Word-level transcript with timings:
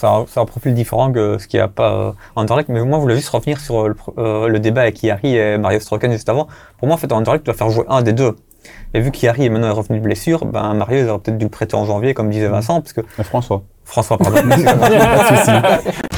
C'est 0.00 0.06
un, 0.38 0.44
profil 0.44 0.74
différent 0.74 1.10
que 1.10 1.38
ce 1.38 1.48
qu'il 1.48 1.58
n'y 1.58 1.64
a 1.64 1.66
pas 1.66 1.90
euh, 1.92 2.12
en 2.36 2.42
Anderlecht. 2.42 2.68
Mais 2.68 2.84
moi, 2.84 2.98
je 2.98 3.02
voulais 3.02 3.16
juste 3.16 3.30
revenir 3.30 3.58
sur 3.58 3.88
le, 3.88 3.94
pro- 3.94 4.14
euh, 4.16 4.46
le 4.46 4.60
débat 4.60 4.82
avec 4.82 5.02
Yari 5.02 5.34
et 5.34 5.58
Mario 5.58 5.80
Stroken 5.80 6.12
juste 6.12 6.28
avant. 6.28 6.46
Pour 6.78 6.86
moi, 6.86 6.94
en 6.94 6.98
fait, 6.98 7.10
en 7.10 7.16
Anderlecht, 7.16 7.42
tu 7.42 7.46
dois 7.46 7.54
faire 7.58 7.68
jouer 7.70 7.84
un 7.88 8.00
des 8.02 8.12
deux. 8.12 8.36
Et 8.94 9.00
vu 9.00 9.10
qu'Yari 9.10 9.46
est 9.46 9.48
maintenant 9.48 9.74
revenu 9.74 9.98
de 9.98 10.04
blessure, 10.04 10.44
ben 10.44 10.72
Mario, 10.74 10.98
il 11.00 11.08
aurait 11.08 11.18
peut-être 11.18 11.38
dû 11.38 11.46
le 11.46 11.50
prêter 11.50 11.74
en 11.74 11.84
janvier, 11.84 12.14
comme 12.14 12.30
disait 12.30 12.46
Vincent, 12.46 12.80
parce 12.80 12.92
que 12.92 13.00
Et 13.18 13.24
François. 13.24 13.64
François, 13.84 14.18
pardon. 14.18 14.38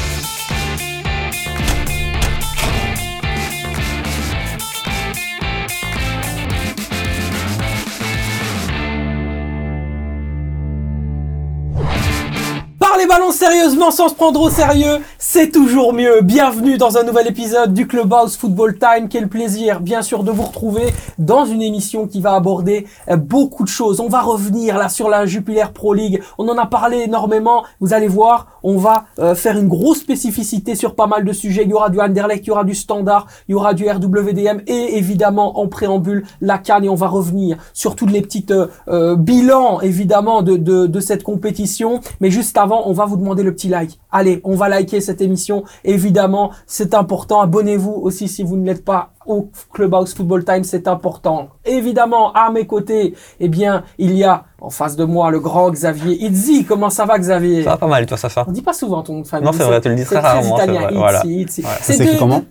sérieusement 13.40 13.90
sans 13.90 14.10
se 14.10 14.14
prendre 14.14 14.38
au 14.38 14.50
sérieux, 14.50 14.98
c'est 15.18 15.50
toujours 15.50 15.94
mieux. 15.94 16.20
Bienvenue 16.20 16.76
dans 16.76 16.98
un 16.98 17.04
nouvel 17.04 17.26
épisode 17.26 17.72
du 17.72 17.86
Clubhouse 17.86 18.36
Football 18.36 18.76
Time. 18.78 19.08
Quel 19.08 19.30
plaisir, 19.30 19.80
bien 19.80 20.02
sûr, 20.02 20.24
de 20.24 20.30
vous 20.30 20.42
retrouver 20.42 20.92
dans 21.16 21.46
une 21.46 21.62
émission 21.62 22.06
qui 22.06 22.20
va 22.20 22.34
aborder 22.34 22.86
euh, 23.08 23.16
beaucoup 23.16 23.64
de 23.64 23.68
choses. 23.68 23.98
On 23.98 24.08
va 24.08 24.20
revenir 24.20 24.76
là 24.76 24.90
sur 24.90 25.08
la 25.08 25.24
Jupiler 25.24 25.64
Pro 25.72 25.94
League. 25.94 26.20
On 26.36 26.46
en 26.50 26.58
a 26.58 26.66
parlé 26.66 26.98
énormément. 26.98 27.64
Vous 27.80 27.94
allez 27.94 28.08
voir, 28.08 28.60
on 28.62 28.76
va 28.76 29.06
euh, 29.18 29.34
faire 29.34 29.56
une 29.56 29.68
grosse 29.68 30.00
spécificité 30.00 30.74
sur 30.74 30.94
pas 30.94 31.06
mal 31.06 31.24
de 31.24 31.32
sujets. 31.32 31.62
Il 31.64 31.70
y 31.70 31.74
aura 31.74 31.88
du 31.88 31.98
Anderlecht, 31.98 32.44
il 32.44 32.48
y 32.48 32.50
aura 32.50 32.64
du 32.64 32.74
Standard, 32.74 33.26
il 33.48 33.52
y 33.52 33.54
aura 33.54 33.72
du 33.72 33.88
RWDM 33.88 34.60
et 34.66 34.98
évidemment 34.98 35.60
en 35.60 35.66
préambule 35.66 36.24
la 36.42 36.58
Cannes. 36.58 36.84
Et 36.84 36.88
on 36.90 36.94
va 36.94 37.08
revenir 37.08 37.56
sur 37.72 37.96
toutes 37.96 38.10
les 38.10 38.20
petites 38.20 38.50
euh, 38.50 38.66
euh, 38.88 39.16
bilans 39.16 39.80
évidemment 39.80 40.42
de, 40.42 41.00
cette 41.00 41.22
compétition. 41.22 42.00
Mais 42.20 42.30
juste 42.30 42.58
avant, 42.58 42.82
on 42.86 42.92
va 42.92 43.06
vous 43.06 43.16
demander 43.16 43.29
le 43.42 43.52
petit 43.54 43.68
like. 43.68 43.98
Allez, 44.10 44.40
on 44.44 44.56
va 44.56 44.68
liker 44.68 45.00
cette 45.00 45.20
émission. 45.20 45.64
Évidemment, 45.84 46.50
c'est 46.66 46.94
important. 46.94 47.40
Abonnez-vous 47.40 47.92
aussi 47.92 48.26
si 48.28 48.42
vous 48.42 48.56
ne 48.56 48.66
l'êtes 48.66 48.84
pas 48.84 49.10
au 49.26 49.48
Clubhouse 49.72 50.14
Football 50.14 50.44
Time, 50.44 50.64
c'est 50.64 50.88
important. 50.88 51.48
Évidemment, 51.64 52.32
à 52.32 52.50
mes 52.50 52.66
côtés, 52.66 53.14
eh 53.38 53.48
bien, 53.48 53.84
il 53.98 54.14
y 54.16 54.24
a 54.24 54.44
en 54.60 54.70
face 54.70 54.96
de 54.96 55.04
moi 55.04 55.30
le 55.30 55.40
grand 55.40 55.70
Xavier 55.70 56.24
Itzi. 56.24 56.64
Comment 56.64 56.90
ça 56.90 57.04
va, 57.06 57.18
Xavier? 57.18 57.62
Ça 57.64 57.70
va 57.70 57.76
pas 57.76 57.86
mal, 57.86 58.06
toi, 58.06 58.16
ça, 58.16 58.28
ça. 58.28 58.44
On 58.48 58.52
dit 58.52 58.62
pas 58.62 58.72
souvent 58.72 59.02
ton 59.02 59.14
nom 59.14 59.20
de 59.20 59.26
famille. 59.26 59.46
Non, 59.46 59.52
c'est 59.52 59.62
vrai, 59.64 59.80
tu 59.80 59.88
le 59.88 59.94
dis 59.94 60.04
très 60.04 60.18
rarement, 60.18 60.56
c'est 60.56 60.64
italien. 60.64 60.82
Itzi, 60.88 60.96
voilà. 60.96 61.22
Itzi. 61.24 61.62
Ça 61.62 61.92
s'écrit 61.92 62.14
de- 62.14 62.18
comment? 62.18 62.42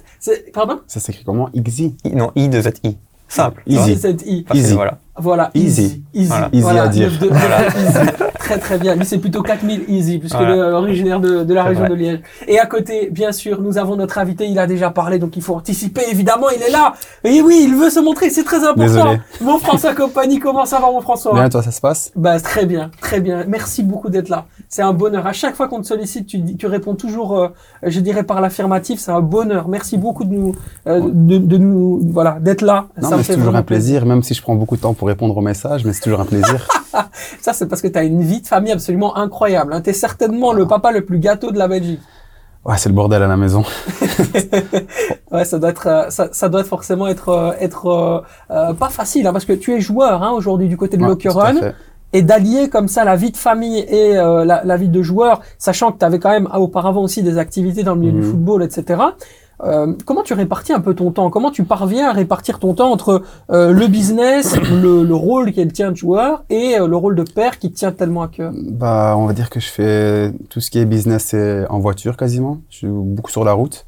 Pardon? 0.53 0.79
Ça 0.87 0.99
s'écrit 0.99 1.23
comment? 1.23 1.49
Xi. 1.53 1.95
I, 2.05 2.15
non, 2.15 2.31
I 2.35 2.47
de 2.49 2.61
Z 2.61 2.69
I. 2.83 2.97
Simple. 3.27 3.61
Easy. 3.67 3.95
C'est 3.95 4.21
I. 4.25 4.43
Facile, 4.47 4.63
Easy. 4.63 4.73
Voilà. 4.73 4.97
Voilà, 5.17 5.51
Easy. 5.53 5.83
easy. 5.83 6.03
Easy, 6.13 6.27
Voilà. 6.29 6.49
Easy 6.51 6.61
Voilà, 6.61 6.83
à 6.83 6.87
dire. 6.87 7.11
Très 8.39 8.57
très 8.57 8.77
bien. 8.77 8.95
Lui 8.95 9.05
c'est 9.05 9.17
plutôt 9.19 9.41
4000 9.43 9.83
easy 9.87 10.17
puisque 10.17 10.35
Voilà. 10.35 10.55
le 10.55 10.73
originaire 10.73 11.19
de, 11.19 11.43
de 11.43 11.53
la 11.53 11.63
région 11.63 11.81
vrai. 11.81 11.89
de 11.89 11.95
Liège. 11.95 12.19
Et 12.47 12.59
à 12.59 12.65
côté, 12.65 13.09
bien 13.11 13.31
sûr, 13.31 13.61
nous 13.61 13.77
avons 13.77 13.95
notre 13.95 14.17
invité. 14.17 14.47
Il 14.47 14.57
a 14.59 14.65
déjà 14.67 14.89
parlé, 14.89 15.19
donc 15.19 15.35
il 15.37 15.43
faut 15.43 15.55
anticiper. 15.55 16.01
Évidemment, 16.11 16.49
il 16.49 16.61
est 16.63 16.71
là. 16.71 16.93
Et 17.23 17.41
oui, 17.41 17.61
il 17.67 17.75
veut 17.75 17.89
se 17.89 17.99
montrer. 17.99 18.29
C'est 18.29 18.43
très 18.43 18.57
important. 18.63 18.81
Désolé. 18.81 19.19
Mon 19.41 19.57
François 19.59 19.93
Compagnie, 19.93 20.39
comment 20.39 20.65
ça 20.65 20.79
va, 20.79 20.87
mon 20.91 21.01
François? 21.01 21.33
Bien, 21.33 21.49
toi, 21.49 21.61
ça 21.61 21.71
se 21.71 21.81
passe? 21.81 22.11
Bah 22.15 22.39
très 22.39 22.65
bien, 22.65 22.89
très 23.01 23.19
bien. 23.19 23.43
Merci 23.47 23.83
beaucoup 23.83 24.09
d'être 24.09 24.29
là. 24.29 24.45
C'est 24.67 24.81
un 24.81 24.93
bonheur. 24.93 25.27
À 25.27 25.33
chaque 25.33 25.55
fois 25.55 25.67
qu'on 25.67 25.81
te 25.81 25.87
sollicite, 25.87 26.25
tu, 26.57 26.67
réponds 26.67 26.95
toujours, 26.95 27.37
euh, 27.37 27.49
je 27.83 27.99
dirais 27.99 28.23
par 28.23 28.41
l'affirmative. 28.41 28.99
C'est 28.99 29.11
un 29.11 29.21
bonheur. 29.21 29.67
Merci 29.67 29.97
beaucoup 29.97 30.23
de 30.23 30.33
nous, 30.33 30.55
euh, 30.87 31.01
de, 31.11 31.37
de 31.37 31.57
nous, 31.57 31.99
voilà, 32.11 32.37
d'être 32.39 32.61
là. 32.61 32.87
Non, 33.01 33.09
Ça 33.09 33.17
mais 33.17 33.23
c'est 33.23 33.35
toujours 33.35 33.55
un 33.55 33.63
plaisir, 33.63 34.05
même 34.05 34.23
si 34.23 34.33
je 34.33 34.41
prends 34.41 34.55
beaucoup 34.55 34.75
de 34.77 34.81
temps 34.81 34.93
pour 34.93 35.07
répondre 35.07 35.35
aux 35.37 35.41
messages, 35.41 35.83
mais 35.85 35.93
c'est 35.93 36.01
toujours 36.01 36.21
un 36.21 36.25
plaisir. 36.25 36.67
Ça, 37.41 37.53
c'est 37.53 37.67
parce 37.67 37.81
que 37.81 37.87
tu 37.87 37.97
as 37.97 38.03
une 38.03 38.21
vie 38.29 38.41
de 38.41 38.47
famille 38.47 38.71
absolument 38.71 39.17
incroyable. 39.17 39.73
Hein. 39.73 39.81
Tu 39.81 39.89
es 39.89 39.93
certainement 39.93 40.51
le 40.53 40.67
papa 40.67 40.91
le 40.91 41.01
plus 41.09 41.19
gâteau 41.19 41.51
de 41.51 41.57
la 41.57 41.67
Belgique. 41.67 42.01
Ouais, 42.65 42.77
c'est 42.77 42.89
le 42.89 42.95
bordel 42.95 43.23
à 43.23 43.27
la 43.27 43.37
maison. 43.37 43.63
Ouais, 45.31 45.45
ça 45.45 45.59
doit 45.59 45.69
être, 45.69 45.87
euh, 45.87 46.09
ça, 46.09 46.29
ça 46.31 46.49
doit 46.49 46.63
forcément 46.63 47.07
être, 47.07 47.29
euh, 47.29 47.51
être 47.59 47.85
euh, 48.49 48.73
pas 48.73 48.89
facile, 48.89 49.27
hein, 49.27 49.31
parce 49.31 49.45
que 49.45 49.53
tu 49.53 49.73
es 49.75 49.79
joueur 49.79 50.23
hein, 50.23 50.31
aujourd'hui 50.31 50.67
du 50.67 50.75
côté 50.75 50.97
de 50.97 51.03
Ouais, 51.03 51.73
et 52.11 52.21
d'allier 52.23 52.69
comme 52.69 52.87
ça 52.87 53.03
la 53.03 53.15
vie 53.15 53.31
de 53.31 53.37
famille 53.37 53.77
et 53.87 54.17
euh, 54.17 54.43
la, 54.43 54.63
la 54.63 54.77
vie 54.77 54.89
de 54.89 55.01
joueur, 55.03 55.41
sachant 55.59 55.91
que 55.91 55.99
tu 55.99 56.05
avais 56.05 56.17
quand 56.19 56.31
même 56.31 56.47
ah, 56.51 56.59
auparavant 56.59 57.01
aussi 57.03 57.21
des 57.21 57.37
activités 57.37 57.83
dans 57.83 57.93
le 57.93 57.99
milieu 58.01 58.13
du 58.13 58.21
Mhm. 58.21 58.31
football, 58.31 58.63
etc. 58.63 59.01
Euh, 59.63 59.93
comment 60.05 60.23
tu 60.23 60.33
répartis 60.33 60.73
un 60.73 60.79
peu 60.79 60.93
ton 60.93 61.11
temps? 61.11 61.29
Comment 61.29 61.51
tu 61.51 61.63
parviens 61.63 62.09
à 62.09 62.13
répartir 62.13 62.59
ton 62.59 62.73
temps 62.73 62.91
entre 62.91 63.23
euh, 63.51 63.71
le 63.71 63.87
business, 63.87 64.55
le, 64.71 65.03
le 65.03 65.15
rôle 65.15 65.51
qui 65.51 65.59
est 65.59 65.65
le 65.65 65.71
tien 65.71 65.91
de 65.91 65.97
joueur, 65.97 66.43
et 66.49 66.79
euh, 66.79 66.87
le 66.87 66.95
rôle 66.95 67.15
de 67.15 67.23
père 67.23 67.59
qui 67.59 67.71
te 67.71 67.75
tient 67.75 67.91
tellement 67.91 68.23
à 68.23 68.27
cœur? 68.27 68.53
Bah, 68.55 69.15
on 69.17 69.25
va 69.25 69.33
dire 69.33 69.49
que 69.49 69.59
je 69.59 69.67
fais 69.67 70.33
tout 70.49 70.61
ce 70.61 70.71
qui 70.71 70.79
est 70.79 70.85
business 70.85 71.35
en 71.69 71.79
voiture 71.79 72.15
quasiment. 72.17 72.61
Je 72.69 72.77
suis 72.77 72.87
beaucoup 72.87 73.31
sur 73.31 73.43
la 73.43 73.53
route. 73.53 73.85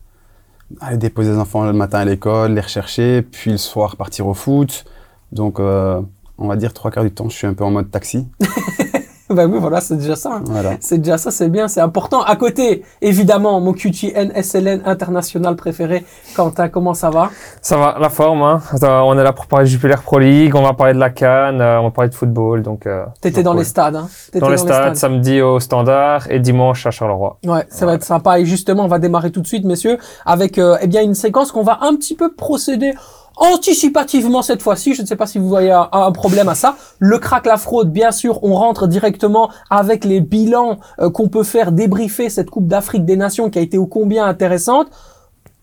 Aller 0.80 0.98
déposer 0.98 1.32
les 1.32 1.38
enfants 1.38 1.66
le 1.66 1.74
matin 1.74 2.00
à 2.00 2.06
l'école, 2.06 2.53
les 2.53 2.62
rechercher, 2.62 3.22
puis 3.22 3.52
le 3.52 3.58
soir 3.58 3.98
partir 3.98 4.28
au 4.28 4.34
foot. 4.34 4.86
Donc, 5.32 5.59
on 5.59 6.48
va 6.48 6.56
dire 6.56 6.74
trois 6.74 6.92
quarts 6.92 7.03
du 7.03 7.12
temps, 7.12 7.30
je 7.30 7.36
suis 7.36 7.48
un 7.48 7.53
peu 7.53 7.64
en 7.64 7.72
mode 7.72 7.92
taxi. 7.92 8.28
Ben 9.36 9.50
oui, 9.52 9.59
voilà, 9.59 9.80
c'est 9.81 9.96
déjà 9.96 10.16
ça. 10.16 10.34
hein. 10.36 10.44
Voilà. 10.46 10.72
C'est 10.81 10.97
déjà 10.97 11.18
ça, 11.18 11.31
c'est 11.31 11.47
bien, 11.50 11.68
c'est 11.68 11.80
important. 11.81 12.22
À 12.22 12.36
côté, 12.36 12.84
évidemment, 13.02 13.59
mon 13.62 13.74
QTN 13.74 14.31
SLN 14.42 14.81
international 14.86 15.56
préféré. 15.56 16.06
Quentin, 16.36 16.68
comment 16.69 16.94
ça 16.94 17.09
va? 17.09 17.30
Ça 17.62 17.78
va, 17.78 17.97
la 18.00 18.09
forme. 18.09 18.41
Hein. 18.44 18.62
On 18.81 19.18
est 19.18 19.24
là 19.24 19.31
pour 19.34 19.46
parler 19.47 19.66
de 19.66 19.70
Jupiler 19.70 19.96
Pro 20.03 20.20
League, 20.20 20.53
on 20.56 20.62
va 20.64 20.74
parler 20.74 20.94
de 20.94 21.00
la 21.00 21.09
Cannes, 21.09 21.62
euh, 21.62 21.80
on 21.80 21.84
va 21.86 21.91
parler 21.91 22.09
de 22.09 22.16
football. 22.16 22.62
Donc, 22.62 22.86
euh, 22.86 23.06
T'étais 23.22 23.44
donc, 23.44 23.53
dans 23.53 23.59
les 23.59 23.66
stades, 23.66 23.96
hein 23.96 24.08
T'étais 24.28 24.40
Dans 24.40 24.50
les 24.50 24.58
stades, 24.58 24.96
samedi 24.96 25.41
au 25.41 25.59
Standard 25.59 26.30
et 26.30 26.40
dimanche 26.40 26.86
à 26.86 26.91
Charleroi. 26.91 27.38
Ouais, 27.46 27.66
ça 27.70 27.86
va 27.86 27.94
être 27.94 28.03
sympa. 28.03 28.40
Et 28.40 28.46
justement, 28.46 28.84
on 28.84 28.88
va 28.88 29.00
démarrer 29.00 29.31
tout 29.31 29.41
de 29.41 29.47
suite, 29.47 29.64
messieurs, 29.66 29.97
avec 30.25 30.58
euh, 30.58 30.78
eh 30.81 30.88
bien 30.88 31.02
une 31.02 31.16
séquence 31.16 31.52
qu'on 31.52 31.64
va 31.64 31.80
un 31.81 31.96
petit 31.96 32.16
peu 32.16 32.31
procéder 32.34 32.94
anticipativement 33.41 34.44
cette 34.44 34.62
fois-ci. 34.62 34.94
Je 34.94 35.02
ne 35.02 35.07
sais 35.07 35.16
pas 35.16 35.25
si 35.25 35.40
vous 35.40 35.50
voyez 35.50 35.72
un, 35.72 36.12
problème 36.12 36.47
à 36.47 36.56
ça. 36.56 36.75
Le 37.00 37.18
crack, 37.18 37.46
la 37.46 37.57
fraude, 37.57 37.91
bien 37.91 38.12
sûr, 38.12 38.44
on 38.44 38.53
rentre 38.53 38.88
directement 38.88 39.50
avec 39.69 40.06
les 40.06 40.22
bilans 40.22 40.79
euh, 41.00 41.09
qu'on 41.09 41.28
peut 41.28 41.44
faire 41.44 41.72
débriefer 41.72 42.29
cette 42.29 42.50
Coupe 42.50 42.68
d'Afrique 42.68 43.03
des 43.03 43.18
Nations 43.18 43.50
qui 43.50 43.59
a 43.59 43.62
été 43.62 43.78
ô 43.78 43.88
combien 43.88 44.25
intéressante. 44.25 44.88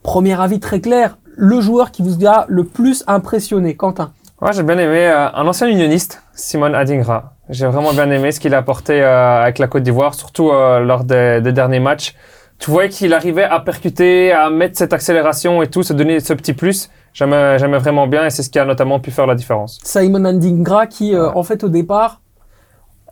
Premier 0.03 0.39
avis 0.41 0.61
très 0.61 0.81
clair, 0.81 1.19
le 1.37 1.61
joueur 1.61 1.93
qui 1.93 2.03
vous 2.03 2.27
a 2.27 2.47
le 2.49 2.65
plus 2.65 3.05
impressionné, 3.06 3.75
Quentin. 3.77 4.10
Ouais, 4.41 4.53
j'ai 4.53 4.62
bien 4.62 4.78
aimé 4.78 5.06
euh, 5.06 5.28
un 5.33 5.47
ancien 5.47 5.69
unioniste, 5.69 6.22
Simon 6.34 6.75
Adingra. 6.75 7.34
J'ai 7.49 7.66
vraiment 7.66 7.93
bien 7.93 8.10
aimé 8.10 8.33
ce 8.33 8.41
qu'il 8.41 8.55
a 8.55 8.59
apporté 8.59 9.00
euh, 9.00 9.43
avec 9.43 9.59
la 9.59 9.69
Côte 9.69 9.84
d'Ivoire, 9.84 10.15
surtout 10.15 10.50
lors 10.50 11.05
des, 11.05 11.41
des 11.41 11.53
derniers 11.53 11.81
matchs. 11.81 12.15
Tu 12.59 12.72
voyais 12.72 12.89
qu'il 12.89 13.15
arrivait 13.15 13.45
à 13.45 13.60
percuter, 13.60 14.33
à 14.33 14.50
mettre 14.50 14.77
cette 14.77 14.93
accélération 14.93 15.62
et 15.62 15.69
tout, 15.69 15.84
se 15.84 15.93
donner 15.93 16.19
ce 16.19 16.33
petit 16.33 16.55
plus. 16.55 16.91
J'aimais 17.19 17.59
j'aimais 17.59 17.79
vraiment 17.79 18.06
bien 18.06 18.27
et 18.27 18.31
c'est 18.31 18.45
ce 18.45 18.51
qui 18.51 18.61
a 18.61 18.65
notamment 18.65 19.01
pu 19.01 19.11
faire 19.11 19.27
la 19.27 19.34
différence. 19.34 19.81
Simon 19.83 20.25
Andingra 20.25 20.87
qui, 20.87 21.17
euh, 21.17 21.33
en 21.34 21.43
fait, 21.43 21.65
au 21.65 21.69
départ, 21.69 22.21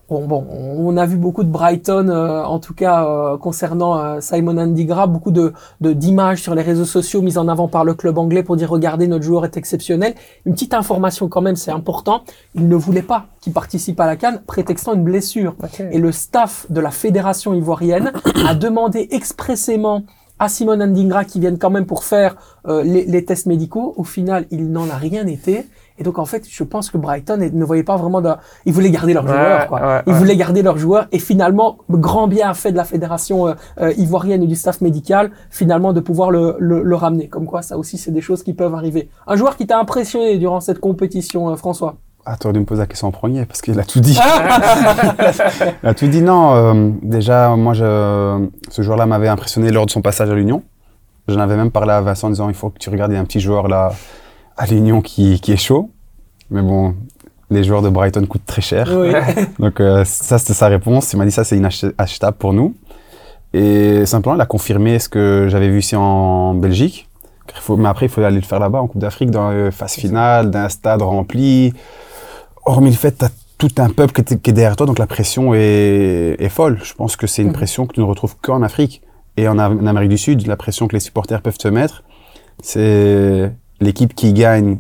bon, 0.09 0.25
bon, 0.29 0.47
on 0.49 0.97
a 0.97 1.07
vu 1.07 1.17
beaucoup 1.17 1.43
de 1.43 1.49
Brighton, 1.49 2.09
euh, 2.09 2.45
en 2.45 2.61
tout 2.61 2.73
cas 2.73 3.05
euh, 3.05 3.37
concernant 3.37 3.99
euh, 3.99 4.21
Simon 4.21 4.59
Andingra, 4.59 5.09
beaucoup 5.09 5.33
de 5.33 5.53
de- 5.81 5.93
d'images 5.93 6.41
sur 6.41 6.55
les 6.55 6.63
réseaux 6.63 6.85
sociaux 6.85 7.21
mises 7.21 7.37
en 7.37 7.49
avant 7.49 7.67
par 7.67 7.85
le 7.85 7.95
club 7.95 8.17
anglais 8.19 8.45
pour 8.45 8.57
dire 8.57 8.71
regardez 8.71 9.09
notre 9.09 9.25
joueur 9.25 9.45
est 9.45 9.57
exceptionnel. 9.57 10.15
Une 10.45 10.53
petite 10.53 10.75
information 10.75 11.27
quand 11.27 11.43
même, 11.43 11.57
c'est 11.57 11.73
important. 11.73 12.23
Il 12.55 12.69
ne 12.69 12.77
voulait 12.77 13.03
pas 13.03 13.27
qu'il 13.41 13.53
participe 13.55 13.99
à 13.99 14.07
la 14.07 14.15
Cannes, 14.15 14.41
prétextant 14.47 14.95
une 14.95 15.03
blessure. 15.03 15.57
Et 15.91 15.99
le 15.99 16.13
staff 16.13 16.67
de 16.71 16.81
la 16.81 16.93
fédération 16.93 17.55
ivoirienne 17.55 18.13
a 18.49 18.55
demandé 18.55 19.09
expressément 19.11 20.05
à 20.39 20.49
Simon 20.49 20.81
Andingra 20.81 21.25
qui 21.25 21.41
vienne 21.41 21.59
quand 21.59 21.71
même 21.71 21.87
pour 21.87 22.05
faire 22.05 22.37
euh, 22.69 22.83
les, 22.83 23.05
les 23.07 23.25
tests 23.25 23.47
médicaux. 23.47 23.95
Au 23.97 24.05
final, 24.05 24.47
il 24.51 24.71
n'en 24.71 24.89
a 24.91 24.97
rien 24.97 25.27
été. 25.27 25.67
Et 25.99 26.03
donc 26.03 26.19
en 26.19 26.27
fait, 26.27 26.45
je 26.47 26.63
pense 26.63 26.91
que 26.91 26.99
Brighton 26.99 27.39
ne 27.53 27.65
voyait 27.65 27.83
pas 27.83 27.97
vraiment 27.97 28.21
de... 28.21 28.31
Ils 28.67 28.73
voulaient 28.75 28.91
garder 28.91 29.15
leurs 29.15 29.25
Ouais, 29.25 29.31
joueurs, 29.31 29.67
quoi. 29.67 29.81
ouais, 29.81 30.03
Ils 30.07 30.13
ouais. 30.13 30.19
voulaient 30.19 30.37
garder 30.37 30.61
leurs 30.63 30.77
joueurs. 30.77 31.07
Et 31.11 31.19
finalement, 31.19 31.79
grand 31.89 32.29
bien 32.29 32.51
a 32.51 32.55
fait 32.55 32.71
de 32.71 32.77
la 32.77 32.85
fédération 32.85 33.49
euh, 33.49 33.55
euh, 33.81 33.93
ivoirienne 33.97 34.43
et 34.43 34.47
du 34.47 34.57
staff 34.57 34.83
médical, 34.83 35.31
finalement, 35.51 35.95
de 35.95 36.01
pouvoir 36.01 36.31
le, 36.31 36.57
le, 36.59 36.83
le 36.83 36.97
ramener. 36.97 37.29
Comme 37.29 37.47
quoi, 37.47 37.63
ça 37.63 37.79
aussi, 37.79 37.97
c'est 37.97 38.11
des 38.11 38.21
choses 38.21 38.43
qui 38.43 38.53
peuvent 38.53 38.75
arriver. 38.75 39.09
Un 39.27 39.37
joueur 39.37 39.57
qui 39.57 39.67
t'a 39.67 39.79
impressionné 39.79 40.37
durant 40.37 40.61
cette 40.61 40.81
compétition, 40.81 41.49
euh, 41.49 41.57
François? 41.57 41.97
Ah, 42.29 42.37
t'aurais 42.37 42.55
dû 42.55 42.59
me 42.59 42.65
poser 42.65 42.81
la 42.81 42.89
question 42.89 43.07
en 43.07 43.13
premier 43.13 43.47
parce 43.47 43.63
qu'il 43.63 43.79
a 43.79 43.85
tout 43.85 44.01
dit. 44.01 44.19
Il 45.83 45.89
a 45.89 45.95
tout 45.95 46.09
dit. 46.09 46.23
Non, 46.23 46.57
euh, 46.57 46.91
déjà, 47.01 47.55
moi, 47.55 47.73
je, 47.73 48.49
ce 48.69 48.83
joueur-là 48.83 49.07
m'avait 49.07 49.29
impressionné 49.29 49.71
lors 49.71 49.87
de 49.87 49.93
son 49.93 50.03
passage 50.03 50.29
à 50.29 50.35
l'Union. 50.35 50.65
J'en 51.29 51.39
avais 51.39 51.57
même 51.57 51.71
parlé 51.71 51.93
à 51.93 52.01
Vincent 52.01 52.27
en 52.27 52.31
disant 52.31 52.49
il 52.49 52.55
faut 52.57 52.71
que 52.71 52.79
tu 52.79 52.91
regardes, 52.91 53.13
il 53.13 53.15
y 53.15 53.19
a 53.19 53.21
un 53.21 53.25
petit 53.25 53.39
joueur 53.39 53.69
là 53.69 53.93
à 54.57 54.67
l'Union 54.67 55.03
qui, 55.03 55.41
qui 55.41 55.53
est 55.53 55.57
chaud. 55.57 55.91
Mais 56.51 56.63
bon, 56.63 56.97
les 57.49 57.63
joueurs 57.63 57.83
de 57.83 57.91
Brighton 57.91 58.27
coûtent 58.27 58.45
très 58.45 58.63
cher. 58.63 58.91
Oui. 58.93 59.13
Donc 59.61 59.79
euh, 59.81 60.05
ça, 60.05 60.39
c'était 60.39 60.55
sa 60.55 60.67
réponse. 60.67 61.13
Il 61.13 61.19
m'a 61.19 61.27
dit 61.27 61.31
ça, 61.31 61.45
c'est 61.45 61.57
inachetable 61.57 62.37
pour 62.37 62.53
nous. 62.53 62.75
Et 63.53 64.05
simplement, 64.05 64.35
il 64.35 64.41
a 64.41 64.47
confirmé 64.47 64.99
ce 64.99 65.09
que 65.09 65.47
j'avais 65.49 65.69
vu 65.69 65.79
ici 65.79 65.95
en 65.95 66.55
Belgique. 66.55 67.09
Mais 67.71 67.89
après, 67.89 68.07
il 68.07 68.09
faut 68.09 68.21
aller 68.21 68.37
le 68.37 68.43
faire 68.43 68.59
là-bas 68.59 68.81
en 68.81 68.89
Coupe 68.89 69.01
d'Afrique, 69.01 69.31
dans 69.31 69.51
la 69.51 69.71
phase 69.71 69.95
finale, 69.95 70.51
d'un 70.51 70.69
stade 70.69 71.03
rempli. 71.03 71.73
Hormis 72.67 72.91
le 72.91 72.97
fait, 72.97 73.13
t'as 73.13 73.29
tout 73.59 73.71
un 73.79 73.89
peuple 73.89 74.13
qui 74.13 74.35
est, 74.35 74.39
qui 74.43 74.51
est 74.51 74.53
derrière 74.53 74.77
toi, 74.77 74.87
donc 74.87 74.99
la 74.99 75.07
pression 75.07 75.55
est, 75.55 76.37
est 76.39 76.49
folle. 76.51 76.79
Je 76.83 76.93
pense 76.95 77.17
que 77.17 77.27
c'est 77.27 77.41
une 77.43 77.49
Mhm. 77.49 77.55
pression 77.55 77.87
que 77.87 77.95
tu 77.95 78.01
ne 78.01 78.05
retrouves 78.05 78.37
qu'en 78.43 78.63
Afrique. 78.63 79.01
Et 79.39 79.49
en, 79.49 79.59
Am- 79.59 79.79
en 79.83 79.87
Amérique 79.87 80.11
du 80.11 80.19
Sud, 80.19 80.47
la 80.47 80.57
pression 80.57 80.89
que 80.89 80.93
les 80.95 81.01
supporters 81.01 81.41
peuvent 81.43 81.59
te 81.59 81.69
mettre, 81.69 82.03
c'est 82.63 83.53
l'équipe 83.81 84.15
qui 84.15 84.33
gagne, 84.33 84.79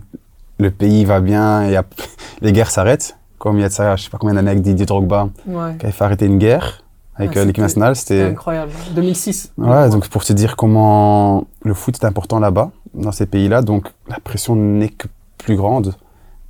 le 0.58 0.70
pays 0.70 1.04
va 1.04 1.20
bien, 1.20 1.62
et 1.68 1.78
les 2.42 2.52
guerres 2.52 2.70
s'arrêtent. 2.70 3.16
Comme 3.38 3.58
il 3.58 3.62
y 3.62 3.64
a 3.64 3.68
de 3.68 3.72
ça, 3.72 3.96
je 3.96 4.04
sais 4.04 4.10
pas 4.10 4.18
combien 4.18 4.34
d'années 4.34 4.50
avec 4.50 4.62
Didier 4.62 4.86
Drogba, 4.86 5.28
Ouais. 5.46 5.76
qui 5.78 5.84
avait 5.86 5.92
fait 5.92 6.04
arrêter 6.04 6.26
une 6.26 6.38
guerre 6.38 6.82
avec 7.14 7.34
Ah, 7.36 7.44
l'équipe 7.44 7.62
nationale, 7.62 7.96
c'était... 7.96 8.22
incroyable. 8.24 8.72
2006. 8.94 9.52
Ouais, 9.58 9.88
donc 9.90 10.08
pour 10.08 10.22
te 10.24 10.32
dire 10.34 10.56
comment 10.56 11.46
le 11.62 11.72
foot 11.74 11.96
est 12.02 12.04
important 12.06 12.38
là-bas, 12.40 12.70
dans 12.94 13.12
ces 13.12 13.26
pays-là, 13.26 13.62
donc 13.62 13.86
la 14.08 14.18
pression 14.20 14.54
n'est 14.56 14.88
que 14.90 15.06
plus 15.38 15.56
grande. 15.56 15.94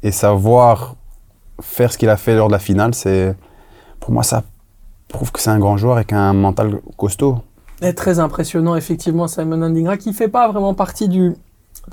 Et 0.02 0.10
savoir 0.12 0.95
faire 1.60 1.92
ce 1.92 1.98
qu'il 1.98 2.08
a 2.08 2.16
fait 2.16 2.34
lors 2.36 2.48
de 2.48 2.52
la 2.52 2.58
finale, 2.58 2.94
c'est 2.94 3.34
pour 4.00 4.12
moi 4.12 4.22
ça 4.22 4.42
prouve 5.08 5.32
que 5.32 5.40
c'est 5.40 5.50
un 5.50 5.58
grand 5.58 5.76
joueur 5.76 5.96
avec 5.96 6.12
un 6.12 6.32
mental 6.32 6.80
costaud. 6.96 7.38
est 7.82 7.92
très 7.94 8.18
impressionnant, 8.18 8.74
effectivement, 8.76 9.28
Simon 9.28 9.62
Andingra, 9.62 9.96
qui 9.96 10.12
fait 10.12 10.28
pas 10.28 10.50
vraiment 10.50 10.74
partie 10.74 11.08
du, 11.08 11.34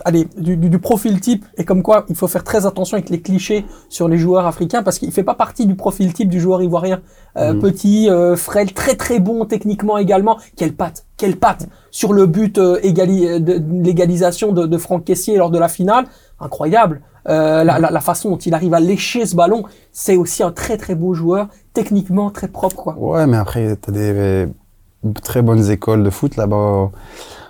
allez, 0.05 0.25
du, 0.37 0.57
du- 0.57 0.69
du 0.69 0.79
profil 0.79 1.19
type. 1.19 1.45
Et 1.57 1.65
comme 1.65 1.83
quoi, 1.83 2.05
il 2.09 2.15
faut 2.15 2.27
faire 2.27 2.43
très 2.43 2.65
attention 2.65 2.95
avec 2.97 3.09
les 3.09 3.21
clichés 3.21 3.65
sur 3.89 4.07
les 4.07 4.17
joueurs 4.17 4.45
africains 4.47 4.81
parce 4.81 4.97
qu'il 4.97 5.11
fait 5.11 5.23
pas 5.23 5.35
partie 5.35 5.65
du 5.67 5.75
profil 5.75 6.11
type 6.13 6.29
du 6.29 6.39
joueur 6.41 6.61
ivoirien. 6.63 7.01
Euh, 7.37 7.53
Mhm. 7.53 7.59
Petit, 7.61 8.09
euh, 8.09 8.35
frêle, 8.35 8.71
très 8.73 8.95
très 8.95 9.19
bon 9.19 9.45
techniquement 9.45 9.97
également. 9.97 10.37
Quelle 10.55 10.73
patte, 10.73 11.05
quelle 11.17 11.35
patte 11.37 11.67
sur 11.91 12.13
le 12.13 12.25
but 12.25 12.57
euh, 12.57 12.79
égali- 12.81 13.39
de, 13.43 13.57
de 13.59 13.83
l'égalisation 13.83 14.51
de, 14.53 14.65
de 14.65 14.77
Franck 14.77 15.03
Caissier 15.05 15.37
lors 15.37 15.51
de 15.51 15.59
la 15.59 15.67
finale. 15.69 16.05
Incroyable. 16.39 17.01
Euh, 17.29 17.63
la, 17.63 17.79
la, 17.79 17.89
la 17.89 18.01
façon 18.01 18.31
dont 18.31 18.37
il 18.37 18.53
arrive 18.53 18.73
à 18.73 18.79
lécher 18.81 19.25
ce 19.25 19.35
ballon, 19.35 19.63
c'est 19.93 20.17
aussi 20.17 20.43
un 20.43 20.51
très 20.51 20.75
très 20.77 20.93
beau 20.95 21.13
joueur, 21.13 21.47
techniquement 21.73 22.29
très 22.31 22.49
propre 22.49 22.75
quoi. 22.75 22.95
Ouais, 22.97 23.25
mais 23.27 23.37
après, 23.37 23.77
tu 23.81 23.89
as 23.89 23.93
des 23.93 24.47
très 25.23 25.41
bonnes 25.41 25.69
écoles 25.71 26.03
de 26.03 26.09
foot 26.09 26.35
là-bas 26.35 26.55
au 26.55 26.91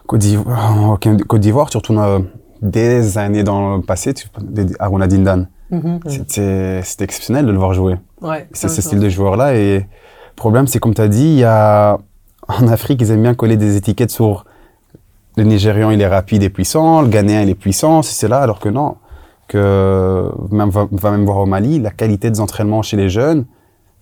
Côte 0.05 0.19
d'Ivoire, 0.19 1.69
surtout 1.69 1.93
dans- 1.95 2.23
des 2.61 3.17
années 3.17 3.43
dans 3.43 3.77
le 3.77 3.81
passé, 3.81 4.13
tu- 4.13 4.27
Aruna 4.79 5.07
Dindan. 5.07 5.47
Mhm. 5.71 5.99
C'était 6.07 6.81
c'était 6.83 7.03
exceptionnel 7.05 7.45
de 7.45 7.51
le 7.51 7.57
voir 7.57 7.73
jouer. 7.73 7.95
Ouais. 8.21 8.47
C'est 8.53 8.69
ce 8.69 8.81
style 8.81 8.99
de 8.99 9.09
joueur-là. 9.09 9.55
Et 9.55 9.79
le 9.79 9.85
problème, 10.35 10.67
c'est 10.67 10.79
comme 10.79 10.93
tu 10.93 11.01
as 11.01 11.07
dit, 11.07 11.25
il 11.33 11.39
y 11.39 11.43
a, 11.43 11.97
en 12.47 12.67
Afrique, 12.67 13.01
ils 13.01 13.11
aiment 13.11 13.23
bien 13.23 13.33
coller 13.33 13.57
des 13.57 13.75
étiquettes 13.75 14.11
sur 14.11 14.45
le 15.35 15.43
Nigérian, 15.45 15.89
il 15.89 15.99
est 16.01 16.07
rapide 16.07 16.43
et 16.43 16.49
puissant, 16.49 17.01
le 17.01 17.07
Ghanéen, 17.07 17.41
il 17.41 17.49
est 17.49 17.55
puissant, 17.55 18.01
c'est 18.03 18.27
là, 18.27 18.39
alors 18.39 18.59
que 18.59 18.69
non. 18.69 18.95
Que 19.47 20.31
même, 20.51 20.69
va, 20.69 20.87
va 20.91 21.11
même 21.11 21.25
voir 21.25 21.37
au 21.37 21.45
Mali, 21.45 21.79
la 21.79 21.91
qualité 21.91 22.31
des 22.31 22.39
entraînements 22.39 22.81
chez 22.81 22.97
les 22.97 23.09
jeunes, 23.09 23.45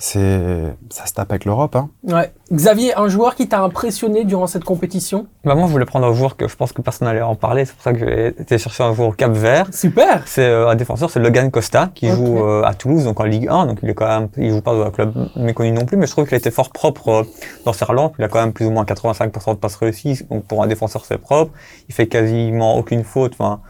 c'est 0.02 0.74
ça 0.90 1.06
se 1.06 1.14
tape 1.14 1.32
avec 1.32 1.46
l'Europe. 1.46 1.76
Hein. 1.76 1.90
Ouais. 2.04 2.34
Xavier, 2.52 2.98
un 2.98 3.08
joueur 3.08 3.36
qui 3.36 3.48
t'a 3.48 3.62
impressionné 3.62 4.24
durant 4.24 4.48
cette 4.48 4.64
compétition? 4.64 5.28
Bah, 5.46 5.54
moi, 5.54 5.68
je 5.68 5.72
voulais 5.72 5.86
prendre 5.86 6.08
un 6.08 6.14
joueur 6.14 6.36
que 6.36 6.48
je 6.48 6.56
pense 6.56 6.74
que 6.74 6.82
personne 6.82 7.08
n'allait 7.08 7.22
en 7.22 7.36
parler. 7.36 7.66
C'est 7.66 7.76
pour 7.76 7.84
ça 7.84 7.94
que 7.94 8.00
j'ai 8.00 8.28
été 8.30 8.58
chercher 8.58 8.84
un 8.84 8.96
joueur 8.96 9.10
au 9.10 9.12
Cap 9.12 9.32
Vert. 9.32 9.68
Super 9.72 10.24
C'est 10.26 10.42
euh, 10.42 10.70
un 10.70 10.76
défenseur, 10.76 11.12
c'est 11.12 11.20
Logan 11.20 11.52
Costa, 11.52 11.92
qui 11.94 12.10
joue 12.10 12.40
euh, 12.40 12.64
à 12.64 12.74
Toulouse, 12.74 13.04
donc 13.04 13.20
en 13.20 13.26
Ligue 13.26 13.48
1. 13.48 13.68
Donc 13.68 13.78
il 13.84 13.90
est 13.90 13.94
quand 13.94 14.08
même, 14.08 14.28
il 14.38 14.50
joue 14.50 14.62
pas 14.62 14.74
dans 14.74 14.84
un 14.84 14.90
club 14.90 15.14
méconnu 15.36 15.72
non 15.72 15.86
plus, 15.86 15.98
mais 15.98 16.08
je 16.08 16.12
trouve 16.12 16.28
qu'il 16.28 16.38
était 16.38 16.50
fort 16.50 16.72
propre 16.72 17.10
euh, 17.10 17.24
dans 17.66 17.74
ses 17.74 17.86
relances. 17.86 18.14
Il 18.18 18.26
a 18.26 18.28
quand 18.28 18.42
même 18.42 18.54
plus 18.54 18.66
ou 18.66 18.72
moins 18.72 18.86
85% 18.86 19.52
de 19.52 19.60
passes 19.60 19.76
réussies. 19.76 20.26
Donc 20.32 20.46
pour 20.46 20.64
un 20.64 20.68
défenseur, 20.68 21.06
c'est 21.06 21.20
propre. 21.20 21.52
Il 21.90 21.94
fait 21.94 22.08
quasiment 22.08 22.76
aucune 22.76 23.04
faute. 23.04 23.34
Enfin, 23.34 23.62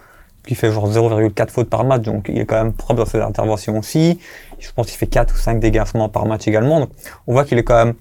il 0.47 0.55
fait 0.55 0.71
genre 0.71 0.89
0,4 0.89 1.49
fautes 1.49 1.69
par 1.69 1.83
match. 1.83 2.01
Donc 2.03 2.27
il 2.29 2.39
est 2.39 2.45
quand 2.45 2.61
même 2.61 2.73
propre 2.73 2.99
dans 3.01 3.05
ses 3.05 3.19
interventions 3.19 3.77
aussi. 3.77 4.19
Je 4.59 4.71
pense 4.75 4.87
qu'il 4.87 4.97
fait 4.97 5.07
4 5.07 5.33
ou 5.33 5.37
5 5.37 5.59
dégagements 5.59 6.09
par 6.09 6.25
match 6.25 6.47
également. 6.47 6.79
Donc 6.81 6.89
on 7.27 7.33
voit 7.33 7.45
qu'il 7.45 7.57
est 7.57 7.63
quand 7.63 7.85
même 7.85 7.93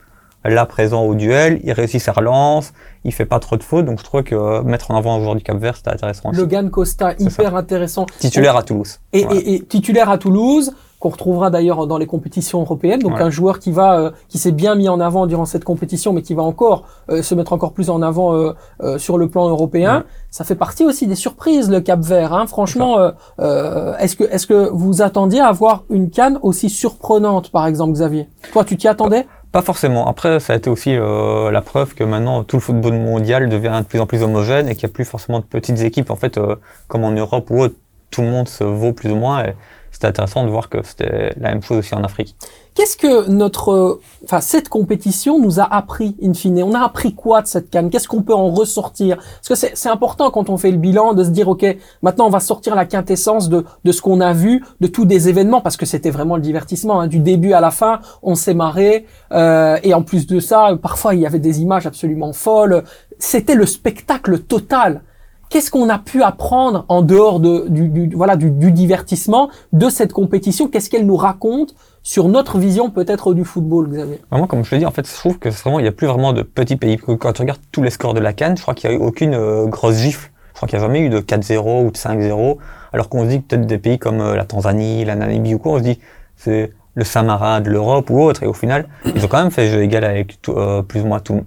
là 0.44 0.64
présent 0.66 1.02
au 1.04 1.14
duel. 1.14 1.60
Il 1.64 1.72
réussit 1.72 2.00
ses 2.00 2.10
relances. 2.10 2.72
Il 3.04 3.12
fait 3.12 3.26
pas 3.26 3.38
trop 3.40 3.56
de 3.56 3.62
fautes. 3.62 3.84
Donc 3.86 3.98
je 3.98 4.04
trouve 4.04 4.22
que 4.22 4.34
euh, 4.34 4.62
mettre 4.62 4.90
en 4.90 4.96
avant 4.96 5.16
un 5.16 5.20
joueur 5.20 5.34
du 5.36 5.42
Cap 5.42 5.56
Vert, 5.58 5.76
c'était 5.76 5.90
intéressant 5.90 6.30
aussi. 6.30 6.38
Logan 6.40 6.70
Costa, 6.70 7.14
hyper 7.18 7.54
intéressant. 7.56 8.06
Titulaire 8.18 8.56
à 8.56 8.62
Toulouse. 8.62 9.00
Et, 9.12 9.24
Voilà. 9.24 9.40
et- 9.40 9.54
et 9.56 9.60
titulaire 9.64 10.08
à 10.10 10.18
Toulouse, 10.18 10.72
qu'on 11.00 11.08
retrouvera 11.08 11.50
d'ailleurs 11.50 11.86
dans 11.88 11.98
les 11.98 12.06
compétitions 12.06 12.60
européennes. 12.60 13.00
Donc 13.00 13.14
Ouais. 13.16 13.22
un 13.22 13.30
joueur 13.30 13.58
qui 13.58 13.72
va, 13.72 13.98
euh, 13.98 14.10
qui 14.28 14.38
s'est 14.38 14.52
bien 14.52 14.74
mis 14.76 14.88
en 14.88 15.00
avant 15.00 15.26
durant 15.26 15.46
cette 15.46 15.64
compétition, 15.64 16.12
mais 16.12 16.22
qui 16.22 16.34
va 16.34 16.42
encore 16.42 16.84
euh, 17.10 17.22
se 17.22 17.34
mettre 17.34 17.52
encore 17.52 17.72
plus 17.72 17.90
en 17.90 18.02
avant 18.02 18.34
euh, 18.34 18.52
euh, 18.82 18.98
sur 18.98 19.16
le 19.18 19.28
plan 19.28 19.48
européen. 19.48 19.96
Ouais. 19.98 20.04
Ça 20.30 20.44
fait 20.44 20.54
partie 20.54 20.84
aussi 20.84 21.06
des 21.08 21.14
surprises 21.16 21.70
le 21.70 21.80
Cap 21.80 22.00
Vert. 22.00 22.32
Hein. 22.34 22.46
Franchement, 22.46 22.98
euh, 22.98 23.10
euh, 23.40 23.96
est-ce 23.96 24.14
que 24.14 24.24
est-ce 24.24 24.46
que 24.46 24.68
vous 24.70 25.02
attendiez 25.02 25.40
à 25.40 25.48
avoir 25.48 25.82
une 25.90 26.10
canne 26.10 26.38
aussi 26.42 26.68
surprenante, 26.68 27.50
par 27.50 27.66
exemple, 27.66 27.92
Xavier? 27.94 28.28
Toi, 28.52 28.64
tu 28.64 28.76
t'y 28.76 28.86
attendais? 28.86 29.26
Pas 29.52 29.62
forcément. 29.62 30.06
Après, 30.06 30.38
ça 30.38 30.52
a 30.52 30.56
été 30.56 30.68
aussi 30.70 30.94
euh, 30.94 31.50
la 31.50 31.62
preuve 31.62 31.94
que 31.94 32.04
maintenant 32.04 32.44
tout 32.44 32.56
le 32.56 32.60
football 32.62 32.92
mondial 32.92 33.48
devient 33.48 33.78
de 33.80 33.84
plus 33.86 33.98
en 33.98 34.06
plus 34.06 34.22
homogène 34.22 34.68
et 34.68 34.74
qu'il 34.76 34.86
n'y 34.86 34.92
a 34.92 34.94
plus 34.94 35.04
forcément 35.06 35.38
de 35.40 35.44
petites 35.44 35.80
équipes. 35.80 36.10
En 36.10 36.16
fait, 36.16 36.36
euh, 36.38 36.54
comme 36.88 37.02
en 37.04 37.10
Europe 37.10 37.50
ou 37.50 37.62
autre, 37.62 37.74
tout 38.12 38.20
le 38.22 38.28
monde 38.28 38.48
se 38.48 38.62
vaut 38.64 38.92
plus 38.92 39.10
ou 39.10 39.16
moins. 39.16 39.44
Et 39.44 39.54
c'était 40.00 40.08
intéressant 40.08 40.46
de 40.46 40.50
voir 40.50 40.70
que 40.70 40.78
c'était 40.82 41.34
la 41.38 41.50
même 41.50 41.62
chose 41.62 41.76
aussi 41.76 41.94
en 41.94 42.02
Afrique. 42.02 42.34
Qu'est-ce 42.74 42.96
que 42.96 43.28
notre, 43.28 44.00
enfin 44.24 44.40
cette 44.40 44.70
compétition 44.70 45.38
nous 45.38 45.60
a 45.60 45.64
appris 45.64 46.16
in 46.22 46.32
fine? 46.32 46.62
On 46.62 46.72
a 46.72 46.80
appris 46.80 47.14
quoi 47.14 47.42
de 47.42 47.46
cette 47.46 47.68
canne? 47.68 47.90
Qu'est-ce 47.90 48.08
qu'on 48.08 48.22
peut 48.22 48.34
en 48.34 48.50
ressortir? 48.50 49.16
Parce 49.18 49.48
que 49.48 49.54
c'est 49.54 49.72
c'est 49.76 49.90
important 49.90 50.30
quand 50.30 50.48
on 50.48 50.56
fait 50.56 50.70
le 50.70 50.78
bilan 50.78 51.12
de 51.12 51.22
se 51.22 51.28
dire 51.28 51.48
ok, 51.48 51.66
maintenant 52.00 52.26
on 52.28 52.30
va 52.30 52.40
sortir 52.40 52.74
la 52.74 52.86
quintessence 52.86 53.50
de 53.50 53.66
de 53.84 53.92
ce 53.92 54.00
qu'on 54.00 54.22
a 54.22 54.32
vu, 54.32 54.64
de 54.80 54.86
tous 54.86 55.04
des 55.04 55.28
événements, 55.28 55.60
parce 55.60 55.76
que 55.76 55.84
c'était 55.84 56.10
vraiment 56.10 56.36
le 56.36 56.42
divertissement 56.42 57.02
hein, 57.02 57.06
du 57.06 57.18
début 57.18 57.52
à 57.52 57.60
la 57.60 57.70
fin. 57.70 58.00
On 58.22 58.34
s'est 58.34 58.54
marré 58.54 59.04
euh, 59.32 59.76
et 59.82 59.92
en 59.92 60.02
plus 60.02 60.26
de 60.26 60.40
ça, 60.40 60.78
parfois 60.80 61.14
il 61.14 61.20
y 61.20 61.26
avait 61.26 61.40
des 61.40 61.60
images 61.60 61.86
absolument 61.86 62.32
folles. 62.32 62.84
C'était 63.18 63.54
le 63.54 63.66
spectacle 63.66 64.38
total. 64.38 65.02
Qu'est-ce 65.50 65.70
qu'on 65.72 65.88
a 65.88 65.98
pu 65.98 66.22
apprendre 66.22 66.84
en 66.88 67.02
dehors 67.02 67.40
de, 67.40 67.66
du, 67.68 67.88
du- 67.88 68.14
voilà, 68.16 68.36
du, 68.36 68.50
du 68.50 68.70
divertissement 68.70 69.50
de 69.72 69.88
cette 69.90 70.12
compétition? 70.12 70.68
Qu'est-ce 70.68 70.88
qu'elle 70.88 71.04
nous 71.06 71.16
raconte 71.16 71.74
sur 72.04 72.28
notre 72.28 72.58
vision 72.58 72.88
peut-être 72.88 73.34
du 73.34 73.44
football, 73.44 73.88
Xavier? 73.90 74.20
Vraiment, 74.30 74.46
comme 74.46 74.64
je 74.64 74.70
l'ai 74.70 74.78
dit, 74.78 74.86
en 74.86 74.92
fait, 74.92 75.06
je 75.08 75.12
trouve 75.14 75.38
que 75.40 75.48
vraiment, 75.48 75.80
il 75.80 75.82
n'y 75.82 75.88
a 75.88 75.92
plus 75.92 76.06
vraiment 76.06 76.32
de 76.32 76.42
petits 76.42 76.76
pays. 76.76 76.96
Quand 76.98 77.32
tu 77.32 77.42
regardes 77.42 77.60
tous 77.72 77.82
les 77.82 77.90
scores 77.90 78.14
de 78.14 78.20
la 78.20 78.32
Cannes, 78.32 78.56
je 78.56 78.62
crois 78.62 78.74
qu'il 78.74 78.88
n'y 78.90 78.96
a 78.96 78.98
eu 78.98 79.02
aucune 79.02 79.34
euh, 79.34 79.66
grosse 79.66 79.96
gifle. 79.96 80.30
Je 80.52 80.56
crois 80.58 80.68
qu'il 80.68 80.78
n'y 80.78 80.84
a 80.84 80.86
jamais 80.86 81.00
eu 81.00 81.08
de 81.08 81.18
4-0 81.20 81.84
ou 81.84 81.90
de 81.90 81.96
5-0. 81.96 82.56
Alors 82.92 83.08
qu'on 83.08 83.24
se 83.24 83.28
dit 83.30 83.40
peut-être 83.40 83.66
des 83.66 83.78
pays 83.78 83.98
comme 83.98 84.20
euh, 84.20 84.36
la 84.36 84.44
Tanzanie, 84.44 85.04
la 85.04 85.16
Namibie 85.16 85.54
ou 85.54 85.58
quoi, 85.58 85.72
on 85.72 85.78
se 85.78 85.82
dit 85.82 85.98
c'est 86.36 86.72
le 86.94 87.02
Samarin 87.04 87.60
de 87.60 87.70
l'Europe 87.70 88.08
ou 88.10 88.20
autre. 88.22 88.44
Et 88.44 88.46
au 88.46 88.52
final, 88.52 88.86
ils 89.16 89.24
ont 89.24 89.28
quand 89.28 89.42
même 89.42 89.50
fait 89.50 89.66
jeu 89.68 89.82
égal 89.82 90.04
avec 90.04 90.40
tout- 90.42 90.52
euh, 90.52 90.82
plus 90.82 91.00
ou 91.00 91.06
moins 91.06 91.18
tout 91.20 91.42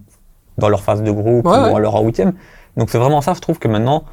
dans 0.58 0.68
leur 0.68 0.82
phase 0.82 1.04
de 1.04 1.12
groupe 1.12 1.46
Ouais, 1.46 1.58
ou 1.58 1.64
ouais. 1.64 1.72
dans 1.72 1.80
leur 1.80 1.96
huitième. 2.04 2.34
Donc 2.78 2.90
c'est 2.90 2.98
vraiment 2.98 3.22
ça, 3.22 3.34
je 3.34 3.40
trouve 3.40 3.60
que 3.60 3.68
maintenant, 3.68 4.04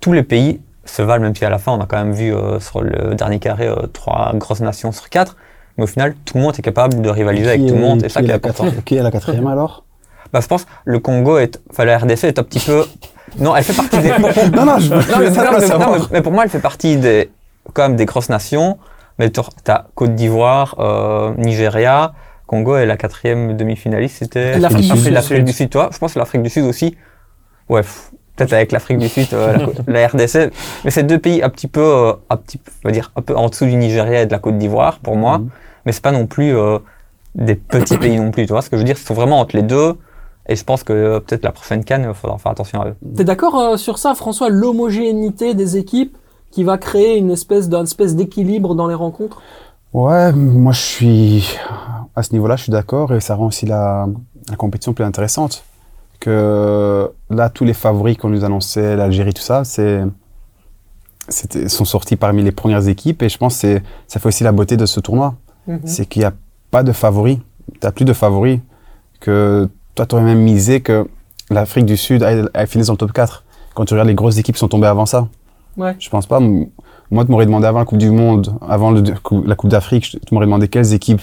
tous 0.00 0.12
les 0.12 0.22
pays 0.22 0.60
se 0.84 1.02
valent, 1.02 1.22
même 1.22 1.34
si 1.34 1.44
à 1.44 1.50
la 1.50 1.58
fin, 1.58 1.72
on 1.72 1.80
a 1.80 1.86
quand 1.86 1.98
même 1.98 2.12
vu 2.12 2.34
euh, 2.34 2.60
sur 2.60 2.80
le 2.82 3.14
dernier 3.14 3.38
carré 3.38 3.66
euh, 3.68 3.86
trois 3.92 4.32
grosses 4.34 4.60
nations 4.60 4.92
sur 4.92 5.08
quatre. 5.10 5.36
Mais 5.76 5.84
au 5.84 5.86
final, 5.86 6.14
tout 6.24 6.36
le 6.38 6.42
monde 6.42 6.54
est 6.58 6.62
capable 6.62 7.00
de 7.02 7.08
rivaliser 7.10 7.48
avec 7.50 7.66
tout 7.66 7.74
le 7.74 7.80
est- 7.80 7.82
monde. 7.82 8.04
Et 8.04 8.08
ça 8.08 8.20
qui 8.20 8.26
est 8.26 8.32
la 8.32 8.38
quatrième- 8.38 8.82
Qui 8.82 8.96
est 8.96 9.02
la 9.02 9.10
quatrième 9.10 9.46
alors? 9.54 9.84
Bah, 10.32 10.40
je 10.42 10.46
pense 10.46 10.66
le 10.84 10.98
Congo 10.98 11.38
est, 11.38 11.60
enfin 11.70 11.84
la 11.86 11.96
RDC 11.98 12.24
est 12.24 12.38
un 12.38 12.42
petit 12.42 12.60
peu, 12.60 12.84
non, 13.38 13.54
elle 13.56 13.64
fait 13.64 13.72
partie 13.74 13.98
des. 13.98 14.08
Non, 14.56 14.64
non, 14.66 14.78
je 14.78 14.92
non, 14.94 15.00
mais, 15.18 15.30
ça, 15.30 15.44
non, 15.44 15.58
mais- 15.58 15.68
non, 15.68 15.92
mais- 15.92 16.04
mais 16.12 16.22
pour 16.22 16.32
moi, 16.32 16.44
elle 16.44 16.50
fait 16.50 16.58
partie 16.60 16.96
des, 16.96 17.30
quand 17.72 17.82
même 17.82 17.96
des 17.96 18.04
grosses 18.06 18.28
nations. 18.30 18.78
Mais 19.18 19.30
tu 19.30 19.40
as 19.66 19.86
Côte 19.96 20.14
d'Ivoire, 20.14 20.76
euh, 20.78 21.32
Nigeria, 21.38 22.12
Congo 22.46 22.76
et 22.78 22.86
la 22.86 22.96
quatrième 22.96 23.56
demi-finaliste, 23.56 24.18
c'était 24.18 24.58
L'Afrique 24.60 24.92
du 24.92 24.98
Sud. 25.00 25.12
L'Afrique 25.12 25.44
du 25.44 25.52
Sud, 25.52 25.70
toi. 25.70 25.90
Je 25.92 25.98
pense 25.98 26.12
que 26.14 26.18
l'Afrique 26.20 26.42
du 26.42 26.50
Sud 26.50 26.64
aussi. 26.64 26.96
Ouais, 27.68 27.82
peut-être 28.36 28.52
avec 28.52 28.72
l'Afrique 28.72 28.98
du 28.98 29.08
Sud, 29.08 29.28
euh, 29.32 29.66
la, 29.86 30.00
la 30.00 30.08
RDC. 30.08 30.52
Mais 30.84 30.90
c'est 30.90 31.02
deux 31.02 31.18
pays 31.18 31.42
un 31.42 31.48
petit 31.48 31.68
peu, 31.68 31.80
euh, 31.82 32.12
un 32.30 32.36
petit, 32.36 32.60
on 32.84 32.88
va 32.88 32.92
dire, 32.92 33.12
un 33.16 33.22
peu 33.22 33.36
en 33.36 33.48
dessous 33.48 33.66
du 33.66 33.76
Nigeria 33.76 34.22
et 34.22 34.26
de 34.26 34.32
la 34.32 34.38
Côte 34.38 34.58
d'Ivoire 34.58 34.98
pour 35.00 35.16
moi. 35.16 35.38
Mhm. 35.38 35.48
Mais 35.84 35.92
c'est 35.92 36.02
pas 36.02 36.12
non 36.12 36.26
plus 36.26 36.56
euh, 36.56 36.78
des 37.34 37.54
petits 37.54 37.98
pays 37.98 38.18
non 38.18 38.30
plus. 38.30 38.46
Tu 38.46 38.52
vois 38.52 38.62
ce 38.62 38.70
que 38.70 38.76
je 38.76 38.82
veux 38.82 38.86
dire 38.86 38.96
Ils 38.98 39.06
sont 39.06 39.14
vraiment 39.14 39.40
entre 39.40 39.56
les 39.56 39.62
deux. 39.62 39.94
Et 40.48 40.56
je 40.56 40.64
pense 40.64 40.82
que 40.82 40.92
euh, 40.92 41.20
peut-être 41.20 41.44
la 41.44 41.52
prochaine 41.52 41.84
canne, 41.84 42.06
il 42.08 42.14
faudra 42.14 42.38
faire 42.38 42.52
attention 42.52 42.80
à 42.80 42.88
eux. 42.88 42.96
T'es 43.16 43.24
d'accord 43.24 43.58
euh, 43.58 43.76
sur 43.76 43.98
ça, 43.98 44.14
François 44.14 44.48
L'homogénéité 44.48 45.54
des 45.54 45.76
équipes 45.76 46.16
qui 46.50 46.64
va 46.64 46.78
créer 46.78 47.18
une 47.18 47.30
espèce 47.30 47.68
d'un 47.68 47.82
espèce 47.82 48.16
d'équilibre 48.16 48.74
dans 48.74 48.86
les 48.86 48.94
rencontres? 48.94 49.42
Ouais, 49.92 50.32
moi 50.32 50.72
je 50.72 50.80
suis 50.80 51.58
à 52.16 52.22
ce 52.22 52.32
niveau-là, 52.32 52.56
je 52.56 52.64
suis 52.64 52.72
d'accord 52.72 53.12
et 53.14 53.20
ça 53.20 53.34
rend 53.34 53.46
aussi 53.46 53.66
la, 53.66 54.06
la 54.48 54.56
compétition 54.56 54.94
plus 54.94 55.04
intéressante. 55.04 55.64
Que 56.20 57.10
là, 57.30 57.48
tous 57.48 57.64
les 57.64 57.74
favoris 57.74 58.16
qu'on 58.16 58.28
nous 58.30 58.44
annonçait, 58.44 58.96
l'Algérie, 58.96 59.32
tout 59.34 59.42
ça, 59.42 59.64
c'est 59.64 60.02
sont 61.68 61.84
sortis 61.84 62.16
parmi 62.16 62.42
les 62.42 62.52
premières 62.52 62.88
équipes 62.88 63.22
et 63.22 63.28
je 63.28 63.36
pense 63.36 63.60
que 63.60 63.80
ça 64.06 64.18
fait 64.18 64.28
aussi 64.28 64.44
la 64.44 64.52
beauté 64.52 64.76
de 64.78 64.86
ce 64.86 64.98
tournoi, 64.98 65.34
Mhm. 65.66 65.80
c'est 65.84 66.06
qu'il 66.06 66.20
n'y 66.20 66.26
a 66.26 66.32
pas 66.70 66.82
de 66.82 66.90
favoris. 66.92 67.38
T'as 67.80 67.92
plus 67.92 68.06
de 68.06 68.14
favoris 68.14 68.60
que 69.20 69.68
toi 69.94 70.06
t'aurais 70.06 70.22
même 70.22 70.40
misé 70.40 70.80
que 70.80 71.06
l'Afrique 71.50 71.84
du 71.84 71.98
Sud 71.98 72.22
elle, 72.22 72.48
elle 72.54 72.66
finisse 72.66 72.86
dans 72.86 72.94
le 72.94 72.98
top 72.98 73.12
4 73.12 73.44
quand 73.74 73.84
tu 73.84 73.92
regardes 73.94 74.08
les 74.08 74.14
grosses 74.14 74.38
équipes 74.38 74.54
qui 74.54 74.58
sont 74.60 74.68
tombées 74.68 74.86
avant 74.86 75.04
ça. 75.04 75.28
Ouais. 75.76 75.94
Je 75.98 76.08
pense 76.08 76.26
pas. 76.26 76.40
Moi, 76.40 77.24
tu 77.24 77.30
m'aurais 77.30 77.46
demandé 77.46 77.66
avant 77.66 77.78
la 77.80 77.84
Coupe 77.84 77.98
du 77.98 78.10
Monde, 78.10 78.54
avant 78.66 78.90
le- 78.90 79.02
la 79.46 79.54
Coupe 79.54 79.70
d'Afrique, 79.70 80.04
tu 80.26 80.34
m'aurais 80.34 80.46
demandé 80.46 80.68
quelles 80.68 80.94
équipes 80.94 81.22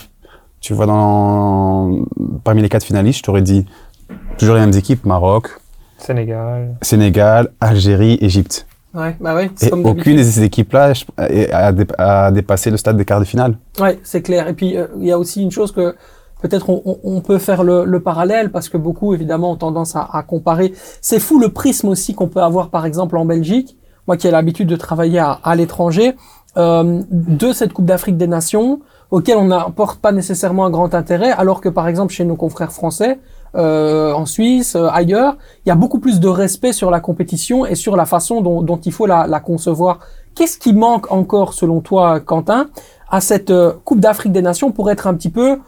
tu 0.62 0.74
vois 0.74 0.86
dans, 0.86 2.06
parmi 2.44 2.62
les 2.62 2.70
quatre 2.70 2.86
finalistes. 2.86 3.20
Je 3.20 3.24
t'aurais 3.24 3.42
dit 3.42 3.66
toujours 4.38 4.56
les 4.56 4.62
mêmes 4.62 4.74
équipes 4.78 5.06
Maroc, 5.06 5.50
Sénégal. 5.98 6.76
Sénégal, 6.82 7.50
Algérie, 7.62 8.18
Égypte. 8.22 8.68
Ouais, 8.94 9.16
bah 9.20 9.36
ouais, 9.36 9.52
c'est 9.56 9.68
Et 9.68 9.70
comme 9.72 9.86
aucune 9.86 10.18
de 10.18 10.24
ces 10.24 10.44
équipes-là 10.44 10.94
a, 11.18 11.72
dé- 11.74 11.86
a 11.98 12.32
dépassé 12.32 12.70
le 12.72 12.78
stade 12.78 12.96
des 12.98 13.04
quarts 13.06 13.20
de 13.20 13.26
finale. 13.26 13.58
Ouais, 13.80 14.00
c'est 14.04 14.22
clair. 14.22 14.48
Et 14.48 14.54
puis 14.54 14.78
euh, 14.78 14.88
il 15.00 15.06
y 15.06 15.12
a 15.12 15.20
aussi 15.20 15.42
une 15.42 15.52
chose 15.52 15.72
que 15.74 15.96
peut-être 16.42 16.70
on, 16.70 16.82
on- 16.86 17.00
on 17.04 17.22
peut 17.22 17.38
faire 17.38 17.64
le, 17.64 17.84
le 17.86 18.00
parallèle 18.00 18.52
parce 18.52 18.70
que 18.70 18.78
beaucoup 18.78 19.14
évidemment 19.14 19.52
ont 19.52 19.56
tendance 19.58 19.96
à, 19.98 20.08
à 20.14 20.24
comparer. 20.24 20.74
C'est 21.02 21.20
fou 21.20 21.40
le 21.40 21.50
prisme 21.50 21.90
aussi 21.90 22.14
qu'on 22.14 22.28
peut 22.30 22.42
avoir 22.42 22.70
par 22.70 22.86
exemple 22.86 23.18
en 23.18 23.26
Belgique. 23.26 23.76
Moi 24.08 24.16
qui 24.18 24.28
ai 24.28 24.32
l'habitude 24.32 24.68
de 24.70 24.76
travailler 24.78 25.20
à, 25.20 25.40
à 25.44 25.56
l'étranger, 25.56 26.16
euh, 26.58 27.02
de 27.10 27.52
cette 27.52 27.74
Coupe 27.74 27.86
d'Afrique 27.86 28.16
des 28.18 28.28
Nations 28.28 28.80
auquel 29.12 29.38
on 29.38 29.46
n'apporte 29.46 30.00
pas 30.00 30.12
nécessairement 30.14 30.66
un 30.66 30.70
grand 30.70 30.94
intérêt, 30.96 31.32
alors 31.32 31.60
que 31.60 31.68
par 31.70 31.88
exemple 31.88 32.14
chez 32.14 32.24
nos 32.24 32.36
confrères 32.36 32.72
français, 32.72 33.20
euh, 33.56 34.12
en 34.14 34.26
Suisse, 34.26 34.76
euh, 34.76 34.88
ailleurs, 34.92 35.38
il 35.66 35.70
y 35.70 35.72
a 35.72 35.76
beaucoup 35.76 36.00
plus 36.00 36.20
de 36.20 36.28
respect 36.28 36.74
sur 36.74 36.92
la 36.92 37.00
compétition 37.00 37.66
et 37.66 37.76
sur 37.76 37.96
la 37.96 38.06
façon 38.06 38.42
dont, 38.42 38.62
dont 38.62 38.78
il 38.78 38.92
faut 38.92 39.06
la, 39.06 39.28
la 39.28 39.40
concevoir. 39.40 40.00
Qu'est-ce 40.36 40.58
qui 40.58 40.74
manque 40.74 41.12
encore, 41.12 41.54
selon 41.54 41.80
toi, 41.82 42.20
Quentin, 42.20 42.68
à 43.10 43.22
cette 43.22 43.52
euh, 43.52 43.74
Coupe 43.86 44.00
d'Afrique 44.00 44.34
des 44.34 44.42
Nations 44.42 44.72
pour 44.72 44.90
être 44.92 45.08
un 45.08 45.14
petit 45.14 45.30
peu, 45.30 45.60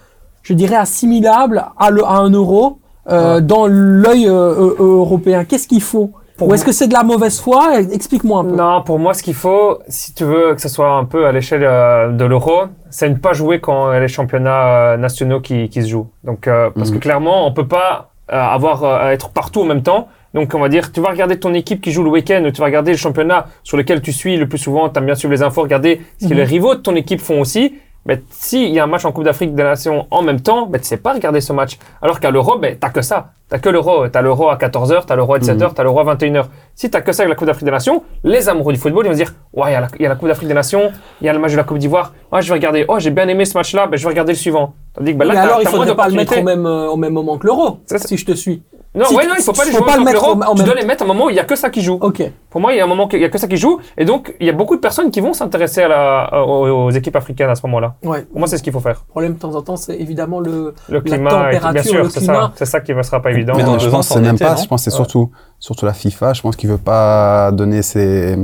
je 0.43 0.53
dirais, 0.53 0.75
assimilable 0.75 1.65
à, 1.77 1.89
le, 1.91 2.03
à 2.05 2.17
un 2.17 2.29
euro 2.29 2.79
Ouais. 3.09 3.41
dans 3.41 3.67
l'œil 3.67 4.25
européen? 4.25 5.45
Qu'est-ce 5.45 5.69
qu'il 5.69 5.81
faut 5.81 6.11
Pour 6.37 6.49
Ou 6.49 6.53
est-ce 6.53 6.63
que 6.63 6.71
c'est 6.71 6.87
de 6.87 6.93
la 6.93 7.03
mauvaise 7.03 7.39
foi? 7.39 7.79
Explique-moi 7.91 8.41
un 8.41 8.45
peu. 8.45 8.55
Non, 8.55 8.83
pour 8.83 8.99
moi, 8.99 9.13
ce 9.15 9.23
qu'il 9.23 9.33
faut, 9.33 9.79
si 9.87 10.13
tu 10.13 10.23
veux 10.23 10.53
que 10.53 10.61
ce 10.61 10.69
soit 10.69 10.91
un 10.91 11.05
peu 11.05 11.25
à 11.25 11.31
l'échelle 11.31 11.63
euh, 11.63 12.11
de 12.11 12.25
l'euro, 12.25 12.65
c'est 12.91 13.09
ne 13.09 13.15
pas 13.15 13.33
jouer 13.33 13.59
quand 13.59 13.91
il 13.91 13.95
y 13.95 13.97
a 13.97 13.99
les 13.99 14.07
championnats 14.07 14.67
euh, 14.93 14.97
nationaux 14.97 15.41
qui, 15.41 15.67
qui 15.69 15.81
se 15.81 15.87
jouent. 15.87 16.09
Donc, 16.23 16.47
euh, 16.47 16.69
parce 16.75 16.89
que 16.91 16.95
Mhm. 16.95 17.01
clairement, 17.01 17.47
on 17.47 17.53
peut 17.53 17.67
pas 17.67 18.11
euh, 18.31 18.35
avoir 18.39 19.09
être 19.09 19.29
partout 19.29 19.61
en 19.61 19.65
même 19.65 19.81
temps. 19.83 20.09
Donc, 20.33 20.53
on 20.53 20.59
va 20.59 20.69
dire, 20.69 20.91
tu 20.91 20.99
vas 21.01 21.09
regarder 21.09 21.39
ton 21.39 21.53
équipe 21.55 21.81
qui 21.81 21.91
joue 21.91 22.03
le 22.03 22.09
week-end, 22.11 22.43
tu 22.53 22.59
vas 22.59 22.65
regarder 22.65 22.91
le 22.91 22.97
championnat 22.97 23.47
sur 23.63 23.77
lequel 23.77 24.01
tu 24.01 24.11
suis 24.11 24.35
le 24.37 24.47
plus 24.47 24.57
souvent, 24.59 24.89
tu 24.89 24.99
aimes 24.99 25.05
bien 25.05 25.15
suivre 25.15 25.33
les 25.33 25.41
infos, 25.41 25.61
regarder 25.61 26.01
ce 26.21 26.27
que 26.27 26.33
Mhm. 26.33 26.37
les 26.37 26.43
rivaux 26.43 26.75
de 26.75 26.81
ton 26.81 26.95
équipe 26.95 27.21
font 27.21 27.39
aussi. 27.39 27.75
Mais 28.07 28.21
s'il 28.29 28.69
y 28.73 28.79
a 28.79 28.85
un 28.85 28.87
match 28.87 29.03
en 29.05 29.11
Coupe 29.11 29.25
d'Afrique 29.25 29.53
des 29.53 29.63
Nations 29.63 30.07
en 30.11 30.21
même 30.21 30.39
temps, 30.39 30.65
ben, 30.65 30.79
tu 30.79 30.87
sais 30.87 30.95
pas 30.97 31.13
regarder 31.13 31.41
ce 31.41 31.51
match. 31.51 31.77
Alors 32.01 32.19
qu'à 32.21 32.31
l'Euro, 32.31 32.57
ben, 32.57 32.77
t'as 32.79 32.89
que 32.89 33.01
ça. 33.01 33.31
T'as 33.49 33.59
que 33.59 33.67
l'Euro. 33.69 34.07
T'as 34.07 34.21
l'Euro 34.21 34.49
à 34.49 34.55
14h, 34.55 35.05
t'as 35.05 35.15
l'Euro 35.15 35.33
à 35.35 35.39
17h, 35.39 35.73
t'as 35.73 35.83
l'Euro 35.83 35.99
à 35.99 36.15
21h. 36.15 36.45
Si 36.73 36.89
t'as 36.89 37.01
que 37.01 37.11
ça 37.11 37.23
avec 37.23 37.29
la 37.31 37.35
Coupe 37.35 37.47
d'Afrique 37.47 37.65
des 37.65 37.71
Nations, 37.71 38.03
les 38.23 38.47
amoureux 38.49 38.73
du 38.73 38.79
football, 38.79 39.05
ils 39.05 39.09
vont 39.09 39.13
se 39.13 39.17
dire, 39.23 39.33
ouais, 39.53 39.69
il 39.69 39.73
y, 39.73 39.75
a 39.75 39.81
la- 39.81 39.87
il 39.99 40.01
y 40.01 40.05
a 40.05 40.09
la 40.09 40.15
Coupe 40.15 40.27
d'Afrique 40.29 40.47
des 40.47 40.53
Nations, 40.53 40.91
il 41.21 41.27
y 41.27 41.29
a 41.29 41.33
le 41.33 41.39
match 41.39 41.51
de 41.51 41.57
la 41.57 41.63
Coupe 41.63 41.77
d'Ivoire. 41.77 42.13
Ouais, 42.31 42.41
je 42.41 42.47
vais 42.47 42.53
regarder. 42.53 42.85
Oh, 42.87 42.95
j'ai 42.99 43.11
bien 43.11 43.27
aimé 43.27 43.43
ce 43.45 43.57
match-là, 43.57 43.87
ben, 43.87 43.97
je 43.97 44.03
vais 44.03 44.09
regarder 44.09 44.31
le 44.33 44.37
suivant. 44.37 44.73
Tandis 44.93 45.13
que 45.13 45.17
ben, 45.17 45.25
là, 45.25 45.33
Mais 45.33 45.39
alors, 45.39 45.59
il 45.61 45.67
faudrait 45.67 45.95
pas 45.95 46.07
le 46.07 46.15
mettre 46.15 46.37
au 46.37 46.43
même, 46.43 46.65
euh, 46.65 46.87
au 46.89 46.95
même 46.97 47.13
moment 47.13 47.37
que 47.37 47.45
l'euro, 47.47 47.79
si 47.85 48.17
je 48.17 48.25
te 48.25 48.31
suis. 48.33 48.63
Non, 48.97 49.05
Si 49.05 49.15
ouais, 49.15 49.23
tu- 49.23 49.29
non, 49.29 49.35
il 49.37 49.43
faut 49.43 49.53
pas 49.53 49.63
les 49.65 49.71
faut 49.71 49.77
jouer 49.77 49.85
pas 49.85 49.93
en 49.95 49.99
le 49.99 50.03
mettre 50.05 50.23
en- 50.27 50.31
en 50.41 50.51
Tu 50.53 50.57
même 50.57 50.65
dois 50.65 50.75
les 50.75 50.85
mettre 50.85 51.03
à 51.03 51.05
un 51.05 51.07
moment 51.07 51.25
où 51.25 51.29
il 51.29 51.35
y 51.35 51.39
a 51.39 51.43
que 51.45 51.55
ça 51.55 51.69
qui 51.69 51.81
joue. 51.81 51.97
Ok. 52.01 52.21
Pour 52.49 52.59
moi, 52.61 52.73
il 52.73 52.77
y 52.77 52.81
a 52.81 52.83
un 52.83 52.87
moment 52.87 53.07
qu'il 53.07 53.21
y 53.21 53.25
a 53.25 53.29
que 53.29 53.37
ça 53.37 53.47
qui 53.47 53.55
joue. 53.57 53.79
Et 53.97 54.05
donc, 54.05 54.35
il 54.39 54.47
y 54.47 54.49
a 54.49 54.53
beaucoup 54.53 54.75
de 54.75 54.81
personnes 54.81 55.11
qui 55.11 55.21
vont 55.21 55.33
s'intéresser 55.33 55.83
à 55.83 55.87
la, 55.87 56.43
aux, 56.45 56.85
aux 56.87 56.89
équipes 56.91 57.15
africaines 57.15 57.49
à 57.49 57.55
ce 57.55 57.61
moment-là. 57.67 57.95
Ouais. 58.03 58.23
Pour 58.23 58.39
moi, 58.39 58.47
c'est 58.47 58.57
ce 58.57 58.63
qu'il 58.63 58.73
faut 58.73 58.79
faire. 58.79 59.03
Le 59.07 59.11
problème 59.11 59.33
de 59.35 59.39
temps 59.39 59.53
en 59.55 59.61
temps, 59.61 59.75
c'est 59.77 59.95
évidemment 59.95 60.39
le. 60.39 60.73
Le 60.89 61.01
climat, 61.01 61.29
et 61.29 61.33
tout, 61.33 61.37
bien 61.49 61.59
température, 61.59 61.83
sûr, 61.91 62.03
le 62.03 62.09
c'est 62.09 62.19
climat. 62.19 62.33
ça. 62.41 62.51
C'est 62.55 62.65
ça 62.65 62.79
qui 62.81 62.93
ne 62.93 63.01
sera 63.03 63.21
pas 63.21 63.31
évident. 63.31 63.53
Mais 63.55 63.63
dans 63.63 63.71
Non, 63.71 63.77
deux 63.77 63.83
je 63.85 63.89
ans, 63.89 63.91
pense 63.91 64.07
c'est 64.07 64.13
que 64.15 64.19
c'est 64.21 64.25
en 64.25 64.31
même 64.33 64.39
pas. 64.39 64.55
Je 64.55 64.67
pense 64.67 64.83
que 64.83 64.89
c'est 64.91 64.97
Ouais. 64.97 65.05
surtout, 65.05 65.31
surtout 65.59 65.85
la 65.85 65.93
FIFA. 65.93 66.33
Je 66.33 66.41
pense 66.41 66.55
qu'il 66.55 66.69
veut 66.69 66.77
pas 66.77 67.51
donner 67.51 67.81
ses. 67.83 68.37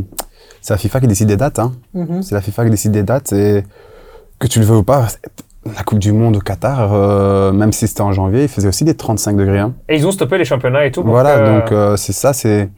C'est 0.61 0.73
la 0.73 0.77
FIFA 0.77 0.99
qui 1.01 1.07
décide 1.07 1.27
des 1.27 1.35
dates. 1.37 1.59
Hein. 1.59 1.73
Mhm. 1.93 2.21
C'est 2.21 2.35
la 2.35 2.41
FIFA 2.41 2.65
qui 2.65 2.69
décide 2.69 2.91
des 2.91 3.03
dates 3.03 3.33
et 3.33 3.63
que 4.39 4.47
tu 4.47 4.59
le 4.59 4.65
veux 4.65 4.77
ou 4.77 4.83
pas. 4.83 5.07
La 5.65 5.83
Coupe 5.83 5.99
du 5.99 6.11
Monde 6.11 6.35
au 6.35 6.39
Qatar, 6.39 6.91
euh, 6.93 7.51
même 7.53 7.71
si 7.71 7.87
c'était 7.87 8.01
en 8.01 8.11
janvier, 8.11 8.43
il 8.43 8.47
faisait 8.49 8.67
aussi 8.67 8.83
des 8.83 8.95
35 8.95 9.37
degrés. 9.37 9.59
hein. 9.59 9.73
Et 9.87 9.95
ils 9.95 10.05
ont 10.05 10.11
stoppé 10.11 10.37
les 10.37 10.43
championnats 10.45 10.85
et 10.85 10.91
tout. 10.91 11.03
Voilà, 11.03 11.39
que- 11.39 11.45
donc 11.61 11.71
euh, 11.71 11.95
c'est 11.95 12.11
ça, 12.13 12.33
c'est 12.33 12.69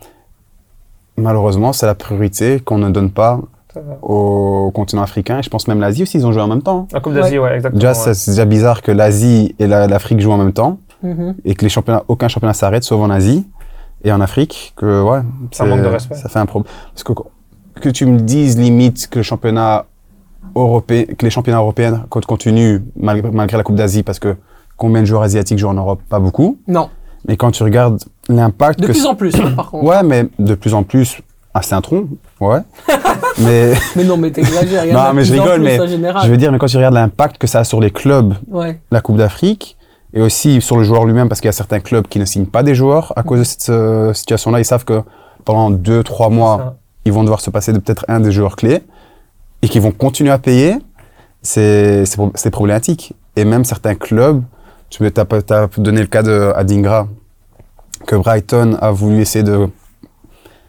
malheureusement 1.17 1.73
c'est 1.73 1.85
la 1.85 1.95
priorité 1.95 2.59
qu'on 2.59 2.77
ne 2.77 2.89
donne 2.89 3.09
pas 3.11 3.39
Ça 3.73 3.79
au 4.01 4.71
continent 4.73 5.01
africain. 5.01 5.39
Et 5.39 5.43
je 5.43 5.49
pense 5.49 5.67
même 5.67 5.79
l'Asie 5.79 6.03
aussi, 6.03 6.17
ils 6.17 6.25
ont 6.27 6.31
joué 6.31 6.41
en 6.41 6.47
même 6.47 6.61
temps. 6.61 6.87
La 6.93 6.99
Coupe 6.99 7.13
d'Asie, 7.13 7.39
ouais. 7.39 7.55
exactement. 7.55 7.79
Déjà, 7.79 7.89
ouais. 7.89 7.93
ça, 7.95 8.13
c'est 8.13 8.31
déjà 8.31 8.45
bizarre 8.45 8.81
que 8.81 8.91
l'Asie 8.91 9.55
et 9.59 9.67
la- 9.67 9.87
l'Afrique 9.87 10.19
jouent 10.19 10.31
en 10.33 10.37
même 10.37 10.53
temps 10.53 10.77
Mhm. 11.03 11.35
et 11.45 11.55
que 11.55 11.63
les 11.63 11.69
championnats, 11.69 12.03
aucun 12.07 12.27
championnat 12.27 12.53
s'arrête, 12.53 12.83
sauf 12.83 12.99
en 13.01 13.09
Asie 13.09 13.45
et 14.03 14.11
en 14.11 14.21
Afrique. 14.21 14.73
Que 14.75 15.01
ouais, 15.01 15.19
c'est- 15.51 15.65
manque 15.65 15.81
de 15.81 15.87
respect. 15.87 16.15
Ça 16.15 16.29
fait 16.29 16.39
un 16.39 16.45
problème. 16.45 16.71
Parce 16.93 17.03
que 17.03 17.13
que 17.81 17.89
tu 17.89 18.05
me 18.05 18.19
dises 18.19 18.57
limite 18.57 19.07
que 19.09 19.19
le 19.19 19.23
championnat 19.23 19.85
européen, 20.55 21.03
que 21.17 21.25
les 21.25 21.29
championnats 21.29 21.59
européens 21.59 22.05
co- 22.09 22.21
continuent 22.21 22.81
malgré, 22.95 23.31
malgré 23.31 23.57
la 23.57 23.63
Coupe 23.63 23.75
d'Asie, 23.75 24.03
parce 24.03 24.19
que 24.19 24.35
combien 24.77 25.01
de 25.01 25.05
joueurs 25.05 25.23
asiatiques 25.23 25.57
jouent 25.57 25.69
en 25.69 25.73
Europe? 25.73 26.01
Pas 26.09 26.19
beaucoup. 26.19 26.57
Non. 26.67 26.89
Mais 27.27 27.37
quand 27.37 27.51
tu 27.51 27.63
regardes 27.63 27.99
l'impact 28.29 28.79
De 28.81 28.87
que 28.87 28.91
plus 28.91 29.05
en 29.05 29.15
plus, 29.15 29.33
hein, 29.35 29.53
par 29.55 29.71
contre. 29.71 29.83
Ouais, 29.85 30.03
mais 30.03 30.27
de 30.37 30.53
plus 30.55 30.73
en 30.73 30.83
plus 30.83 31.21
à 31.53 31.61
Saint-Tron, 31.61 32.07
ouais. 32.41 32.59
mais 33.39 33.73
Mais 33.95 34.03
non, 34.03 34.17
mais 34.17 34.31
t'exagères. 34.31 34.85
Non, 34.93 35.13
mais 35.13 35.23
je 35.23 35.33
rigole, 35.33 35.61
mais 35.61 35.77
je 35.77 36.29
veux 36.29 36.37
dire, 36.37 36.51
mais 36.51 36.57
quand 36.59 36.67
tu 36.67 36.77
regardes 36.77 36.93
l'impact 36.93 37.37
que 37.37 37.47
ça 37.47 37.59
a 37.59 37.63
sur 37.63 37.79
les 37.79 37.91
clubs, 37.91 38.33
Ouais. 38.51 38.79
la 38.91 39.01
Coupe 39.01 39.17
d'Afrique, 39.17 39.77
et 40.13 40.21
aussi 40.21 40.61
sur 40.61 40.77
le 40.77 40.83
joueur 40.83 41.05
lui-même, 41.05 41.27
parce 41.29 41.41
qu'il 41.41 41.47
y 41.47 41.49
a 41.49 41.53
certains 41.53 41.79
clubs 41.79 42.07
qui 42.07 42.19
ne 42.19 42.25
signent 42.25 42.45
pas 42.45 42.63
des 42.63 42.75
joueurs 42.75 43.11
à 43.15 43.23
cause 43.23 43.39
de 43.39 43.43
cette 43.43 43.69
euh, 43.69 44.13
situation-là. 44.13 44.59
Ils 44.59 44.65
savent 44.65 44.85
que 44.85 45.01
pendant 45.43 45.69
deux, 45.69 46.03
trois 46.03 46.29
mois, 46.29 46.75
ils 47.05 47.11
vont 47.13 47.23
devoir 47.23 47.41
se 47.41 47.49
passer 47.49 47.73
de 47.73 47.79
peut-être 47.79 48.05
un 48.07 48.19
des 48.19 48.31
joueurs 48.31 48.55
clés 48.55 48.81
et 49.61 49.67
qu'ils 49.69 49.81
vont 49.81 49.91
continuer 49.91 50.31
à 50.31 50.37
payer. 50.37 50.75
C'est 51.41 52.05
c'est 52.05 52.17
pro- 52.17 52.31
c'est 52.35 52.51
problématique. 52.51 53.13
Et 53.35 53.45
même 53.45 53.65
certains 53.65 53.95
clubs, 53.95 54.43
tu 54.89 55.11
t'as 55.11 55.67
donné 55.77 56.01
le 56.01 56.07
cas 56.07 56.23
de 56.23 56.51
Adingra, 56.55 57.07
que 58.07 58.15
Brighton 58.15 58.77
a 58.81 58.91
voulu 58.91 59.19
essayer 59.21 59.43
de 59.43 59.67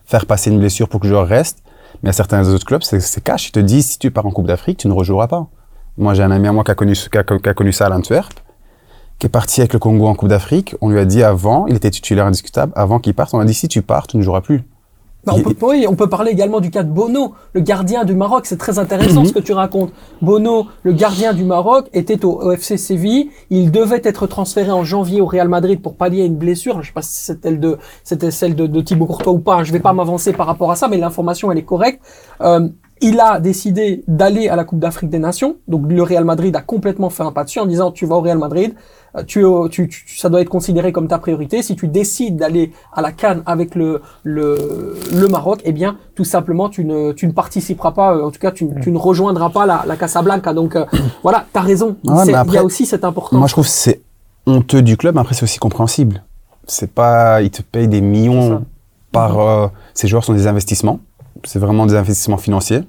faire 0.05 0.27
passer 0.27 0.51
une 0.51 0.59
blessure 0.59 0.89
pour 0.89 1.01
que 1.01 1.07
le 1.07 1.13
joueur 1.13 1.27
reste. 1.27 1.63
Mais 2.03 2.11
à 2.11 2.13
certains 2.13 2.47
autres 2.49 2.67
clubs, 2.67 2.83
c'est 2.83 3.25
cash. 3.25 3.49
Ils 3.49 3.53
te 3.53 3.59
disent, 3.61 3.89
si 3.91 3.99
tu 3.99 4.11
pars 4.11 4.27
en 4.27 4.31
Coupe 4.31 4.47
d'Afrique, 4.47 4.79
tu 4.79 4.89
ne 4.89 4.93
rejoueras 4.93 5.29
pas. 5.29 5.47
Moi, 5.97 6.13
j'ai 6.13 6.23
un 6.23 6.31
ami 6.31 6.47
à 6.47 6.53
moi 6.53 6.63
qui 6.63 6.73
qui 6.75 7.11
qui 7.11 7.49
a 7.49 7.55
connu 7.55 7.73
ça 7.73 7.87
à 7.87 7.89
l'Antwerp, 7.89 8.35
qui 9.19 9.27
est 9.27 9.31
parti 9.31 9.61
avec 9.63 9.73
le 9.73 9.79
Congo 9.79 10.07
en 10.07 10.15
Coupe 10.15 10.29
d'Afrique. 10.29 10.77
On 10.83 10.91
lui 10.91 10.99
a 10.99 11.07
dit 11.07 11.23
avant, 11.23 11.67
il 11.69 11.75
était 11.75 11.91
titulaire 11.91 12.27
indiscutable, 12.27 12.73
avant 12.77 12.99
qu'il 12.99 13.15
parte, 13.15 13.33
on 13.33 13.39
a 13.41 13.45
dit, 13.47 13.55
si 13.55 13.67
tu 13.69 13.81
pars, 13.81 14.07
tu 14.07 14.19
ne 14.19 14.23
joueras 14.23 14.43
plus. 14.43 14.63
Bah, 15.27 15.33
on 15.37 15.41
peut, 15.43 15.55
oui, 15.63 15.87
on 15.89 15.97
peut 15.97 16.09
parler 16.09 16.31
également 16.31 16.61
du 16.61 16.71
cas 16.71 16.85
de 16.85 16.89
Bono, 16.91 17.35
le 17.53 17.61
gardien 17.61 18.05
du 18.05 18.15
Maroc. 18.15 18.47
C'est 18.47 18.57
très 18.59 18.79
intéressant 18.79 19.23
Mhm. 19.23 19.27
ce 19.27 19.33
que 19.33 19.39
tu 19.41 19.53
racontes. 19.53 19.91
Bono, 20.23 20.67
le 20.85 20.93
gardien 20.93 21.33
du 21.35 21.43
Maroc, 21.45 21.89
était 21.93 22.25
au, 22.25 22.41
au 22.43 22.53
FC 22.53 22.77
Séville. 22.77 23.31
Il 23.51 23.73
devait 23.73 24.01
être 24.05 24.29
transféré 24.29 24.71
en 24.71 24.85
janvier 24.85 25.21
au 25.21 25.27
Real 25.27 25.49
Madrid 25.49 25.83
pour 25.83 25.97
pallier 25.97 26.23
à 26.23 26.27
une 26.27 26.37
blessure. 26.37 26.81
Je 26.81 26.87
sais 26.89 26.93
pas 26.93 27.03
si 27.03 27.15
c'était 27.25 27.49
celle 27.49 27.59
de, 27.61 27.77
c'était 28.05 28.31
celle 28.31 28.55
de, 28.55 28.67
de 28.69 28.81
Thibaut 28.81 29.07
Courtois 29.07 29.33
ou 29.33 29.41
pas. 29.41 29.65
Je 29.65 29.73
vais 29.73 29.81
pas 29.81 29.93
m'avancer 29.93 30.33
par 30.33 30.47
rapport 30.47 30.71
à 30.71 30.77
ça, 30.77 30.87
mais 30.87 30.97
l'information 30.97 31.51
elle 31.51 31.59
est 31.59 31.63
correcte. 31.65 32.01
Euh, 32.41 32.69
il 33.03 33.21
a 33.21 33.41
décidé 33.41 34.03
d'aller 34.09 34.49
à 34.49 34.57
la 34.57 34.65
Coupe 34.65 34.79
d'Afrique 34.79 35.11
des 35.11 35.19
Nations. 35.19 35.57
Donc 35.69 35.83
le 35.91 36.03
Real 36.03 36.25
Madrid 36.25 36.55
a 36.57 36.61
complètement 36.63 37.11
fait 37.11 37.23
un 37.23 37.33
pas 37.33 37.45
dessus 37.45 37.61
en 37.61 37.67
disant 37.67 37.91
tu 37.91 38.07
vas 38.07 38.17
au 38.17 38.21
Real 38.21 38.39
Madrid, 38.39 38.75
euh, 39.17 39.23
tu, 39.25 39.45
tu, 39.71 39.89
tu- 39.89 40.17
ça 40.19 40.29
doit 40.31 40.41
être 40.41 40.49
considéré 40.49 40.93
comme 40.93 41.07
ta 41.09 41.19
priorité. 41.19 41.63
Si 41.63 41.77
tu 41.77 41.89
décides 41.89 42.37
d'aller 42.37 42.73
à 42.95 43.03
la 43.03 43.13
Cannes 43.13 43.43
avec 43.47 43.75
le, 43.75 44.01
le, 44.25 44.97
le 45.13 45.29
Maroc, 45.29 45.61
eh 45.65 45.73
bien 45.73 45.99
tout 46.15 46.25
simplement 46.25 46.69
tu 46.69 46.85
ne, 46.85 47.13
tu 47.13 47.27
ne 47.27 47.33
participeras 47.33 47.93
pas, 47.93 48.15
euh, 48.17 48.25
en 48.25 48.31
tout 48.31 48.41
cas 48.41 48.51
tu, 48.51 48.69
tu 48.83 48.91
ne 48.91 48.99
rejoindras 48.99 49.51
pas 49.51 49.67
la, 49.67 49.85
la 49.87 49.97
Casablanca. 49.97 50.55
Donc 50.55 50.75
euh, 50.77 50.87
voilà, 51.23 51.45
tu 51.53 51.59
as 51.59 51.63
raison. 51.63 51.97
Ouais, 52.05 52.25
mais 52.27 52.33
Il 52.47 52.53
y 52.55 52.59
a 52.59 52.65
aussi 52.65 52.87
cette 52.87 53.05
importance. 53.05 53.39
Moi, 53.39 53.47
je 53.47 53.53
trouve 53.53 53.65
que 53.67 53.71
c'est 53.71 54.01
honteux 54.47 54.81
du 54.83 54.97
club, 54.97 55.15
mais 55.17 55.21
après, 55.21 55.35
c'est 55.35 55.43
aussi 55.43 55.59
compréhensible. 55.59 56.23
C'est 56.67 56.91
pas, 56.91 57.43
ils 57.43 57.51
te 57.51 57.63
payent 57.63 57.89
des 57.89 58.01
millions 58.01 58.65
par, 59.13 59.39
euh, 59.39 59.69
ces 59.95 60.09
joueurs 60.09 60.25
sont 60.25 60.33
des 60.35 60.47
investissements. 60.47 61.01
C'est 61.47 61.59
vraiment 61.59 61.87
des 61.87 61.95
investissements 61.95 62.37
financiers. 62.37 62.83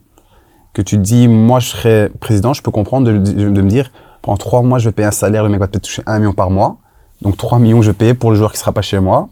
Que 0.73 0.81
tu 0.81 0.97
te 0.97 1.01
dis, 1.01 1.27
moi, 1.27 1.59
je 1.59 1.67
serais 1.69 2.11
président, 2.19 2.53
je 2.53 2.61
peux 2.61 2.71
comprendre 2.71 3.07
de, 3.07 3.17
de- 3.17 3.49
de 3.49 3.61
me 3.61 3.69
dire, 3.69 3.91
pendant 4.21 4.37
trois 4.37 4.61
mois, 4.61 4.79
je 4.79 4.89
vais 4.89 4.91
payer 4.91 5.07
un 5.07 5.11
salaire, 5.11 5.43
le 5.43 5.49
mec 5.49 5.59
va 5.59 5.67
peut-être 5.67 5.83
toucher 5.83 6.03
un 6.05 6.19
million 6.19 6.33
par 6.33 6.49
mois. 6.49 6.77
Donc, 7.21 7.37
trois 7.37 7.59
millions, 7.59 7.81
je 7.81 7.91
vais 7.91 7.97
payer 7.97 8.13
pour 8.13 8.31
le 8.31 8.35
joueur 8.35 8.51
qui 8.51 8.59
sera 8.59 8.71
pas 8.71 8.81
chez 8.81 8.99
moi. 8.99 9.29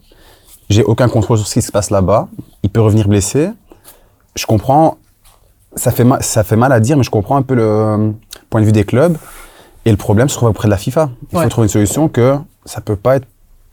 J'ai 0.70 0.82
aucun 0.82 1.08
contrôle 1.08 1.38
sur 1.38 1.46
ce 1.46 1.54
qui 1.54 1.62
se 1.62 1.70
passe 1.70 1.90
là-bas. 1.90 2.28
Il 2.62 2.70
peut 2.70 2.80
revenir 2.80 3.06
blessé. 3.06 3.50
Je 4.34 4.46
comprends, 4.46 4.96
ça 5.76 5.90
fait 5.92 6.04
mal, 6.04 6.22
ça 6.22 6.42
fait 6.42 6.56
mal 6.56 6.72
à 6.72 6.80
dire, 6.80 6.96
mais 6.96 7.04
je 7.04 7.10
comprends 7.10 7.36
un 7.36 7.42
peu 7.42 7.54
le 7.54 7.62
euh, 7.62 8.10
point 8.50 8.60
de 8.60 8.66
vue 8.66 8.72
des 8.72 8.84
clubs. 8.84 9.16
Et 9.84 9.90
le 9.92 9.96
problème 9.96 10.28
se 10.28 10.34
trouve 10.34 10.48
auprès 10.48 10.66
de 10.66 10.70
la 10.70 10.76
FIFA. 10.78 11.10
Il 11.32 11.36
Ouais. 11.38 11.44
faut 11.44 11.48
trouver 11.50 11.66
une 11.66 11.70
solution 11.72 12.08
que 12.08 12.36
ça 12.64 12.80
peut 12.80 12.96
pas 12.96 13.16
être 13.16 13.26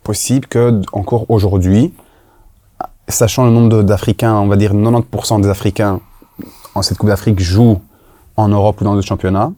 possible 0.04 0.46
que 0.48 0.82
encore 0.92 1.26
aujourd'hui, 1.30 1.92
sachant 3.08 3.46
le 3.46 3.52
nombre 3.52 3.84
d'Africains, 3.84 4.36
on 4.36 4.48
va 4.48 4.56
dire 4.56 4.74
90% 4.74 5.42
des 5.42 5.50
Africains 5.50 6.00
en 6.76 6.82
cette 6.82 6.98
Coupe 6.98 7.10
d'Afrique 7.10 7.40
jouent 7.40 7.82
en 8.36 8.48
Europe 8.48 8.82
ou 8.82 8.84
dans 8.84 8.96
d'autres 8.96 9.08
championnats, 9.08 9.52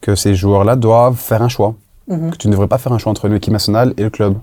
que 0.00 0.14
ces 0.14 0.34
joueurs-là 0.34 0.76
doivent 0.76 1.16
faire 1.16 1.42
un 1.42 1.48
choix. 1.48 1.74
Mhm. 2.08 2.30
Que 2.32 2.36
tu 2.36 2.48
ne 2.48 2.52
devrais 2.52 2.66
pas 2.66 2.78
faire 2.78 2.92
un 2.92 2.98
choix 2.98 3.10
entre 3.10 3.28
l'équipe 3.28 3.52
nationale 3.52 3.94
et 3.96 4.02
le 4.02 4.10
club. 4.10 4.34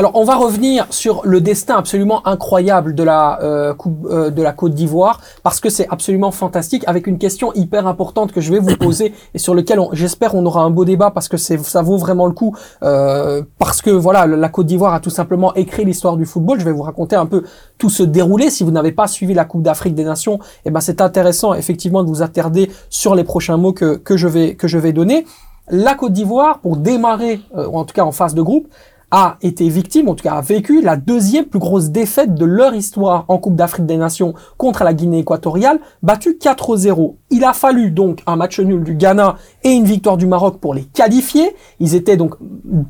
Alors, 0.00 0.12
on 0.14 0.24
va 0.24 0.36
revenir 0.36 0.86
sur 0.88 1.20
le 1.26 1.42
destin 1.42 1.76
absolument 1.76 2.26
incroyable 2.26 2.94
de 2.94 3.02
la 3.02 3.38
euh, 3.42 3.74
coupe 3.74 4.06
euh, 4.08 4.30
de 4.30 4.40
la 4.42 4.52
Côte 4.52 4.72
d'Ivoire 4.72 5.20
parce 5.42 5.60
que 5.60 5.68
c'est 5.68 5.86
absolument 5.90 6.30
fantastique 6.30 6.84
avec 6.86 7.06
une 7.06 7.18
question 7.18 7.52
hyper 7.52 7.86
importante 7.86 8.32
que 8.32 8.40
je 8.40 8.50
vais 8.50 8.60
vous 8.60 8.76
poser 8.80 9.12
et 9.34 9.38
sur 9.38 9.54
lequel 9.54 9.78
j'espère 9.92 10.34
on 10.34 10.46
aura 10.46 10.62
un 10.62 10.70
beau 10.70 10.86
débat 10.86 11.10
parce 11.10 11.28
que 11.28 11.36
c'est 11.36 11.62
ça 11.62 11.82
vaut 11.82 11.98
vraiment 11.98 12.24
le 12.24 12.32
coup 12.32 12.56
euh, 12.82 13.42
parce 13.58 13.82
que 13.82 13.90
voilà 13.90 14.26
la 14.26 14.48
Côte 14.48 14.64
d'Ivoire 14.64 14.94
a 14.94 15.00
tout 15.00 15.10
simplement 15.10 15.52
écrit 15.52 15.84
l'histoire 15.84 16.16
du 16.16 16.24
football. 16.24 16.58
Je 16.58 16.64
vais 16.64 16.72
vous 16.72 16.80
raconter 16.80 17.16
un 17.16 17.26
peu 17.26 17.44
tout 17.76 17.90
ce 17.90 18.02
déroulé. 18.02 18.48
Si 18.48 18.64
vous 18.64 18.70
n'avez 18.70 18.92
pas 18.92 19.06
suivi 19.06 19.34
la 19.34 19.44
Coupe 19.44 19.62
d'Afrique 19.62 19.94
des 19.94 20.04
Nations, 20.04 20.38
eh 20.64 20.70
ben 20.70 20.80
c'est 20.80 21.02
intéressant 21.02 21.52
effectivement 21.52 22.02
de 22.02 22.08
vous 22.08 22.22
attarder 22.22 22.70
sur 22.88 23.14
les 23.14 23.24
prochains 23.24 23.58
mots 23.58 23.74
que 23.74 23.96
que 23.96 24.16
je 24.16 24.28
vais 24.28 24.54
que 24.54 24.66
je 24.66 24.78
vais 24.78 24.94
donner. 24.94 25.26
La 25.72 25.94
Côte 25.94 26.12
d'Ivoire 26.12 26.58
pour 26.58 26.76
démarrer 26.76 27.40
euh, 27.56 27.68
ou 27.68 27.78
en 27.78 27.84
tout 27.84 27.94
cas 27.94 28.02
en 28.02 28.10
phase 28.10 28.34
de 28.34 28.42
groupe 28.42 28.66
a 29.10 29.36
été 29.42 29.68
victime, 29.68 30.08
en 30.08 30.14
tout 30.14 30.22
cas 30.22 30.34
a 30.34 30.40
vécu 30.40 30.80
la 30.82 30.96
deuxième 30.96 31.44
plus 31.44 31.58
grosse 31.58 31.90
défaite 31.90 32.34
de 32.34 32.44
leur 32.44 32.74
histoire 32.74 33.24
en 33.28 33.38
Coupe 33.38 33.56
d'Afrique 33.56 33.86
des 33.86 33.96
Nations 33.96 34.34
contre 34.56 34.84
la 34.84 34.94
Guinée 34.94 35.18
équatoriale, 35.18 35.80
battue 36.02 36.38
4-0. 36.40 37.14
Il 37.30 37.44
a 37.44 37.52
fallu 37.52 37.90
donc 37.90 38.22
un 38.26 38.36
match 38.36 38.60
nul 38.60 38.84
du 38.84 38.94
Ghana 38.94 39.36
et 39.64 39.70
une 39.70 39.84
victoire 39.84 40.16
du 40.16 40.26
Maroc 40.26 40.58
pour 40.60 40.74
les 40.74 40.84
qualifier. 40.84 41.54
Ils 41.80 41.94
étaient 41.94 42.16
donc 42.16 42.34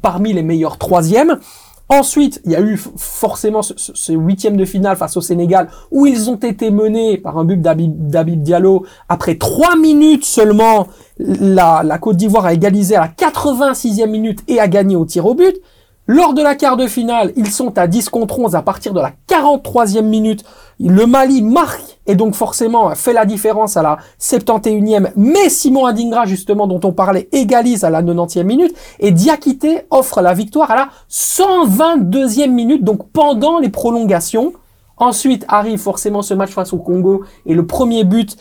parmi 0.02 0.32
les 0.32 0.42
meilleurs 0.42 0.78
troisièmes. 0.78 1.38
Ensuite, 1.88 2.40
il 2.44 2.52
y 2.52 2.54
a 2.54 2.60
eu 2.60 2.76
forcément 2.76 3.62
ce, 3.62 4.12
huitième 4.12 4.56
de 4.56 4.64
finale 4.64 4.96
face 4.96 5.16
au 5.16 5.20
Sénégal 5.20 5.68
où 5.90 6.06
ils 6.06 6.30
ont 6.30 6.36
été 6.36 6.70
menés 6.70 7.18
par 7.18 7.36
un 7.36 7.44
but 7.44 7.60
d'Habib 7.60 8.42
Diallo. 8.44 8.86
Après 9.08 9.34
trois 9.34 9.74
minutes 9.74 10.24
seulement, 10.24 10.86
la, 11.18 11.82
la 11.84 11.98
Côte 11.98 12.16
d'Ivoire 12.16 12.46
a 12.46 12.54
égalisé 12.54 12.94
à 12.94 13.00
la 13.00 13.08
86e 13.08 14.06
minute 14.06 14.38
et 14.46 14.60
a 14.60 14.68
gagné 14.68 14.94
au 14.94 15.04
tir 15.04 15.26
au 15.26 15.34
but. 15.34 15.56
Lors 16.12 16.35
de 16.35 16.43
la 16.43 16.57
quart 16.57 16.76
de 16.76 16.88
finale, 16.88 17.33
ils 17.37 17.52
sont 17.52 17.79
à 17.79 17.87
10 17.87 18.09
contre 18.09 18.40
11 18.40 18.57
à 18.57 18.62
partir 18.62 18.93
de 18.93 18.99
la 18.99 19.12
43e 19.29 20.02
minute. 20.02 20.45
Le 20.81 21.07
Mali 21.07 21.40
marque 21.40 22.00
et 22.05 22.17
donc 22.17 22.35
forcément 22.35 22.93
fait 22.97 23.12
la 23.12 23.25
différence 23.25 23.76
à 23.76 23.83
la 23.83 23.99
71e. 24.19 25.12
Mais 25.14 25.49
Simon 25.49 25.87
Adingra, 25.87 26.26
justement, 26.26 26.67
dont 26.67 26.81
on 26.83 26.90
parlait, 26.90 27.29
égalise 27.31 27.85
à 27.85 27.90
la 27.90 28.02
90e 28.02 28.43
minute. 28.43 28.75
Et 28.99 29.12
Diakité 29.12 29.83
offre 29.90 30.21
la 30.21 30.35
victoire 30.35 30.73
à 30.73 30.75
la 30.75 30.88
122e 31.09 32.50
minute, 32.50 32.83
donc 32.83 33.09
pendant 33.12 33.61
les 33.61 33.69
prolongations. 33.69 34.52
Ensuite 34.97 35.45
arrive 35.47 35.79
forcément 35.79 36.23
ce 36.23 36.35
match 36.35 36.50
face 36.50 36.73
au 36.73 36.79
Congo 36.79 37.23
et 37.47 37.55
le 37.55 37.64
premier 37.67 38.02
but 38.02 38.37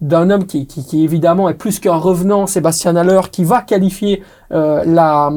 d'un 0.00 0.30
homme 0.30 0.46
qui, 0.46 0.66
qui, 0.66 1.04
évidemment 1.04 1.50
est 1.50 1.54
plus 1.54 1.80
qu'un 1.80 1.96
revenant, 1.96 2.46
Sébastien 2.46 2.96
Haller, 2.96 3.20
qui 3.30 3.44
va 3.44 3.60
qualifier 3.60 4.22
euh, 4.52 4.82
la, 4.86 5.30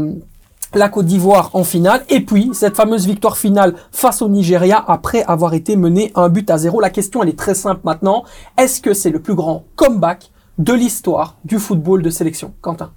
la 0.76 0.90
Côte 0.90 1.06
d'Ivoire 1.06 1.50
en 1.54 1.64
finale. 1.64 2.02
Et 2.10 2.22
puis, 2.22 2.50
cette 2.54 2.76
fameuse 2.76 3.06
victoire 3.08 3.38
finale 3.38 3.74
face 3.92 4.22
au 4.22 4.28
Nigeria 4.30 4.84
après 4.88 5.24
avoir 5.28 5.54
été 5.54 5.76
mené 5.76 6.12
un 6.16 6.30
but 6.30 6.50
à 6.50 6.58
zéro. 6.58 6.80
La 6.82 6.90
question, 6.90 7.24
elle 7.24 7.30
est 7.30 7.38
très 7.38 7.54
simple 7.56 7.82
maintenant. 7.84 8.24
Est-ce 8.58 8.82
que 8.82 8.94
c'est 8.94 9.10
le 9.12 9.20
plus 9.20 9.36
grand 9.36 9.64
comeback 9.76 10.32
de 10.58 10.74
l'histoire 10.74 11.36
du 11.46 11.58
football 11.60 12.02
de 12.02 12.10
sélection 12.10 12.54
Quentin? 12.62 12.92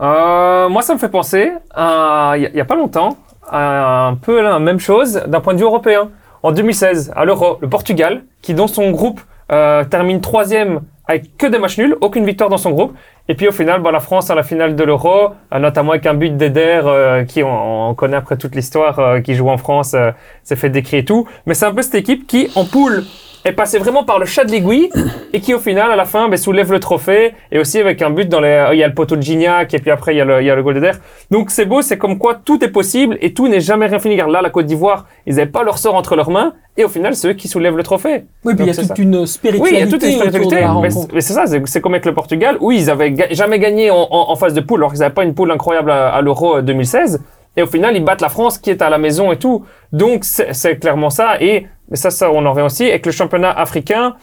Euh, 0.00 0.68
moi, 0.68 0.82
ça 0.82 0.92
me 0.94 0.98
fait 0.98 1.08
penser, 1.08 1.52
il 1.76 2.50
y, 2.54 2.60
a- 2.60 2.64
pas 2.64 2.76
longtemps, 2.76 3.16
un 3.50 4.16
peu 4.20 4.40
la 4.42 4.58
même 4.58 4.78
chose 4.80 5.22
d'un 5.26 5.40
point 5.40 5.54
de 5.54 5.58
vue 5.58 5.64
européen. 5.64 6.10
En 6.42 6.52
2016, 6.52 7.12
à 7.16 7.24
l'Euro, 7.24 7.58
le 7.60 7.68
Portugal, 7.68 8.24
qui 8.42 8.54
dans 8.54 8.66
son 8.66 8.90
groupe 8.90 9.20
euh, 9.52 9.84
termine 9.84 10.20
troisième 10.20 10.80
avec 11.08 11.36
que 11.36 11.46
des 11.46 11.58
matchs 11.58 11.78
nuls, 11.78 11.96
aucune 12.00 12.24
victoire 12.24 12.50
dans 12.50 12.58
son 12.58 12.70
groupe. 12.70 12.94
Et 13.28 13.34
puis 13.34 13.48
au 13.48 13.52
final, 13.52 13.80
bah, 13.80 13.90
la 13.92 14.00
France 14.00 14.30
à 14.30 14.34
la 14.34 14.42
finale 14.42 14.76
de 14.76 14.84
l'Euro, 14.84 15.30
euh, 15.52 15.58
notamment 15.58 15.92
avec 15.92 16.06
un 16.06 16.14
but 16.14 16.36
d'Eder, 16.36 16.80
euh, 16.84 17.24
qui 17.24 17.42
on, 17.42 17.90
on 17.90 17.94
connaît 17.94 18.16
après 18.16 18.36
toute 18.36 18.54
l'histoire, 18.54 18.98
euh, 18.98 19.20
qui 19.20 19.34
joue 19.34 19.48
en 19.48 19.56
France, 19.56 19.94
euh, 19.94 20.10
s'est 20.42 20.56
fait 20.56 20.70
décrire 20.70 21.00
et 21.00 21.04
tout. 21.04 21.26
Mais 21.46 21.54
c'est 21.54 21.66
un 21.66 21.74
peu 21.74 21.82
cette 21.82 21.94
équipe 21.96 22.26
qui, 22.26 22.50
en 22.54 22.64
poule, 22.64 23.04
est 23.46 23.52
passée 23.52 23.78
vraiment 23.78 24.04
par 24.04 24.18
le 24.18 24.26
chat 24.26 24.44
de 24.44 24.50
l'aiguille 24.50 24.90
et 25.32 25.40
qui 25.40 25.54
au 25.54 25.58
final, 25.58 25.90
à 25.90 25.96
la 25.96 26.04
fin, 26.04 26.28
ben, 26.28 26.36
soulève 26.36 26.70
le 26.72 26.80
trophée 26.80 27.32
et 27.52 27.58
aussi 27.58 27.78
avec 27.78 28.02
un 28.02 28.10
but 28.10 28.28
dans 28.28 28.40
les, 28.40 28.66
il 28.72 28.78
y 28.78 28.82
a 28.82 28.88
le 28.88 28.94
poteau 28.94 29.16
de 29.16 29.22
Gignac 29.22 29.72
et 29.74 29.78
puis 29.78 29.90
après 29.90 30.14
il 30.14 30.18
y 30.18 30.20
a 30.20 30.24
le, 30.24 30.40
il 30.42 30.46
y 30.46 30.50
a 30.50 30.54
le 30.54 30.62
goal 30.62 30.74
d'Eder. 30.74 30.92
Donc 31.30 31.50
c'est 31.50 31.64
beau, 31.66 31.82
c'est 31.82 31.98
comme 31.98 32.18
quoi 32.18 32.34
tout 32.34 32.62
est 32.64 32.68
possible 32.70 33.16
et 33.20 33.32
tout 33.32 33.48
n'est 33.48 33.60
jamais 33.60 33.86
rien 33.86 33.98
fini. 33.98 34.14
Regarde 34.14 34.30
là, 34.32 34.42
la 34.42 34.50
Côte 34.50 34.66
d'Ivoire, 34.66 35.06
ils 35.26 35.36
n'avaient 35.36 35.50
pas 35.50 35.62
leur 35.62 35.78
sort 35.78 35.94
entre 35.94 36.16
leurs 36.16 36.30
mains 36.30 36.54
et 36.76 36.84
au 36.84 36.88
final, 36.88 37.14
c'est 37.16 37.28
eux 37.28 37.32
qui 37.34 37.48
soulèvent 37.48 37.76
le 37.76 37.82
trophée. 37.82 38.24
Oui, 38.44 38.54
puis 38.54 38.64
il 38.64 38.68
y 38.68 38.70
a 38.70 38.74
toute 38.74 38.84
ça. 38.84 38.94
une 38.98 39.16
Oui, 39.16 39.26
spiritualité, 39.26 39.76
il 39.76 39.80
y 39.80 39.82
a 39.82 39.86
toute 39.86 40.02
une 40.02 40.10
de 40.10 40.28
spiritualité. 40.28 40.66
Mais, 41.14 41.20
c'est 41.20 41.32
ça, 41.32 41.44
c'est 41.64 41.80
comme 41.80 41.94
avec 41.94 42.04
le 42.04 42.12
Portugal, 42.12 42.58
où 42.60 42.70
ils 42.72 42.90
avaient 42.90 43.12
ga- 43.12 43.28
jamais 43.30 43.58
gagné 43.58 43.90
en, 43.90 43.96
en- 44.10 44.30
en 44.30 44.36
phase 44.36 44.52
de 44.52 44.60
poule, 44.60 44.80
alors 44.80 44.90
qu'ils 44.92 45.00
n'avaient 45.00 45.14
pas 45.14 45.24
une 45.24 45.32
poule 45.34 45.50
incroyable 45.50 45.90
à, 45.90 46.08
à 46.14 46.20
l'Euro 46.20 46.56
euh, 46.58 46.62
2016. 46.62 47.20
Et 47.56 47.62
au 47.62 47.66
final, 47.66 47.96
ils 47.96 48.04
battent 48.04 48.20
la 48.20 48.28
France 48.28 48.58
qui 48.58 48.70
est 48.70 48.82
à 48.82 48.90
la 48.90 48.98
maison 48.98 49.32
et 49.32 49.38
tout. 49.38 49.64
Donc, 49.92 50.24
c'est 50.24 50.78
clairement 50.78 51.10
ça. 51.10 51.40
Et 51.40 51.66
ça, 51.92 52.10
ça, 52.10 52.30
on 52.30 52.44
en 52.44 52.50
revient 52.50 52.66
aussi. 52.66 52.84
Avec 52.84 53.06
le 53.06 53.12
championnat 53.12 53.50
africain, 53.50 54.16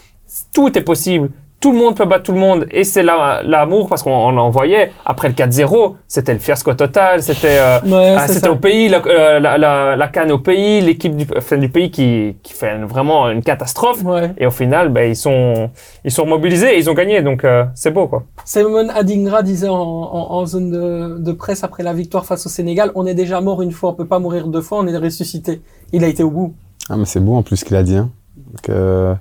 tout 0.54 0.78
est 0.78 0.82
possible. 0.84 1.32
Tout 1.64 1.72
le 1.72 1.78
monde 1.78 1.96
peut 1.96 2.04
battre 2.06 2.24
tout 2.24 2.34
le 2.34 2.40
monde. 2.40 2.66
Et 2.72 2.84
c'est 2.84 3.04
la- 3.04 3.42
l'amour, 3.42 3.88
parce 3.88 4.04
qu'on 4.04 4.12
on 4.12 4.38
en 4.38 4.50
voyait, 4.50 4.92
après 5.06 5.30
le 5.30 5.34
4-0, 5.34 5.96
c'était 6.10 6.34
le 6.34 6.40
fiasco 6.40 6.74
total. 6.74 7.24
C'était 7.24 7.58
euh, 7.58 7.80
Ouais, 7.86 8.16
ah, 8.20 8.28
c'était 8.28 8.50
au 8.50 8.58
pays, 8.58 8.90
la, 8.90 9.02
euh, 9.08 9.40
la, 9.40 9.58
la, 9.58 9.96
la 9.96 10.08
canne 10.10 10.30
au 10.34 10.40
pays, 10.40 10.82
l'équipe 10.82 11.16
du, 11.16 11.26
enfin, 11.38 11.56
du 11.58 11.70
pays 11.70 11.90
qui, 11.90 12.36
qui 12.44 12.52
fait 12.54 12.78
vraiment 12.80 13.30
une 13.30 13.42
catastrophe. 13.42 14.04
Ouais. 14.04 14.34
Et 14.38 14.46
au 14.46 14.52
final, 14.52 14.90
ben, 14.90 15.10
ils 15.10 15.16
sont, 15.16 15.70
ils 16.04 16.12
sont 16.12 16.26
mobilisés 16.26 16.76
et 16.76 16.80
ils 16.80 16.90
ont 16.90 16.94
gagné. 16.94 17.22
Donc, 17.22 17.46
euh, 17.46 17.64
c'est 17.76 17.92
beau, 17.92 18.08
quoi. 18.10 18.24
Simon 18.44 18.90
Adingra 18.90 19.42
disait 19.42 19.70
en, 19.70 19.76
en- 19.78 20.32
en 20.34 20.46
zone 20.46 20.70
de, 20.70 21.18
de 21.18 21.32
presse 21.32 21.64
après 21.64 21.84
la 21.84 21.94
victoire 21.94 22.26
face 22.26 22.46
au 22.46 22.50
Sénégal, 22.50 22.92
on 22.96 23.06
est 23.06 23.16
déjà 23.16 23.40
mort 23.40 23.62
une 23.62 23.72
fois, 23.72 23.92
on 23.92 23.94
peut 23.94 24.06
pas 24.06 24.20
mourir 24.20 24.48
deux 24.48 24.62
fois, 24.62 24.80
on 24.80 24.88
est 24.88 24.98
ressuscité. 24.98 25.62
Il 25.94 26.04
a 26.04 26.08
été 26.10 26.24
au 26.24 26.30
bout. 26.30 26.54
Ah, 26.90 26.98
mais 26.98 27.06
c'est 27.06 27.22
beau 27.22 27.36
en 27.36 27.42
plus 27.42 27.56
ce 27.56 27.64
qu'il 27.64 27.78
a 27.78 27.84
dit. 27.84 27.96
Hein. 27.96 28.10
Donc, 28.52 28.68
euh, 28.68 29.16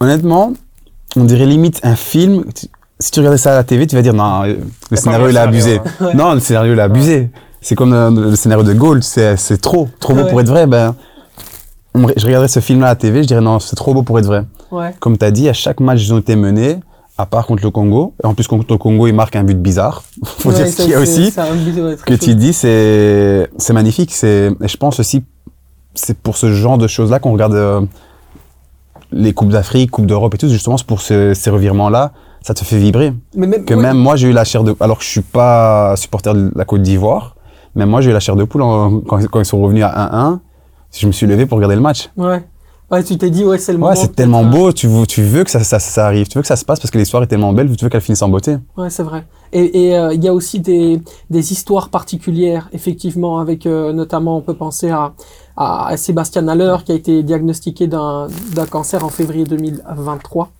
honnêtement, 0.00 0.52
on 1.16 1.24
dirait 1.24 1.46
limite 1.46 1.80
un 1.82 1.96
film. 1.96 2.44
Si 3.00 3.10
tu 3.10 3.20
regardais 3.20 3.38
ça 3.38 3.52
à 3.52 3.54
la 3.56 3.64
TV, 3.64 3.86
tu 3.86 3.94
vas 3.96 4.02
dire 4.02 4.14
non, 4.14 4.42
le 4.90 4.96
scénario 4.96 5.28
il 5.28 5.36
a 5.38 5.42
abusé. 5.42 5.80
Ouais. 6.00 6.14
Non, 6.14 6.34
le 6.34 6.40
scénario 6.40 6.72
il 6.72 6.80
a 6.80 6.84
abusé. 6.84 7.30
C'est 7.60 7.74
comme 7.74 7.92
le 8.14 8.36
scénario 8.36 8.64
de 8.64 8.72
Gold, 8.72 9.02
c'est 9.02 9.36
c'est 9.36 9.58
trop, 9.60 9.88
trop 10.00 10.14
beau 10.14 10.22
Ouais. 10.22 10.30
pour 10.30 10.40
être 10.40 10.48
vrai. 10.48 10.66
Ben, 10.66 10.94
je 11.94 12.24
regarderais 12.26 12.48
ce 12.48 12.60
film-là 12.60 12.86
à 12.86 12.90
la 12.90 12.96
TV, 12.96 13.22
je 13.22 13.28
dirais 13.28 13.40
non, 13.40 13.58
c'est 13.58 13.74
trop 13.76 13.94
beau 13.94 14.02
pour 14.02 14.18
être 14.18 14.26
vrai. 14.26 14.44
Ouais. 14.70 14.94
Comme 15.00 15.16
tu 15.18 15.24
as 15.24 15.30
dit, 15.30 15.48
à 15.48 15.52
chaque 15.52 15.80
match, 15.80 16.00
ils 16.04 16.12
ont 16.14 16.18
été 16.18 16.36
menés, 16.36 16.76
à 17.16 17.26
part 17.26 17.46
contre 17.46 17.64
le 17.64 17.70
Congo. 17.70 18.14
En 18.22 18.34
plus, 18.34 18.46
contre 18.46 18.66
le 18.68 18.76
Congo, 18.78 19.06
ils 19.08 19.12
marquent 19.14 19.36
un 19.36 19.42
but 19.44 19.60
bizarre. 19.60 20.04
Faut 20.24 20.50
Ouais, 20.50 20.56
dire 20.56 20.66
ce 20.68 20.76
qu'il 20.82 20.90
y 20.90 20.94
a 20.94 21.00
aussi. 21.00 21.32
but, 21.32 21.80
ouais, 21.80 21.96
que 22.04 22.14
chaud. 22.14 22.20
tu 22.22 22.34
dis, 22.34 22.52
c'est 22.52 23.50
c'est 23.58 23.72
magnifique. 23.72 24.12
C'est 24.14 24.52
et 24.62 24.68
je 24.68 24.76
pense 24.76 25.00
aussi, 25.00 25.24
c'est 25.94 26.16
pour 26.16 26.36
ce 26.36 26.52
genre 26.52 26.78
de 26.78 26.86
choses-là 26.86 27.18
qu'on 27.18 27.32
regarde 27.32 27.54
euh, 27.54 27.80
les 29.12 29.32
coupes 29.32 29.48
d'Afrique, 29.50 29.90
coupes 29.90 30.06
d'Europe 30.06 30.34
et 30.34 30.38
tout. 30.38 30.48
Justement, 30.48 30.76
pour 30.86 31.00
ce- 31.00 31.34
ces 31.34 31.50
revirements-là, 31.50 32.12
ça 32.42 32.54
te 32.54 32.64
fait 32.64 32.78
vibrer. 32.78 33.12
Mais 33.34 33.46
même, 33.46 33.64
Que 33.64 33.74
ouais. 33.74 33.82
même 33.82 33.96
moi, 33.98 34.16
j'ai 34.16 34.28
eu 34.28 34.32
la 34.32 34.44
chair 34.44 34.64
de. 34.64 34.74
Alors 34.80 34.98
que 34.98 35.04
je 35.04 35.08
suis 35.08 35.20
pas 35.22 35.94
supporter 35.96 36.34
de 36.34 36.50
la 36.54 36.64
Côte 36.64 36.82
d'Ivoire, 36.82 37.36
mais 37.74 37.86
moi, 37.86 38.00
j'ai 38.00 38.10
eu 38.10 38.12
la 38.12 38.20
chair 38.20 38.36
de 38.36 38.44
poule 38.44 38.62
en- 38.62 39.00
quand, 39.00 39.20
quand 39.28 39.40
ils 39.40 39.44
sont 39.46 39.60
revenus 39.60 39.84
à 39.84 39.90
1-1. 39.90 40.40
Je 40.92 41.06
me 41.06 41.12
suis 41.12 41.26
levé 41.26 41.44
pour 41.46 41.56
regarder 41.56 41.74
le 41.76 41.82
match. 41.82 42.08
Ouais. 42.16 42.42
Ouais, 42.90 43.04
tu 43.04 43.18
t'es 43.18 43.28
dit, 43.28 43.44
ouais, 43.44 43.58
c'est 43.58 43.72
le 43.72 43.78
moment. 43.78 43.90
Ouais, 43.90 43.96
c'est 43.96 44.16
tellement 44.16 44.44
beau. 44.44 44.72
Tu 44.72 44.86
veux, 44.88 45.06
tu 45.06 45.20
veux 45.22 45.44
que 45.44 45.50
ça, 45.50 45.60
ça, 45.62 45.78
ça 45.78 46.06
arrive. 46.06 46.26
Tu 46.28 46.38
veux 46.38 46.40
que 46.40 46.48
ça 46.48 46.56
se 46.56 46.64
passe 46.64 46.80
parce 46.80 46.90
que 46.90 46.96
l'histoire 46.96 47.22
est 47.22 47.26
tellement 47.26 47.52
belle. 47.52 47.70
Tu 47.76 47.84
veux 47.84 47.90
qu'elle 47.90 48.00
finisse 48.00 48.22
en 48.22 48.30
beauté. 48.30 48.56
Ouais, 48.78 48.88
c'est 48.88 49.02
vrai. 49.02 49.26
Et 49.52 49.94
euh, 49.94 50.14
il 50.14 50.24
y 50.24 50.28
a 50.28 50.32
aussi 50.32 50.60
des, 50.60 51.02
des 51.28 51.52
histoires 51.52 51.90
particulières, 51.90 52.70
effectivement, 52.72 53.40
avec 53.40 53.66
euh, 53.66 53.92
notamment, 53.92 54.38
on 54.38 54.40
peut 54.40 54.54
penser 54.54 54.88
à, 54.88 55.12
à 55.60 55.96
Sébastien 55.96 56.46
Haller, 56.46 56.76
qui 56.84 56.92
a 56.92 56.94
été 56.94 57.22
diagnostiqué 57.24 57.88
d'un 57.88 58.28
cancer 58.70 59.04
en 59.04 59.08
février 59.08 59.44
2023, 59.44 60.50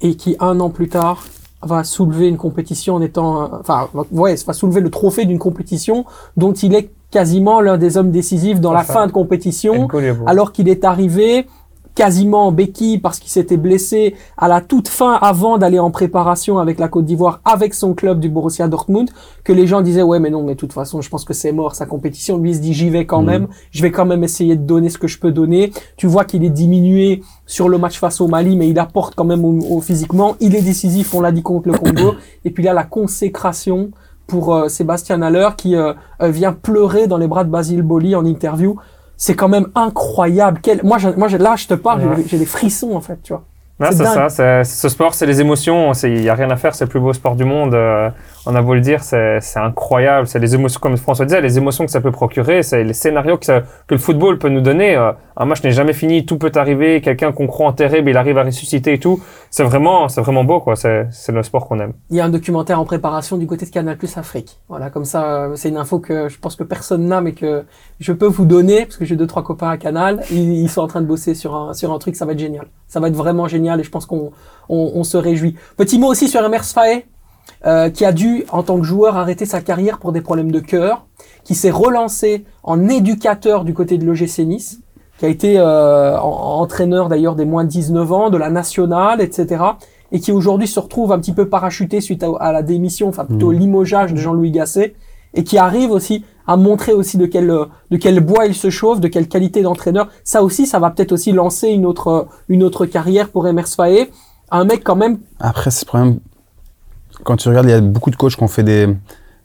et 0.00 0.16
qui, 0.16 0.36
un 0.40 0.58
an 0.58 0.68
plus 0.68 0.88
tard, 0.88 1.22
va 1.62 1.84
soulever 1.84 2.26
une 2.26 2.38
compétition 2.38 2.96
en 2.96 3.00
étant... 3.02 3.42
euh, 3.44 3.46
Enfin, 3.60 3.88
ouais, 4.10 4.34
va 4.44 4.52
soulever 4.52 4.80
le 4.80 4.90
trophée 4.90 5.26
d'une 5.26 5.38
compétition 5.38 6.04
dont 6.36 6.52
il 6.52 6.74
est 6.74 6.90
quasiment 7.12 7.60
l'un 7.60 7.78
des 7.78 7.98
hommes 7.98 8.10
décisifs 8.10 8.58
dans 8.60 8.72
la 8.72 8.82
fin 8.94 9.06
de 9.06 9.12
compétition 9.12 9.86
alors 10.26 10.50
qu'il 10.50 10.68
est 10.68 10.84
arrivé 10.84 11.46
quasiment 11.94 12.46
en 12.46 12.52
béquille 12.52 12.98
parce 12.98 13.18
qu'il 13.18 13.30
s'était 13.30 13.56
blessé 13.56 14.14
à 14.38 14.48
la 14.48 14.60
toute 14.60 14.88
fin 14.88 15.12
avant 15.20 15.58
d'aller 15.58 15.78
en 15.78 15.90
préparation 15.90 16.58
avec 16.58 16.78
la 16.78 16.88
Côte 16.88 17.04
d'Ivoire 17.04 17.40
avec 17.44 17.74
son 17.74 17.92
club 17.94 18.18
du 18.18 18.28
Borussia 18.28 18.66
Dortmund 18.68 19.10
que 19.44 19.52
les 19.52 19.66
gens 19.66 19.82
disaient 19.82 20.02
ouais 20.02 20.18
mais 20.18 20.30
non 20.30 20.42
mais 20.42 20.54
de 20.54 20.58
toute 20.58 20.72
façon 20.72 21.00
je 21.02 21.08
pense 21.10 21.24
que 21.24 21.34
c'est 21.34 21.52
mort 21.52 21.74
sa 21.74 21.84
compétition. 21.86 22.38
Lui 22.38 22.50
il 22.50 22.56
se 22.56 22.60
dit 22.60 22.72
j'y 22.72 22.88
vais 22.90 23.04
quand 23.06 23.20
Mhm. 23.20 23.26
même. 23.26 23.48
Je 23.70 23.82
vais 23.82 23.90
quand 23.90 24.06
même 24.06 24.24
essayer 24.24 24.56
de 24.56 24.62
donner 24.64 24.88
ce 24.88 24.98
que 24.98 25.06
je 25.08 25.18
peux 25.18 25.32
donner. 25.32 25.72
Tu 25.96 26.06
vois 26.06 26.24
qu'il 26.24 26.44
est 26.44 26.50
diminué 26.50 27.22
sur 27.46 27.68
le 27.68 27.76
match 27.78 27.98
face 27.98 28.20
au 28.20 28.28
Mali 28.28 28.56
mais 28.56 28.68
il 28.68 28.78
apporte 28.78 29.14
quand 29.14 29.24
même 29.24 29.44
au, 29.44 29.58
au- 29.76 29.80
physiquement. 29.80 30.36
Il 30.40 30.54
est 30.56 30.62
décisif 30.62 31.14
on 31.14 31.20
l'a 31.20 31.32
dit 31.32 31.42
contre 31.42 31.68
le 31.68 31.76
Congo. 31.78 32.14
Et 32.44 32.50
puis 32.50 32.64
là 32.64 32.72
la 32.72 32.84
consécration 32.84 33.90
pour 34.26 34.54
euh, 34.54 34.68
Sébastien 34.68 35.20
Haller 35.20 35.48
qui 35.58 35.76
euh, 35.76 35.92
euh, 36.22 36.28
vient 36.30 36.52
pleurer 36.52 37.06
dans 37.06 37.18
les 37.18 37.26
bras 37.26 37.44
de 37.44 37.50
Basile 37.50 37.82
Boli 37.82 38.14
en 38.14 38.24
interview 38.24 38.76
c'est 39.24 39.36
quand 39.36 39.48
même 39.48 39.68
incroyable. 39.76 40.58
Quel... 40.60 40.80
Moi, 40.82 40.98
je, 40.98 41.08
moi 41.10 41.28
là, 41.28 41.54
je 41.54 41.68
te 41.68 41.74
parle, 41.74 42.00
Ouais. 42.02 42.24
j'ai- 42.26 42.38
des 42.38 42.44
frissons 42.44 42.96
en 42.96 43.00
fait, 43.00 43.18
tu 43.22 43.32
vois. 43.32 43.44
C'est 43.92 44.04
ça. 44.04 44.64
Ce 44.64 44.88
sport, 44.88 45.14
c'est 45.14 45.26
les 45.26 45.40
émotions. 45.40 45.92
Il 46.02 46.22
n'y 46.22 46.28
a 46.28 46.34
rien 46.34 46.50
à 46.50 46.56
faire. 46.56 46.74
C'est 46.74 46.86
le 46.86 46.90
plus 46.90 46.98
beau 46.98 47.12
sport 47.12 47.36
du 47.36 47.44
monde. 47.44 47.72
Euh, 47.74 48.10
on 48.44 48.54
a 48.56 48.62
beau 48.62 48.74
le 48.74 48.80
dire, 48.80 49.02
c'est 49.04 49.40
incroyable. 49.56 50.26
C'est 50.26 50.38
les 50.38 50.54
émotions, 50.54 50.80
comme 50.80 50.96
François 50.96 51.24
disait, 51.26 51.40
les 51.40 51.58
émotions 51.58 51.84
que 51.84 51.90
ça 51.90 52.00
peut 52.00 52.10
procurer, 52.10 52.62
c'est 52.62 52.82
les 52.82 52.92
scénarios 52.92 53.38
que, 53.38 53.46
ça- 53.46 53.60
que 53.60 53.94
le 53.94 53.98
football 53.98 54.38
peut 54.38 54.48
nous 54.48 54.60
donner. 54.60 54.96
Euh, 54.96 55.12
un 55.36 55.44
match 55.44 55.62
n'est 55.62 55.70
jamais 55.70 55.92
fini, 55.92 56.26
tout 56.26 56.38
peut 56.38 56.50
arriver. 56.56 57.00
Quelqu'un 57.00 57.32
qu'on 57.32 57.46
croit 57.46 57.68
enterré, 57.68 58.02
mais 58.02 58.10
il 58.10 58.16
arrive 58.16 58.38
à 58.38 58.42
ressusciter 58.42 58.94
et 58.94 58.98
tout. 58.98 59.22
C'est 59.50 59.62
vraiment, 59.62 60.08
c'est 60.08 60.20
vraiment 60.20 60.44
beau, 60.44 60.60
quoi. 60.60 60.74
C'est 60.76 61.08
le 61.28 61.42
sport 61.42 61.68
qu'on 61.68 61.78
aime. 61.78 61.92
Il 62.10 62.16
y 62.16 62.20
a 62.20 62.24
un 62.24 62.30
documentaire 62.30 62.80
en 62.80 62.84
préparation 62.84 63.36
du 63.38 63.46
côté 63.46 63.64
de 63.64 63.70
Canal 63.70 63.96
Plus 63.96 64.16
Afrique. 64.16 64.58
Voilà, 64.68 64.90
comme 64.90 65.04
ça, 65.04 65.24
euh, 65.24 65.56
c'est 65.56 65.68
une 65.68 65.76
info 65.76 66.00
que 66.00 66.28
je 66.28 66.38
pense 66.38 66.56
que 66.56 66.64
personne 66.64 67.06
n'a, 67.06 67.20
mais 67.20 67.32
que 67.32 67.64
je 68.00 68.12
peux 68.12 68.26
vous 68.26 68.44
donner, 68.44 68.84
parce 68.86 68.96
que 68.96 69.04
j'ai 69.04 69.16
deux, 69.16 69.26
trois 69.26 69.44
copains 69.44 69.70
à 69.70 69.76
Canal. 69.76 70.22
Ils, 70.30 70.68
sont 70.68 70.80
en 70.80 70.88
train 70.88 71.00
de 71.00 71.06
bosser 71.06 71.34
sur 71.34 71.54
un, 71.54 71.74
sur 71.74 71.92
un 71.92 71.98
truc, 71.98 72.16
ça 72.16 72.24
va 72.24 72.32
être 72.32 72.38
génial. 72.38 72.66
Ça 72.88 72.98
va 72.98 73.08
être 73.08 73.14
vraiment 73.14 73.46
génial 73.46 73.80
et 73.80 73.84
je 73.84 73.90
pense 73.90 74.06
qu'on 74.06 74.32
on, 74.68 75.04
se 75.04 75.16
réjouit. 75.16 75.56
Petit 75.76 75.98
mot 75.98 76.08
aussi 76.08 76.28
sur 76.28 76.44
Emers 76.44 76.64
euh, 77.66 77.90
qui 77.90 78.04
a 78.04 78.12
dû, 78.12 78.44
en 78.50 78.62
tant 78.62 78.78
que 78.78 78.84
joueur, 78.84 79.16
arrêter 79.16 79.46
sa 79.46 79.60
carrière 79.60 79.98
pour 79.98 80.12
des 80.12 80.20
problèmes 80.20 80.50
de 80.50 80.60
cœur, 80.60 81.06
qui 81.44 81.54
s'est 81.54 81.70
relancé 81.70 82.44
en 82.62 82.88
éducateur 82.88 83.64
du 83.64 83.74
côté 83.74 83.98
de 83.98 84.04
l'OGC 84.04 84.40
Nice, 84.46 84.80
qui 85.18 85.26
a 85.26 85.28
été 85.28 85.58
euh, 85.58 86.18
en- 86.18 86.60
entraîneur 86.60 87.08
d'ailleurs 87.08 87.36
des 87.36 87.44
moins 87.44 87.64
de 87.64 87.68
19 87.68 88.12
ans, 88.12 88.30
de 88.30 88.36
la 88.38 88.50
nationale, 88.50 89.20
etc. 89.20 89.62
Et 90.10 90.20
qui 90.20 90.32
aujourd'hui 90.32 90.66
se 90.68 90.78
retrouve 90.80 91.12
un 91.12 91.18
petit 91.18 91.32
peu 91.32 91.48
parachuté 91.48 92.00
suite 92.00 92.22
à, 92.22 92.30
à 92.40 92.52
la 92.52 92.62
démission, 92.62 93.08
enfin 93.08 93.24
plutôt 93.24 93.48
au 93.48 93.52
limogeage 93.52 94.12
de 94.12 94.18
Jean-Louis 94.18 94.50
Gasset, 94.50 94.94
et 95.34 95.44
qui 95.44 95.56
arrive 95.58 95.90
aussi 95.90 96.24
à 96.46 96.56
montrer 96.56 96.92
aussi 96.92 97.16
de 97.18 97.24
quel 97.26 97.46
de 97.46 97.96
quel 97.96 98.20
bois 98.20 98.46
il 98.46 98.54
se 98.54 98.68
chauffe, 98.68 99.00
de 99.00 99.08
quelle 99.08 99.28
qualité 99.28 99.62
d'entraîneur. 99.62 100.08
Ça 100.24 100.42
aussi, 100.42 100.66
ça 100.66 100.78
va 100.80 100.90
peut-être 100.90 101.12
aussi 101.12 101.32
lancer 101.32 101.68
une 101.68 101.86
autre 101.86 102.26
une 102.48 102.62
autre 102.64 102.84
carrière 102.86 103.28
pour 103.30 103.46
Emers 103.46 103.68
Faé. 103.68 104.10
Un 104.50 104.64
mec 104.64 104.82
quand 104.84 104.96
même 104.96 105.18
Après, 105.40 105.70
c'est 105.70 105.86
problème. 105.86 106.18
Quand 107.24 107.36
tu 107.36 107.48
regardes, 107.48 107.66
il 107.66 107.70
y 107.70 107.74
a 107.74 107.80
beaucoup 107.80 108.10
de 108.10 108.16
coachs 108.16 108.36
qui 108.36 108.42
ont 108.42 108.48
fait 108.48 108.62
des. 108.62 108.88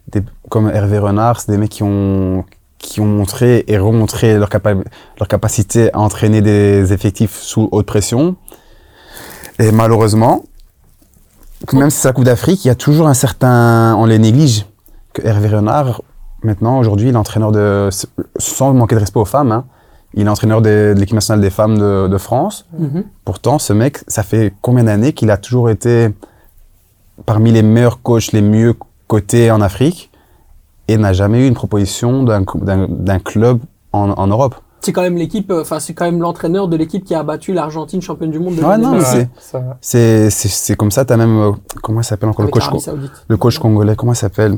des 0.07 0.21
comme 0.49 0.69
Hervé 0.69 0.97
Renard, 0.99 1.39
c'est 1.39 1.51
des 1.51 1.57
mecs 1.57 1.69
qui 1.71 1.83
ont, 1.83 2.45
qui 2.77 2.99
ont 3.01 3.05
montré 3.05 3.63
et 3.67 3.77
remontré 3.77 4.37
leur, 4.37 4.49
capa- 4.49 4.75
leur 5.19 5.27
capacité 5.27 5.91
à 5.93 5.99
entraîner 5.99 6.41
des 6.41 6.93
effectifs 6.93 7.37
sous 7.37 7.69
haute 7.71 7.85
pression. 7.85 8.35
Et 9.59 9.71
malheureusement, 9.71 10.43
même 11.73 11.89
si 11.89 11.97
c'est 11.99 12.07
la 12.07 12.13
Coupe 12.13 12.25
d'Afrique, 12.25 12.63
il 12.65 12.67
y 12.67 12.71
a 12.71 12.75
toujours 12.75 13.07
un 13.07 13.13
certain. 13.13 13.95
On 13.97 14.05
les 14.05 14.19
néglige. 14.19 14.65
Que 15.13 15.25
Hervé 15.25 15.47
Renard, 15.49 16.01
maintenant, 16.43 16.77
aujourd'hui, 16.79 17.09
il 17.09 17.13
est 17.13 17.17
entraîneur 17.17 17.51
de. 17.51 17.89
Sans 18.37 18.73
manquer 18.73 18.95
de 18.95 18.99
respect 19.01 19.19
aux 19.19 19.25
femmes, 19.25 19.51
hein, 19.51 19.65
il 20.13 20.25
est 20.27 20.29
entraîneur 20.29 20.61
de, 20.61 20.93
de 20.95 20.99
l'équipe 20.99 21.15
nationale 21.15 21.41
des 21.41 21.49
femmes 21.49 21.77
de, 21.77 22.07
de 22.07 22.17
France. 22.17 22.65
Mhm. 22.77 23.03
Pourtant, 23.25 23.57
ce 23.59 23.73
mec, 23.73 23.99
ça 24.07 24.23
fait 24.23 24.53
combien 24.61 24.83
d'années 24.85 25.13
qu'il 25.13 25.29
a 25.31 25.37
toujours 25.37 25.69
été 25.69 26.09
parmi 27.25 27.51
les 27.51 27.63
meilleurs 27.63 28.01
coachs, 28.01 28.31
les 28.31 28.41
mieux 28.41 28.75
cotés 29.07 29.51
en 29.51 29.61
Afrique, 29.61 30.11
et 30.87 30.97
n'a 30.97 31.13
jamais 31.13 31.43
eu 31.45 31.47
une 31.47 31.53
proposition 31.53 32.23
d'un 32.23 33.19
club 33.19 33.59
en, 33.93 34.11
en 34.11 34.27
Europe. 34.27 34.55
c'est 34.81 34.93
quand 34.93 35.01
même 35.01 35.17
l'équipe, 35.17 35.51
euh, 35.51 35.61
enfin 35.61 35.79
c'est 35.79 35.93
quand 35.93 36.05
même 36.05 36.21
l'entraîneur 36.21 36.67
de 36.69 36.77
l'équipe 36.77 37.03
qui 37.03 37.13
a 37.15 37.23
battu 37.23 37.51
l'Argentine 37.53 38.01
championne 38.01 38.31
du 38.31 38.39
monde 38.39 38.55
de 38.55 38.61
Ouais, 38.63 38.77
non, 38.77 38.91
mais 38.91 38.99
2019. 38.99 39.27
c'est-. 39.81 40.29
C'est 40.29 40.75
comme 40.75 40.91
ça, 40.91 41.03
tu 41.03 41.11
as 41.13 41.17
même. 41.17 41.37
euh, 41.37 41.51
comment 41.83 42.01
il 42.01 42.03
s'appelle 42.05 42.29
encore 42.29 42.45
le 42.45 42.51
coach, 42.51 42.63
le 43.27 43.37
coach 43.37 43.59
congolais 43.59 43.95
Comment 43.95 44.13
il 44.13 44.17
s'appelle? 44.17 44.57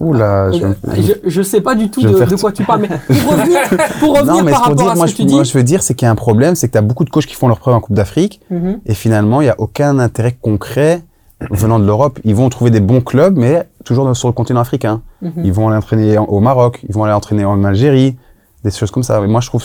Oula, 0.00 0.50
je, 0.50 0.64
Euh, 0.64 0.72
Je, 0.96 1.12
je 1.30 1.42
sais 1.42 1.60
pas 1.60 1.76
du 1.76 1.88
tout 1.90 2.00
de, 2.02 2.36
quoi 2.40 2.50
tu 2.50 2.64
parles, 2.64 2.80
mais 2.80 2.88
pour 2.88 3.32
revenir, 3.32 3.60
pour 4.00 4.16
revenir 4.18 4.34
Non, 4.34 4.42
mais 4.42 4.50
par 4.50 4.62
rapport 4.62 4.76
dire, 4.76 4.90
à 4.90 4.94
moi, 4.96 5.06
ce 5.06 5.12
je, 5.12 5.16
que 5.18 5.22
tu 5.28 5.34
moi, 5.34 5.44
je 5.44 5.52
veux 5.52 5.62
dire, 5.62 5.82
c'est 5.82 5.94
qu'il 5.94 6.06
y 6.06 6.08
a 6.08 6.10
un 6.10 6.16
problème, 6.16 6.56
c'est 6.56 6.66
que 6.66 6.72
tu 6.72 6.78
as 6.78 6.82
beaucoup 6.82 7.04
de 7.04 7.10
coachs 7.10 7.26
qui 7.26 7.34
font 7.36 7.46
leur 7.46 7.60
preuve 7.60 7.74
en 7.74 7.80
Coupe 7.80 7.94
d'Afrique, 7.94 8.40
Mhm. 8.50 8.80
et 8.84 8.94
finalement, 8.94 9.42
il 9.42 9.44
n'y 9.44 9.50
a 9.50 9.54
aucun 9.60 10.00
intérêt 10.00 10.36
concret 10.40 11.04
venant 11.50 11.78
de 11.78 11.84
l'Europe. 11.84 12.18
Ils 12.24 12.34
vont 12.34 12.48
trouver 12.48 12.70
des 12.70 12.80
bons 12.80 13.00
clubs, 13.00 13.36
mais 13.36 13.66
toujours 13.84 14.14
sur 14.16 14.28
le 14.28 14.32
continent 14.32 14.60
africain. 14.60 15.02
Mhm. 15.20 15.32
Ils 15.44 15.52
vont 15.52 15.68
aller 15.68 15.76
entraîner 15.78 16.18
en- 16.18 16.24
au 16.24 16.40
Maroc, 16.40 16.80
ils 16.88 16.94
vont 16.94 17.04
aller 17.04 17.12
entraîner 17.14 17.44
en 17.44 17.64
Algérie, 17.64 18.16
des 18.64 18.70
choses 18.70 18.90
comme 18.90 19.02
ça. 19.02 19.20
Et 19.22 19.26
moi, 19.26 19.40
je 19.40 19.48
trouve 19.48 19.64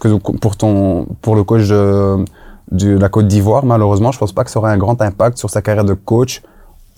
que 0.00 0.08
pour, 0.16 0.56
ton, 0.56 1.06
pour 1.20 1.36
le 1.36 1.44
coach 1.44 1.68
de, 1.68 2.24
de 2.70 2.96
la 2.98 3.08
Côte 3.08 3.28
d'Ivoire, 3.28 3.64
malheureusement, 3.64 4.12
je 4.12 4.18
pense 4.18 4.32
pas 4.32 4.44
que 4.44 4.50
ça 4.50 4.58
aurait 4.58 4.72
un 4.72 4.78
grand 4.78 5.00
impact 5.02 5.38
sur 5.38 5.50
sa 5.50 5.60
carrière 5.62 5.84
de 5.84 5.94
coach 5.94 6.42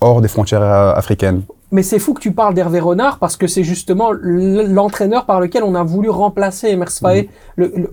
hors 0.01 0.21
des 0.21 0.27
frontières 0.27 0.61
euh, 0.61 0.93
africaines. 0.93 1.41
Mais 1.71 1.81
c'est 1.83 1.99
fou 1.99 2.13
que 2.13 2.21
tu 2.21 2.31
parles 2.31 2.53
d'Hervé 2.53 2.79
Renard 2.79 3.17
parce 3.19 3.37
que 3.37 3.47
c'est 3.47 3.63
justement 3.63 4.09
l'entraîneur 4.11 5.25
par 5.25 5.39
lequel 5.41 5.63
on 5.63 5.73
a 5.75 5.83
voulu 5.83 6.09
remplacer 6.09 6.67
Emers 6.69 6.91
Faé. 6.91 7.29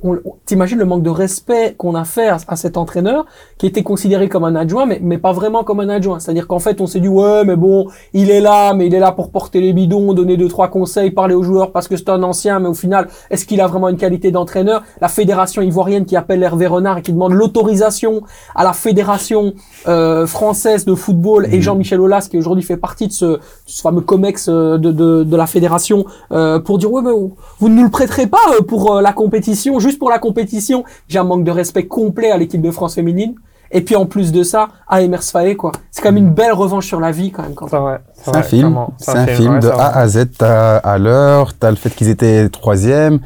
On- 0.03 0.19
T'imagines 0.45 0.79
le 0.79 0.85
manque 0.85 1.03
de 1.03 1.11
respect 1.11 1.75
qu'on 1.79 1.95
a 1.95 2.05
fait 2.05 2.29
à, 2.29 2.37
à 2.49 2.57
cet 2.57 2.77
entraîneur 2.77 3.25
qui 3.59 3.67
était 3.67 3.83
considéré 3.83 4.29
comme 4.29 4.45
un 4.45 4.55
adjoint, 4.57 4.85
mais, 4.87 4.99
mais 5.03 5.19
pas 5.19 5.33
vraiment 5.33 5.65
comme 5.65 5.81
un 5.81 5.89
adjoint. 5.89 6.21
C'est-à-dire 6.21 6.47
qu'en 6.47 6.59
fait, 6.59 6.81
on 6.81 6.87
s'est 6.87 7.01
dit 7.01 7.09
ouais, 7.09 7.45
mais 7.45 7.57
bon, 7.57 7.89
il 8.13 8.31
est 8.31 8.41
là, 8.41 8.75
mais 8.75 8.87
il 8.87 8.95
est 8.95 8.99
là 9.01 9.11
pour 9.13 9.31
porter 9.31 9.61
les 9.61 9.73
bidons, 9.73 10.13
donner 10.13 10.37
deux 10.37 10.49
trois 10.49 10.69
conseils, 10.69 11.11
parler 11.11 11.35
aux 11.35 11.43
joueurs 11.43 11.73
parce 11.73 11.89
que 11.89 11.97
c'est 11.97 12.11
un 12.11 12.23
ancien, 12.23 12.61
mais 12.61 12.69
au 12.69 12.75
final, 12.75 13.09
est-ce 13.31 13.47
qu'il 13.47 13.61
a 13.61 13.67
vraiment 13.67 13.89
une 13.89 13.97
qualité 13.97 14.31
d'entraîneur? 14.31 14.83
La 15.01 15.09
fédération 15.09 15.63
ivoirienne 15.63 16.05
qui 16.05 16.17
appelle 16.17 16.43
Hervé 16.43 16.67
Renard 16.67 16.99
et 16.99 17.03
qui 17.03 17.13
demande 17.13 17.33
l'autorisation 17.33 18.23
à 18.55 18.65
la 18.65 18.75
fédération 18.75 19.55
euh, 19.89 20.27
française 20.27 20.85
de 20.85 20.95
football 20.95 21.47
et 21.51 21.61
Jean-Michel 21.63 22.01
Aulas 22.01 22.29
qui 22.31 22.37
aujourd'hui 22.39 22.63
fait 22.65 22.77
partie 22.77 23.07
de 23.09 23.13
ce, 23.13 23.39
ce 23.67 23.81
fameux 23.83 24.01
comex 24.01 24.49
euh, 24.49 24.77
de, 24.79 24.93
de, 24.93 25.23
de 25.25 25.37
la 25.37 25.47
fédération 25.47 26.05
euh, 26.33 26.59
pour 26.59 26.79
dire 26.79 26.91
ouais 26.93 27.03
mais 27.03 27.11
vous 27.13 27.37
vous 27.61 27.69
ne 27.69 27.75
nous 27.77 27.85
le 27.85 27.91
prêterez 27.91 28.27
pas 28.27 28.39
euh, 28.59 28.63
pour 28.63 29.01
la 29.01 29.13
compétition 29.13 29.79
juste 29.79 29.99
pour 29.99 30.11
la 30.11 30.19
compétition 30.19 30.85
j'ai 31.09 31.19
un 31.19 31.25
manque 31.25 31.45
de 31.45 31.51
respect 31.51 31.87
complet 31.87 32.31
à 32.31 32.37
l'équipe 32.37 32.61
de 32.61 32.71
France 32.71 32.95
féminine 32.97 33.35
et 33.71 33.81
puis 33.81 33.97
en 33.97 34.05
plus 34.07 34.33
de 34.33 34.43
ça 34.43 34.69
à 34.89 35.01
Emers 35.03 35.23
Faé 35.23 35.57
quoi 35.57 35.73
c'est 35.91 36.03
quand 36.03 36.13
même 36.13 36.27
une 36.27 36.35
belle 36.35 36.53
revanche 36.53 36.87
sur 36.87 37.01
la 37.01 37.13
vie 37.13 37.31
quand 37.31 37.43
même 37.43 37.55
quand 37.55 37.69
C'est 37.69 37.77
vrai. 37.79 38.01
C'est 38.15 38.37
un 38.37 38.43
film, 38.43 38.79
c'est 38.99 39.17
un 39.17 39.27
film 39.27 39.61
de. 39.61 39.69
A 39.69 39.97
à 39.97 40.07
Z. 40.09 40.27
T'as 40.39 40.77
à 40.77 40.99
l'heure, 40.99 41.55
t'as 41.55 41.71
le 41.71 41.77
fait 41.77 41.91
qu'ils 41.91 42.09
étaient 42.09 42.49
troisième, 42.51 43.19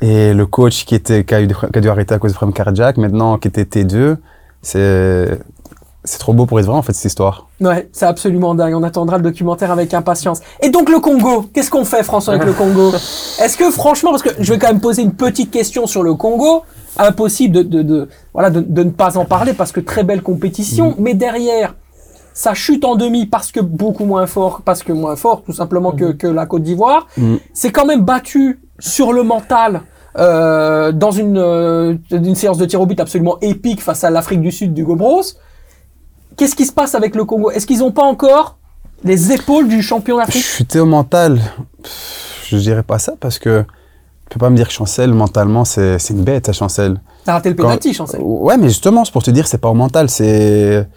et 0.00 0.34
le 0.34 0.46
coach 0.46 0.84
qui, 0.84 0.94
était, 0.94 1.24
qui, 1.24 1.34
a, 1.34 1.40
eu 1.40 1.46
des- 1.46 1.54
qui 1.54 1.78
a 1.78 1.80
dû 1.80 1.88
arrêter 1.88 2.14
à 2.14 2.18
cause 2.18 2.32
de 2.32 2.36
problèmes 2.36 2.54
cardiaques, 2.54 2.96
maintenant 2.98 3.38
qui 3.38 3.48
était 3.48 3.62
T2. 3.64 4.16
C'est 4.62 5.38
c'est 6.06 6.18
trop 6.18 6.32
beau 6.32 6.46
pour 6.46 6.58
être 6.58 6.66
vrai, 6.66 6.76
en 6.76 6.82
fait, 6.82 6.92
cette 6.94 7.04
histoire. 7.04 7.48
Ouais, 7.60 7.88
c'est 7.92 8.06
absolument 8.06 8.54
dingue. 8.54 8.74
On 8.74 8.82
attendra 8.82 9.18
le 9.18 9.22
documentaire 9.22 9.70
avec 9.70 9.92
impatience. 9.92 10.40
Et 10.62 10.70
donc 10.70 10.88
le 10.88 11.00
Congo, 11.00 11.46
qu'est-ce 11.52 11.70
qu'on 11.70 11.84
fait 11.84 12.02
François 12.02 12.34
avec 12.34 12.46
le 12.46 12.52
Congo? 12.60 12.92
Est-ce 13.40 13.56
que 13.58 13.70
franchement, 13.70 14.10
parce 14.10 14.22
que 14.22 14.30
je 14.38 14.52
vais 14.52 14.58
quand 14.58 14.68
même 14.68 14.80
poser 14.80 15.02
une 15.02 15.12
petite 15.12 15.50
question 15.50 15.86
sur 15.86 16.02
le 16.02 16.14
Congo, 16.14 16.62
impossible 16.98 17.54
de, 17.54 17.62
de, 17.62 17.82
de 17.82 18.08
voilà 18.32 18.48
de, 18.50 18.60
de 18.60 18.82
ne 18.84 18.90
pas 18.90 19.18
en 19.18 19.26
parler 19.26 19.52
parce 19.52 19.70
que 19.72 19.80
très 19.80 20.02
belle 20.02 20.22
compétition, 20.22 20.94
mais 20.98 21.12
derrière 21.12 21.74
ça 22.32 22.54
chute 22.54 22.84
en 22.84 22.96
demi 22.96 23.26
parce 23.26 23.50
que 23.52 23.60
beaucoup 23.60 24.04
moins 24.04 24.26
fort, 24.26 24.62
parce 24.64 24.82
que 24.82 24.92
moins 24.92 25.16
fort 25.16 25.42
tout 25.42 25.52
simplement 25.52 25.92
que, 25.92 26.12
que 26.12 26.26
la 26.26 26.46
Côte 26.46 26.62
d'Ivoire. 26.62 27.06
Mhm. 27.16 27.38
C'est 27.54 27.70
quand 27.72 27.84
même 27.86 28.02
battu 28.02 28.60
sur 28.78 29.12
le 29.12 29.22
mental. 29.22 29.82
euh, 30.18 30.92
dans 30.92 31.10
une, 31.10 31.36
euh, 31.36 31.94
une 32.10 32.34
séance 32.34 32.56
de 32.56 32.64
tir 32.64 32.80
au 32.80 32.86
but 32.86 32.98
absolument 33.00 33.36
épique 33.42 33.82
face 33.82 34.02
à 34.02 34.08
l'Afrique 34.08 34.40
du 34.40 34.50
Sud 34.50 34.72
du 34.72 34.82
Gobros. 34.82 35.20
Qu'est-ce 36.36 36.54
qui 36.54 36.66
se 36.66 36.72
passe 36.72 36.94
avec 36.94 37.14
le 37.14 37.24
Congo? 37.24 37.50
Est-ce 37.50 37.66
qu'ils 37.66 37.78
n'ont 37.78 37.92
pas 37.92 38.04
encore 38.04 38.56
les 39.04 39.32
épaules 39.32 39.68
du 39.68 39.82
champion 39.82 40.18
d'Afrique? 40.18 40.42
Chuter 40.42 40.80
au 40.80 40.86
mental, 40.86 41.40
je 42.48 42.56
dirais 42.58 42.82
pas 42.82 42.98
ça 42.98 43.12
parce 43.18 43.38
que 43.38 43.62
tu 43.62 44.38
peux 44.38 44.40
pas 44.40 44.50
me 44.50 44.56
dire 44.56 44.66
que 44.68 44.72
Chancel, 44.72 45.12
mentalement, 45.14 45.64
c'est 45.64 45.98
une 46.10 46.22
bête, 46.24 46.48
à 46.48 46.52
Chancel. 46.52 47.00
T'as 47.24 47.34
raté 47.34 47.48
le 47.50 47.54
Quand- 47.54 47.64
penalty, 47.64 47.92
Chancel. 47.94 48.20
Ouais, 48.22 48.56
mais 48.56 48.68
justement, 48.68 49.04
c'est 49.04 49.12
pour 49.12 49.22
te 49.22 49.30
dire, 49.30 49.46
c'est 49.46 49.58
pas 49.58 49.68
au 49.68 49.74
mental, 49.74 50.08
c'est 50.10 50.88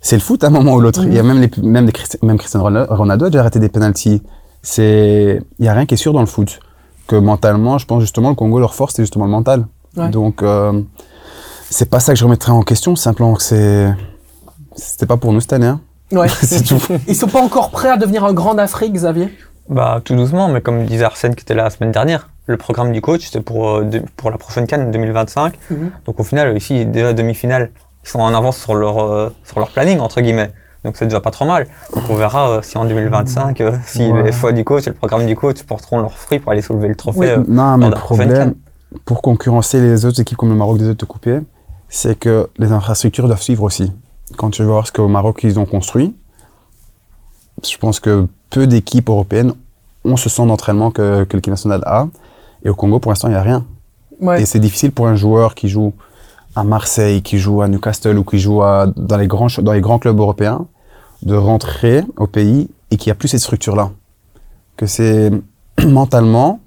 c'est 0.00 0.16
le 0.16 0.22
foot 0.22 0.44
à 0.44 0.48
un 0.48 0.50
moment 0.50 0.74
ou 0.74 0.80
l'autre. 0.80 1.02
Il 1.04 1.14
y 1.14 1.18
a 1.18 1.22
même 1.22 1.40
les 1.40 1.50
même 1.62 1.90
Christi- 1.90 2.18
même 2.22 2.38
Cristiano 2.38 2.64
Ronaldo 2.64 2.94
Ronaldo 2.94 3.24
a 3.26 3.30
déjà 3.30 3.42
raté 3.42 3.58
des 3.58 3.68
penalties. 3.68 4.22
C'est 4.62 5.42
il 5.58 5.64
y 5.64 5.68
a 5.68 5.72
rien 5.74 5.86
qui 5.86 5.94
est 5.94 5.98
sûr 5.98 6.12
dans 6.12 6.20
le 6.20 6.26
foot. 6.26 6.60
Que 7.08 7.16
mentalement, 7.16 7.78
je 7.78 7.86
pense 7.86 8.00
justement 8.02 8.30
le 8.30 8.34
Congo 8.34 8.58
leur 8.60 8.74
force 8.74 8.94
c'est 8.94 9.02
justement 9.02 9.24
le 9.26 9.30
mental. 9.30 9.66
Ouais. 9.96 10.08
Donc 10.10 10.42
euh, 10.42 10.80
c'est 11.70 11.88
pas 11.90 11.98
ça 12.00 12.12
que 12.12 12.18
je 12.18 12.24
remettrais 12.24 12.52
en 12.52 12.62
question, 12.62 12.94
simplement 12.96 13.34
que 13.34 13.42
c'est 13.42 13.92
c'était 14.76 15.06
pas 15.06 15.16
pour 15.16 15.32
nous 15.32 15.40
cette 15.40 15.52
année. 15.54 15.66
hein. 15.66 15.80
Ouais. 16.12 16.28
c'est 16.42 16.62
tout. 16.62 16.80
Ils 17.08 17.16
sont 17.16 17.26
pas 17.28 17.40
encore 17.40 17.70
prêts 17.70 17.88
à 17.90 17.96
devenir 17.96 18.24
un 18.24 18.32
grand 18.32 18.54
d'Afrique, 18.54 18.92
Xavier? 18.92 19.28
Bah, 19.68 20.00
tout 20.04 20.14
doucement, 20.14 20.48
mais 20.48 20.60
comme 20.60 20.84
disait 20.84 21.04
Arsène 21.04 21.34
qui 21.34 21.42
était 21.42 21.54
là 21.54 21.64
la 21.64 21.70
semaine 21.70 21.90
dernière, 21.90 22.28
le 22.46 22.56
programme 22.56 22.92
du 22.92 23.00
coach, 23.00 23.28
c'est 23.32 23.40
pour, 23.40 23.68
euh, 23.78 23.90
pour 24.16 24.30
la 24.30 24.38
prochaine 24.38 24.66
Cannes 24.68 24.90
2025. 24.92 25.54
Mhm. 25.70 25.90
Donc 26.06 26.20
au 26.20 26.22
final, 26.22 26.56
ici, 26.56 26.86
déjà 26.86 27.12
demi-finale, 27.12 27.70
ils 28.04 28.08
sont 28.08 28.20
en 28.20 28.32
avance 28.32 28.56
sur 28.58 28.74
leur, 28.74 29.02
euh, 29.02 29.30
sur 29.42 29.58
leur 29.58 29.70
planning, 29.70 29.98
entre 29.98 30.20
guillemets. 30.20 30.52
Donc 30.84 30.96
c'est 30.96 31.06
déjà 31.06 31.20
pas 31.20 31.32
trop 31.32 31.44
mal. 31.46 31.66
Donc 31.92 32.04
on 32.08 32.14
verra 32.14 32.48
euh, 32.50 32.62
si 32.62 32.78
en 32.78 32.84
2025, 32.84 33.60
euh, 33.60 33.72
si 33.84 34.06
Ouais. 34.12 34.22
les 34.22 34.30
choix 34.32 34.52
du 34.52 34.62
coach 34.62 34.86
et 34.86 34.90
le 34.90 34.94
programme 34.94 35.26
du 35.26 35.34
coach 35.34 35.60
porteront 35.64 35.98
leurs 35.98 36.16
fruits 36.16 36.38
pour 36.38 36.52
aller 36.52 36.62
soulever 36.62 36.86
le 36.86 36.94
trophée. 36.94 37.18
Oui. 37.18 37.26
euh, 37.26 37.42
Non, 37.48 37.76
mais 37.76 37.86
le 37.86 37.90
de 37.90 37.94
la 37.96 38.00
prochaine 38.00 38.26
problème, 38.28 38.54
CAN. 38.54 38.98
pour 39.04 39.22
concurrencer 39.22 39.80
les 39.80 40.04
autres 40.06 40.20
équipes 40.20 40.38
comme 40.38 40.50
le 40.50 40.54
Maroc 40.54 40.78
des 40.78 40.88
autres 40.88 41.04
coupés, 41.06 41.40
c'est 41.88 42.16
que 42.16 42.48
les 42.58 42.70
infrastructures 42.70 43.26
doivent 43.26 43.42
suivre 43.42 43.64
aussi. 43.64 43.92
Quand 44.36 44.50
tu 44.50 44.62
vas 44.62 44.68
voir 44.68 44.86
ce 44.86 44.92
qu'au 44.92 45.08
Maroc 45.08 45.40
ils 45.44 45.58
ont 45.58 45.66
construit, 45.66 46.14
je 47.68 47.76
pense 47.78 48.00
que 48.00 48.26
peu 48.50 48.66
d'équipes 48.66 49.08
européennes 49.08 49.52
ont 50.04 50.16
ce 50.16 50.28
centre 50.28 50.48
d'entraînement 50.48 50.90
que, 50.90 51.24
que 51.24 51.36
l'équipe 51.36 51.50
nationale 51.50 51.82
a. 51.86 52.06
Et 52.64 52.68
au 52.68 52.74
Congo, 52.74 52.98
pour 52.98 53.10
l'instant, 53.12 53.28
il 53.28 53.32
n'y 53.32 53.36
a 53.36 53.42
rien. 53.42 53.64
Ouais. 54.20 54.42
Et 54.42 54.46
c'est 54.46 54.58
difficile 54.60 54.92
pour 54.92 55.06
un 55.06 55.16
joueur 55.16 55.54
qui 55.54 55.68
joue 55.68 55.92
à 56.54 56.64
Marseille, 56.64 57.22
qui 57.22 57.38
joue 57.38 57.62
à 57.62 57.68
Newcastle 57.68 58.16
ou 58.18 58.24
qui 58.24 58.38
joue 58.38 58.62
à- 58.62 58.86
dans, 58.96 59.16
les 59.16 59.26
grands, 59.26 59.48
ch- 59.48 59.64
dans 59.64 59.72
les 59.72 59.80
grands 59.80 59.98
clubs 59.98 60.18
européens 60.18 60.66
de 61.22 61.34
rentrer 61.34 62.02
au 62.16 62.26
pays 62.26 62.68
et 62.90 62.96
qu'il 62.96 63.08
n'y 63.10 63.12
a 63.12 63.14
plus 63.14 63.28
cette 63.28 63.40
structure-là. 63.40 63.90
Que 64.76 64.86
c'est 64.86 65.30
mentalement, 65.86 66.60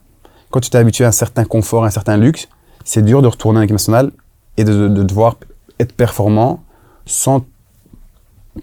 quand 0.52 0.60
tu 0.60 0.70
t'es 0.70 0.78
habitué 0.78 1.06
à 1.06 1.10
un 1.10 1.12
certain 1.14 1.46
confort, 1.46 1.84
à 1.84 1.88
un 1.88 1.92
certain 1.92 2.18
luxe, 2.18 2.48
c'est 2.84 3.04
dur 3.04 3.22
de 3.22 3.28
retourner 3.28 3.60
en 3.60 3.62
équipe 3.62 3.74
nationale 3.74 4.12
et 4.58 4.64
de, 4.64 4.74
de- 4.74 4.88
de 4.88 5.04
devoir 5.04 5.36
être 5.80 5.94
performant 5.94 6.62
sans 7.06 7.46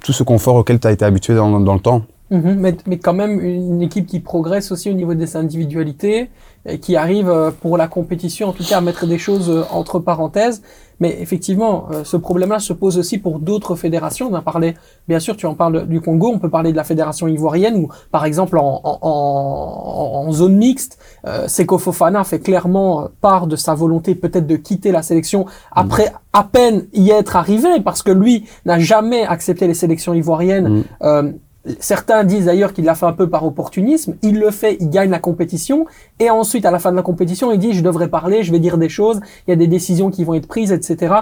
tout 0.03 0.13
ce 0.13 0.23
confort 0.23 0.57
auquel 0.57 0.81
tu 0.81 0.87
as 0.87 0.93
été 0.93 1.05
habitué 1.05 1.35
dans, 1.35 1.59
le 1.59 1.81
temps. 1.81 2.03
Mhm, 2.31 2.57
mais, 2.59 2.77
mais 2.87 2.99
quand 2.99 3.15
même 3.15 3.41
une 3.41 3.83
équipe 3.83 4.07
qui 4.07 4.21
progresse 4.21 4.73
aussi 4.73 4.91
au 4.91 4.95
niveau 4.95 5.15
des 5.15 5.37
individualités, 5.37 6.31
et 6.69 6.79
qui 6.79 6.97
arrive 6.97 7.29
euh, 7.29 7.51
pour 7.51 7.77
la 7.77 7.89
compétition 7.89 8.49
en 8.49 8.53
tout 8.53 8.65
cas 8.65 8.79
à 8.79 8.81
mettre 8.81 9.07
des 9.07 9.19
choses 9.19 9.51
euh, 9.51 9.63
entre 9.71 9.99
parenthèses. 9.99 10.63
Mais 11.01 11.17
effectivement, 11.21 11.89
euh, 11.93 12.05
ce 12.05 12.17
problème-là 12.17 12.59
se 12.59 12.73
pose 12.73 12.99
aussi 12.99 13.19
pour 13.19 13.39
d'autres 13.39 13.77
fédérations. 13.77 14.29
On 14.31 14.35
a 14.35 14.43
parlé, 14.43 14.75
bien 15.09 15.21
sûr, 15.21 15.37
tu 15.37 15.47
en 15.47 15.55
parles 15.55 15.87
du 15.87 16.01
Congo, 16.01 16.33
on 16.35 16.39
peut 16.39 16.51
parler 16.51 16.73
de 16.73 16.77
la 16.77 16.85
fédération 16.85 17.29
ivoirienne 17.29 17.77
où, 17.77 17.89
par 18.11 18.25
exemple, 18.25 18.59
en, 18.59 18.81
en, 18.83 18.99
en, 19.03 20.29
en 20.29 20.33
zone 20.33 20.57
mixte, 20.57 20.99
euh, 21.27 21.49
Seko 21.49 21.79
Fofana 21.79 22.25
fait 22.25 22.41
clairement 22.41 23.03
euh, 23.03 23.07
part 23.21 23.47
de 23.47 23.57
sa 23.57 23.75
volonté 23.75 24.15
peut-être 24.15 24.47
de 24.47 24.57
quitter 24.57 24.93
la 24.93 25.03
sélection 25.03 25.47
après 25.73 26.13
à 26.33 26.45
peine 26.45 26.87
y 26.93 27.11
être 27.11 27.37
arrivé, 27.37 27.81
parce 27.85 28.03
que 28.03 28.11
lui 28.11 28.45
n'a 28.65 28.79
jamais 28.79 29.25
accepté 29.25 29.67
les 29.67 29.75
sélections 29.75 30.15
ivoiriennes. 30.15 30.69
Mm. 30.69 30.85
Euh, 31.03 31.33
Certains 31.81 32.25
disent 32.25 32.47
d'ailleurs 32.47 32.73
qu'il 32.73 32.85
l'a 32.85 32.95
fait 32.95 33.07
un 33.07 33.13
peu 33.13 33.29
par 33.29 33.45
opportunisme. 33.45 34.17
Il 34.23 34.39
le 34.39 34.51
fait, 34.51 34.77
il 34.81 34.91
gagne 34.91 35.11
la 35.11 35.19
compétition. 35.19 35.87
Et 36.21 36.31
ensuite, 36.31 36.65
à 36.65 36.71
la 36.71 36.79
fin 36.79 36.91
de 36.91 36.97
la 36.97 37.03
compétition, 37.03 37.53
il 37.53 37.59
dit, 37.59 37.73
je 37.73 37.83
devrais 37.83 38.09
parler, 38.09 38.43
je 38.43 38.53
vais 38.53 38.59
dire 38.59 38.79
des 38.79 38.89
choses, 38.89 39.21
il 39.47 39.51
y 39.51 39.53
a 39.53 39.57
des 39.57 39.67
décisions 39.67 40.11
qui 40.11 40.25
vont 40.25 40.35
être 40.35 40.47
prises, 40.47 40.73
etc. 40.73 41.15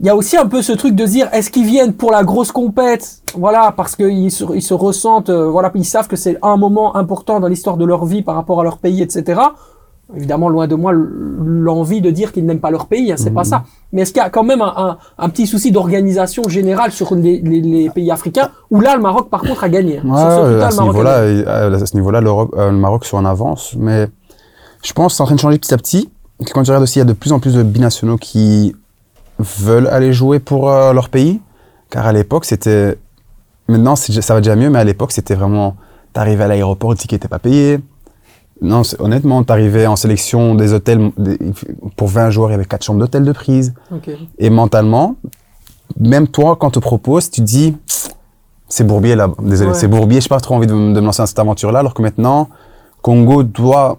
Il 0.00 0.06
y 0.06 0.08
a 0.08 0.16
aussi 0.16 0.36
un 0.36 0.46
peu 0.46 0.62
ce 0.62 0.72
truc 0.72 0.94
de 0.94 1.04
dire, 1.04 1.28
est-ce 1.32 1.50
qu'ils 1.50 1.64
viennent 1.66 1.92
pour 1.92 2.10
la 2.10 2.24
grosse 2.24 2.50
compète? 2.50 3.22
Voilà, 3.36 3.72
parce 3.76 3.94
qu'ils 3.94 4.32
se, 4.32 4.44
ils 4.54 4.62
se 4.62 4.74
ressentent, 4.74 5.30
euh, 5.30 5.48
voilà, 5.48 5.70
ils 5.74 5.84
savent 5.84 6.08
que 6.08 6.16
c'est 6.16 6.38
un 6.42 6.56
moment 6.56 6.96
important 6.96 7.38
dans 7.38 7.46
l'histoire 7.46 7.76
de 7.76 7.84
leur 7.84 8.04
vie 8.04 8.22
par 8.22 8.34
rapport 8.34 8.60
à 8.60 8.64
leur 8.64 8.78
pays, 8.78 9.00
etc. 9.00 9.40
Évidemment, 10.14 10.50
loin 10.50 10.66
de 10.66 10.74
moi 10.74 10.92
l'envie 10.92 12.02
de 12.02 12.10
dire 12.10 12.32
qu'ils 12.32 12.44
n'aiment 12.44 12.60
pas 12.60 12.70
leur 12.70 12.86
pays, 12.86 13.10
hein, 13.12 13.16
c'est 13.16 13.30
pas 13.30 13.44
ça. 13.44 13.64
Mais 13.92 14.02
est-ce 14.02 14.12
qu'il 14.12 14.20
y 14.20 14.24
a 14.24 14.28
quand 14.28 14.42
même 14.44 14.60
un, 14.60 14.74
un, 14.76 14.98
un 15.16 15.28
petit 15.30 15.46
souci 15.46 15.72
d'organisation 15.72 16.42
générale 16.48 16.92
sur 16.92 17.14
les, 17.14 17.40
les, 17.40 17.62
les 17.62 17.88
pays 17.88 18.10
africains 18.10 18.50
où 18.70 18.80
là, 18.80 18.94
le 18.94 19.00
Maroc, 19.00 19.30
par 19.30 19.40
contre, 19.40 19.64
a 19.64 19.70
gagné. 19.70 20.00
Ouais, 20.00 20.20
à 20.20 20.70
ce 20.70 20.82
niveau-là, 20.82 21.14
à 21.72 21.86
ce 21.86 21.94
niveau-là, 21.94 22.20
euh, 22.20 22.70
le 22.70 22.76
Maroc 22.76 23.06
sont 23.06 23.16
en 23.16 23.24
avance, 23.24 23.74
mais 23.78 24.08
je 24.82 24.92
pense 24.92 25.12
que 25.12 25.16
c'est 25.16 25.22
en 25.22 25.26
train 25.26 25.34
de 25.36 25.40
changer 25.40 25.58
petit 25.58 25.72
à 25.72 25.78
petit. 25.78 26.10
Quand 26.52 26.62
tu 26.62 26.70
regardes 26.70 26.82
aussi, 26.82 26.98
il 26.98 27.00
y 27.00 27.02
a 27.02 27.06
de 27.06 27.12
plus 27.14 27.32
en 27.32 27.40
plus 27.40 27.54
de 27.54 27.62
binationaux 27.62 28.18
qui 28.18 28.76
veulent 29.38 29.86
aller 29.86 30.12
jouer 30.12 30.40
pour 30.40 30.68
euh, 30.68 30.92
leur 30.92 31.08
pays, 31.08 31.40
car 31.88 32.06
à 32.06 32.12
l'époque, 32.12 32.44
c'était... 32.44 32.98
Maintenant, 33.68 33.96
ça 33.96 34.34
va 34.34 34.40
déjà 34.40 34.56
mieux, 34.56 34.68
mais 34.68 34.80
à 34.80 34.84
l'époque, 34.84 35.12
c'était 35.12 35.36
vraiment... 35.36 35.76
T'arrivais 36.12 36.44
à 36.44 36.48
l'aéroport, 36.48 36.90
le 36.90 36.96
ticket 36.96 37.16
n'était 37.16 37.28
pas 37.28 37.38
payé. 37.38 37.80
Non, 38.62 38.82
honnêtement, 39.00 39.42
t'arrivais 39.42 39.86
en 39.86 39.96
sélection 39.96 40.54
des 40.54 40.72
hôtels, 40.72 41.10
des- 41.18 41.38
pour 41.96 42.08
20 42.08 42.30
joueurs, 42.30 42.48
il 42.50 42.52
y 42.52 42.54
avait 42.54 42.64
4 42.64 42.84
chambres 42.84 43.00
d'hôtel 43.00 43.24
de 43.24 43.32
prise. 43.32 43.74
Et 44.38 44.50
mentalement, 44.50 45.16
même 45.98 46.28
toi, 46.28 46.56
quand 46.56 46.68
on 46.68 46.70
te 46.70 46.78
propose, 46.78 47.28
tu 47.30 47.40
dis, 47.40 47.76
c'est 48.68 48.84
Bourbier 48.86 49.16
là, 49.16 49.28
désolé, 49.42 49.70
Ouais. 49.72 49.76
c'est 49.76 49.88
Bourbier, 49.88 50.20
j'ai 50.20 50.28
pas 50.28 50.40
trop 50.40 50.54
envie 50.54 50.66
de, 50.68 50.74
me 50.74 50.94
de 50.94 51.00
me 51.00 51.06
lancer 51.06 51.22
dans 51.22 51.26
cette 51.26 51.38
aventure-là, 51.40 51.80
alors 51.80 51.92
que 51.92 52.02
maintenant, 52.02 52.48
Congo 53.02 53.42
doit, 53.42 53.98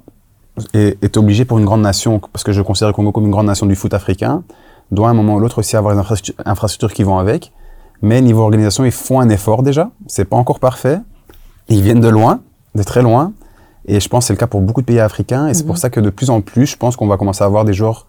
est, 0.74 0.98
est 1.04 1.18
obligé 1.18 1.44
pour 1.46 1.60
une 1.60 1.66
grande 1.66 1.82
nation, 1.82 2.20
parce 2.32 2.44
que 2.44 2.54
je 2.54 2.62
considère 2.62 2.88
le 2.88 2.94
Congo 2.94 3.12
comme 3.12 3.26
une 3.26 3.32
grande 3.32 3.48
nation 3.48 3.66
du 3.66 3.76
foot 3.76 3.94
africain, 3.94 4.44
doit 4.92 5.10
à 5.10 5.12
un 5.12 5.14
moment 5.14 5.36
ou 5.36 5.40
l'autre 5.40 5.60
aussi 5.60 5.76
avoir 5.76 5.94
les 5.94 6.00
infrastructures, 6.00 6.36
infrastructures 6.46 6.94
qui 6.94 7.04
vont 7.04 7.20
avec. 7.20 7.52
Mais 8.02 8.22
niveau 8.22 8.42
organisation, 8.44 8.86
ils 8.86 8.92
font 8.92 9.20
un 9.20 9.30
effort 9.30 9.62
déjà, 9.62 9.90
c'est 10.08 10.26
pas 10.26 10.36
encore 10.38 10.60
parfait. 10.60 11.00
Ils 11.70 11.82
viennent 11.82 12.02
de 12.02 12.10
loin, 12.10 12.40
de 12.76 12.84
très 12.84 13.02
loin, 13.02 13.34
et 13.88 14.00
je 14.00 14.08
pense 14.10 14.24
que 14.24 14.28
c'est 14.28 14.34
le 14.34 14.38
cas 14.40 14.48
pour 14.48 14.62
beaucoup 14.62 14.82
de 14.82 14.86
pays 14.86 15.00
africains, 15.00 15.48
et 15.48 15.54
c'est 15.54 15.64
pour 15.64 15.76
Mhm. 15.76 15.80
ça 15.82 15.90
que 15.90 16.00
de 16.00 16.10
plus 16.10 16.30
en 16.30 16.42
plus, 16.42 16.66
je 16.68 16.78
pense 16.78 16.96
qu'on 16.96 17.08
va 17.08 17.18
commencer 17.18 17.44
à 17.44 17.48
avoir 17.48 17.66
des 17.66 17.74
joueurs 17.74 18.08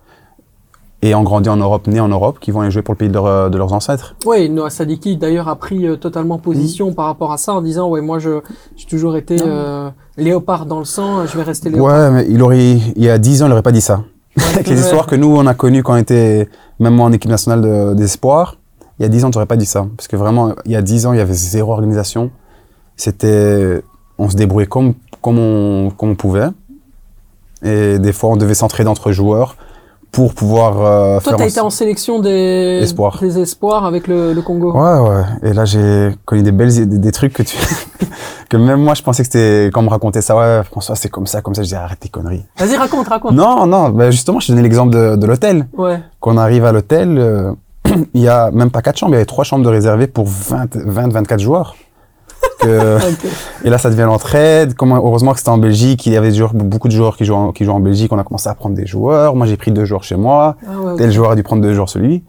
ayant 1.03 1.23
grandi 1.23 1.51
en 1.51 1.57
Europe, 1.59 1.87
nés 1.87 2.01
en 2.01 2.09
Europe, 2.09 2.39
qui 2.41 2.51
vont 2.51 2.63
aller 2.63 2.71
jouer 2.71 2.81
pour 2.81 2.95
le 2.95 2.99
pays 2.99 3.09
de, 3.09 3.15
leur- 3.15 3.51
de 3.51 3.59
leurs 3.59 3.73
ancêtres. 3.75 4.17
Oui, 4.25 4.49
Noah 4.49 4.71
Sadiki 4.71 5.17
d'ailleurs 5.19 5.49
a 5.49 5.57
pris 5.57 5.87
euh, 5.87 5.97
totalement 5.97 6.39
position 6.39 6.95
par 6.95 7.05
rapport 7.07 7.31
à 7.31 7.37
ça 7.37 7.53
en 7.53 7.61
disant 7.61 7.89
ouais 7.89 8.01
moi 8.01 8.19
je 8.19 8.41
j'ai 8.77 8.87
toujours 8.87 9.15
été 9.17 9.37
euh, 9.43 9.91
léopard 10.17 10.65
dans 10.65 10.79
le 10.79 10.87
sang, 10.87 11.27
je 11.27 11.37
vais 11.37 11.43
rester 11.43 11.69
léopard. 11.69 11.95
Ouais, 11.95 12.11
mais 12.11 12.27
il 12.31 12.41
aurait, 12.43 12.77
il 12.97 13.03
y 13.05 13.11
a 13.11 13.19
10 13.19 13.43
ans, 13.43 13.47
il 13.47 13.51
n'aurait 13.51 13.61
pas 13.63 13.73
dit 13.73 13.83
ça. 13.83 14.03
Avec 14.55 14.67
les 14.67 14.81
histoires 14.81 15.07
que 15.07 15.15
nous, 15.15 15.29
on 15.37 15.47
a 15.47 15.53
connues 15.55 15.83
quand 15.83 15.93
on 15.93 15.97
était, 15.99 16.49
même 16.81 16.95
moi 16.95 17.05
en 17.07 17.13
équipe 17.13 17.31
nationale 17.31 17.61
de- 17.61 17.95
d'espoir, 17.95 18.57
il 18.99 19.03
y 19.03 19.07
a 19.07 19.09
10 19.09 19.25
ans, 19.27 19.31
tu 19.31 19.37
n'aurais 19.37 19.47
pas 19.47 19.57
dit 19.57 19.67
ça. 19.67 19.87
Parce 19.97 20.09
que 20.09 20.17
vraiment, 20.17 20.55
il 20.65 20.73
y 20.73 20.77
a 20.77 20.83
10 20.83 21.05
ans, 21.07 21.13
il 21.13 21.19
y 21.19 21.21
avait 21.21 21.35
zéro 21.35 21.73
organisation. 21.73 22.31
C'était, 22.97 23.83
on 24.19 24.29
se 24.31 24.37
débrouillait 24.37 24.67
comme, 24.69 24.95
comme, 25.25 25.39
on, 25.39 25.91
comme 25.97 26.11
on 26.11 26.15
pouvait. 26.15 26.49
Et 27.65 27.99
des 27.99 28.13
fois, 28.13 28.29
on 28.31 28.37
devait 28.37 28.55
s'entraider 28.55 28.91
entre 28.91 29.11
joueurs 29.11 29.57
pour 30.13 30.35
pouvoir 30.35 30.81
euh, 30.85 31.19
Toi 31.21 31.21
faire 31.33 31.37
t'as 31.39 31.45
en- 31.45 31.49
été 31.49 31.61
en 31.61 31.71
sélection 31.71 32.19
des 32.21 32.81
Espoirs. 32.83 33.19
des 33.21 33.39
espoirs 33.41 33.85
avec 33.87 34.07
le, 34.07 34.33
le 34.35 34.43
Congo. 34.43 34.73
Ouais, 34.73 35.01
ouais. 35.09 35.23
Et 35.43 35.53
là, 35.55 35.65
j'ai 35.65 36.11
connu 36.27 36.43
des 36.43 36.53
belles, 36.53 36.73
des, 36.75 36.99
des 36.99 37.11
trucs 37.13 37.33
que 37.33 37.43
tu, 37.43 37.57
que 38.51 38.57
même 38.59 38.81
moi, 38.83 38.93
je 38.95 39.03
pensais 39.03 39.23
que 39.25 39.27
c'était, 39.33 39.71
quand 39.73 39.81
on 39.81 39.85
me 39.85 39.89
racontait 39.89 40.21
ça, 40.21 40.37
ouais, 40.37 40.63
François, 40.65 40.95
c'est 40.95 41.09
comme 41.09 41.27
ça, 41.27 41.41
comme 41.41 41.55
ça, 41.55 41.63
je 41.63 41.69
disais, 41.69 41.77
arrête 41.77 41.99
tes 42.01 42.11
conneries. 42.11 42.45
Vas-y 42.59 42.77
raconte 42.77 43.09
raconte. 43.09 43.33
Non, 43.33 43.67
non, 43.67 43.89
bah 43.89 44.11
justement, 44.11 44.39
je 44.41 44.47
te 44.49 44.53
donnais 44.53 44.63
l'exemple 44.63 44.93
de, 44.93 45.17
de 45.17 45.27
l'hôtel. 45.27 45.67
Ouais. 45.77 46.01
Quand 46.21 46.35
on 46.35 46.39
arrive 46.39 46.65
à 46.67 46.71
l'hôtel, 46.73 47.17
euh, 47.19 47.53
il 48.15 48.21
y 48.21 48.29
a 48.29 48.51
même 48.53 48.71
pas 48.71 48.83
quatre 48.83 48.99
chambres, 48.99 49.13
il 49.13 49.15
y 49.15 49.17
avait 49.17 49.25
trois 49.25 49.45
chambres 49.45 49.65
de 49.65 49.71
réservées 49.71 50.07
pour 50.07 50.27
20, 50.29 50.77
20 50.77 51.13
24 51.13 51.41
joueurs. 51.41 51.75
Que- 52.61 52.99
et 53.65 53.71
là, 53.71 53.79
ça 53.79 53.91
devient 53.91 54.03
l'entraide. 54.07 54.75
Comment, 54.75 54.97
heureusement 54.97 55.33
que 55.33 55.39
c'était 55.39 55.51
en 55.51 55.59
Belgique, 55.59 56.07
il 56.07 56.13
y 56.13 56.17
avait 56.17 56.31
des 56.31 56.37
joueurs, 56.37 56.55
beaucoup 56.55 56.89
de 56.89 56.93
joueurs 56.95 57.17
qui 57.17 57.25
jouent, 57.25 57.35
en, 57.35 57.53
qui 57.53 57.65
jouent 57.65 57.73
en 57.73 57.81
Belgique, 57.81 58.13
on 58.13 58.19
a 58.19 58.25
commencé 58.25 58.49
à 58.49 58.55
prendre 58.55 58.75
des 58.75 58.87
joueurs. 58.87 59.35
Moi, 59.37 59.47
j'ai 59.47 59.57
pris 59.57 59.71
deux 59.71 59.85
joueurs 59.85 60.05
chez 60.05 60.17
moi. 60.17 60.57
Ah 60.67 60.81
ouais. 60.81 60.97
Tel 60.97 61.11
joueur 61.13 61.31
a 61.33 61.37
dû 61.37 61.43
prendre 61.43 61.63
deux 61.63 61.75
joueurs 61.75 61.89
celui. 61.89 62.25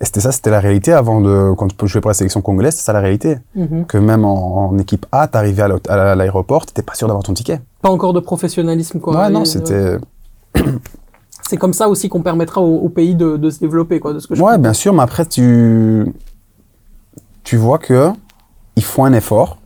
Et 0.00 0.04
c'était 0.04 0.20
ça, 0.20 0.32
c'était 0.32 0.50
la 0.50 0.58
réalité 0.58 0.92
avant 0.92 1.20
de, 1.20 1.52
quand 1.56 1.68
je 1.80 1.86
jouais 1.86 2.00
pour 2.00 2.10
la 2.10 2.14
sélection 2.14 2.40
congolaise, 2.42 2.74
c'était 2.74 2.86
ça 2.86 2.92
la 2.92 2.98
réalité. 3.00 3.38
Mhm. 3.54 3.86
Que 3.86 3.98
même 3.98 4.24
en, 4.24 4.70
en 4.70 4.78
équipe 4.78 5.06
A, 5.12 5.28
t'arrivais 5.28 5.62
à 5.88 6.14
l'aéroport, 6.16 6.66
t'étais 6.66 6.82
pas 6.82 6.94
sûr 6.94 7.06
d'avoir 7.06 7.22
ton 7.22 7.34
ticket. 7.34 7.60
Pas 7.82 7.88
encore 7.90 8.12
de 8.12 8.18
professionnalisme 8.20 8.98
quoi. 8.98 9.16
ouais, 9.16 9.30
non, 9.30 9.42
euh, 9.42 9.44
c'était, 9.44 9.96
C'est 11.48 11.56
comme 11.56 11.72
ça 11.72 11.88
aussi 11.88 12.08
qu'on 12.08 12.22
permettra 12.22 12.60
au, 12.62 12.78
au 12.78 12.88
pays 12.88 13.14
de, 13.14 13.36
de 13.36 13.50
se 13.50 13.60
développer 13.60 14.00
quoi 14.00 14.12
de 14.12 14.18
ce 14.18 14.26
que 14.26 14.34
je 14.34 14.40
Ouais, 14.40 14.46
comprends. 14.46 14.62
bien 14.62 14.72
sûr, 14.72 14.92
mais 14.92 15.02
après, 15.02 15.26
tu, 15.26 16.06
tu 17.44 17.56
vois 17.56 17.78
que 17.78 18.10
ils 18.76 18.84
font 18.84 19.04
un 19.04 19.12
effort. 19.12 19.58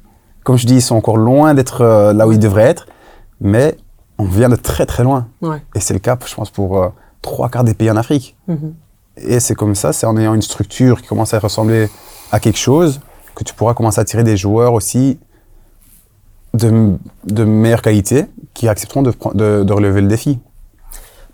Comme 0.45 0.57
je 0.57 0.67
dis, 0.67 0.77
ils 0.77 0.83
sont 0.83 0.97
encore 0.97 1.17
loin 1.17 1.55
d'être 1.55 1.81
euh, 1.83 2.13
là 2.13 2.27
où 2.27 2.33
ils 2.33 2.39
devraient 2.39 2.65
être, 2.65 2.87
mais 3.41 3.77
on 4.19 4.25
vient 4.25 4.49
de 4.49 4.57
très 4.57 4.87
très 4.87 5.03
loin. 5.03 5.29
Ouais. 5.43 5.63
Et 5.75 5.81
c'est 5.81 5.95
le 5.95 6.01
cas, 6.01 6.17
je 6.25 6.35
pense, 6.35 6.51
pour 6.51 6.83
euh, 6.83 6.89
trois 7.23 7.49
quarts 7.49 7.65
des 7.65 7.75
pays 7.75 7.91
en 7.91 7.97
Afrique. 7.97 8.37
Mhm. 8.47 8.75
Et 9.19 9.41
c'est 9.41 9.55
comme 9.55 9.75
ça, 9.75 9.93
c'est 9.93 10.07
en 10.07 10.17
ayant 10.17 10.35
une 10.35 10.43
structure 10.43 11.01
qui 11.01 11.09
commence 11.09 11.35
à 11.35 11.39
ressembler 11.39 11.89
à 12.33 12.41
quelque 12.41 12.59
chose 12.59 13.01
que 13.35 13.45
tu 13.45 13.55
pourras 13.55 13.75
commencer 13.75 13.99
à 13.99 14.03
attirer 14.03 14.25
des 14.25 14.37
joueurs 14.37 14.73
aussi 14.73 15.19
de, 16.55 16.97
de 17.25 17.45
meilleure 17.45 17.83
qualité 17.83 18.27
qui 18.55 18.69
accepteront 18.69 19.03
de, 19.03 19.13
de 19.65 19.73
relever 19.73 20.01
le 20.01 20.09
défi. 20.09 20.39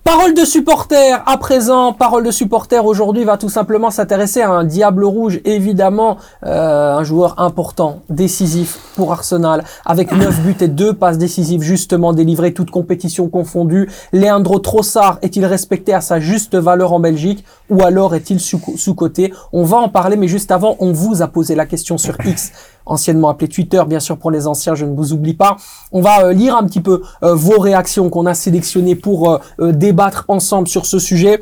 Parole 0.05 0.35
de 0.35 0.45
supporter 0.45 1.23
à 1.27 1.37
présent. 1.39 1.93
Parole 1.93 2.25
de 2.25 2.33
supporter 2.33 2.85
aujourd'hui 2.85 3.23
va 3.23 3.39
tout 3.39 3.49
simplement 3.49 3.89
s'intéresser 3.89 4.43
à 4.43 4.51
un 4.51 4.65
Diable 4.65 5.05
Rouge, 5.05 5.41
évidemment, 5.45 6.17
euh, 6.45 6.97
un 6.97 7.05
joueur 7.05 7.39
important, 7.39 8.01
décisif 8.11 8.79
pour 8.97 9.13
Arsenal, 9.13 9.63
avec 9.87 10.11
9 10.17 10.41
buts 10.41 10.57
et 10.61 10.67
2 10.67 10.95
passes 10.95 11.19
décisives 11.19 11.63
justement 11.63 12.13
délivrées, 12.13 12.53
toutes 12.53 12.73
compétitions 12.73 13.29
confondues. 13.29 13.89
Leandro 14.13 14.59
Trossard 14.59 15.19
est-il 15.23 15.45
respecté 15.47 15.95
à 15.95 16.01
sa 16.01 16.19
juste 16.19 16.57
valeur 16.57 16.93
en 16.93 16.99
Belgique 16.99 17.45
ou 17.71 17.85
alors 17.85 18.17
est-il 18.17 18.41
sous- 18.41 18.61
sous-coté? 18.77 19.33
On 19.53 19.63
va 19.63 19.77
en 19.77 19.89
parler, 19.89 20.17
mais 20.17 20.29
juste 20.29 20.51
avant, 20.51 20.77
on 20.81 20.93
vous 20.93 21.23
a 21.23 21.29
posé 21.29 21.55
la 21.55 21.65
question 21.65 21.97
sur 21.97 22.17
X 22.27 22.51
anciennement 22.87 23.29
appelé 23.29 23.49
Twitter, 23.49 23.83
bien 23.87 24.01
sûr 24.01 24.17
pour 24.17 24.31
les 24.31 24.47
anciens, 24.47 24.75
je 24.75 24.85
ne 24.85 24.95
vous 24.95 25.13
oublie 25.13 25.35
pas. 25.35 25.57
On 25.93 26.01
va 26.01 26.25
euh, 26.25 26.33
lire 26.33 26.57
un 26.57 26.65
petit 26.65 26.81
peu 26.81 27.03
euh, 27.23 27.35
vos 27.35 27.59
réactions 27.59 28.09
qu'on 28.09 28.27
a 28.27 28.35
sélectionnées 28.35 28.97
pour 28.97 29.41
euh, 29.61 29.73
débattre 29.73 30.25
ensemble 30.29 30.69
sur 30.69 30.87
ce 30.87 30.99
sujet. 30.99 31.41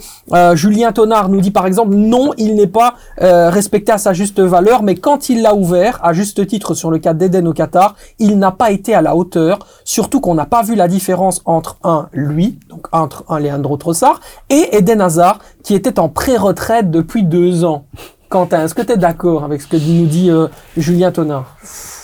Julien 0.55 0.93
Tonard 0.93 1.29
nous 1.29 1.41
dit 1.41 1.51
par 1.51 1.67
exemple 1.67 1.95
non, 1.95 2.33
il 2.37 2.55
n'est 2.55 2.67
pas 2.67 2.95
respecté 3.19 3.93
à 3.93 3.99
sa 3.99 4.13
juste 4.13 4.41
valeur, 4.41 4.83
mais 4.83 4.95
quand 4.95 5.29
il 5.29 5.43
l'a 5.43 5.55
ouvert, 5.55 5.99
à 6.03 6.13
juste 6.13 6.47
titre 6.47 6.75
sur 6.75 6.91
le 6.91 6.99
cas 6.99 7.15
d'Eden 7.15 7.49
au 7.49 7.53
Qatar, 7.53 7.97
il 8.19 8.39
n'a 8.39 8.51
pas 8.51 8.71
été 8.71 8.95
à 8.95 9.03
la 9.03 9.17
hauteur, 9.17 9.59
surtout 9.85 10.21
qu'on 10.21 10.35
n'a 10.35 10.47
pas 10.47 10.63
vu 10.63 10.75
la 10.75 10.89
différence 10.89 11.43
entre 11.45 11.77
un 11.85 12.09
lui, 12.13 12.59
donc 12.69 12.87
entre 12.93 13.25
un 13.29 13.41
Leandro 13.41 13.77
Trossard, 13.77 14.21
et 14.49 14.77
Eden 14.77 15.01
Hazard, 15.01 15.39
qui 15.63 15.75
était 15.75 15.99
en 15.99 16.09
pré-retraite 16.09 16.91
depuis 16.91 17.25
deux 17.25 17.65
ans. 17.65 17.85
Quentin, 18.31 18.65
est-ce 18.65 18.77
que 18.77 18.83
tu 18.83 18.93
es 18.93 18.97
d'accord 18.97 19.43
avec 19.43 19.61
ce 19.61 19.67
que 19.67 19.75
nous 19.75 20.07
dit 20.07 20.31
euh, 20.31 20.47
Julien 20.77 21.11
Tonard 21.11 21.57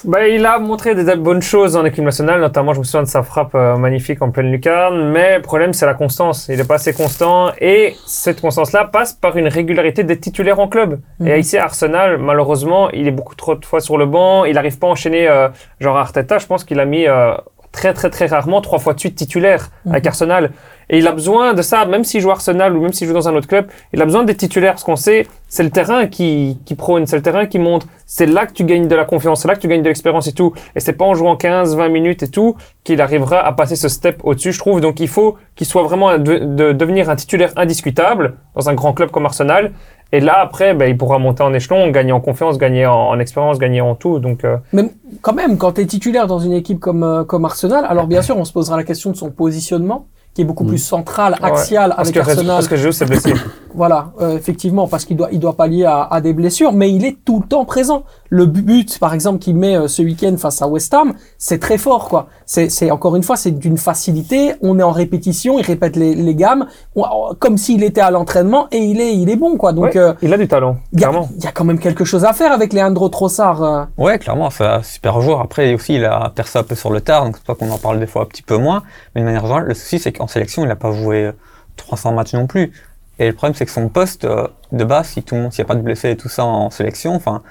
Bah, 0.02 0.26
il 0.26 0.44
a 0.44 0.58
montré 0.58 0.96
des 0.96 1.14
bonnes 1.14 1.40
choses 1.40 1.76
en 1.76 1.84
équipe 1.84 2.02
nationale, 2.02 2.40
notamment 2.40 2.74
je 2.74 2.80
me 2.80 2.84
souviens 2.84 3.04
de 3.04 3.08
sa 3.08 3.22
frappe 3.22 3.54
euh, 3.54 3.76
magnifique 3.76 4.20
en 4.22 4.32
pleine 4.32 4.50
lucarne, 4.50 5.12
mais 5.12 5.36
le 5.36 5.42
problème 5.42 5.72
c'est 5.72 5.86
la 5.86 5.94
constance. 5.94 6.48
Il 6.48 6.58
est 6.58 6.66
pas 6.66 6.74
assez 6.74 6.92
constant 6.92 7.52
et 7.60 7.94
cette 8.06 8.40
constance-là 8.40 8.86
passe 8.86 9.12
par 9.12 9.36
une 9.36 9.46
régularité 9.46 10.02
des 10.02 10.18
titulaires 10.18 10.58
en 10.58 10.66
club. 10.66 10.98
Mhm. 11.20 11.28
Et 11.28 11.38
ici 11.38 11.58
à 11.58 11.62
Arsenal, 11.62 12.18
malheureusement, 12.18 12.90
il 12.90 13.06
est 13.06 13.12
beaucoup 13.12 13.36
trop 13.36 13.54
de 13.54 13.64
fois 13.64 13.78
sur 13.80 13.96
le 13.96 14.06
banc, 14.06 14.44
il 14.46 14.54
n'arrive 14.54 14.80
pas 14.80 14.88
à 14.88 14.90
enchaîner 14.90 15.28
euh, 15.28 15.46
genre 15.78 15.96
Arteta, 15.96 16.38
je 16.38 16.46
pense 16.46 16.64
qu'il 16.64 16.80
a 16.80 16.86
mis 16.86 17.06
euh, 17.06 17.34
très 17.70 17.94
très 17.94 18.10
très 18.10 18.26
rarement 18.26 18.60
trois 18.62 18.80
fois 18.80 18.94
de 18.94 18.98
suite 19.00 19.14
titulaire 19.14 19.68
avec 19.88 20.02
Mhm. 20.02 20.08
Arsenal. 20.08 20.50
Et 20.88 20.98
il 20.98 21.06
a 21.08 21.12
besoin 21.12 21.54
de 21.54 21.62
ça, 21.62 21.84
même 21.84 22.04
s'il 22.04 22.20
joue 22.20 22.30
Arsenal 22.30 22.76
ou 22.76 22.80
même 22.80 22.92
s'il 22.92 23.08
joue 23.08 23.14
dans 23.14 23.28
un 23.28 23.34
autre 23.34 23.48
club, 23.48 23.66
il 23.92 24.00
a 24.00 24.04
besoin 24.04 24.24
des 24.24 24.36
titulaires 24.36 24.72
parce 24.72 24.84
qu'on 24.84 24.96
sait, 24.96 25.26
c'est 25.48 25.64
le 25.64 25.70
terrain 25.70 26.06
qui, 26.06 26.58
qui 26.64 26.74
prône, 26.74 27.06
c'est 27.06 27.16
le 27.16 27.22
terrain 27.22 27.46
qui 27.46 27.58
montre. 27.58 27.86
C'est 28.06 28.26
là 28.26 28.46
que 28.46 28.52
tu 28.52 28.64
gagnes 28.64 28.86
de 28.86 28.94
la 28.94 29.04
confiance, 29.04 29.42
c'est 29.42 29.48
là 29.48 29.56
que 29.56 29.60
tu 29.60 29.68
gagnes 29.68 29.82
de 29.82 29.88
l'expérience 29.88 30.28
et 30.28 30.32
tout. 30.32 30.52
Et 30.76 30.80
c'est 30.80 30.92
pas 30.92 31.04
en 31.04 31.14
jouant 31.14 31.36
15, 31.36 31.76
20 31.76 31.88
minutes 31.88 32.22
et 32.22 32.28
tout 32.28 32.56
qu'il 32.84 33.00
arrivera 33.00 33.40
à 33.40 33.52
passer 33.52 33.74
ce 33.74 33.88
step 33.88 34.20
au-dessus, 34.22 34.52
je 34.52 34.58
trouve. 34.58 34.80
Donc 34.80 35.00
il 35.00 35.08
faut 35.08 35.36
qu'il 35.56 35.66
soit 35.66 35.82
vraiment 35.82 36.18
de, 36.18 36.38
de 36.38 36.72
devenir 36.72 37.10
un 37.10 37.16
titulaire 37.16 37.52
indiscutable 37.56 38.36
dans 38.54 38.68
un 38.68 38.74
grand 38.74 38.92
club 38.92 39.10
comme 39.10 39.26
Arsenal. 39.26 39.72
Et 40.12 40.20
là, 40.20 40.38
après, 40.38 40.72
ben, 40.74 40.88
il 40.88 40.96
pourra 40.96 41.18
monter 41.18 41.42
en 41.42 41.52
échelon, 41.52 41.90
gagner 41.90 42.12
en 42.12 42.20
confiance, 42.20 42.58
gagner 42.58 42.86
en, 42.86 43.08
en 43.08 43.18
expérience, 43.18 43.58
gagner 43.58 43.80
en 43.80 43.96
tout. 43.96 44.20
Donc, 44.20 44.44
euh, 44.44 44.56
Mais 44.72 44.84
quand 45.20 45.32
même, 45.32 45.58
quand 45.58 45.72
tu 45.72 45.80
es 45.80 45.86
titulaire 45.86 46.28
dans 46.28 46.38
une 46.38 46.52
équipe 46.52 46.78
comme, 46.78 47.02
euh, 47.02 47.24
comme 47.24 47.44
Arsenal, 47.44 47.84
alors 47.88 48.06
bien 48.06 48.22
sûr, 48.26 48.36
on 48.36 48.44
se 48.44 48.52
posera 48.52 48.76
la 48.76 48.84
question 48.84 49.10
de 49.10 49.16
son 49.16 49.30
positionnement, 49.30 50.06
qui 50.36 50.42
est 50.42 50.44
beaucoup 50.44 50.64
Mm. 50.64 50.68
plus 50.68 50.78
central, 50.78 51.34
ouais. 51.42 51.48
axial 51.50 51.94
parce 51.96 52.10
avec 52.10 52.14
que, 52.22 52.30
Arsenal. 52.30 52.46
parce 52.56 52.68
que 52.68 52.76
Jésus 52.76 52.92
s'est 52.92 53.06
blessé. 53.06 53.32
Voilà, 53.74 54.12
euh, 54.20 54.36
effectivement, 54.36 54.86
parce 54.86 55.06
qu'il 55.06 55.16
doit, 55.16 55.28
il 55.32 55.38
doit 55.40 55.54
pallier 55.54 55.84
à, 55.86 56.02
à 56.10 56.20
des 56.20 56.34
blessures, 56.34 56.72
mais 56.74 56.92
il 56.92 57.04
est 57.06 57.16
tout 57.24 57.40
le 57.40 57.46
temps 57.46 57.64
présent. 57.64 58.04
Le 58.30 58.46
but, 58.46 58.98
par 58.98 59.14
exemple, 59.14 59.38
qu'il 59.38 59.56
met 59.56 59.76
euh, 59.76 59.88
ce 59.88 60.02
week-end 60.02 60.36
face 60.36 60.60
à 60.62 60.68
West 60.68 60.92
Ham, 60.94 61.14
c'est 61.38 61.58
très 61.58 61.78
fort, 61.78 62.08
quoi. 62.08 62.28
C'est, 62.44 62.90
encore 62.90 63.16
une 63.16 63.22
fois, 63.22 63.36
c'est 63.36 63.50
d'une 63.52 63.78
facilité. 63.78 64.54
On 64.62 64.78
est 64.78 64.82
en 64.82 64.90
répétition, 64.90 65.58
il 65.58 65.62
répète 65.64 65.96
les, 65.96 66.14
les 66.14 66.34
gammes, 66.34 66.66
on- 66.94 67.34
comme 67.38 67.56
s'il 67.58 67.82
était 67.84 68.00
à 68.00 68.10
l'entraînement, 68.10 68.68
et 68.72 68.78
il 68.78 69.00
est, 69.00 69.14
il 69.16 69.30
est 69.30 69.36
bon, 69.36 69.56
quoi. 69.56 69.72
Donc, 69.72 69.84
Ouais, 69.86 69.96
euh, 69.96 70.14
il 70.22 70.32
a 70.32 70.38
du 70.38 70.48
talent, 70.48 70.76
il 70.92 71.00
y, 71.00 71.04
a, 71.04 71.08
clairement. 71.08 71.28
il 71.36 71.44
y 71.44 71.46
a 71.46 71.52
quand 71.52 71.64
même 71.64 71.78
quelque 71.78 72.04
chose 72.04 72.24
à 72.24 72.32
faire 72.32 72.52
avec 72.52 72.72
Leandro 72.72 73.08
Trossard. 73.08 73.62
euh. 73.62 73.84
Ouais, 73.98 74.18
clairement, 74.18 74.50
c'est 74.50 74.64
un 74.66 74.82
super 74.82 75.20
joueur. 75.20 75.40
Après 75.40 75.74
aussi, 75.74 75.94
il 75.94 76.04
a 76.04 76.30
percé 76.34 76.58
un 76.58 76.62
peu 76.62 76.74
sur 76.74 76.90
le 76.90 77.00
tard, 77.00 77.24
donc 77.24 77.36
c'est 77.36 77.46
pas 77.46 77.54
qu'on 77.54 77.70
en 77.70 77.78
parle 77.78 77.98
des 78.00 78.06
fois 78.06 78.22
un 78.22 78.26
petit 78.26 78.42
peu 78.42 78.56
moins. 78.56 78.82
Mais 79.14 79.20
de 79.20 79.26
manière 79.26 79.42
générale, 79.42 79.64
le 79.64 79.74
souci, 79.74 79.98
c'est 79.98 80.12
qu'en 80.12 80.26
sélection, 80.26 80.62
il 80.64 80.68
n'a 80.68 80.76
pas 80.76 80.92
joué 80.92 81.30
300 81.76 82.12
matchs 82.12 82.34
non 82.34 82.46
plus. 82.46 82.72
Et 83.18 83.26
le 83.28 83.32
problème, 83.32 83.54
c'est 83.54 83.64
que 83.64 83.70
son 83.72 83.88
poste 83.88 84.24
euh, 84.24 84.46
de 84.72 84.84
base, 84.84 85.06
si 85.08 85.22
tout 85.22 85.34
le 85.36 85.42
monde, 85.42 85.52
s'il 85.52 85.62
n'y 85.64 85.66
a 85.66 85.68
pas 85.68 85.74
de 85.74 85.80
blessés 85.82 86.10
et 86.10 86.16
tout 86.16 86.28
ça 86.28 86.44
en 86.44 86.68
sélection, 86.70 87.14
enfin, 87.14 87.42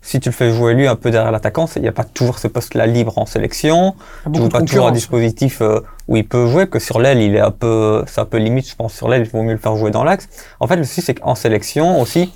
si 0.00 0.20
tu 0.20 0.28
le 0.28 0.34
fais 0.34 0.52
jouer 0.52 0.74
lui 0.74 0.86
un 0.86 0.96
peu 0.96 1.10
derrière 1.10 1.32
l'attaquant, 1.32 1.66
il 1.76 1.82
n'y 1.82 1.88
a 1.88 1.92
pas 1.92 2.04
toujours 2.04 2.38
ce 2.38 2.48
poste-là 2.48 2.86
libre 2.86 3.18
en 3.18 3.26
sélection. 3.26 3.94
Tu 4.32 4.40
de 4.40 4.48
pas 4.48 4.62
toujours 4.62 4.86
un 4.86 4.92
dispositif 4.92 5.60
euh, 5.60 5.80
où 6.06 6.16
il 6.16 6.26
peut 6.26 6.46
jouer, 6.46 6.68
que 6.68 6.78
sur 6.78 7.00
l'aile, 7.00 7.20
il 7.20 7.34
est 7.34 7.40
un 7.40 7.50
peu, 7.50 8.04
c'est 8.06 8.20
un 8.20 8.24
peu 8.24 8.38
limite, 8.38 8.68
je 8.68 8.76
pense, 8.76 8.94
sur 8.94 9.08
l'aile, 9.08 9.22
il 9.22 9.30
vaut 9.30 9.42
mieux 9.42 9.52
le 9.52 9.58
faire 9.58 9.76
jouer 9.76 9.90
dans 9.90 10.04
l'axe. 10.04 10.28
En 10.60 10.66
fait, 10.66 10.76
le 10.76 10.84
souci, 10.84 11.02
c'est 11.02 11.14
qu'en 11.14 11.34
sélection 11.34 12.00
aussi, 12.00 12.32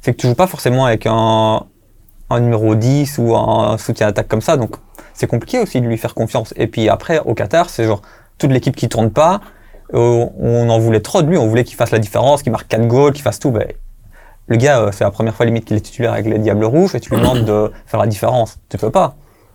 c'est 0.00 0.12
que 0.12 0.16
tu 0.18 0.26
joues 0.26 0.34
pas 0.34 0.46
forcément 0.46 0.86
avec 0.86 1.06
un, 1.06 1.64
un 2.30 2.40
numéro 2.40 2.74
10 2.74 3.18
ou 3.18 3.36
un 3.36 3.78
soutien 3.78 4.06
d'attaque 4.06 4.28
comme 4.28 4.40
ça, 4.40 4.56
donc 4.56 4.76
c'est 5.12 5.26
compliqué 5.26 5.60
aussi 5.60 5.80
de 5.80 5.86
lui 5.86 5.96
faire 5.96 6.14
confiance. 6.14 6.52
Et 6.56 6.66
puis 6.66 6.88
après, 6.88 7.20
au 7.20 7.34
Qatar, 7.34 7.70
c'est 7.70 7.84
genre 7.84 8.02
toute 8.38 8.50
l'équipe 8.50 8.74
qui 8.74 8.88
tourne 8.88 9.10
pas, 9.10 9.40
euh, 9.94 10.26
on 10.38 10.68
en 10.70 10.78
voulait 10.78 11.00
trop 11.00 11.22
de 11.22 11.28
lui, 11.28 11.36
on 11.36 11.46
voulait 11.46 11.64
qu'il 11.64 11.76
fasse 11.76 11.90
la 11.90 11.98
différence, 11.98 12.42
qu'il 12.42 12.52
marque 12.52 12.68
4 12.68 12.86
goals, 12.86 13.12
qu'il 13.12 13.22
fasse 13.22 13.38
tout, 13.38 13.50
ben, 13.50 13.66
le 14.46 14.56
gars, 14.56 14.80
euh, 14.80 14.90
c'est 14.92 15.04
la 15.04 15.10
première 15.10 15.34
fois 15.34 15.46
limite 15.46 15.64
qu'il 15.64 15.76
est 15.76 15.80
titulaire 15.80 16.12
avec 16.12 16.26
les 16.26 16.38
Diables 16.38 16.64
Rouges 16.64 16.94
et 16.94 17.00
tu 17.00 17.10
lui 17.10 17.20
demandes 17.20 17.44
de 17.44 17.70
faire 17.86 18.00
la 18.00 18.06
différence. 18.06 18.58
Tu 18.68 18.76
peux 18.76 18.90
pas. 18.90 19.14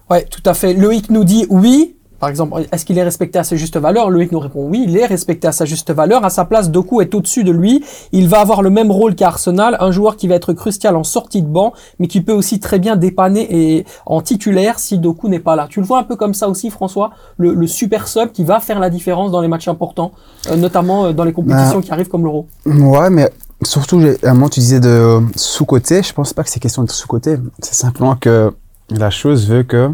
Ouais, 0.10 0.24
tout 0.24 0.42
à 0.46 0.54
fait. 0.54 0.74
Loïc 0.74 1.10
nous 1.10 1.24
dit 1.24 1.46
oui. 1.50 1.96
Par 2.20 2.28
exemple, 2.28 2.66
est-ce 2.74 2.84
qu'il 2.84 2.98
est 2.98 3.04
respecté 3.04 3.40
à 3.40 3.46
sa 3.46 3.56
juste 3.56 3.78
valeur? 3.78 4.10
Loïc 4.10 4.34
nous 4.34 4.40
répond 4.40 4.68
oui, 4.68 4.84
il 4.86 4.98
est 4.98 5.06
respecté 5.06 5.48
à 5.48 5.54
sa 5.54 5.64
juste 5.64 5.90
valeur. 5.94 6.26
À 6.26 6.30
sa 6.30 6.44
place, 6.44 6.70
Doku 6.70 7.00
est 7.00 7.16
au-dessus 7.16 7.46
de 7.46 7.52
lui. 7.52 7.82
Il 8.12 8.28
va 8.28 8.42
avoir 8.42 8.62
le 8.62 8.70
même 8.70 8.92
rôle 8.92 9.16
qu'Arsenal, 9.16 9.78
un 9.80 9.92
joueur 9.92 10.18
qui 10.18 10.28
va 10.28 10.36
être 10.36 10.52
crucial 10.52 10.98
en 10.98 11.06
sortie 11.06 11.42
de 11.42 11.48
banc, 11.48 11.72
mais 11.98 12.08
qui 12.08 12.20
peut 12.20 12.34
aussi 12.34 12.60
très 12.60 12.78
bien 12.78 12.98
dépanner 12.98 13.48
et 13.50 13.86
en 14.06 14.20
titulaire 14.22 14.80
si 14.80 14.98
Doku 14.98 15.30
n'est 15.30 15.40
pas 15.40 15.56
là. 15.56 15.68
Tu 15.70 15.80
le 15.80 15.86
vois 15.86 16.00
un 16.00 16.04
peu 16.04 16.18
comme 16.18 16.34
ça 16.34 16.50
aussi, 16.50 16.70
François, 16.72 17.12
le, 17.38 17.54
le 17.54 17.68
super 17.68 18.10
sub 18.10 18.34
qui 18.34 18.44
va 18.44 18.60
faire 18.60 18.82
la 18.82 18.90
différence 18.90 19.32
dans 19.32 19.40
les 19.40 19.48
matchs 19.48 19.70
importants, 19.70 20.12
euh, 20.52 20.58
notamment 20.58 21.06
euh, 21.06 21.14
dans 21.14 21.24
les 21.24 21.32
compétitions 21.32 21.80
qui 21.80 21.90
arrivent 21.94 22.10
comme 22.10 22.26
l'Euro. 22.26 22.48
Ouais, 22.66 23.10
mais 23.10 23.30
surtout, 23.64 24.02
à 24.24 24.30
un 24.30 24.34
moment, 24.34 24.50
tu 24.50 24.60
disais 24.60 24.80
de 24.80 25.22
sous-côté. 25.36 26.02
Je 26.04 26.14
pense 26.14 26.34
pas 26.34 26.44
que 26.44 26.50
c'est 26.50 26.60
question 26.60 26.84
de 26.84 26.92
sous-côté. 26.92 27.38
C'est 27.62 27.76
simplement 27.76 28.16
que 28.16 28.54
la 28.90 29.10
chose 29.10 29.48
veut 29.48 29.64
que 29.64 29.92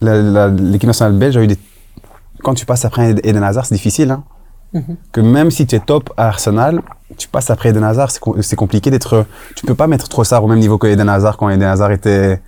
l'équipe 0.00 0.86
nationale 0.86 1.14
belge 1.16 1.36
a 1.36 1.42
eu 1.42 1.46
des. 1.46 1.58
Quand 2.42 2.54
tu 2.54 2.66
passes 2.66 2.84
après 2.84 3.10
Eden 3.24 3.42
Hazard, 3.42 3.66
c'est 3.66 3.74
difficile. 3.74 4.10
Hein? 4.10 4.24
Mhm. 4.74 4.96
Que 5.12 5.20
même 5.20 5.50
si 5.50 5.66
tu 5.66 5.74
es 5.76 5.80
top 5.80 6.12
à 6.16 6.28
Arsenal, 6.28 6.82
tu 7.16 7.28
passes 7.28 7.50
après 7.50 7.70
Eden 7.70 7.84
Hazard, 7.84 8.10
c'est 8.10 8.20
com- 8.20 8.40
c'est 8.42 8.56
compliqué 8.56 8.90
d'être. 8.90 9.24
Tu 9.54 9.64
peux 9.64 9.74
pas 9.74 9.86
mettre 9.86 10.08
Trossard 10.08 10.44
au 10.44 10.48
même 10.48 10.58
niveau 10.58 10.76
que 10.76 10.86
Eden 10.86 11.08
Hazard 11.08 11.36
quand 11.38 11.48
Eden 11.48 11.62
Hazard 11.62 11.92
était 11.92 12.42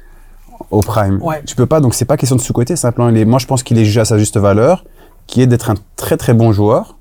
au 0.71 0.81
prime. 0.81 1.21
Ouais. 1.23 1.43
Tu 1.47 1.55
peux 1.57 1.67
pas, 1.67 1.81
donc 1.81 1.95
c'est 1.95 2.05
pas 2.05 2.17
question 2.17 2.37
de 2.37 2.41
sous-côté. 2.41 2.77
Simplement, 2.77 3.09
il 3.09 3.17
est- 3.17 3.25
moi, 3.25 3.39
je 3.39 3.47
pense 3.47 3.63
qu'il 3.63 3.79
est 3.79 3.85
jugé 3.85 4.01
à 4.01 4.05
sa 4.05 4.19
juste 4.19 4.37
valeur, 4.37 4.85
qui 5.27 5.41
est 5.41 5.47
d'être 5.47 5.71
un 5.71 5.75
très 5.97 6.17
très 6.17 6.35
bon 6.35 6.53
joueur. 6.53 6.97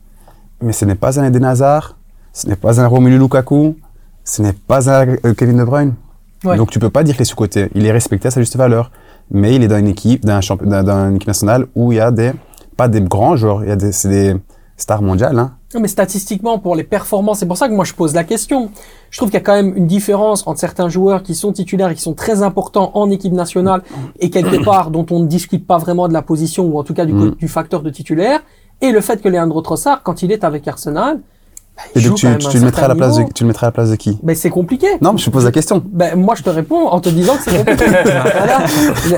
Mais 0.61 0.71
ce 0.73 0.85
n'est 0.85 0.95
pas 0.95 1.19
un 1.19 1.25
Eden 1.25 1.43
Hazard, 1.45 1.97
ce 2.37 2.47
n'est 2.47 2.55
pas 2.55 2.79
un 2.79 2.87
Romelu 2.87 3.17
Lukaku, 3.17 3.75
ce 4.23 4.41
n'est 4.41 4.53
pas 4.53 4.89
un 4.91 5.07
euh, 5.25 5.33
Kevin 5.37 5.57
De 5.57 5.63
Bruyne. 5.63 5.93
Ouais. 6.43 6.55
Donc 6.57 6.69
tu 6.69 6.79
peux 6.79 6.89
pas 6.91 7.03
dire 7.03 7.15
qu'il 7.15 7.23
est 7.23 7.25
sous-côté. 7.25 7.69
Il 7.73 7.85
est 7.85 7.91
respecté 7.91 8.27
à 8.27 8.31
sa 8.31 8.41
juste 8.41 8.55
valeur. 8.57 8.91
Mais 9.31 9.55
il 9.55 9.63
est 9.63 9.67
dans 9.67 9.77
une 9.79 9.87
équipe, 9.87 10.23
dans 10.25 10.39
un 10.39 10.55
dans- 10.65 10.83
dans 10.83 11.09
une 11.09 11.15
équipe 11.15 11.27
nationale 11.27 11.65
où 11.75 11.91
il 11.91 11.95
y 11.97 11.99
a 11.99 12.11
des, 12.11 12.31
pas 12.77 12.87
des 12.87 13.01
grands 13.01 13.35
joueurs, 13.35 13.63
il 13.63 13.69
y 13.69 13.71
a 13.71 13.75
des, 13.75 13.91
c'est 13.91 14.07
des 14.09 14.35
stars 14.77 15.01
mondiales, 15.01 15.37
hein. 15.39 15.51
Non, 15.73 15.81
mais 15.81 15.89
statistiquement, 15.89 16.59
pour 16.59 16.75
les 16.77 16.85
performances, 16.85 17.39
c'est 17.39 17.45
pour 17.45 17.57
ça 17.57 17.67
que 17.67 17.73
moi 17.73 17.83
je 17.83 17.93
pose 17.93 18.13
la 18.13 18.23
question. 18.23 18.69
Je 19.09 19.17
trouve 19.17 19.29
qu'il 19.29 19.37
y 19.39 19.41
a 19.41 19.43
quand 19.43 19.55
même 19.61 19.75
une 19.75 19.87
différence 19.87 20.47
entre 20.47 20.59
certains 20.61 20.87
joueurs 20.87 21.23
qui 21.23 21.35
sont 21.35 21.51
titulaires 21.51 21.89
et 21.89 21.95
qui 21.95 22.01
sont 22.01 22.13
très 22.13 22.41
importants 22.41 22.91
en 22.93 23.09
équipe 23.09 23.33
nationale 23.33 23.81
et 24.21 24.29
quelque 24.29 24.63
part 24.63 24.91
dont 24.91 25.05
on 25.11 25.19
ne 25.19 25.27
discute 25.27 25.67
pas 25.67 25.77
vraiment 25.77 26.07
de 26.07 26.13
la 26.13 26.21
position 26.21 26.63
ou 26.67 26.79
en 26.79 26.83
tout 26.83 26.93
cas 26.93 27.05
du, 27.05 27.11
Mm. 27.13 27.31
du 27.35 27.47
facteur 27.49 27.81
de 27.81 27.89
titulaire 27.89 28.39
et 28.79 28.91
le 28.91 29.01
fait 29.01 29.21
que 29.21 29.27
Leandro 29.27 29.61
Trossard, 29.61 30.03
quand 30.03 30.21
il 30.23 30.31
est 30.31 30.45
avec 30.45 30.65
Arsenal, 30.69 31.19
Et 31.95 32.01
donc 32.01 32.15
tu, 32.15 32.25
tu, 32.25 32.27
un 32.27 32.59
le 32.59 32.65
mettrais 32.65 32.83
à 32.83 32.87
la 32.87 32.95
place 32.95 33.17
de, 33.17 33.23
tu 33.33 33.43
le 33.43 33.47
mettrais 33.47 33.65
à 33.65 33.69
la 33.69 33.71
place 33.71 33.89
de 33.91 33.95
qui? 33.95 34.17
Mais 34.23 34.35
c'est 34.35 34.49
compliqué. 34.49 34.87
Non, 35.01 35.13
mais 35.13 35.19
je 35.19 35.25
te 35.25 35.29
pose 35.29 35.45
la 35.45 35.51
question. 35.51 35.81
Ben, 35.85 36.15
moi 36.15 36.35
je 36.35 36.43
te 36.43 36.49
réponds 36.49 36.87
en 36.87 36.99
te 36.99 37.09
disant 37.09 37.35
que 37.35 37.43
c'est 37.43 37.57
compliqué. 37.57 37.85
Voilà. 38.37 38.59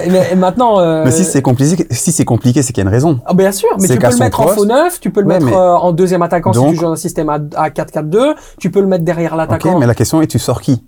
Mais, 0.09 0.35
maintenant... 0.35 0.79
euh, 0.79 1.03
Mais 1.05 1.11
si 1.11 1.23
c'est 1.23 1.41
compliqué, 1.41 1.87
si 1.91 2.11
c'est 2.11 2.25
compliqué, 2.25 2.61
c'est 2.61 2.73
qu'il 2.73 2.83
y 2.83 2.85
a 2.85 2.89
une 2.89 2.93
raison. 2.93 3.19
Ah, 3.25 3.33
bien 3.33 3.51
sûr, 3.51 3.69
mais 3.79 3.87
tu 3.87 3.97
peux 3.97 4.09
le 4.09 4.17
mettre 4.17 4.41
en 4.41 4.47
faux 4.47 4.65
neuf, 4.65 4.99
tu 4.99 5.09
peux 5.09 5.21
le 5.21 5.27
Ouais, 5.27 5.39
mettre 5.39 5.55
euh, 5.57 5.75
en 5.75 5.91
deuxième 5.91 6.21
attaquant 6.21 6.53
si 6.53 6.59
tu 6.69 6.75
joues 6.75 6.81
dans 6.83 6.91
un 6.91 6.95
système 6.95 7.29
à, 7.29 7.39
à 7.55 7.69
4-4-2, 7.69 8.35
tu 8.59 8.69
peux 8.71 8.81
le 8.81 8.87
mettre 8.87 9.03
derrière 9.05 9.33
Ok, 9.33 9.37
l'attaquant. 9.39 9.79
mais 9.79 9.85
la 9.87 9.95
question 9.95 10.21
est, 10.21 10.27
tu 10.27 10.39
sors 10.39 10.61
qui? 10.61 10.83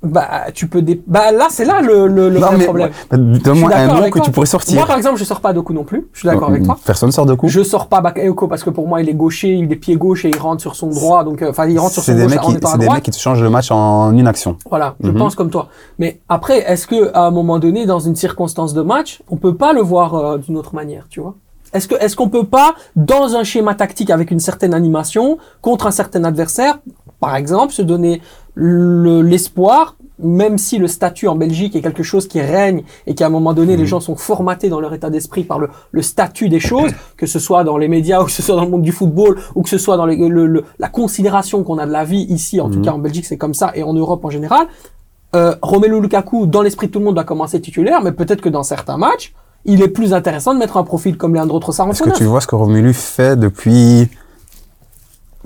Bah, 0.00 0.44
tu 0.54 0.68
peux 0.68 0.80
dé... 0.80 1.02
Bah, 1.08 1.32
là, 1.32 1.48
c'est 1.50 1.64
là 1.64 1.80
le, 1.80 2.06
le, 2.06 2.28
le 2.28 2.38
Non, 2.38 2.46
vrai 2.46 2.56
mais 2.58 2.64
problème. 2.64 2.90
bah, 3.10 3.16
donne-moi 3.16 3.70
Je 3.72 3.74
suis 3.78 3.84
un 3.90 3.94
nom 3.94 4.02
que 4.04 4.10
toi. 4.18 4.20
tu 4.20 4.30
pourrais 4.30 4.46
sortir. 4.46 4.76
Moi, 4.76 4.86
par 4.86 4.96
exemple, 4.96 5.16
je 5.18 5.24
sors 5.24 5.40
pas 5.40 5.52
Doku 5.52 5.72
non 5.74 5.82
plus. 5.82 6.06
Je 6.12 6.20
suis 6.20 6.28
d'accord 6.28 6.50
avec 6.50 6.62
toi. 6.62 6.78
Personne 6.84 7.10
sort 7.10 7.26
de 7.26 7.34
coup. 7.34 7.48
Je 7.48 7.64
sors 7.64 7.88
pas 7.88 8.00
Bakayoko 8.00 8.46
parce 8.46 8.62
que 8.62 8.70
pour 8.70 8.86
moi, 8.86 9.02
il 9.02 9.08
est 9.08 9.14
gaucher, 9.14 9.54
il 9.54 9.72
est 9.72 9.76
pied 9.76 9.96
gauche 9.96 10.24
et 10.24 10.28
il 10.30 10.38
rentre 10.38 10.60
sur 10.62 10.76
son 10.76 10.86
droit. 10.86 11.24
Donc, 11.24 11.42
euh, 11.42 11.50
enfin, 11.50 11.66
il 11.66 11.76
rentre 11.80 11.94
sur 11.94 12.04
son 12.04 12.12
gauche 12.12 12.20
à 12.22 12.28
c'est 12.28 12.78
des 12.78 12.88
mecs 12.88 13.02
qui 13.02 13.10
te 13.10 13.18
changent 13.18 13.42
le 13.42 13.50
match 13.50 13.72
en 13.72 14.12
une 14.12 14.28
action. 14.28 14.56
Voilà, 14.70 14.94
je 15.02 15.10
Mhm. 15.10 15.18
pense 15.18 15.34
comme 15.34 15.50
toi. 15.50 15.68
Mais 15.98 16.20
après, 16.28 16.58
est-ce 16.70 16.86
que 16.86 17.10
à 17.12 17.22
un 17.26 17.32
moment 17.32 17.58
donné, 17.58 17.84
dans 17.84 17.98
une 17.98 18.14
circonstance 18.14 18.74
de 18.74 18.82
match, 18.82 19.20
on 19.28 19.36
peut 19.36 19.56
pas 19.56 19.72
le 19.72 19.80
voir 19.80 20.14
euh, 20.14 20.38
d'une 20.38 20.56
autre 20.56 20.76
manière, 20.76 21.06
tu 21.10 21.20
vois? 21.20 21.34
Est-ce 21.74 21.88
que 21.88 21.96
est-ce 21.96 22.14
qu'on 22.14 22.28
peut 22.28 22.44
pas, 22.46 22.74
dans 22.96 23.34
un 23.34 23.42
schéma 23.42 23.74
tactique 23.74 24.10
avec 24.10 24.30
une 24.30 24.40
certaine 24.40 24.72
animation, 24.74 25.38
contre 25.60 25.86
un 25.88 25.90
certain 25.90 26.22
adversaire, 26.24 26.78
par 27.20 27.34
exemple, 27.36 27.72
se 27.74 27.82
donner 27.82 28.22
le- 28.60 29.22
l'espoir, 29.22 29.94
même 30.20 30.58
si 30.58 30.78
le 30.78 30.88
statut 30.88 31.28
en 31.28 31.36
Belgique 31.36 31.76
est 31.76 31.80
quelque 31.80 32.02
chose 32.02 32.26
qui 32.26 32.40
règne 32.40 32.82
et 33.06 33.14
qu'à 33.14 33.26
un 33.26 33.28
moment 33.28 33.54
donné, 33.54 33.76
les 33.76 33.86
gens 33.86 34.00
sont 34.00 34.16
formatés 34.16 34.68
dans 34.68 34.80
leur 34.80 34.92
état 34.92 35.10
d'esprit 35.10 35.44
par 35.44 35.60
le, 35.60 35.68
le 35.92 36.02
statut 36.02 36.48
des 36.48 36.58
choses, 36.58 36.90
que 37.16 37.26
ce 37.26 37.38
soit 37.38 37.62
dans 37.62 37.76
les 37.78 37.86
médias 37.86 38.20
ou 38.20 38.24
que 38.24 38.32
ce 38.32 38.42
soit 38.42 38.56
dans 38.56 38.64
le 38.64 38.70
monde 38.70 38.82
du 38.82 38.90
football 38.90 39.38
ou 39.54 39.62
que 39.62 39.68
ce 39.68 39.78
soit 39.78 39.96
dans 39.96 40.06
les- 40.06 40.16
le- 40.28 40.46
le- 40.46 40.64
la 40.80 40.88
considération 40.88 41.62
qu'on 41.62 41.78
a 41.78 41.86
de 41.86 41.92
la 41.92 42.02
vie 42.04 42.26
ici, 42.30 42.60
en 42.60 42.68
tout 42.68 42.78
Mhm. 42.80 42.84
cas 42.84 42.90
en 42.90 42.98
Belgique 42.98 43.26
c'est 43.26 43.36
comme 43.36 43.54
ça 43.54 43.70
et 43.76 43.84
en 43.84 43.92
Europe 43.92 44.24
en 44.24 44.30
général. 44.30 44.66
Euh, 45.36 45.54
Romelu 45.62 46.00
Lukaku, 46.00 46.46
dans 46.46 46.62
l'esprit 46.62 46.88
de 46.88 46.92
tout 46.92 46.98
le 46.98 47.04
monde, 47.04 47.14
doit 47.14 47.22
commencer 47.22 47.60
titulaire, 47.60 48.02
mais 48.02 48.10
peut-être 48.10 48.40
que 48.40 48.48
dans 48.48 48.64
certains 48.64 48.96
matchs, 48.96 49.34
il 49.66 49.82
est 49.82 49.88
plus 49.88 50.14
intéressant 50.14 50.52
de 50.52 50.58
mettre 50.58 50.78
un 50.78 50.84
profil 50.84 51.16
comme 51.16 51.34
Leandro 51.36 51.60
Trossard 51.60 51.86
en 51.86 51.90
Est-ce 51.90 52.02
que 52.02 52.10
tu 52.10 52.24
vois 52.24 52.40
ce 52.40 52.46
que 52.48 52.56
Romelu 52.56 52.92
fait 52.92 53.36
depuis. 53.38 54.08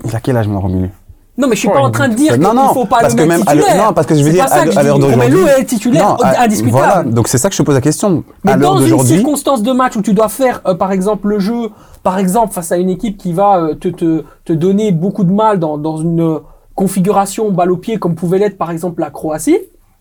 Il 0.03 0.15
a 0.15 0.19
quel 0.19 0.35
âge, 0.37 0.47
mon 0.47 0.59
Romelu? 0.61 0.89
Non, 1.35 1.47
mais 1.47 1.55
je 1.55 1.61
suis 1.61 1.67
Ouais, 1.67 1.73
pas 1.73 1.81
en 1.81 1.89
train 1.89 2.09
de 2.09 2.13
dire 2.13 2.33
qu'il 2.33 2.41
non, 2.43 2.73
faut 2.73 2.85
pas 2.85 2.99
parce 3.01 3.13
le 3.15 3.23
que 3.23 3.27
mettre 3.27 3.43
même 3.45 3.55
l'heure- 3.57 3.65
titulaire. 3.65 3.85
non, 3.87 3.93
parce 3.93 4.05
que 4.05 4.13
je 4.15 4.23
veux 4.23 4.29
dire, 4.31 4.43
à 4.43 4.47
que 4.49 4.65
l'heure- 4.83 4.99
d'aujourd'hui- 4.99 5.13
Romelu 5.39 5.47
est 5.59 5.65
titulaire, 5.65 6.09
Non, 6.09 6.15
à- 6.21 6.43
indiscutable. 6.43 6.77
Voilà, 6.77 7.03
donc 7.03 7.27
c'est 7.27 7.39
ça 7.39 7.49
que 7.49 7.55
je 7.55 7.59
te 7.61 7.65
pose 7.65 7.73
la 7.73 7.81
question. 7.81 8.23
Mais 8.43 8.51
à 8.51 8.57
dans 8.57 8.77
une 8.79 8.99
circonstance 8.99 9.63
de 9.63 9.71
match 9.71 9.95
où 9.95 10.01
tu 10.03 10.13
dois 10.13 10.29
faire, 10.29 10.61
euh, 10.67 10.75
par 10.75 10.91
exemple, 10.91 11.27
le 11.29 11.39
jeu, 11.39 11.69
par 12.03 12.19
exemple, 12.19 12.53
face 12.53 12.71
à 12.71 12.77
une 12.77 12.89
équipe 12.89 13.17
qui 13.17 13.33
va 13.33 13.57
euh, 13.57 13.73
te, 13.73 13.87
te, 13.87 14.23
te 14.45 14.53
donner 14.53 14.91
beaucoup 14.91 15.23
de 15.23 15.31
mal 15.31 15.57
dans, 15.59 15.77
dans 15.79 15.97
une, 15.97 16.39
configuration 16.75 17.51
balle 17.51 17.71
au 17.71 17.77
pied 17.77 17.99
comme 17.99 18.15
pouvait 18.15 18.39
l'être 18.39 18.57
par 18.57 18.71
exemple 18.71 18.99
la 19.01 19.11
Croatie. 19.11 19.59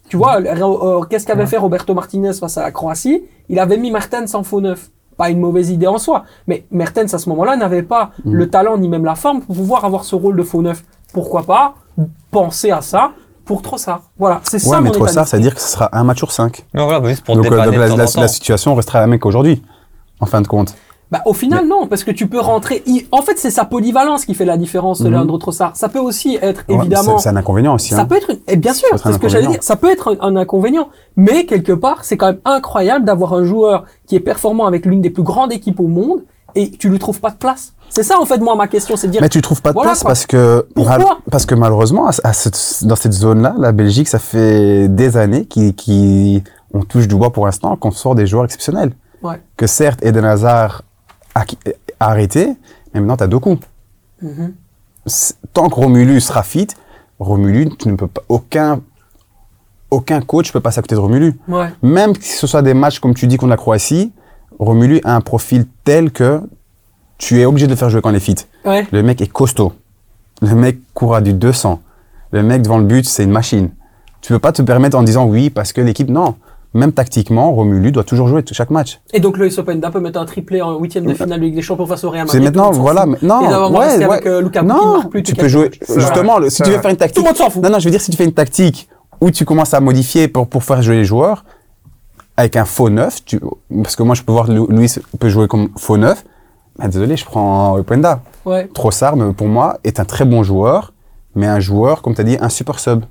Tu 0.08 0.16
vois, 0.16 0.40
euh, 0.40 0.54
euh, 0.56 1.00
qu'est-ce 1.02 1.26
qu'avait 1.26 1.44
fait 1.46 1.58
Roberto 1.58 1.92
Martinez 1.94 2.32
face 2.32 2.56
à 2.58 2.62
la 2.62 2.70
Croatie? 2.70 3.22
Il 3.50 3.58
avait 3.58 3.76
mis 3.76 3.90
Mertens 3.90 4.34
en 4.34 4.42
faux 4.42 4.60
neuf. 4.62 4.90
Pas 5.18 5.28
une 5.28 5.38
mauvaise 5.40 5.68
idée 5.70 5.86
en 5.86 5.98
soi, 5.98 6.24
mais 6.46 6.64
Mertens 6.70 7.12
à 7.12 7.18
ce 7.18 7.28
moment-là 7.28 7.56
n'avait 7.56 7.82
pas 7.82 8.10
Mhm. 8.24 8.34
le 8.34 8.48
talent 8.48 8.78
ni 8.78 8.88
même 8.88 9.04
la 9.04 9.14
forme 9.14 9.42
pour 9.42 9.54
pouvoir 9.54 9.84
avoir 9.84 10.04
ce 10.04 10.14
rôle 10.16 10.36
de 10.36 10.42
faux 10.42 10.62
neuf. 10.62 10.82
Pourquoi 11.12 11.42
pas 11.42 11.74
penser 12.30 12.70
à 12.70 12.80
ça 12.80 13.12
pour 13.44 13.62
Trossard 13.62 14.02
Voilà, 14.18 14.40
c'est 14.44 14.58
ça 14.58 14.80
mais 14.80 14.88
mon 14.88 14.94
trop 14.94 15.04
état 15.04 15.12
ça, 15.12 15.24
ça 15.26 15.36
veut 15.36 15.42
dire 15.42 15.54
que 15.54 15.60
ce 15.60 15.68
sera 15.68 15.88
un 15.92 16.04
match 16.04 16.18
sur 16.18 16.32
cinq. 16.32 16.64
Non, 16.74 16.84
voilà, 16.84 17.00
bah, 17.00 17.08
juste 17.08 17.24
pour 17.24 17.36
Donc, 17.36 17.46
euh, 17.46 17.50
donc 17.50 18.16
la, 18.16 18.28
situation 18.28 18.74
restera 18.74 19.00
la 19.00 19.06
même 19.06 19.18
qu'aujourd'hui, 19.18 19.62
en 20.20 20.26
fin 20.26 20.40
de 20.40 20.46
compte. 20.46 20.74
Bah, 21.10 21.20
au 21.26 21.34
final, 21.34 21.66
non, 21.68 21.86
parce 21.88 22.04
que 22.04 22.10
tu 22.10 22.26
peux 22.26 22.40
rentrer. 22.40 22.82
il- 22.86 23.06
En 23.12 23.20
fait, 23.20 23.36
c'est 23.36 23.50
sa 23.50 23.66
polyvalence 23.66 24.24
qui 24.24 24.32
fait 24.32 24.46
la 24.46 24.56
différence 24.56 25.02
de. 25.02 25.10
Leandro 25.10 25.36
Trossard. 25.36 25.76
Ça 25.76 25.90
peut 25.90 25.98
aussi 25.98 26.38
être, 26.40 26.64
Ouais, 26.68 26.76
évidemment. 26.76 27.18
C'est 27.18 27.24
c'est 27.24 27.28
un 27.28 27.36
inconvénient 27.36 27.74
aussi. 27.74 27.90
Ça 27.90 28.00
hein. 28.00 28.04
peut 28.06 28.16
être, 28.16 28.30
et 28.48 28.56
bien 28.56 28.72
sûr, 28.72 28.88
Ça 28.92 28.98
c'est 29.04 29.12
ce 29.12 29.18
que 29.18 29.28
j'allais 29.28 29.48
dire, 29.48 29.62
ça 29.62 29.76
peut 29.76 29.90
être 29.90 30.16
un, 30.22 30.28
un 30.28 30.36
inconvénient. 30.36 30.88
Mais 31.16 31.44
quelque 31.44 31.72
part, 31.72 32.04
c'est 32.04 32.16
quand 32.16 32.28
même 32.28 32.40
incroyable 32.46 33.04
d'avoir 33.04 33.34
un 33.34 33.44
joueur 33.44 33.84
qui 34.06 34.16
est 34.16 34.20
performant 34.20 34.64
avec 34.64 34.86
l'une 34.86 35.02
des 35.02 35.10
plus 35.10 35.22
grandes 35.22 35.52
équipes 35.52 35.80
au 35.80 35.88
monde 35.88 36.22
et 36.54 36.70
tu 36.70 36.88
lui 36.88 36.98
trouves 36.98 37.20
pas 37.20 37.30
de 37.30 37.36
place. 37.36 37.74
C'est 37.94 38.02
ça, 38.04 38.18
en 38.18 38.24
fait, 38.24 38.38
moi, 38.38 38.54
ma 38.56 38.68
question, 38.68 38.96
c'est 38.96 39.06
de 39.08 39.12
dire, 39.12 39.20
Mais 39.20 39.28
tu 39.28 39.42
trouves 39.42 39.60
pas 39.60 39.70
de 39.70 39.74
Voilà, 39.74 39.90
place 39.90 40.00
quoi. 40.00 40.08
parce 40.08 40.24
que 40.26 40.66
Pourquoi 40.74 41.18
parce 41.30 41.44
que 41.44 41.54
malheureusement 41.54 42.06
à, 42.08 42.12
à 42.24 42.32
cette- 42.32 42.84
dans 42.86 42.96
cette 42.96 43.12
zone-là, 43.12 43.54
la 43.58 43.72
Belgique, 43.72 44.08
ça 44.08 44.18
fait 44.18 44.88
des 44.88 45.16
années 45.18 45.44
qui 45.44 45.74
qui 45.74 46.42
on 46.72 46.80
touche 46.84 47.06
du 47.06 47.14
bois 47.16 47.30
pour 47.30 47.44
l'instant 47.44 47.76
qu'on 47.76 47.90
sort 47.90 48.14
des 48.14 48.26
joueurs 48.26 48.44
exceptionnels. 48.46 48.92
Ouais. 49.22 49.40
Que 49.58 49.66
certes 49.66 50.02
Eden 50.02 50.24
Hazard 50.24 50.82
a, 51.34 51.44
arrêté, 52.00 52.56
mais 52.94 53.00
maintenant 53.00 53.18
tu 53.18 53.24
as 53.24 53.26
deux 53.26 53.38
coups. 53.38 53.66
Mhm. 54.22 54.54
C'est- 55.04 55.34
Tant 55.52 55.68
que 55.68 55.74
Romulus 55.74 56.20
sera 56.22 56.42
fit, 56.42 56.68
Romulus, 57.18 57.68
tu 57.78 57.88
ne 57.88 57.96
peux 57.96 58.06
pas 58.06 58.22
aucun 58.30 58.80
aucun 59.90 60.22
coach 60.22 60.50
peut 60.50 60.60
passer 60.60 60.78
à 60.78 60.82
côté 60.82 60.94
de 60.94 61.00
Romulus. 61.00 61.34
ouais, 61.48 61.68
Même 61.82 62.14
si 62.18 62.38
ce 62.38 62.46
soit 62.46 62.62
des 62.62 62.72
matchs 62.72 63.00
comme 63.00 63.12
tu 63.14 63.26
dis 63.26 63.36
contre 63.36 63.50
la 63.50 63.58
Croatie, 63.58 64.12
Romulus 64.58 65.02
a 65.04 65.14
un 65.14 65.20
profil 65.20 65.66
tel 65.84 66.10
que 66.10 66.40
tu 67.22 67.40
es 67.40 67.44
obligé 67.44 67.66
de 67.66 67.70
le 67.72 67.76
faire 67.76 67.88
jouer 67.88 68.00
quand 68.02 68.10
il 68.10 68.16
est 68.16 68.20
fit. 68.20 68.34
ouais, 68.64 68.84
Le 68.90 69.02
mec 69.04 69.20
est 69.20 69.28
costaud. 69.28 69.72
Le 70.40 70.54
mec 70.56 70.78
court 70.92 71.14
à 71.14 71.20
du 71.20 71.32
200. 71.32 71.80
Le 72.32 72.42
mec 72.42 72.62
devant 72.62 72.78
le 72.78 72.84
but, 72.84 73.06
c'est 73.06 73.22
une 73.22 73.30
machine. 73.30 73.70
Tu 74.22 74.32
peux 74.32 74.40
pas 74.40 74.50
te 74.50 74.60
permettre 74.62 74.98
en 74.98 75.04
disant 75.04 75.24
oui 75.26 75.48
parce 75.48 75.72
que 75.72 75.80
l'équipe, 75.80 76.08
non. 76.10 76.34
Même 76.74 76.90
tactiquement, 76.90 77.52
Romulu 77.52 77.92
doit 77.92 78.02
toujours 78.02 78.26
jouer 78.26 78.42
chaque 78.50 78.70
match. 78.70 78.98
Et 79.12 79.20
donc, 79.20 79.36
Loïs 79.36 79.56
Openda 79.58 79.90
peut 79.90 80.00
mettre 80.00 80.18
un 80.18 80.24
triplé 80.24 80.62
en 80.62 80.76
huitième 80.80 81.04
de 81.04 81.14
finale 81.14 81.38
de 81.38 81.44
Ligue 81.44 81.54
des 81.54 81.62
Champions 81.62 81.86
face 81.86 82.02
au 82.02 82.10
Real 82.10 82.26
C'est 82.28 82.38
Madrid. 82.40 82.56
maintenant, 82.56 82.72
le 82.72 82.78
voilà. 82.78 83.06
Non, 83.22 83.68
ouais, 83.70 83.78
ouais. 83.98 84.04
avec, 84.04 84.26
euh, 84.26 84.42
non, 84.64 85.02
plus 85.08 85.22
tu 85.22 85.34
peux 85.34 85.48
jouer. 85.48 85.70
Justement, 85.96 86.38
le- 86.38 86.50
si 86.50 86.62
tu 86.62 86.70
veux 86.70 86.78
faire 86.78 86.90
une 86.90 86.96
tactique. 86.96 87.16
Tout 87.16 87.22
le 87.22 87.28
monde 87.28 87.36
s'en 87.36 87.50
fout. 87.50 87.62
Non, 87.62 87.70
non, 87.70 87.78
je 87.78 87.84
veux 87.84 87.90
dire, 87.90 88.00
si 88.00 88.10
tu 88.10 88.16
fais 88.16 88.24
une 88.24 88.32
tactique 88.32 88.88
où 89.20 89.30
tu 89.30 89.44
commences 89.44 89.74
à 89.74 89.80
modifier 89.80 90.26
pour, 90.28 90.48
pour 90.48 90.64
faire 90.64 90.80
jouer 90.82 90.96
les 90.96 91.04
joueurs, 91.04 91.44
avec 92.38 92.56
un 92.56 92.64
faux 92.64 92.88
neuf, 92.88 93.22
tu, 93.24 93.38
parce 93.82 93.94
que 93.94 94.02
moi, 94.02 94.14
je 94.14 94.22
peux 94.22 94.32
voir 94.32 94.50
Luis 94.50 94.94
peut 95.20 95.28
jouer 95.28 95.46
comme 95.48 95.68
faux 95.76 95.98
neuf. 95.98 96.24
Mais 96.78 96.88
désolé, 96.88 97.16
je 97.16 97.24
prends 97.24 97.74
Openda. 97.76 98.20
Ouais. 98.44 98.68
Trossard, 98.72 99.14
pour 99.36 99.46
moi, 99.48 99.78
est 99.84 100.00
un 100.00 100.04
très 100.04 100.24
bon 100.24 100.42
joueur, 100.42 100.92
mais 101.34 101.46
un 101.46 101.60
joueur, 101.60 102.02
comme 102.02 102.14
tu 102.14 102.20
as 102.20 102.24
dit, 102.24 102.36
un 102.40 102.48
super 102.48 102.78
sub, 102.78 103.04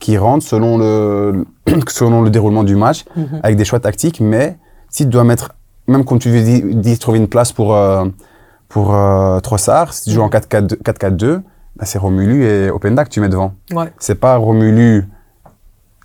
qui 0.00 0.18
rentre 0.18 0.44
selon 0.44 0.76
le, 0.78 1.44
selon 1.88 2.22
le 2.22 2.30
déroulement 2.30 2.64
du 2.64 2.76
match, 2.76 3.04
Mhm. 3.16 3.40
avec 3.42 3.56
des 3.56 3.64
choix 3.64 3.80
tactiques, 3.80 4.20
mais 4.20 4.58
si 4.90 5.04
tu 5.04 5.10
dois 5.10 5.24
mettre, 5.24 5.52
même 5.86 6.04
comme 6.04 6.18
tu 6.18 6.30
dis, 6.30 6.62
dis 6.62 6.98
trouver 6.98 7.18
une 7.18 7.28
place 7.28 7.52
pour, 7.52 7.74
euh, 7.74 8.04
pour 8.68 8.94
euh, 8.94 9.38
Trossard, 9.40 9.92
si 9.94 10.04
tu 10.04 10.10
joues 10.10 10.22
en 10.22 10.28
4-4-2, 10.28 10.76
4-4-2, 10.82 11.42
bah, 11.76 11.84
c'est 11.86 11.98
Romulu 11.98 12.44
et 12.44 12.70
Openda 12.70 13.04
que 13.04 13.10
tu 13.10 13.20
mets 13.20 13.28
devant. 13.28 13.54
Ouais. 13.72 13.92
C'est 13.98 14.14
pas 14.16 14.36
Romulu 14.36 15.06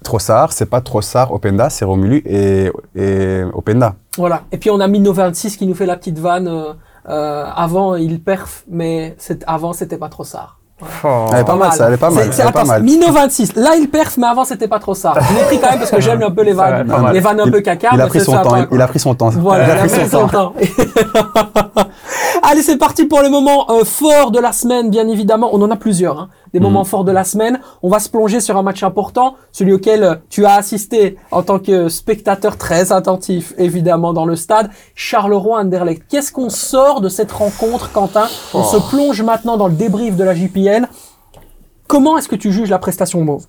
Trossard, 0.04 0.54
c'est 0.54 0.66
pas 0.68 0.80
Trossard 0.82 1.32
Openda, 1.34 1.70
c'est 1.70 1.84
Romulu 1.86 2.24
et, 2.26 2.72
et 2.96 3.42
Openda. 3.54 3.96
Voilà. 4.18 4.44
Et 4.52 4.58
puis 4.58 4.70
on 4.70 4.80
a 4.80 4.88
Mino 4.88 5.12
26 5.12 5.58
qui 5.58 5.68
nous 5.68 5.76
fait 5.76 5.86
la 5.86 5.98
petite 5.98 6.20
vanne. 6.20 6.48
euh, 6.48 6.74
euh, 7.08 7.46
avant 7.56 7.96
il 7.96 8.22
perf, 8.22 8.64
mais 8.70 9.16
avant 9.48 9.74
c'était 9.74 9.98
pas 9.98 10.10
trop 10.10 10.24
ça. 10.24 10.50
Oh. 11.04 11.26
Elle 11.34 11.40
est 11.40 11.44
pas 11.44 11.56
mal, 11.58 11.74
ça, 11.74 11.88
elle 11.88 11.96
est 11.96 11.98
pas 11.98 12.10
mal. 12.10 12.32
C'est- 12.32 12.52
pas 12.54 12.64
mal. 12.64 12.84
Mino 12.84 13.12
26. 13.12 13.56
Là 13.58 13.76
il 13.78 13.90
perf, 13.90 14.16
mais 14.18 14.28
avant 14.28 14.46
c'était 14.46 14.70
pas 14.70 14.80
trop 14.80 14.94
ça. 14.94 15.14
Je 15.20 15.34
l'ai 15.38 15.44
pris 15.44 15.60
quand 15.60 15.70
même 15.72 15.80
parce 15.80 15.92
que 15.92 16.00
j'aime 16.00 16.24
un 16.24 16.32
peu 16.32 16.42
les 16.44 16.54
vannes, 16.54 16.90
les 17.12 17.20
vannes 17.20 17.42
un 17.42 17.46
Il- 17.46 17.52
peu 17.52 17.60
caca. 17.60 17.90
il 17.94 18.00
a 18.02 18.08
pris 18.08 18.22
son 18.22 18.32
temps, 18.42 18.56
il- 18.72 18.82
a 18.82 18.88
pris 18.88 19.00
son 19.00 19.14
temps. 19.14 19.30
Voilà, 19.30 19.66
il 19.66 19.72
a 19.72 19.76
pris 19.76 20.10
son 20.10 20.28
temps. 20.28 20.54
Allez, 22.44 22.62
c'est 22.62 22.78
parti 22.78 23.06
pour 23.06 23.22
le 23.22 23.30
moment 23.30 23.70
euh, 23.70 23.84
fort 23.84 24.32
de 24.32 24.40
la 24.40 24.52
semaine, 24.52 24.90
bien 24.90 25.08
évidemment. 25.08 25.50
On 25.52 25.62
en 25.62 25.70
a 25.72 25.76
plusieurs, 25.76 26.18
hein, 26.20 26.30
des 26.54 26.60
moments 26.60 26.84
forts 26.84 27.04
de 27.04 27.12
la 27.12 27.24
semaine. 27.24 27.60
On 27.84 27.90
va 27.90 28.00
se 28.00 28.10
plonger 28.10 28.40
sur 28.40 28.58
un 28.58 28.64
match 28.64 28.84
important, 28.84 29.36
celui 29.52 29.74
auquel 29.74 30.04
euh, 30.04 30.16
tu 30.30 30.46
as 30.46 30.54
assisté 30.56 31.18
en 31.32 31.44
tant 31.44 31.60
que 31.60 31.90
spectateur 31.90 32.58
très 32.58 32.92
attentif, 32.92 33.54
évidemment, 33.58 34.14
dans 34.14 34.26
le 34.26 34.36
stade. 34.36 34.70
Charleroi-Anderlecht. 34.96 36.04
Qu'est-ce 36.10 36.32
qu'on 36.32 36.50
sort 36.50 37.02
de 37.02 37.10
cette 37.10 37.32
rencontre, 37.32 37.92
Quentin? 37.92 38.28
On 38.54 38.64
se 38.64 38.78
plonge 38.90 39.22
maintenant 39.22 39.58
dans 39.58 39.68
le 39.68 39.74
débrief 39.76 40.16
de 40.16 40.24
la 40.24 40.34
JPL. 40.36 40.88
Comment 41.88 42.18
est-ce 42.18 42.28
que 42.28 42.36
tu 42.36 42.52
juges 42.52 42.70
la 42.70 42.80
prestation 42.80 43.22
mauve? 43.24 43.46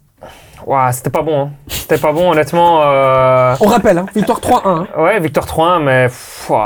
Ouah, 0.67 0.93
c'était 0.93 1.11
pas 1.11 1.23
bon. 1.23 1.41
Hein. 1.45 1.51
C'était 1.69 1.99
pas 1.99 2.13
bon, 2.13 2.33
honnêtement. 2.33 2.83
Euh... 2.83 3.55
On 3.61 3.67
rappelle, 3.67 3.99
hein, 3.99 4.07
victoire 4.15 4.41
3-1. 4.41 4.61
hein. 4.65 4.87
Ouais, 4.99 5.19
Victor 5.21 5.47
3-1, 5.47 5.83
mais 5.83 6.09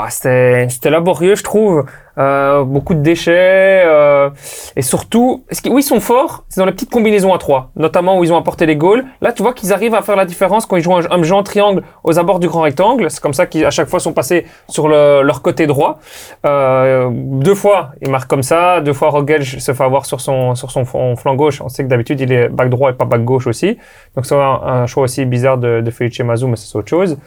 c'était 0.09 0.89
laborieux, 0.89 1.35
je 1.35 1.43
trouve. 1.43 1.85
Euh, 2.17 2.63
beaucoup 2.63 2.93
de 2.93 2.99
déchets. 3.01 3.83
euh, 3.85 4.29
et 4.75 4.81
surtout, 4.81 5.43
où 5.69 5.77
ils 5.79 5.83
sont 5.83 5.99
forts, 5.99 6.45
c'est 6.49 6.61
dans 6.61 6.65
les 6.65 6.71
petites 6.71 6.89
combinaisons 6.89 7.33
à 7.33 7.37
3, 7.37 7.71
notamment 7.75 8.17
où 8.19 8.23
ils 8.23 8.31
ont 8.31 8.37
apporté 8.37 8.65
les 8.65 8.75
goals. 8.75 9.03
Là, 9.21 9.31
tu 9.33 9.43
vois 9.43 9.53
qu'ils 9.53 9.73
arrivent 9.73 9.95
à 9.95 10.01
faire 10.01 10.15
la 10.15 10.25
différence 10.25 10.65
quand 10.65 10.77
ils 10.77 10.81
jouent 10.83 10.95
un, 10.95 11.01
un 11.11 11.23
jeu 11.23 11.35
en 11.35 11.43
triangle 11.43 11.83
aux 12.03 12.17
abords 12.17 12.39
du 12.39 12.47
grand 12.47 12.61
rectangle. 12.61 13.09
C'est 13.11 13.21
comme 13.21 13.33
ça 13.33 13.45
qu'ils, 13.45 13.65
à 13.65 13.71
chaque 13.71 13.89
fois, 13.89 13.99
sont 13.99 14.13
passés 14.13 14.45
sur 14.69 14.87
le- 14.87 15.21
leur 15.23 15.41
côté 15.41 15.67
droit. 15.67 15.99
Euh, 16.45 17.09
deux 17.11 17.55
fois, 17.55 17.89
ils 18.01 18.09
marquent 18.09 18.29
comme 18.29 18.43
ça. 18.43 18.81
Deux 18.81 18.93
fois, 18.93 19.09
Rogel 19.09 19.43
se 19.45 19.73
fait 19.73 19.83
avoir 19.83 20.05
sur 20.05 20.21
son, 20.21 20.55
sur 20.55 20.71
son 20.71 20.85
flanc 20.85 21.35
gauche. 21.35 21.61
On 21.61 21.69
sait 21.69 21.83
que 21.83 21.89
d'habitude, 21.89 22.19
il 22.21 22.31
est 22.31 22.47
back 22.49 22.69
droit 22.69 22.91
et 22.91 22.93
pas 22.93 23.05
back 23.05 23.23
gauche 23.23 23.47
aussi. 23.47 23.77
Donc, 24.15 24.25
c'est 24.25 24.35
un, 24.35 24.85
choix 24.87 25.03
aussi 25.03 25.25
bizarre 25.25 25.57
de, 25.57 25.81
de 25.81 25.91
Felice 25.91 26.19
Mazou, 26.21 26.47
mais 26.47 26.55
c'est 26.55 26.75
autre 26.77 26.89
chose. 26.89 27.17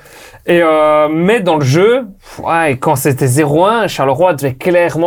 Et 0.47 0.62
mais 1.12 1.41
dans 1.41 1.57
le 1.57 1.64
jeu, 1.64 2.07
quand 2.80 2.97
c'était 2.97 3.26
0-1, 3.26 3.89
Charleroi 3.89 4.34
devait 4.34 4.55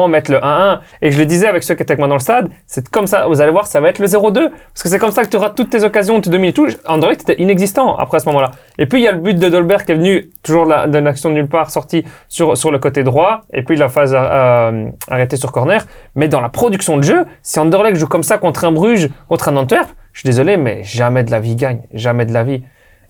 mettre 0.08 0.32
le 0.32 0.38
1-1. 0.40 0.80
Et 1.02 1.12
je 1.12 1.20
le 1.20 1.26
disais 1.26 1.48
avec 1.48 1.64
ceux 1.64 1.76
qui 1.76 1.84
étaient 1.84 1.92
avec 1.92 2.00
moi 2.00 2.08
dans 2.08 2.16
le 2.16 2.20
stade, 2.20 2.50
c'est 2.68 2.88
comme 2.90 3.08
ça, 3.08 3.28
vous 3.28 3.42
allez 3.42 3.52
voir, 3.52 3.68
ça 3.68 3.80
va 3.80 3.90
être 3.90 4.00
le 4.00 4.08
0-2. 4.08 4.50
Parce 4.50 4.84
que 4.84 4.90
c'est 4.90 5.00
comme 5.00 5.12
ça 5.12 5.24
que 5.24 5.30
tu 5.30 5.38
rates 5.38 5.56
toutes 5.56 5.70
tes 5.70 5.84
occasions, 5.84 6.20
tu 6.22 6.30
domines 6.30 6.54
tout. 6.54 6.68
Anderlecht 6.88 7.30
était 7.30 7.42
inexistant 7.42 7.96
après 7.96 8.20
ce 8.20 8.26
moment-là. 8.28 8.52
Et 8.78 8.86
puis 8.86 9.02
il 9.02 9.04
y 9.04 9.08
a 9.08 9.12
le 9.12 9.20
but 9.20 9.38
de 9.38 9.50
Dolberg 9.50 9.86
qui 9.86 9.92
est 9.92 9.96
venu, 9.96 10.30
toujours 10.44 10.68
d'une 10.88 11.08
action 11.08 11.30
de 11.30 11.36
nulle 11.36 11.48
part, 11.48 11.72
sorti 11.72 12.04
sur, 12.28 12.58
sur 12.58 12.72
le 12.72 12.80
côté 12.80 13.04
droit. 13.04 13.42
Et 13.54 13.64
puis 13.64 13.76
la 13.76 13.90
phase 13.90 14.16
euh, 14.16 14.90
arrêtée 15.10 15.38
sur 15.38 15.52
corner. 15.52 15.86
Mais 16.16 16.28
dans 16.28 16.42
la 16.42 16.50
production 16.50 16.98
de 16.98 17.04
jeu, 17.04 17.26
si 17.42 17.60
Anderlecht 17.60 17.98
joue 17.98 18.08
comme 18.08 18.24
ça 18.24 18.38
contre 18.38 18.66
un 18.66 18.72
Bruges, 18.72 19.10
contre 19.30 19.50
un 19.50 19.58
Antwerp, 19.58 19.90
je 20.14 20.20
suis 20.20 20.28
désolé, 20.28 20.58
mais 20.58 20.84
jamais 20.84 21.24
de 21.24 21.32
la 21.32 21.40
vie 21.40 21.56
gagne. 21.56 21.82
Jamais 21.94 22.26
de 22.26 22.34
la 22.34 22.44
vie. 22.44 22.64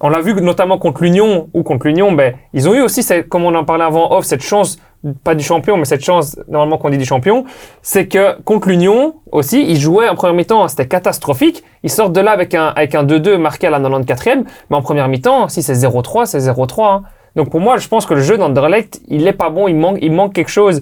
On 0.04 0.10
l'a 0.10 0.20
vu 0.20 0.34
notamment 0.34 0.80
contre 0.80 1.04
l'Union 1.04 1.50
ou 1.54 1.62
contre 1.62 1.86
l'Union, 1.86 2.12
ben, 2.12 2.34
ils 2.54 2.68
ont 2.68 2.74
eu 2.74 2.82
aussi, 2.82 3.06
comme 3.30 3.44
on 3.44 3.54
en 3.54 3.66
parlait 3.66 3.84
avant 3.84 4.12
off, 4.18 4.26
cette 4.26 4.42
chance, 4.42 4.80
pas 5.24 5.34
du 5.36 5.44
champion, 5.44 5.78
mais 5.78 5.86
cette 5.86 6.04
chance, 6.04 6.38
normalement 6.48 6.78
qu'on 6.78 6.90
dit 6.90 6.98
du 6.98 7.06
champion, 7.06 7.46
c'est 7.82 8.08
que 8.08 8.40
contre 8.44 8.70
l'Union 8.70 9.16
aussi, 9.32 9.64
ils 9.68 9.80
jouaient 9.80 10.08
en 10.10 10.16
première 10.16 10.36
mi-temps, 10.36 10.68
c'était 10.68 10.88
catastrophique. 10.88 11.64
Ils 11.84 11.90
sortent 11.90 12.14
de 12.14 12.22
là 12.22 12.32
avec 12.32 12.54
un, 12.54 12.68
avec 12.68 12.94
un 12.96 13.04
2-2 13.04 13.38
marqué 13.38 13.68
à 13.68 13.70
la 13.72 13.80
94e, 13.80 14.44
mais 14.70 14.76
en 14.78 14.82
première 14.82 15.08
mi-temps, 15.08 15.48
si 15.50 15.64
c'est 15.64 15.74
0-3, 15.74 16.26
c'est 16.26 16.38
0-3. 16.40 16.86
hein. 16.86 17.04
Donc 17.36 17.50
pour 17.50 17.60
moi, 17.62 17.78
je 17.78 17.88
pense 17.88 18.06
que 18.06 18.14
le 18.14 18.22
jeu 18.22 18.38
d'Anderlecht, 18.38 19.02
il 19.08 19.28
est 19.28 19.34
pas 19.34 19.50
bon, 19.50 19.68
il 19.68 19.76
manque, 19.76 19.98
il 20.02 20.12
manque 20.12 20.34
quelque 20.34 20.50
chose. 20.52 20.82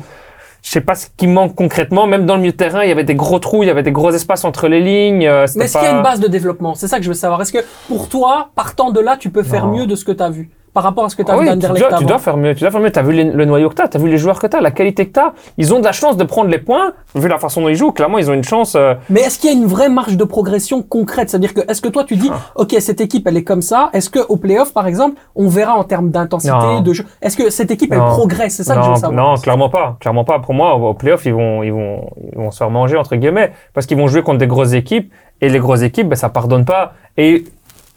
Je 0.61 0.71
sais 0.71 0.81
pas 0.81 0.95
ce 0.95 1.07
qui 1.15 1.25
manque 1.27 1.55
concrètement. 1.55 2.05
Même 2.05 2.25
dans 2.25 2.35
le 2.35 2.41
milieu 2.41 2.51
de 2.51 2.57
terrain, 2.57 2.83
il 2.83 2.89
y 2.89 2.91
avait 2.91 3.05
des 3.05 3.15
gros 3.15 3.39
trous, 3.39 3.63
il 3.63 3.67
y 3.67 3.69
avait 3.69 3.83
des 3.83 3.93
gros 3.93 4.11
espaces 4.11 4.43
entre 4.43 4.67
les 4.67 4.81
lignes. 4.81 5.25
euh, 5.25 5.45
Mais 5.55 5.63
est-ce 5.65 5.73
pas- 5.73 5.79
qu'il 5.79 5.87
y 5.89 5.91
a 5.93 5.95
une 5.95 6.03
base 6.03 6.19
de 6.19 6.27
développement? 6.27 6.75
C'est 6.75 6.89
ça 6.89 6.97
que 6.97 7.03
je 7.03 7.07
veux 7.07 7.13
savoir. 7.13 7.41
Est-ce 7.41 7.53
que 7.53 7.59
pour 7.87 8.09
toi, 8.09 8.49
partant 8.55 8.91
de 8.91 8.99
là, 8.99 9.15
tu 9.15 9.29
peux 9.29 9.43
faire 9.43 9.67
Non. 9.67 9.77
mieux 9.77 9.85
de 9.87 9.95
ce 9.95 10.03
que 10.03 10.11
tu 10.11 10.21
as 10.21 10.29
vu? 10.29 10.49
Par 10.79 10.83
rapport 10.85 11.03
à 11.03 11.09
ce 11.09 11.15
que 11.17 11.23
tu 11.23 11.29
as 11.29 11.33
Ah 11.33 11.37
vu 11.37 11.43
oui, 11.43 11.47
tu 11.49 11.57
d'Anderlecht 11.57 11.89
dois, 11.89 11.97
tu 11.99 12.05
dois 12.05 12.19
faire 12.19 12.37
mieux. 12.37 12.55
Tu 12.55 12.61
dois 12.61 12.71
faire 12.71 12.79
mieux. 12.79 12.89
T'as 12.91 13.01
vu 13.01 13.11
les- 13.11 13.25
le 13.25 13.43
noyau 13.43 13.67
que 13.67 13.73
t'as, 13.75 13.89
t'as 13.89 13.99
vu 13.99 14.07
les 14.09 14.17
joueurs 14.17 14.39
que 14.39 14.47
t'as, 14.47 14.61
la 14.61 14.71
qualité 14.71 15.05
que 15.07 15.11
t'as. 15.11 15.33
Ils 15.57 15.73
ont 15.73 15.79
de 15.79 15.83
la 15.83 15.91
chance 15.91 16.15
de 16.15 16.23
prendre 16.23 16.49
les 16.49 16.57
points. 16.57 16.93
Vu 17.15 17.27
la 17.27 17.37
façon 17.37 17.61
dont 17.61 17.67
ils 17.67 17.75
jouent, 17.75 17.91
clairement, 17.91 18.17
ils 18.17 18.31
ont 18.31 18.33
une 18.33 18.45
chance. 18.45 18.75
euh, 18.75 18.93
Mais 19.09 19.19
est-ce 19.19 19.37
qu'il 19.39 19.49
y 19.51 19.53
a 19.53 19.57
une 19.57 19.65
vraie 19.65 19.89
marge 19.89 20.15
de 20.15 20.23
progression 20.23 20.81
concrète? 20.81 21.29
C'est-à-dire 21.29 21.53
que 21.53 21.61
est-ce 21.69 21.81
que 21.81 21.89
toi 21.89 22.05
tu 22.05 22.15
dis, 22.15 22.29
Ah. 22.31 22.39
ok, 22.55 22.75
cette 22.79 23.01
équipe 23.01 23.27
elle 23.27 23.35
est 23.35 23.43
comme 23.43 23.61
ça. 23.61 23.89
Est-ce 23.91 24.09
que 24.09 24.19
au 24.29 24.37
playoff 24.37 24.73
par 24.73 24.87
exemple, 24.87 25.17
on 25.35 25.49
verra 25.49 25.73
en 25.75 25.83
termes 25.83 26.11
d'intensité 26.11 26.53
Non. 26.53 26.79
de 26.81 26.93
jeu? 26.93 27.03
Est-ce 27.21 27.35
que 27.35 27.49
cette 27.49 27.71
équipe 27.71 27.91
elle 27.91 27.99
Non. 27.99 28.07
progresse? 28.07 28.55
C'est 28.55 28.63
ça 28.63 28.75
que 28.75 28.81
je 28.81 28.87
non, 28.87 28.93
veux 28.93 28.99
savoir. 29.01 29.31
non, 29.31 29.35
clairement 29.41 29.69
pas. 29.69 29.97
Clairement 29.99 30.23
pas. 30.23 30.39
Pour 30.39 30.53
moi, 30.53 30.75
au 30.75 30.87
au 30.89 30.93
playoff, 30.93 31.25
ils 31.25 31.33
vont, 31.33 31.61
ils 31.63 31.73
vont, 31.73 32.09
ils 32.31 32.37
vont 32.37 32.51
se 32.51 32.57
faire 32.57 32.69
manger 32.69 32.95
entre 32.97 33.15
guillemets 33.17 33.51
parce 33.73 33.85
qu'ils 33.85 33.97
vont 33.97 34.07
jouer 34.07 34.21
contre 34.23 34.37
des 34.39 34.47
grosses 34.47 34.73
équipes 34.73 35.11
et 35.41 35.49
les 35.49 35.59
grosses 35.59 35.81
équipes, 35.83 36.07
ben, 36.09 36.15
ça 36.15 36.29
pardonne 36.29 36.65
pas. 36.65 36.93
Et 37.17 37.43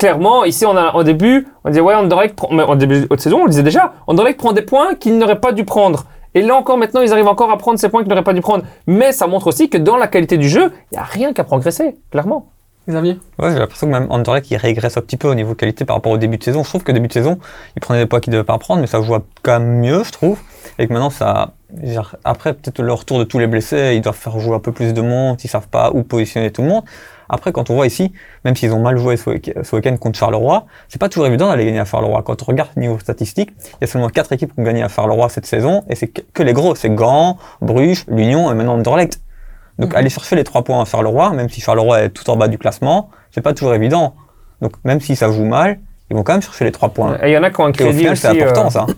clairement, 0.03 0.45
ici, 0.45 0.67
on 0.67 0.77
a 0.77 0.97
au 0.97 1.05
début, 1.05 1.47
on 1.63 1.69
disait 1.69 1.81
ouais, 1.81 1.95
Anderlecht 1.95 2.35
prend, 2.35 2.49
mais 2.51 2.65
en 2.65 2.75
début 2.75 3.07
de 3.07 3.17
saison, 3.19 3.43
on 3.43 3.45
le 3.45 3.51
disait 3.51 3.63
déjà, 3.63 3.93
Anderlecht 4.09 4.37
prend 4.37 4.53
des 4.53 4.63
points 4.63 4.97
qu'il 4.97 5.17
n'aurait 5.17 5.39
pas 5.39 5.53
dû 5.53 5.65
prendre. 5.65 6.07
Et 6.35 6.43
là 6.43 6.57
encore, 6.57 6.77
maintenant, 6.77 7.03
ils 7.03 7.13
arrivent 7.13 7.29
encore 7.29 7.53
à 7.53 7.57
prendre 7.57 7.79
ces 7.79 7.89
points 7.89 8.03
qu'ils 8.03 8.09
n'auraient 8.09 8.25
pas 8.25 8.33
dû 8.33 8.41
prendre. 8.41 8.65
Mais 8.89 9.13
ça 9.13 9.29
montre 9.29 9.47
aussi 9.47 9.71
que 9.71 9.79
dans 9.79 9.97
la 9.97 10.09
qualité 10.09 10.39
du 10.39 10.49
jeu, 10.49 10.73
il 10.91 10.97
y 10.97 10.99
a 10.99 11.05
rien 11.05 11.33
qu'à 11.33 11.45
progresser, 11.45 11.95
clairement. 12.11 12.49
Xavier? 12.89 13.21
Ouais, 13.39 13.53
j'ai 13.53 13.61
l'impression 13.61 13.87
que 13.87 13.93
même 13.93 14.09
Anderlecht 14.11 14.51
il 14.51 14.57
régresse 14.57 14.97
un 14.97 15.03
petit 15.03 15.17
peu 15.17 15.29
au 15.29 15.37
niveau 15.37 15.55
qualité 15.55 15.85
par 15.85 15.95
rapport 15.95 16.11
au 16.11 16.19
début 16.19 16.37
de 16.37 16.43
saison. 16.43 16.65
Je 16.65 16.69
trouve 16.69 16.83
que 16.83 16.91
début 16.91 17.07
de 17.07 17.13
saison, 17.13 17.39
il 17.77 17.81
prenait 17.81 18.01
des 18.01 18.07
poids 18.07 18.19
qu'il 18.19 18.33
devait 18.33 18.43
pas 18.43 18.59
prendre, 18.59 18.81
mais 18.81 18.89
ça 18.89 19.01
joue 19.03 19.15
quand 19.45 19.61
même 19.61 19.79
mieux, 19.79 20.03
je 20.03 20.11
trouve. 20.11 20.41
Et 20.81 20.89
que 20.89 20.93
maintenant, 20.93 21.11
ça, 21.11 21.53
après 22.25 22.55
peut-être 22.55 22.83
le 22.83 22.93
retour 22.93 23.21
de 23.21 23.25
tous 23.25 23.39
les 23.39 23.47
blessés, 23.47 23.93
ils 23.95 24.01
doivent 24.01 24.17
faire 24.17 24.37
jouer 24.41 24.57
un 24.57 24.59
peu 24.59 24.73
plus 24.73 24.95
de 24.95 25.01
monde, 25.01 25.39
ils 25.45 25.49
savent 25.49 25.69
pas 25.69 25.93
où 25.95 26.03
positionner 26.03 26.51
tout 26.51 26.63
le 26.63 26.69
monde. 26.69 26.83
Après, 27.35 27.51
quand 27.51 27.70
on 27.70 27.74
voit 27.74 27.87
ici, 27.87 28.12
même 28.45 28.55
s'ils 28.55 28.72
ont 28.72 28.80
mal 28.83 28.99
joué 28.99 29.16
ce 29.16 29.30
week- 29.30 29.53
ce 29.62 29.74
week-end 29.74 29.97
contre 29.97 30.18
Charleroi, 30.18 30.66
c'est 30.89 31.01
pas 31.01 31.09
toujours 31.09 31.26
évident 31.26 31.49
d'aller 31.49 31.64
gagner 31.64 31.80
à 31.80 31.85
Charleroi. 31.87 32.22
Quand 32.22 32.41
on 32.43 32.45
regarde 32.45 32.68
niveau 32.76 32.99
statistique, 32.99 33.51
il 33.59 33.76
y 33.80 33.85
a 33.85 33.87
seulement 33.87 34.09
quatre 34.11 34.30
équipes 34.33 34.53
qui 34.55 34.61
ont 34.61 34.64
gagné 34.64 34.83
à 34.83 34.89
Charleroi 34.89 35.28
cette 35.30 35.47
saison, 35.47 35.83
et 35.89 35.95
c'est 35.97 36.09
que 36.09 36.43
les 36.43 36.53
gros, 36.53 36.74
c'est 36.74 36.91
Gand, 36.91 37.39
Bruges, 37.62 38.05
l'Union 38.09 38.53
et 38.53 38.55
maintenant 38.55 38.74
Anderlecht. 38.74 39.20
Donc 39.78 39.91
Mhm. 39.93 39.97
aller 39.97 40.11
chercher 40.11 40.37
les 40.37 40.45
trois 40.45 40.62
points 40.62 40.83
à 40.83 40.85
Charleroi, 40.85 41.30
même 41.33 41.49
si 41.49 41.61
Charleroi 41.62 42.03
est 42.03 42.09
tout 42.11 42.28
en 42.28 42.37
bas 42.37 42.49
du 42.49 42.59
classement, 42.59 43.09
c'est 43.30 43.41
pas 43.41 43.55
toujours 43.55 43.74
évident. 43.74 44.14
Donc 44.61 44.72
même 44.85 45.01
si 45.01 45.16
ça 45.16 45.33
joue 45.33 45.45
mal, 45.47 45.80
ils 46.11 46.14
vont 46.16 46.22
quand 46.24 46.35
même 46.35 46.43
chercher 46.43 46.66
les 46.66 46.72
trois 46.72 46.91
points. 46.91 47.16
Et 47.22 47.30
il 47.30 47.33
y 47.33 47.39
en 47.39 47.43
a 47.43 47.51
qui 47.51 47.59
ont 47.62 47.64
un 47.64 47.72
crédit 47.72 47.97
final, 47.97 48.12
aussi. 48.12 48.20
c'est 48.20 48.28
important 48.43 48.66
euh, 48.66 48.70
ça. 48.70 48.87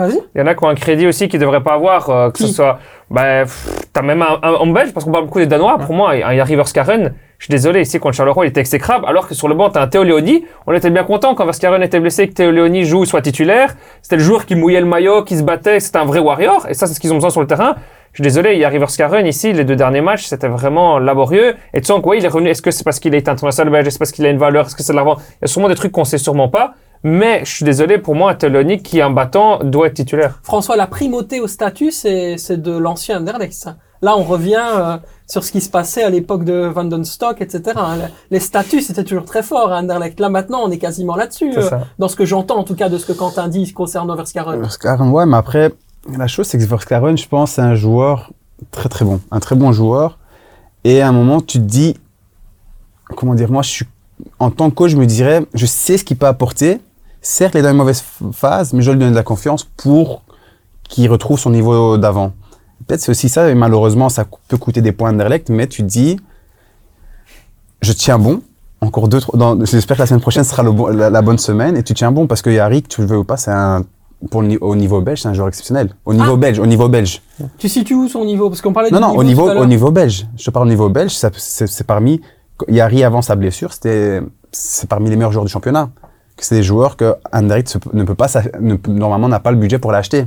Vas-y. 0.00 0.18
Il 0.34 0.38
y 0.38 0.42
en 0.42 0.46
a 0.46 0.54
qui 0.54 0.64
ont 0.64 0.68
un 0.68 0.74
crédit 0.74 1.06
aussi 1.06 1.28
qu'ils 1.28 1.38
ne 1.40 1.44
devraient 1.44 1.62
pas 1.62 1.74
avoir, 1.74 2.08
euh, 2.08 2.30
que 2.30 2.38
Qui 2.38 2.48
ce 2.48 2.54
soit. 2.54 2.78
Pff, 3.14 3.88
t'as 3.92 4.00
même 4.00 4.22
un, 4.22 4.38
un, 4.42 4.54
en 4.54 4.66
belge, 4.68 4.94
parce 4.94 5.04
qu'on 5.04 5.12
parle 5.12 5.26
beaucoup 5.26 5.40
des 5.40 5.46
Danois. 5.46 5.76
Pour 5.78 5.94
moi, 5.94 6.16
il 6.16 6.20
y 6.20 6.40
a 6.40 6.44
Rivers 6.44 6.72
Karen. 6.72 7.12
Je 7.36 7.44
suis 7.44 7.52
désolé, 7.52 7.82
ici, 7.82 7.98
contre 7.98 8.16
Charleroi, 8.16 8.46
il 8.46 8.48
était 8.48 8.60
exécrable. 8.60 9.04
Alors 9.06 9.28
que 9.28 9.34
sur 9.34 9.46
le 9.46 9.54
banc, 9.54 9.68
t'as 9.68 9.82
un 9.82 9.88
Théo 9.88 10.02
Léoni. 10.02 10.44
On 10.66 10.72
était 10.72 10.88
bien 10.90 11.04
content 11.04 11.34
quand 11.34 11.44
Vaskaren 11.44 11.82
était 11.82 12.00
blessé, 12.00 12.28
que 12.28 12.32
Théo 12.32 12.50
Léoni 12.50 12.84
joue, 12.84 13.04
soit 13.04 13.20
titulaire. 13.20 13.74
C'était 14.00 14.16
le 14.16 14.22
joueur 14.22 14.46
qui 14.46 14.54
mouillait 14.56 14.80
le 14.80 14.86
maillot, 14.86 15.22
qui 15.22 15.36
se 15.36 15.42
battait. 15.42 15.80
C'était 15.80 15.98
un 15.98 16.06
vrai 16.06 16.18
warrior. 16.18 16.66
Et 16.68 16.74
ça, 16.74 16.86
c'est 16.86 16.94
ce 16.94 17.00
qu'ils 17.00 17.12
ont 17.12 17.16
besoin 17.16 17.30
sur 17.30 17.42
le 17.42 17.46
terrain. 17.46 17.74
Je 18.12 18.16
suis 18.16 18.22
désolé, 18.22 18.54
il 18.54 18.58
y 18.58 18.64
a 18.64 18.68
Rivers 18.68 18.90
Karen 18.96 19.26
ici, 19.26 19.52
les 19.52 19.64
deux 19.64 19.76
derniers 19.76 20.00
matchs, 20.00 20.24
c'était 20.24 20.48
vraiment 20.48 20.98
laborieux. 20.98 21.54
Et 21.72 21.80
tu 21.80 21.86
sens 21.86 22.02
que, 22.02 22.08
ouais, 22.08 22.18
il 22.18 22.24
est 22.24 22.28
revenu. 22.28 22.48
Est-ce 22.48 22.62
que 22.62 22.70
c'est 22.72 22.84
parce 22.84 22.98
qu'il 22.98 23.14
est 23.14 23.28
international 23.28 23.70
belge? 23.72 23.86
Est-ce 23.86 23.98
parce 23.98 24.10
qu'il 24.12 24.26
a 24.26 24.30
une 24.30 24.38
valeur? 24.38 24.66
Est-ce 24.66 24.74
que 24.74 24.82
c'est 24.82 24.92
de 24.92 24.96
l'argent? 24.96 25.16
Il 25.18 25.42
y 25.42 25.44
a 25.44 25.46
sûrement 25.46 25.68
des 25.68 25.76
trucs 25.76 25.92
qu'on 25.92 26.04
sait 26.04 26.18
sûrement 26.18 26.48
pas. 26.48 26.74
Mais 27.02 27.44
je 27.44 27.50
suis 27.50 27.64
désolé, 27.64 27.98
pour 27.98 28.14
moi, 28.14 28.34
Théo 28.34 28.50
Léoni, 28.50 28.82
qui 28.82 29.00
un 29.00 29.10
battant, 29.10 29.60
doit 29.64 29.86
être 29.86 29.94
titulaire. 29.94 30.38
François, 30.42 30.76
la 30.76 30.86
primauté 30.86 31.40
au 31.40 31.46
statut, 31.46 31.90
c'est 31.90 32.36
c'est 32.36 32.60
de 32.60 32.76
l'ancien 32.76 33.20
Anderlecht. 33.20 33.70
Là, 34.02 34.16
on 34.16 34.22
revient 34.22 34.62
euh, 34.76 34.96
sur 35.26 35.44
ce 35.44 35.52
qui 35.52 35.60
se 35.60 35.68
passait 35.68 36.02
à 36.02 36.10
l'époque 36.10 36.44
de 36.44 36.66
Van 36.66 36.84
den 36.84 37.04
Stock, 37.04 37.40
etc. 37.40 37.62
hein. 37.76 37.98
Les 38.30 38.40
statuts, 38.40 38.80
c'était 38.80 39.04
toujours 39.04 39.24
très 39.24 39.42
fort 39.42 39.72
à 39.72 39.78
Anderlecht. 39.78 40.20
Là, 40.20 40.28
maintenant, 40.28 40.60
on 40.64 40.70
est 40.70 40.78
quasiment 40.78 41.16
là-dessus. 41.16 41.52
Euh, 41.56 41.70
dans 41.98 42.08
ce 42.08 42.16
que 42.16 42.24
j'entends, 42.24 42.58
en 42.58 42.64
tout 42.64 42.74
cas, 42.74 42.88
de 42.88 42.98
ce 42.98 43.06
que 43.06 43.12
Quentin 43.12 43.48
dit 43.48 43.72
concernant 43.72 44.14
Verskaren. 44.16 44.58
Verskaren, 44.60 45.10
ouais, 45.10 45.26
mais 45.26 45.36
après, 45.36 45.72
la 46.16 46.26
chose, 46.26 46.46
c'est 46.46 46.58
que 46.58 46.64
Verskaren, 46.64 47.16
je 47.16 47.28
pense, 47.28 47.52
c'est 47.52 47.62
un 47.62 47.74
joueur 47.74 48.30
très 48.70 48.88
très 48.88 49.04
bon. 49.04 49.20
Un 49.30 49.40
très 49.40 49.54
bon 49.54 49.72
joueur. 49.72 50.18
Et 50.84 51.02
à 51.02 51.08
un 51.08 51.12
moment, 51.12 51.40
tu 51.40 51.58
te 51.58 51.64
dis, 51.64 51.98
comment 53.16 53.34
dire, 53.34 53.50
moi, 53.50 53.62
je 53.62 53.70
suis, 53.70 53.86
en 54.38 54.50
tant 54.50 54.70
que 54.70 54.74
coach, 54.74 54.92
je 54.92 54.96
me 54.96 55.06
dirais, 55.06 55.46
je 55.54 55.66
sais 55.66 55.98
ce 55.98 56.04
qu'il 56.04 56.16
peut 56.16 56.26
apporter. 56.26 56.80
Certes, 57.22 57.54
il 57.54 57.58
est 57.58 57.62
dans 57.62 57.70
une 57.70 57.76
mauvaise 57.76 58.02
phase, 58.32 58.72
mais 58.72 58.82
je 58.82 58.90
lui 58.90 58.98
donne 58.98 59.10
de 59.10 59.14
la 59.16 59.22
confiance 59.22 59.64
pour 59.64 60.22
qu'il 60.88 61.10
retrouve 61.10 61.38
son 61.38 61.50
niveau 61.50 61.98
d'avant. 61.98 62.32
Peut-être 62.86 63.00
c'est 63.00 63.10
aussi 63.10 63.28
ça, 63.28 63.48
et 63.50 63.54
malheureusement, 63.54 64.08
ça 64.08 64.24
peut 64.48 64.56
coûter 64.56 64.80
des 64.80 64.92
points 64.92 65.12
d'Anderlecht, 65.12 65.50
mais 65.50 65.66
tu 65.66 65.82
dis, 65.82 66.18
je 67.82 67.92
tiens 67.92 68.18
bon. 68.18 68.42
Encore 68.82 69.08
deux, 69.08 69.20
trois, 69.20 69.56
j'espère 69.64 69.98
que 69.98 70.02
la 70.02 70.06
semaine 70.06 70.22
prochaine 70.22 70.44
sera 70.44 70.62
le 70.62 70.72
bon- 70.72 70.86
la, 70.88 71.10
la 71.10 71.22
bonne 71.22 71.36
semaine, 71.36 71.76
et 71.76 71.82
tu 71.82 71.92
tiens 71.92 72.10
bon 72.12 72.26
parce 72.26 72.40
que 72.40 72.48
Yari, 72.48 72.82
que 72.82 72.88
tu 72.88 73.02
le 73.02 73.06
veux 73.06 73.18
ou 73.18 73.24
pas, 73.24 73.36
c'est 73.36 73.50
un, 73.50 73.84
pour 74.30 74.40
le, 74.40 74.56
au 74.64 74.74
niveau 74.74 75.02
belge, 75.02 75.20
c'est 75.20 75.28
un 75.28 75.34
joueur 75.34 75.48
exceptionnel. 75.48 75.94
Au 76.06 76.14
niveau 76.14 76.32
Ah. 76.32 76.36
belge, 76.38 76.58
au 76.58 76.64
niveau 76.66 76.88
belge. 76.88 77.20
Tu 77.58 77.68
situes 77.68 77.94
où 77.94 78.08
son 78.08 78.24
niveau? 78.24 78.48
Parce 78.48 78.62
qu'on 78.62 78.72
parlait 78.72 78.90
Non, 78.90 78.96
du 78.96 79.02
non, 79.02 79.10
au 79.16 79.22
niveau, 79.24 79.50
tout 79.50 79.58
à 79.58 79.60
au 79.60 79.66
niveau 79.66 79.90
belge. 79.90 80.26
Je 80.38 80.44
te 80.46 80.50
parle 80.50 80.66
au 80.66 80.70
niveau 80.70 80.88
belge, 80.88 81.12
c'est 81.14 81.86
parmi, 81.86 82.22
Yari 82.68 83.04
avant 83.04 83.20
sa 83.20 83.36
blessure, 83.36 83.74
c'était, 83.74 84.22
c'est 84.50 84.88
parmi 84.88 85.10
les 85.10 85.16
meilleurs 85.16 85.32
joueurs 85.32 85.44
du 85.44 85.50
championnat. 85.52 85.90
Que 86.40 86.46
c'est 86.46 86.54
des 86.54 86.62
joueurs 86.62 86.96
que 86.96 87.14
Anderlecht 87.32 87.68
se- 87.68 87.78
ne 87.92 88.02
peut 88.04 88.14
pas, 88.14 88.28
ne 88.60 88.76
normalement 88.88 89.28
n'a 89.28 89.40
pas 89.40 89.50
le 89.50 89.58
budget 89.58 89.78
pour 89.78 89.92
l'acheter. 89.92 90.24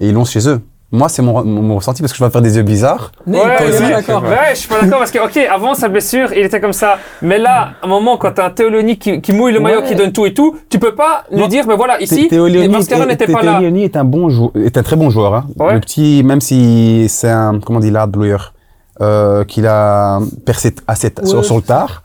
Et 0.00 0.08
ils 0.08 0.14
l'ont 0.14 0.24
chez 0.24 0.48
eux. 0.48 0.62
Moi, 0.94 1.08
c'est 1.10 1.20
mon, 1.22 1.44
mon, 1.44 1.60
mon 1.62 1.76
ressenti 1.76 2.00
parce 2.02 2.12
que 2.12 2.18
je 2.18 2.24
vais 2.24 2.30
faire 2.30 2.40
des 2.40 2.56
yeux 2.56 2.62
bizarres. 2.62 3.12
Mais 3.26 3.38
Ouais, 3.38 3.56
est 3.64 3.68
aussi. 3.68 3.82
pas 3.82 3.88
d'accord. 3.90 4.22
Ouais, 4.22 4.50
je 4.52 4.56
suis 4.60 4.68
pas 4.68 4.80
d'accord 4.80 4.98
parce 5.00 5.10
que, 5.10 5.18
ok, 5.18 5.36
avant 5.50 5.74
sa 5.74 5.88
blessure, 5.88 6.32
il 6.32 6.44
était 6.46 6.60
comme 6.60 6.72
ça. 6.72 6.96
Mais 7.20 7.38
là, 7.38 7.72
à 7.82 7.86
un 7.86 7.88
moment, 7.88 8.16
quand 8.16 8.32
t'as 8.32 8.46
un 8.46 8.50
Théoloni 8.50 8.98
qui, 8.98 9.20
qui 9.20 9.32
mouille 9.34 9.52
le 9.52 9.60
maillot, 9.60 9.80
Ouais. 9.80 9.88
qui 9.88 9.94
donne 9.94 10.12
tout 10.12 10.24
et 10.26 10.32
tout, 10.34 10.56
tu 10.70 10.78
peux 10.78 10.94
pas 10.94 11.24
lui 11.30 11.46
dire, 11.48 11.66
mais 11.66 11.76
voilà, 11.76 12.00
ici, 12.00 12.14
n'étaient 12.22 13.26
Théo 13.26 13.36
pas 13.36 13.42
là. 13.42 13.60
Léoni 13.60 13.84
est 13.84 13.96
un 13.96 14.04
bon 14.04 14.28
joueur, 14.30 14.50
est 14.56 14.76
un 14.78 14.82
très 14.82 14.96
bon 14.96 15.08
joueur. 15.10 15.34
Hein. 15.34 15.46
Ouais. 15.58 15.74
Le 15.74 15.80
petit, 15.80 16.22
même 16.24 16.40
si 16.40 17.06
c'est 17.10 17.30
un, 17.30 17.58
comment 17.60 17.78
on 17.78 17.82
dit, 17.82 17.92
Bluer, 18.08 18.52
euh, 19.00 19.44
qu'il 19.44 19.66
a 19.66 20.18
percé 20.44 20.74
assez 20.86 21.12
sur, 21.24 21.42
sur 21.44 21.56
le 21.56 21.62
tard. 21.62 22.02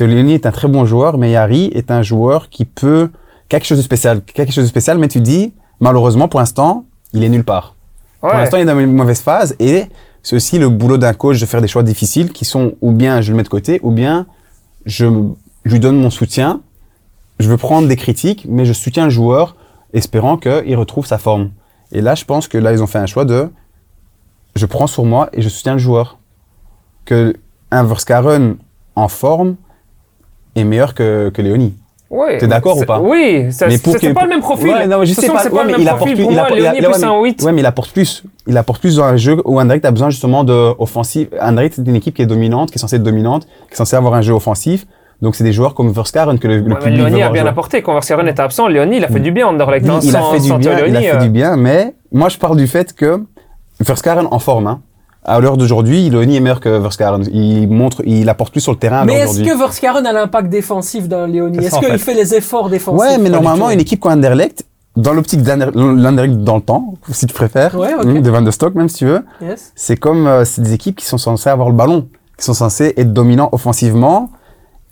Théo 0.00 0.08
Léoni 0.08 0.32
est 0.32 0.46
un 0.46 0.50
très 0.50 0.66
bon 0.66 0.86
joueur, 0.86 1.18
mais 1.18 1.32
Yari 1.32 1.66
est 1.74 1.90
un 1.90 2.00
joueur 2.00 2.48
qui 2.48 2.64
peut 2.64 3.10
quelque 3.50 3.66
chose 3.66 3.76
de 3.76 3.82
spécial, 3.82 4.22
quelque 4.22 4.50
chose 4.50 4.64
de 4.64 4.68
spécial, 4.68 4.96
mais 4.96 5.08
tu 5.08 5.20
dis, 5.20 5.52
malheureusement, 5.78 6.26
pour 6.26 6.40
l'instant, 6.40 6.86
il 7.12 7.22
est 7.22 7.28
nulle 7.28 7.44
part. 7.44 7.74
Pour 8.20 8.30
l'instant, 8.30 8.56
il 8.56 8.62
est 8.62 8.64
dans 8.64 8.78
une 8.78 8.94
mauvaise 8.94 9.20
phase 9.20 9.56
et 9.58 9.84
c'est 10.22 10.36
aussi 10.36 10.58
le 10.58 10.70
boulot 10.70 10.96
d'un 10.96 11.12
coach 11.12 11.38
de 11.38 11.44
faire 11.44 11.60
des 11.60 11.68
choix 11.68 11.82
difficiles 11.82 12.32
qui 12.32 12.46
sont 12.46 12.76
ou 12.80 12.92
bien 12.92 13.20
je 13.20 13.30
le 13.30 13.36
mets 13.36 13.42
de 13.42 13.50
côté 13.50 13.78
ou 13.82 13.90
bien 13.90 14.26
je, 14.86 15.04
je 15.66 15.70
lui 15.70 15.80
donne 15.80 16.00
mon 16.00 16.08
soutien. 16.08 16.62
Je 17.38 17.50
veux 17.50 17.58
prendre 17.58 17.86
des 17.86 17.96
critiques, 17.96 18.46
mais 18.48 18.64
je 18.64 18.72
soutiens 18.72 19.04
le 19.04 19.10
joueur 19.10 19.54
espérant 19.92 20.38
qu'il 20.38 20.76
retrouve 20.76 21.04
sa 21.04 21.18
forme. 21.18 21.50
Et 21.92 22.00
là, 22.00 22.14
je 22.14 22.24
pense 22.24 22.48
que 22.48 22.56
là, 22.56 22.72
ils 22.72 22.82
ont 22.82 22.86
fait 22.86 23.00
un 23.00 23.04
choix 23.04 23.26
de 23.26 23.50
je 24.56 24.64
prends 24.64 24.86
sur 24.86 25.04
moi 25.04 25.28
et 25.34 25.42
je 25.42 25.50
soutiens 25.50 25.74
le 25.74 25.78
joueur. 25.78 26.18
Que 27.04 27.34
un 27.70 27.84
Verskaren 27.84 28.56
en 28.96 29.08
forme 29.08 29.56
est 30.56 30.64
meilleur 30.64 30.94
que, 30.94 31.30
que 31.30 31.42
Léonie. 31.42 31.74
T'es 32.40 32.48
d'accord 32.48 32.76
ou 32.76 32.84
pas? 32.84 32.98
Oui, 32.98 33.46
c'est 33.50 33.66
pas 34.12 34.24
le 34.24 34.28
même 34.28 34.40
profil. 34.40 34.70
Ouais, 34.70 34.86
non, 34.88 35.04
je 35.04 35.12
sais 35.12 35.28
pas. 35.28 35.38
c'est 35.38 35.48
ouais, 35.48 35.58
pas 35.58 35.64
mais 35.64 35.72
le 35.72 35.78
même 35.78 35.80
il 35.82 35.88
apporte 35.88 35.98
profil. 36.00 36.14
plus. 36.16 36.22
Pour 36.24 36.32
il 36.32 36.34
moi, 36.34 36.42
apporte- 36.44 36.58
il 36.58 36.66
a- 36.66 36.72
Léonie 36.72 36.86
ouais, 36.88 36.92
plus 36.92 37.00
mais- 37.02 37.06
un 37.06 37.20
8. 37.22 37.42
Ouais, 37.44 37.52
mais 37.52 37.60
il 37.60 37.66
apporte 37.66 37.92
plus. 37.92 38.22
Il 38.48 38.56
apporte 38.58 38.80
plus 38.80 38.96
dans 38.96 39.04
un 39.04 39.16
jeu 39.16 39.40
où 39.44 39.60
Anderlecht 39.60 39.84
a 39.84 39.90
besoin 39.92 40.10
justement 40.10 40.42
de 40.42 40.74
offensif. 40.80 41.28
Anderlecht 41.40 41.74
c'est 41.76 41.86
une 41.86 41.94
équipe 41.94 42.14
qui 42.16 42.22
est 42.22 42.26
dominante, 42.26 42.72
qui 42.72 42.78
est 42.78 42.80
censée 42.80 42.96
être 42.96 43.04
dominante, 43.04 43.44
qui 43.68 43.74
est 43.74 43.76
censée 43.76 43.94
avoir 43.94 44.14
un 44.14 44.22
jeu 44.22 44.32
offensif. 44.32 44.86
Donc 45.22 45.36
c'est 45.36 45.44
des 45.44 45.52
joueurs 45.52 45.74
comme 45.74 45.92
Verskaren 45.92 46.36
que 46.40 46.48
le, 46.48 46.56
le 46.60 46.72
Ouais, 46.72 46.78
public 46.80 46.96
Léonie 46.98 47.20
veut 47.20 47.22
a 47.26 47.30
bien 47.30 47.42
jouer. 47.42 47.50
apporté. 47.50 47.82
Quand 47.82 47.92
Verskaren 47.92 48.26
était 48.26 48.40
absent, 48.40 48.66
Léonie, 48.66 48.96
il 48.96 49.04
a 49.04 49.08
fait 49.08 49.20
du 49.20 49.30
bien 49.30 49.46
en 49.46 49.50
Anderlecht. 49.50 49.86
Il, 49.86 49.90
hein, 49.92 50.00
il 50.02 50.16
a 50.16 50.22
fait 50.32 50.40
du 50.40 50.48
bien, 50.58 50.78
il 50.86 50.96
a 50.96 51.00
fait 51.00 51.14
euh, 51.14 51.18
du 51.18 51.28
bien, 51.28 51.56
mais 51.56 51.94
moi 52.10 52.28
je 52.28 52.38
parle 52.38 52.56
du 52.56 52.66
fait 52.66 52.92
que 52.92 53.22
Verskaren 53.78 54.26
en 54.30 54.38
forme. 54.40 54.66
Hein. 54.66 54.80
À 55.22 55.38
l'heure 55.40 55.56
d'aujourd'hui, 55.58 56.08
Léonie 56.08 56.36
est 56.36 56.40
meilleur 56.40 56.60
que 56.60 56.68
Verskaren. 56.78 57.24
Il 57.32 57.68
montre, 57.68 58.02
il 58.06 58.28
apporte 58.28 58.52
plus 58.52 58.60
sur 58.62 58.72
le 58.72 58.78
terrain 58.78 59.04
Mais 59.04 59.14
est-ce 59.20 59.42
que 59.42 59.56
Verskaren 59.58 60.04
a 60.06 60.12
l'impact 60.12 60.48
défensif 60.48 61.08
d'un 61.08 61.26
Léonie 61.26 61.58
Est-ce 61.58 61.78
qu'il 61.78 61.88
fait. 61.88 61.98
fait 61.98 62.14
les 62.14 62.34
efforts 62.34 62.70
défensifs 62.70 62.98
Ouais, 63.00 63.18
mais 63.18 63.28
normalement, 63.28 63.68
une 63.70 63.80
équipe 63.80 64.00
comme 64.00 64.12
Anderlecht, 64.12 64.64
dans 64.96 65.12
l'optique 65.12 65.42
d'Ander- 65.42 65.70
l'Anderlecht 65.74 66.38
dans 66.42 66.56
le 66.56 66.62
temps, 66.62 66.94
si 67.10 67.26
tu 67.26 67.34
préfères, 67.34 67.74
Ouais, 67.78 67.94
hum, 67.94 68.20
de 68.20 68.30
Van 68.30 68.40
de 68.42 68.50
Stock 68.50 68.74
même 68.74 68.88
si 68.88 68.96
tu 68.96 69.06
veux, 69.06 69.24
Yes. 69.42 69.72
c'est 69.76 69.96
comme 69.96 70.26
euh, 70.26 70.44
c'est 70.44 70.62
des 70.62 70.72
équipes 70.72 70.96
qui 70.96 71.04
sont 71.06 71.18
censées 71.18 71.50
avoir 71.50 71.68
le 71.68 71.74
ballon, 71.76 72.08
qui 72.38 72.44
sont 72.44 72.54
censées 72.54 72.94
être 72.96 73.12
dominants 73.12 73.50
offensivement 73.52 74.30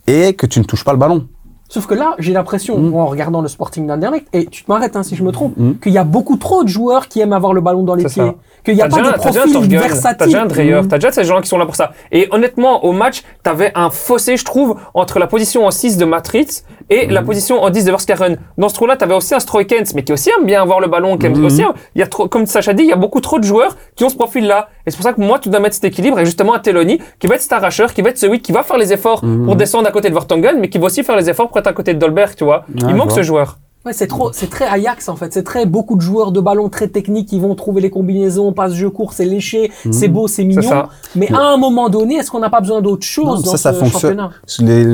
et 0.06 0.34
que 0.34 0.46
tu 0.46 0.60
ne 0.60 0.64
touches 0.64 0.84
pas 0.84 0.92
le 0.92 0.98
ballon. 0.98 1.26
Sauf 1.68 1.86
que 1.86 1.94
là, 1.94 2.14
j'ai 2.18 2.32
l'impression, 2.32 2.78
Mm. 2.78 2.94
en 2.94 3.06
regardant 3.06 3.42
le 3.42 3.48
Sporting 3.48 3.86
d'Anderlecht, 3.86 4.26
et 4.32 4.46
tu 4.46 4.64
te 4.64 4.70
m'arrêtes 4.72 4.96
hein, 4.96 5.02
si 5.02 5.16
je 5.16 5.22
me 5.22 5.32
trompe, 5.32 5.52
Mm. 5.56 5.74
qu'il 5.82 5.92
y 5.92 5.98
a 5.98 6.04
beaucoup 6.04 6.36
trop 6.36 6.64
de 6.64 6.68
joueurs 6.68 7.08
qui 7.08 7.20
aiment 7.20 7.32
avoir 7.34 7.52
le 7.52 7.60
ballon 7.60 7.82
dans 7.82 7.94
les 7.94 8.04
pieds. 8.04 8.32
Qu'il 8.64 8.74
n'y 8.74 8.82
a 8.82 8.88
pas 8.88 8.96
déjà, 8.96 9.12
de 9.12 9.16
profil 9.18 9.68
versatile. 9.78 10.16
t'as 10.18 10.24
déjà 10.26 10.42
un 10.42 10.46
Dreyer, 10.46 10.80
Mm. 10.82 10.88
t'as 10.88 10.96
déjà 10.98 11.12
ces 11.12 11.24
gens 11.24 11.40
qui 11.40 11.48
sont 11.48 11.58
là 11.58 11.66
pour 11.66 11.76
ça. 11.76 11.92
Et 12.10 12.26
honnêtement, 12.30 12.84
au 12.84 12.92
match, 12.92 13.22
t'avais 13.42 13.70
un 13.74 13.90
fossé, 13.90 14.36
je 14.36 14.44
trouve, 14.44 14.76
entre 14.94 15.18
la 15.18 15.26
position 15.26 15.66
en 15.66 15.70
6 15.70 15.96
de 15.98 16.04
Matritz 16.04 16.64
et 16.90 17.06
la 17.06 17.22
position 17.22 17.62
en 17.62 17.70
10 17.70 17.84
de 17.84 17.90
Verskaren. 17.90 18.38
Dans 18.56 18.68
ce 18.68 18.74
trou-là, 18.74 18.96
t'avais 18.96 19.14
aussi 19.14 19.34
un 19.34 19.40
Stroikens, 19.40 19.94
mais 19.94 20.02
qui 20.04 20.12
aussi 20.12 20.30
aime 20.38 20.46
bien 20.46 20.62
avoir 20.62 20.80
le 20.80 20.88
ballon, 20.88 21.16
qui 21.18 21.26
aime 21.26 21.44
aussi, 21.44 21.62
il 21.94 21.98
y 21.98 22.02
a 22.02 22.06
trop, 22.06 22.28
comme 22.28 22.46
Sacha 22.46 22.72
dit, 22.72 22.82
il 22.84 22.88
y 22.88 22.92
a 22.92 22.96
beaucoup 22.96 23.20
trop 23.20 23.38
de 23.38 23.44
joueurs 23.44 23.76
qui 23.94 24.04
ont 24.04 24.08
ce 24.08 24.16
profil-là. 24.16 24.68
Et 24.86 24.90
c'est 24.90 24.96
pour 24.96 25.04
ça 25.04 25.12
que 25.12 25.20
moi, 25.20 25.38
tu 25.38 25.50
dois 25.50 25.60
mettre 25.60 25.74
cet 25.74 25.84
équilibre 25.84 26.18
et 26.18 26.24
justement 26.24 26.54
un 26.54 26.58
Teloni, 26.60 26.98
qui 27.18 27.26
va 27.26 27.34
être 27.34 27.42
cet 27.42 27.52
arracheur, 27.52 27.92
qui 27.92 28.00
va 28.02 28.08
être 28.10 28.18
celui 28.18 28.40
qui 28.40 28.52
va 28.52 28.62
faire 28.62 28.78
les 28.78 28.92
efforts 28.92 29.20
pour 29.44 29.54
descendre 29.56 29.86
à 29.86 29.90
côté 29.90 30.08
de 30.08 30.14
Vertonghen, 30.14 30.58
mais 30.58 30.68
qui 30.70 30.78
va 30.78 30.86
aussi 30.86 31.02
faire 31.02 31.16
les 31.16 31.28
efforts 31.28 31.48
pour 31.48 31.57
être 31.58 31.66
à 31.66 31.72
côté 31.72 31.94
de 31.94 31.98
Dolberg, 31.98 32.34
tu 32.36 32.44
vois. 32.44 32.64
Il 32.74 32.94
manque 32.94 33.08
vois. 33.08 33.16
ce 33.16 33.22
joueur. 33.22 33.58
Ouais, 33.86 33.92
c'est 33.92 34.08
trop, 34.08 34.32
c'est 34.32 34.50
très 34.50 34.66
Ajax 34.66 35.08
en 35.08 35.16
fait. 35.16 35.32
C'est 35.32 35.44
très 35.44 35.64
beaucoup 35.64 35.96
de 35.96 36.00
joueurs 36.02 36.32
de 36.32 36.40
ballon 36.40 36.68
très 36.68 36.88
techniques 36.88 37.28
qui 37.28 37.38
vont 37.38 37.54
trouver 37.54 37.80
les 37.80 37.90
combinaisons, 37.90 38.52
passe 38.52 38.74
jeu 38.74 38.90
court, 38.90 39.12
c'est 39.12 39.24
léché, 39.24 39.70
c'est 39.92 40.08
beau, 40.08 40.26
c'est 40.28 40.44
mignon. 40.44 40.62
ça. 40.62 40.88
Mais 41.14 41.32
à 41.32 41.38
un 41.40 41.56
moment 41.56 41.88
donné, 41.88 42.16
est-ce 42.16 42.30
qu'on 42.30 42.40
n'a 42.40 42.50
pas 42.50 42.60
besoin 42.60 42.82
d'autre 42.82 43.06
chose 43.06 43.26
Non, 43.26 43.34
dans 43.36 43.50
ça, 43.52 43.56
ça 43.56 43.72
ce 43.72 43.78
fonctionne. 43.78 44.18
championnat? 44.18 44.30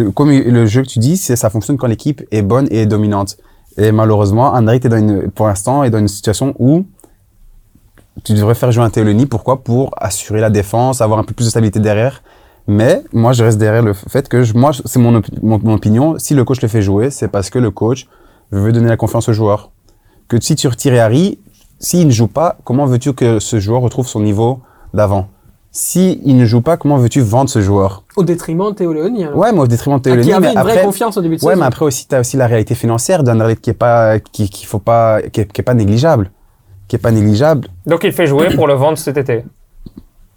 Les- 0.04 0.12
comme 0.12 0.30
le 0.30 0.66
jeu 0.66 0.82
que 0.82 0.86
tu 0.88 0.98
dis, 0.98 1.16
c'est 1.16 1.34
ça 1.34 1.48
fonctionne 1.50 1.78
quand 1.78 1.86
l'équipe 1.86 2.22
est 2.30 2.42
bonne 2.42 2.68
et 2.70 2.84
dominante. 2.86 3.36
Et 3.78 3.90
malheureusement, 3.90 4.52
Anderlecht 4.52 4.84
est 4.84 4.88
dans 4.90 4.98
une, 4.98 5.30
pour 5.30 5.46
l'instant 5.48 5.82
est 5.82 5.90
dans 5.90 5.98
une 5.98 6.06
situation 6.06 6.54
où 6.60 6.84
tu 8.22 8.34
devrais 8.34 8.54
faire 8.54 8.70
jouer 8.70 8.84
un 8.84 8.90
Théoloni. 8.90 9.26
Pourquoi? 9.26 9.64
Pour 9.64 9.90
assurer 9.96 10.40
la 10.40 10.50
défense, 10.50 11.00
avoir 11.00 11.18
un 11.18 11.24
peu 11.24 11.34
plus 11.34 11.46
de 11.46 11.50
stabilité 11.50 11.80
derrière. 11.80 12.22
Mais 12.66 13.02
moi, 13.12 13.32
je 13.32 13.44
reste 13.44 13.58
derrière 13.58 13.82
le 13.82 13.92
fait 13.92 14.28
que 14.28 14.42
je- 14.42 14.54
moi, 14.54 14.70
c'est 14.84 14.98
mon, 14.98 15.14
op- 15.16 15.26
mon, 15.42 15.58
mon 15.62 15.74
opinion. 15.74 16.14
Si 16.18 16.34
le 16.34 16.44
coach 16.44 16.60
le 16.62 16.68
fait 16.68 16.82
jouer, 16.82 17.10
c'est 17.10 17.28
parce 17.28 17.50
que 17.50 17.58
le 17.58 17.70
coach 17.70 18.06
veut 18.52 18.72
donner 18.72 18.88
la 18.88 18.96
confiance 18.96 19.28
au 19.28 19.32
joueur. 19.32 19.70
Que 20.28 20.40
si 20.40 20.54
tu 20.56 20.66
retires 20.68 21.00
Harry, 21.02 21.38
s'il 21.78 22.06
ne 22.06 22.12
joue 22.12 22.26
pas, 22.28 22.56
comment 22.64 22.86
veux-tu 22.86 23.12
que 23.12 23.38
ce 23.38 23.60
joueur 23.60 23.82
retrouve 23.82 24.06
son 24.08 24.20
niveau 24.20 24.60
d'avant? 24.94 25.28
Si 25.72 26.20
il 26.24 26.36
ne 26.36 26.44
joue 26.46 26.60
pas, 26.62 26.76
comment 26.76 26.96
veux-tu 26.96 27.20
vendre 27.20 27.50
ce 27.50 27.60
joueur? 27.60 28.04
Au 28.16 28.22
détriment 28.22 28.70
de 28.70 28.76
Théo 28.76 28.92
Léoni. 28.92 29.24
alors. 29.24 29.36
Ouais, 29.36 29.52
mais 29.52 29.58
au 29.58 29.66
détriment 29.66 29.96
de 29.98 30.02
Théo 30.02 30.14
Ah, 30.14 30.20
qui 30.20 30.28
Léoni, 30.28 30.32
avait 30.34 30.46
mais 30.46 30.52
une 30.54 30.60
vraie 30.60 30.72
après, 30.72 30.84
confiance 30.84 31.16
au 31.18 31.20
début 31.20 31.36
de 31.36 31.42
ouais, 31.44 31.50
saison. 31.50 31.60
mais 31.60 31.66
après 31.66 31.84
aussi, 31.84 32.06
tu 32.08 32.14
as 32.14 32.20
aussi 32.20 32.36
la 32.36 32.46
réalité 32.46 32.74
financière 32.76 33.24
d'Anderlecht 33.24 33.60
qui 33.60 33.70
est 33.70 33.74
pas, 33.74 34.20
qui, 34.20 34.48
faut 34.64 34.78
pas, 34.78 35.20
qui 35.20 35.40
est, 35.40 35.52
qui 35.52 35.60
est 35.60 35.64
pas 35.64 35.74
négligeable, 35.74 36.30
qui 36.86 36.94
est 36.96 37.00
pas 37.00 37.10
négligeable. 37.10 37.66
Donc 37.86 38.04
il 38.04 38.12
fait 38.12 38.26
jouer 38.28 38.48
pour 38.54 38.68
le 38.68 38.74
vendre 38.74 38.96
cet 38.98 39.16
été. 39.18 39.44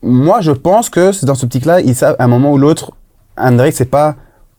Moi, 0.07 0.41
je 0.41 0.51
pense 0.51 0.89
que 0.89 1.11
c'est 1.11 1.25
dans 1.25 1.35
ce 1.35 1.45
petit-là, 1.45 1.81
ils 1.81 1.95
savent, 1.95 2.15
à 2.19 2.23
un 2.23 2.27
moment 2.27 2.51
ou 2.51 2.57
l'autre, 2.57 2.91
Anderlecht, 3.37 3.77
c'est 3.77 3.85
pas 3.85 4.15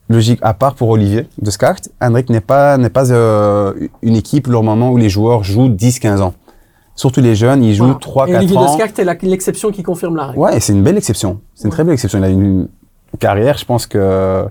logique, 0.09 0.39
à 0.43 0.55
part 0.55 0.75
pour 0.75 0.89
Olivier 0.91 1.29
de 1.41 1.51
Skart, 1.51 1.81
Anderlecht 2.01 2.31
n'est 2.31 2.41
pas, 2.41 2.77
n'est 2.79 2.91
pas 2.91 3.11
euh, 3.11 3.73
une 4.03 4.17
équipe, 4.17 4.47
le 4.47 4.61
moment 4.61 4.91
où 4.91 4.97
les 4.97 5.09
joueurs 5.09 5.43
jouent 5.45 5.69
10-15 5.69 6.21
ans. 6.21 6.35
Surtout 6.95 7.21
les 7.21 7.35
jeunes, 7.35 7.63
ils 7.63 7.75
jouent 7.75 7.97
Voilà. 8.13 8.33
Et 8.33 8.35
3-4 8.35 8.39
Olivier 8.39 8.57
ans. 8.59 8.77
Descartes 8.77 8.99
est 8.99 9.25
l'exception 9.27 9.71
qui 9.71 9.83
confirme 9.83 10.17
la 10.17 10.27
règle. 10.27 10.39
Ouais, 10.39 10.59
c'est 10.61 10.73
une 10.73 10.83
belle 10.83 10.97
exception. 10.97 11.41
C'est 11.55 11.65
une 11.65 11.69
Ouais. 11.69 11.73
très 11.73 11.85
belle 11.85 11.95
exception. 11.95 12.19
Il 12.19 12.25
a 12.25 12.29
une 12.29 12.69
carrière, 13.19 13.57
je 13.57 13.65
pense 13.65 13.87
que 13.87 14.45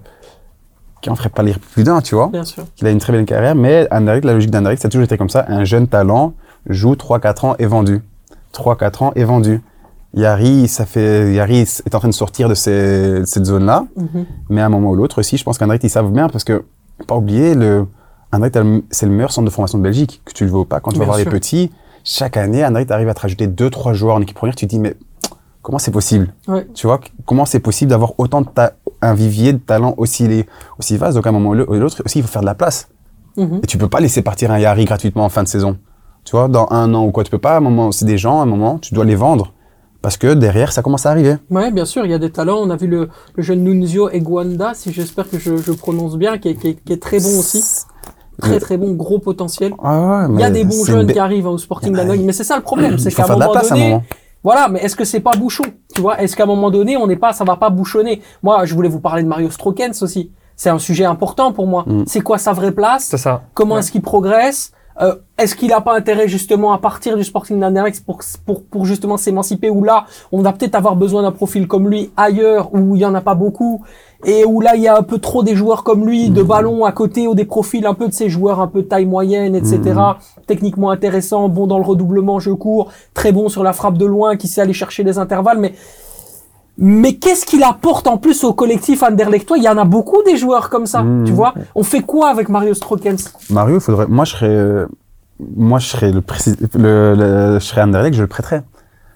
qui 1.01 1.09
en 1.11 1.15
ferait 1.15 1.29
pas 1.29 1.43
lire 1.43 1.59
plus 1.59 1.83
d'un, 1.83 2.01
tu 2.01 2.15
vois. 2.15 2.27
Bien 2.29 2.43
sûr. 2.43 2.63
Il 2.81 2.87
a 2.87 2.89
une 2.89 2.97
très 2.97 3.13
belle 3.13 3.25
carrière, 3.25 3.53
mais 3.53 3.87
la 3.91 3.99
logique 4.33 4.49
d'Anderlecht, 4.49 4.81
ça 4.81 4.87
a 4.87 4.89
toujours 4.89 5.05
été 5.05 5.17
comme 5.17 5.29
ça. 5.29 5.45
Un 5.47 5.63
jeune 5.63 5.87
talent 5.87 6.33
joue 6.67 6.95
3-4 6.95 7.45
ans 7.45 7.55
et 7.59 7.65
vendu. 7.67 8.01
3-4 8.53 9.03
ans 9.03 9.11
et 9.15 9.23
vendu. 9.23 9.61
Yari, 10.13 10.67
ça 10.67 10.85
fait, 10.85 11.33
Yari 11.33 11.59
est 11.59 11.95
en 11.95 11.99
train 11.99 12.07
de 12.07 12.13
sortir 12.13 12.49
de, 12.49 12.55
ces- 12.55 13.19
de 13.19 13.25
cette 13.25 13.45
zone-là, 13.45 13.85
Mhm. 13.95 14.25
mais 14.49 14.61
à 14.61 14.65
un 14.65 14.69
moment 14.69 14.89
ou 14.91 14.95
l'autre 14.95 15.19
aussi, 15.19 15.37
je 15.37 15.43
pense 15.43 15.57
qu'Anderlecht, 15.57 15.83
ils 15.83 15.89
savent 15.89 16.11
bien 16.11 16.29
parce 16.29 16.43
que, 16.43 16.63
pas 17.07 17.15
oublier, 17.15 17.53
le, 17.55 17.85
Anderlecht, 18.31 18.57
a 18.57 18.63
le- 18.63 18.83
c'est 18.89 19.05
le 19.05 19.11
meilleur 19.11 19.31
centre 19.31 19.45
de 19.45 19.51
formation 19.51 19.77
de 19.77 19.83
Belgique, 19.83 20.21
que 20.25 20.33
tu 20.33 20.45
le 20.45 20.51
veux 20.51 20.59
ou 20.59 20.65
pas. 20.65 20.79
Quand 20.79 20.91
tu 20.91 20.99
vas 20.99 21.05
voir 21.05 21.17
les 21.17 21.25
petits, 21.25 21.71
chaque 22.03 22.37
année, 22.37 22.65
Anderlecht 22.65 22.91
arrive 22.91 23.09
à 23.09 23.13
te 23.13 23.21
rajouter 23.21 23.47
2-3 23.47 23.93
joueurs 23.93 24.15
en 24.15 24.21
équipe 24.21 24.35
première, 24.37 24.55
tu 24.55 24.65
te 24.65 24.69
dis, 24.69 24.79
mais 24.79 24.95
comment 25.61 25.77
c'est 25.79 25.91
possible? 25.91 26.33
Ouais. 26.47 26.65
Tu 26.73 26.87
vois, 26.87 26.99
comment 27.25 27.45
c'est 27.45 27.59
possible 27.59 27.89
d'avoir 27.91 28.13
autant 28.17 28.41
de 28.41 28.47
un 29.01 29.13
vivier 29.13 29.53
de 29.53 29.59
talent 29.59 29.93
aussi, 29.97 30.27
les- 30.27 30.45
aussi 30.79 30.97
vaste? 30.97 31.15
Donc, 31.15 31.25
à 31.27 31.29
un 31.29 31.33
moment 31.33 31.49
ou 31.49 31.53
l'autre, 31.53 32.01
aussi, 32.05 32.19
il 32.19 32.21
faut 32.23 32.27
faire 32.29 32.41
de 32.41 32.47
la 32.47 32.55
place. 32.55 32.87
Mhm. 33.37 33.59
Et 33.63 33.67
tu 33.67 33.77
peux 33.77 33.87
pas 33.89 33.99
laisser 33.99 34.21
partir 34.23 34.51
un 34.51 34.57
Yari 34.57 34.85
gratuitement 34.85 35.25
en 35.25 35.29
fin 35.29 35.43
de 35.43 35.47
saison. 35.47 35.77
Tu 36.23 36.31
vois, 36.31 36.47
dans 36.47 36.67
un 36.71 36.93
an 36.95 37.05
ou 37.05 37.11
quoi, 37.11 37.23
tu 37.23 37.29
peux 37.31 37.37
pas, 37.37 37.53
à 37.53 37.57
un 37.57 37.61
moment, 37.61 37.91
c'est 37.91 38.05
des 38.05 38.17
gens, 38.17 38.39
à 38.39 38.43
un 38.43 38.47
moment, 38.47 38.79
tu 38.79 38.93
dois 38.93 39.05
les 39.05 39.15
vendre. 39.15 39.53
Parce 40.07 40.15
que 40.15 40.33
derrière, 40.35 40.71
ça 40.71 40.81
commence 40.81 41.05
à 41.05 41.09
arriver. 41.11 41.35
Ouais, 41.49 41.69
bien 41.69 41.83
sûr, 41.83 42.05
il 42.05 42.11
y 42.11 42.13
a 42.13 42.17
des 42.17 42.29
talents. 42.31 42.59
On 42.61 42.69
a 42.69 42.77
vu 42.77 42.87
le, 42.87 43.09
le 43.35 43.43
jeune 43.43 43.61
Nunzio 43.65 44.07
Eguanda, 44.09 44.71
si 44.73 44.93
j'espère 44.93 45.29
que 45.29 45.37
je, 45.37 45.57
je 45.57 45.73
prononce 45.73 46.15
bien, 46.15 46.37
qui 46.37 46.47
est, 46.47 46.55
qui 46.55 46.69
est- 46.69 46.75
qui 46.81 46.93
est 46.93 47.01
très 47.01 47.19
bon 47.19 47.37
aussi. 47.37 47.61
Très 48.41 48.57
très 48.61 48.77
bon, 48.77 48.93
gros 48.93 49.19
potentiel. 49.19 49.73
Ah 49.83 50.27
ouais, 50.29 50.35
Il 50.35 50.39
y 50.39 50.45
a 50.45 50.49
des 50.49 50.63
bons 50.63 50.85
jeunes 50.85 51.11
qui 51.11 51.19
arrivent 51.19 51.47
au 51.47 51.57
Sporting 51.57 51.93
Ah, 51.93 52.05
d'Annecy, 52.05 52.23
mais 52.23 52.31
c'est 52.31 52.45
ça 52.45 52.55
le 52.55 52.61
problème, 52.63 52.97
c'est 52.97 53.11
qu'à 53.11 53.25
un 53.25 53.27
moment 53.35 53.51
place 53.51 53.69
un 53.69 53.75
donné, 53.75 53.89
moment. 53.89 54.03
voilà, 54.45 54.69
mais 54.69 54.79
est-ce 54.79 54.95
que 54.95 55.03
c'est 55.03 55.19
pas 55.19 55.31
bouchon 55.31 55.65
Tu 55.93 55.99
vois, 55.99 56.21
est-ce 56.21 56.37
qu'à 56.37 56.43
un 56.43 56.47
moment 56.47 56.71
donné, 56.71 56.95
on 56.95 57.05
n'est 57.07 57.17
pas, 57.17 57.33
ça 57.33 57.43
va 57.43 57.57
pas 57.57 57.69
bouchonner? 57.69 58.21
Moi, 58.43 58.63
je 58.63 58.73
voulais 58.75 58.87
vous 58.87 59.01
parler 59.01 59.23
de 59.23 59.27
Mario 59.27 59.49
Strokens 59.51 60.01
aussi. 60.03 60.31
C'est 60.55 60.69
un 60.69 60.79
sujet 60.79 61.03
important 61.03 61.51
pour 61.51 61.67
moi. 61.67 61.83
Mm. 61.85 62.03
C'est 62.07 62.21
quoi 62.21 62.37
sa 62.37 62.53
vraie 62.53 62.71
place? 62.71 63.07
C'est 63.09 63.17
ça. 63.17 63.41
Comment 63.53 63.73
Ouais. 63.73 63.81
est-ce 63.81 63.91
qu'il 63.91 64.01
progresse? 64.01 64.71
Euh, 64.99 65.15
Est-ce 65.37 65.55
qu'il 65.55 65.69
n'a 65.69 65.81
pas 65.81 65.95
intérêt 65.95 66.27
justement 66.27 66.73
à 66.73 66.79
partir 66.79 67.15
du 67.17 67.23
Sporting 67.23 67.59
d'Anderlecht 67.59 68.03
pour, 68.03 68.19
pour, 68.45 68.63
pour 68.63 68.85
justement 68.85 69.17
s'émanciper 69.17 69.69
Ou 69.69 69.83
là, 69.83 70.05
on 70.31 70.41
va 70.41 70.53
peut-être 70.53 70.75
avoir 70.75 70.95
besoin 70.95 71.21
d'un 71.21 71.31
profil 71.31 71.67
comme 71.67 71.87
lui 71.87 72.09
ailleurs 72.17 72.73
où 72.73 72.95
il 72.95 73.01
y 73.01 73.05
en 73.05 73.13
a 73.13 73.21
pas 73.21 73.35
beaucoup 73.35 73.83
et 74.25 74.45
où 74.45 74.61
là 74.61 74.75
il 74.75 74.81
y 74.81 74.87
a 74.87 74.97
un 74.97 75.03
peu 75.03 75.19
trop 75.19 75.43
des 75.43 75.55
joueurs 75.55 75.83
comme 75.83 76.07
lui 76.07 76.31
de 76.31 76.41
ballon 76.41 76.85
à 76.85 76.91
côté 76.91 77.27
ou 77.27 77.35
des 77.35 77.45
profils 77.45 77.85
un 77.85 77.93
peu 77.93 78.07
de 78.07 78.13
ces 78.13 78.29
joueurs 78.29 78.59
un 78.59 78.67
peu 78.67 78.83
taille 78.83 79.05
moyenne, 79.05 79.53
etc. 79.55 79.99
Techniquement 80.47 80.89
intéressant, 80.89 81.49
bon 81.49 81.67
dans 81.67 81.77
le 81.77 81.85
redoublement, 81.85 82.39
jeu 82.39 82.55
court, 82.55 82.91
très 83.13 83.31
bon 83.31 83.49
sur 83.49 83.63
la 83.63 83.73
frappe 83.73 83.97
de 83.97 84.05
loin, 84.05 84.35
qui 84.35 84.47
sait 84.47 84.61
aller 84.61 84.73
chercher 84.73 85.03
les 85.03 85.19
intervalles, 85.19 85.59
mais 85.59 85.73
mais 86.77 87.13
qu'est-ce 87.15 87.45
qu'il 87.45 87.63
apporte 87.63 88.07
en 88.07 88.17
plus 88.17 88.43
au 88.43 88.53
collectif 88.53 89.01
Anderlechtois 89.03 89.57
Il 89.57 89.63
y 89.63 89.69
en 89.69 89.77
a 89.77 89.85
beaucoup 89.85 90.21
des 90.23 90.37
joueurs 90.37 90.69
comme 90.69 90.85
ça, 90.85 91.01
Mhm. 91.03 91.25
tu 91.25 91.31
vois. 91.33 91.53
On 91.75 91.83
fait 91.83 92.01
quoi 92.01 92.29
avec 92.29 92.49
Mario 92.49 92.73
Strokens 92.73 93.31
Mario, 93.49 93.75
il 93.77 93.81
faudrait, 93.81 94.07
moi, 94.07 94.25
je 94.25 94.31
serais, 94.31 94.85
moi, 95.55 95.79
je 95.79 95.87
serais 95.87 96.11
le, 96.11 96.21
précis- 96.21 96.55
le, 96.75 97.15
le- 97.15 97.59
je 97.59 97.65
serais 97.65 97.81
Anderlecht, 97.81 98.15
je 98.15 98.21
le 98.21 98.27
prêterais. 98.27 98.63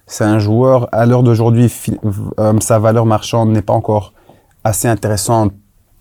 C'est 0.07 0.24
un 0.26 0.39
joueur, 0.39 0.89
à 0.91 1.05
l'heure 1.05 1.24
d'aujourd'hui, 1.24 1.70
fi- 1.70 1.97
euh, 2.39 2.53
sa 2.59 2.80
valeur 2.80 3.05
marchande 3.05 3.49
n'est 3.51 3.62
pas 3.62 3.74
encore 3.74 4.14
assez 4.64 4.88
intéressante 4.88 5.53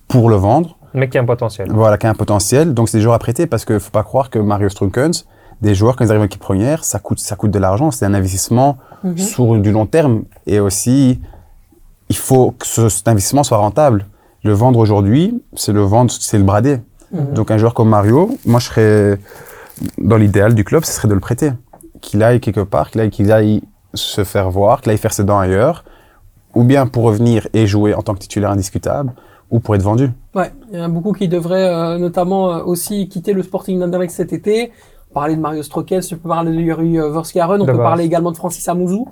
pour 0.09 0.29
le 0.31 0.37
vendre. 0.37 0.77
Mais 0.95 1.09
qui 1.09 1.19
a 1.19 1.21
un 1.21 1.25
potentiel. 1.25 1.69
Voilà, 1.71 1.97
qui 1.99 2.07
a 2.07 2.11
un 2.11 2.15
potentiel. 2.15 2.75
Donc, 2.75 2.89
c'est 2.89 2.99
des 2.99 3.03
joueurs 3.03 3.15
à 3.15 3.19
prêter 3.21 3.47
parce 3.47 3.65
que 3.65 3.79
faut 3.79 3.93
pas 3.93 4.03
croire 4.03 4.29
que 4.29 4.39
Mario 4.41 4.69
Strunkens, 4.69 5.25
des 5.63 5.75
joueurs, 5.75 5.95
quand 5.95 6.05
ils 6.05 6.11
arrivent 6.11 6.23
en 6.23 6.27
équipe 6.27 6.41
première, 6.41 6.83
ça 6.85 6.99
coûte, 6.99 7.21
ça 7.21 7.37
coûte 7.37 7.51
de 7.53 7.59
l'argent. 7.61 7.91
C'est 7.93 8.05
un 8.07 8.15
investissement 8.15 8.79
Mhm. 9.05 9.19
sur 9.19 9.57
du 9.59 9.71
long 9.71 9.87
terme. 9.87 10.23
Et 10.47 10.59
aussi, 10.59 11.21
il 12.11 12.17
faut 12.17 12.51
que 12.53 12.67
ce- 12.67 12.89
cet 12.91 13.09
investissement 13.09 13.43
soit 13.45 13.57
rentable. 13.59 14.07
Le 14.45 14.53
vendre 14.53 14.79
aujourd'hui, 14.79 15.43
c'est 15.55 15.73
le 15.73 15.81
vendre, 15.83 16.11
c'est 16.13 16.39
le 16.39 16.45
brader. 16.45 16.79
Mhm. 17.13 17.33
Donc, 17.35 17.51
un 17.51 17.57
joueur 17.59 17.73
comme 17.75 17.89
Mario, 17.89 18.37
moi, 18.45 18.61
je 18.61 18.67
serais, 18.67 19.19
dans 19.99 20.17
l'idéal 20.17 20.55
du 20.55 20.65
club, 20.65 20.85
ce 20.85 20.93
serait 20.93 21.09
de 21.09 21.15
le 21.15 21.21
prêter. 21.21 21.53
Qu'il 22.01 22.23
aille 22.23 22.41
quelque 22.41 22.61
part, 22.61 22.91
qu'il 22.91 23.01
aille, 23.01 23.11
qu'il 23.11 23.31
aille 23.33 23.63
se 23.95 24.25
faire 24.25 24.51
voir, 24.51 24.81
qu'il 24.81 24.91
aille 24.93 24.99
faire 24.99 25.13
ses 25.13 25.25
dents 25.25 25.39
ailleurs. 25.39 25.85
Ou 26.55 26.65
bien 26.65 26.87
pour 26.87 27.05
revenir 27.05 27.47
et 27.53 27.67
jouer 27.67 27.95
en 27.95 28.03
tant 28.03 28.15
que 28.15 28.19
titulaire 28.19 28.51
indiscutable, 28.51 29.13
ou 29.53 29.61
pour 29.61 29.75
être 29.77 29.83
vendu. 29.83 30.11
Ouais, 30.35 30.51
il 30.73 30.79
y 30.79 30.81
en 30.81 30.85
a 30.87 30.89
beaucoup 30.89 31.13
qui 31.13 31.29
devraient 31.29 31.69
euh, 31.69 31.99
notamment 31.99 32.53
euh, 32.53 32.63
aussi 32.65 33.09
quitter 33.09 33.33
le 33.33 33.43
Sporting 33.45 33.79
d'Anderlecht 33.79 34.13
cet 34.13 34.33
été. 34.33 34.73
Parler 35.15 35.37
de 35.37 35.41
Mario 35.41 35.63
Strokels, 35.63 36.05
tu 36.05 36.17
peux 36.17 36.29
parler 36.29 36.51
de 36.53 36.57
Yuri 36.61 36.99
euh, 36.99 37.11
Verskaren, 37.11 37.61
on 37.61 37.67
peut 37.67 37.77
parler 37.77 38.05
également 38.05 38.31
de 38.33 38.37
Francis 38.37 38.67
Amouzou, 38.69 39.07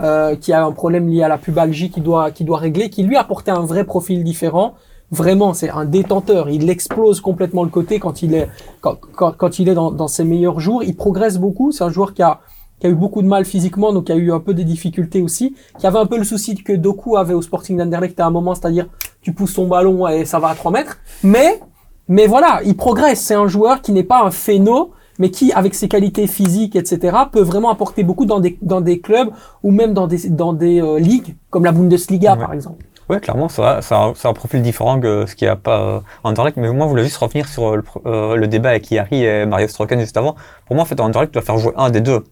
euh, 0.00 0.36
qui 0.36 0.52
a 0.52 0.64
un 0.64 0.72
problème 0.72 1.08
lié 1.08 1.22
à 1.22 1.28
la 1.28 1.38
pubalgie 1.38 1.90
qu'il 1.90 2.02
doit, 2.02 2.30
qu'il 2.30 2.46
doit 2.46 2.58
régler, 2.58 2.90
qui 2.90 3.02
lui 3.02 3.16
apportait 3.16 3.50
un 3.50 3.60
vrai 3.60 3.84
profil 3.84 4.24
différent. 4.24 4.74
Vraiment, 5.10 5.52
c'est 5.52 5.68
un 5.68 5.84
détenteur. 5.84 6.48
Il 6.48 6.70
explose 6.70 7.20
complètement 7.20 7.64
le 7.64 7.68
côté 7.68 7.98
quand 7.98 8.22
il 8.22 8.34
est, 8.34 8.48
quand, 8.80 8.96
quand, 9.14 9.32
quand 9.36 9.58
il 9.58 9.68
est 9.68 9.74
dans, 9.74 9.90
dans 9.90 10.08
ses 10.08 10.24
meilleurs 10.24 10.60
jours. 10.60 10.82
Il 10.82 10.96
progresse 10.96 11.36
beaucoup. 11.36 11.72
C'est 11.72 11.84
un 11.84 11.90
joueur 11.90 12.14
qui 12.14 12.22
a, 12.22 12.40
qui 12.82 12.88
a 12.88 12.90
eu 12.90 12.94
beaucoup 12.94 13.22
de 13.22 13.28
mal 13.28 13.44
physiquement, 13.44 13.92
donc 13.92 14.06
qui 14.06 14.12
a 14.12 14.16
eu 14.16 14.32
un 14.32 14.40
peu 14.40 14.54
des 14.54 14.64
difficultés 14.64 15.22
aussi, 15.22 15.54
qui 15.78 15.86
avait 15.86 16.00
un 16.00 16.06
peu 16.06 16.18
le 16.18 16.24
souci 16.24 16.56
que 16.56 16.72
Doku 16.72 17.16
avait 17.16 17.34
au 17.34 17.40
Sporting 17.40 17.76
d'Anderlecht 17.76 18.18
à 18.18 18.26
un 18.26 18.30
moment, 18.30 18.56
c'est-à-dire 18.56 18.88
tu 19.20 19.32
pousses 19.32 19.54
ton 19.54 19.68
ballon 19.68 20.08
et 20.08 20.24
ça 20.24 20.40
va 20.40 20.48
à 20.48 20.54
3 20.56 20.72
mètres. 20.72 20.98
Mais, 21.22 21.60
mais 22.08 22.26
voilà, 22.26 22.60
il 22.64 22.76
progresse. 22.76 23.20
C'est 23.20 23.34
un 23.34 23.46
joueur 23.46 23.82
qui 23.82 23.92
n'est 23.92 24.02
pas 24.02 24.22
un 24.24 24.32
phéno, 24.32 24.90
mais 25.18 25.30
qui, 25.30 25.52
avec 25.52 25.74
ses 25.74 25.88
qualités 25.88 26.26
physiques, 26.26 26.76
etc., 26.76 27.16
peut 27.30 27.42
vraiment 27.42 27.70
apporter 27.70 28.02
beaucoup 28.04 28.24
dans 28.26 28.40
des, 28.40 28.58
dans 28.62 28.80
des 28.80 29.00
clubs 29.00 29.30
ou 29.62 29.70
même 29.70 29.92
dans 29.94 30.06
des, 30.06 30.28
dans 30.28 30.52
des 30.52 30.80
euh, 30.80 30.98
ligues, 30.98 31.36
comme 31.50 31.64
la 31.64 31.72
Bundesliga, 31.72 32.34
Ouais. 32.34 32.38
par 32.40 32.52
exemple. 32.52 32.84
Ouais, 33.10 33.20
clairement, 33.20 33.48
ça, 33.48 33.82
ça, 33.82 33.96
a- 34.04 34.12
ça 34.14 34.28
a 34.28 34.30
un 34.30 34.34
profil 34.34 34.62
différent 34.62 34.98
que 35.00 35.26
ce 35.26 35.34
qu'il 35.34 35.46
n'y 35.46 35.50
a 35.52 35.56
pas 35.56 35.80
euh, 35.82 36.00
en 36.24 36.30
Anderlecht. 36.30 36.56
Mais 36.56 36.72
moi, 36.72 36.86
je 36.86 36.90
voulais 36.90 37.02
juste 37.04 37.16
revenir 37.18 37.46
sur 37.48 37.72
euh, 37.74 37.76
le, 37.76 38.44
euh, 38.44 38.46
débat 38.46 38.70
avec 38.70 38.90
Yari 38.90 39.24
et 39.24 39.44
Mario 39.44 39.66
Stroken 39.68 40.00
juste 40.00 40.16
avant. 40.16 40.34
Pour 40.66 40.76
moi, 40.76 40.82
en 40.84 40.86
fait, 40.86 40.98
en 41.00 41.06
Anderlecht, 41.06 41.32
tu 41.32 41.34
dois 41.34 41.42
faire 41.42 41.58
jouer 41.58 41.72
un 41.76 41.90
des 41.90 42.00
deux. 42.00 42.24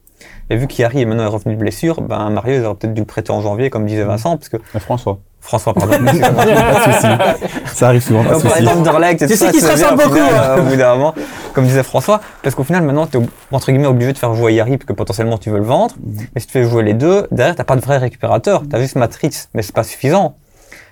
Et 0.51 0.57
vu 0.57 0.66
qu'Yari 0.66 1.01
est 1.01 1.05
maintenant 1.05 1.30
revenu 1.30 1.55
de 1.55 1.61
blessure, 1.61 2.01
ben 2.03 2.28
Mario, 2.28 2.57
ils 2.57 2.64
auraient 2.64 2.74
peut-être 2.74 2.92
dû 2.92 3.03
le 3.03 3.07
prêter 3.07 3.30
en 3.30 3.40
janvier, 3.40 3.70
comme 3.70 3.86
disait 3.86 4.03
Vincent, 4.03 4.36
parce 4.36 4.48
que 4.48 4.57
Mais 4.74 4.80
François. 4.80 5.20
François, 5.40 5.72
pardon. 5.72 5.92
excusez-moi. 6.03 6.44
Pas 6.44 6.86
de 6.86 6.92
souci. 6.92 7.76
Ça 7.76 7.86
arrive 7.86 8.03
souvent, 8.03 8.24
pas 8.24 8.34
de 8.34 8.40
souci. 8.40 9.26
Tu 9.28 9.36
sais 9.36 9.51
qu'il 9.53 9.61
se 9.61 9.70
ressemble 9.70 10.03
beaucoup, 10.03 10.18
euh, 10.18 10.59
au 10.59 10.62
bout 10.64 10.76
d'un 10.76 10.96
moment, 10.96 11.14
comme 11.55 11.66
disait 11.66 11.84
François, 11.84 12.20
parce 12.42 12.57
qu'au 12.57 12.64
final, 12.64 12.82
maintenant, 12.82 13.07
tu 13.07 13.18
es 13.18 13.20
entre 13.53 13.70
guillemets 13.70 13.86
obligé 13.86 14.12
de 14.12 14.18
faire 14.18 14.34
jouer 14.34 14.53
Yari, 14.55 14.76
parce 14.76 14.86
que 14.86 14.92
potentiellement 14.92 15.38
tu 15.38 15.51
veux 15.51 15.59
le 15.59 15.64
vendre. 15.64 15.94
Mais 16.34 16.40
si 16.40 16.48
tu 16.48 16.53
fais 16.53 16.64
jouer 16.64 16.82
les 16.82 16.94
deux, 16.94 17.28
derrière, 17.30 17.55
t'as 17.55 17.64
pas 17.64 17.76
de 17.76 17.80
vrai 17.80 17.98
récupérateur. 17.98 18.64
T'as 18.68 18.80
juste 18.80 18.96
Matrix, 18.96 19.30
mais 19.55 19.62
c'est 19.62 19.74
pas 19.74 19.84
suffisant. 19.84 20.34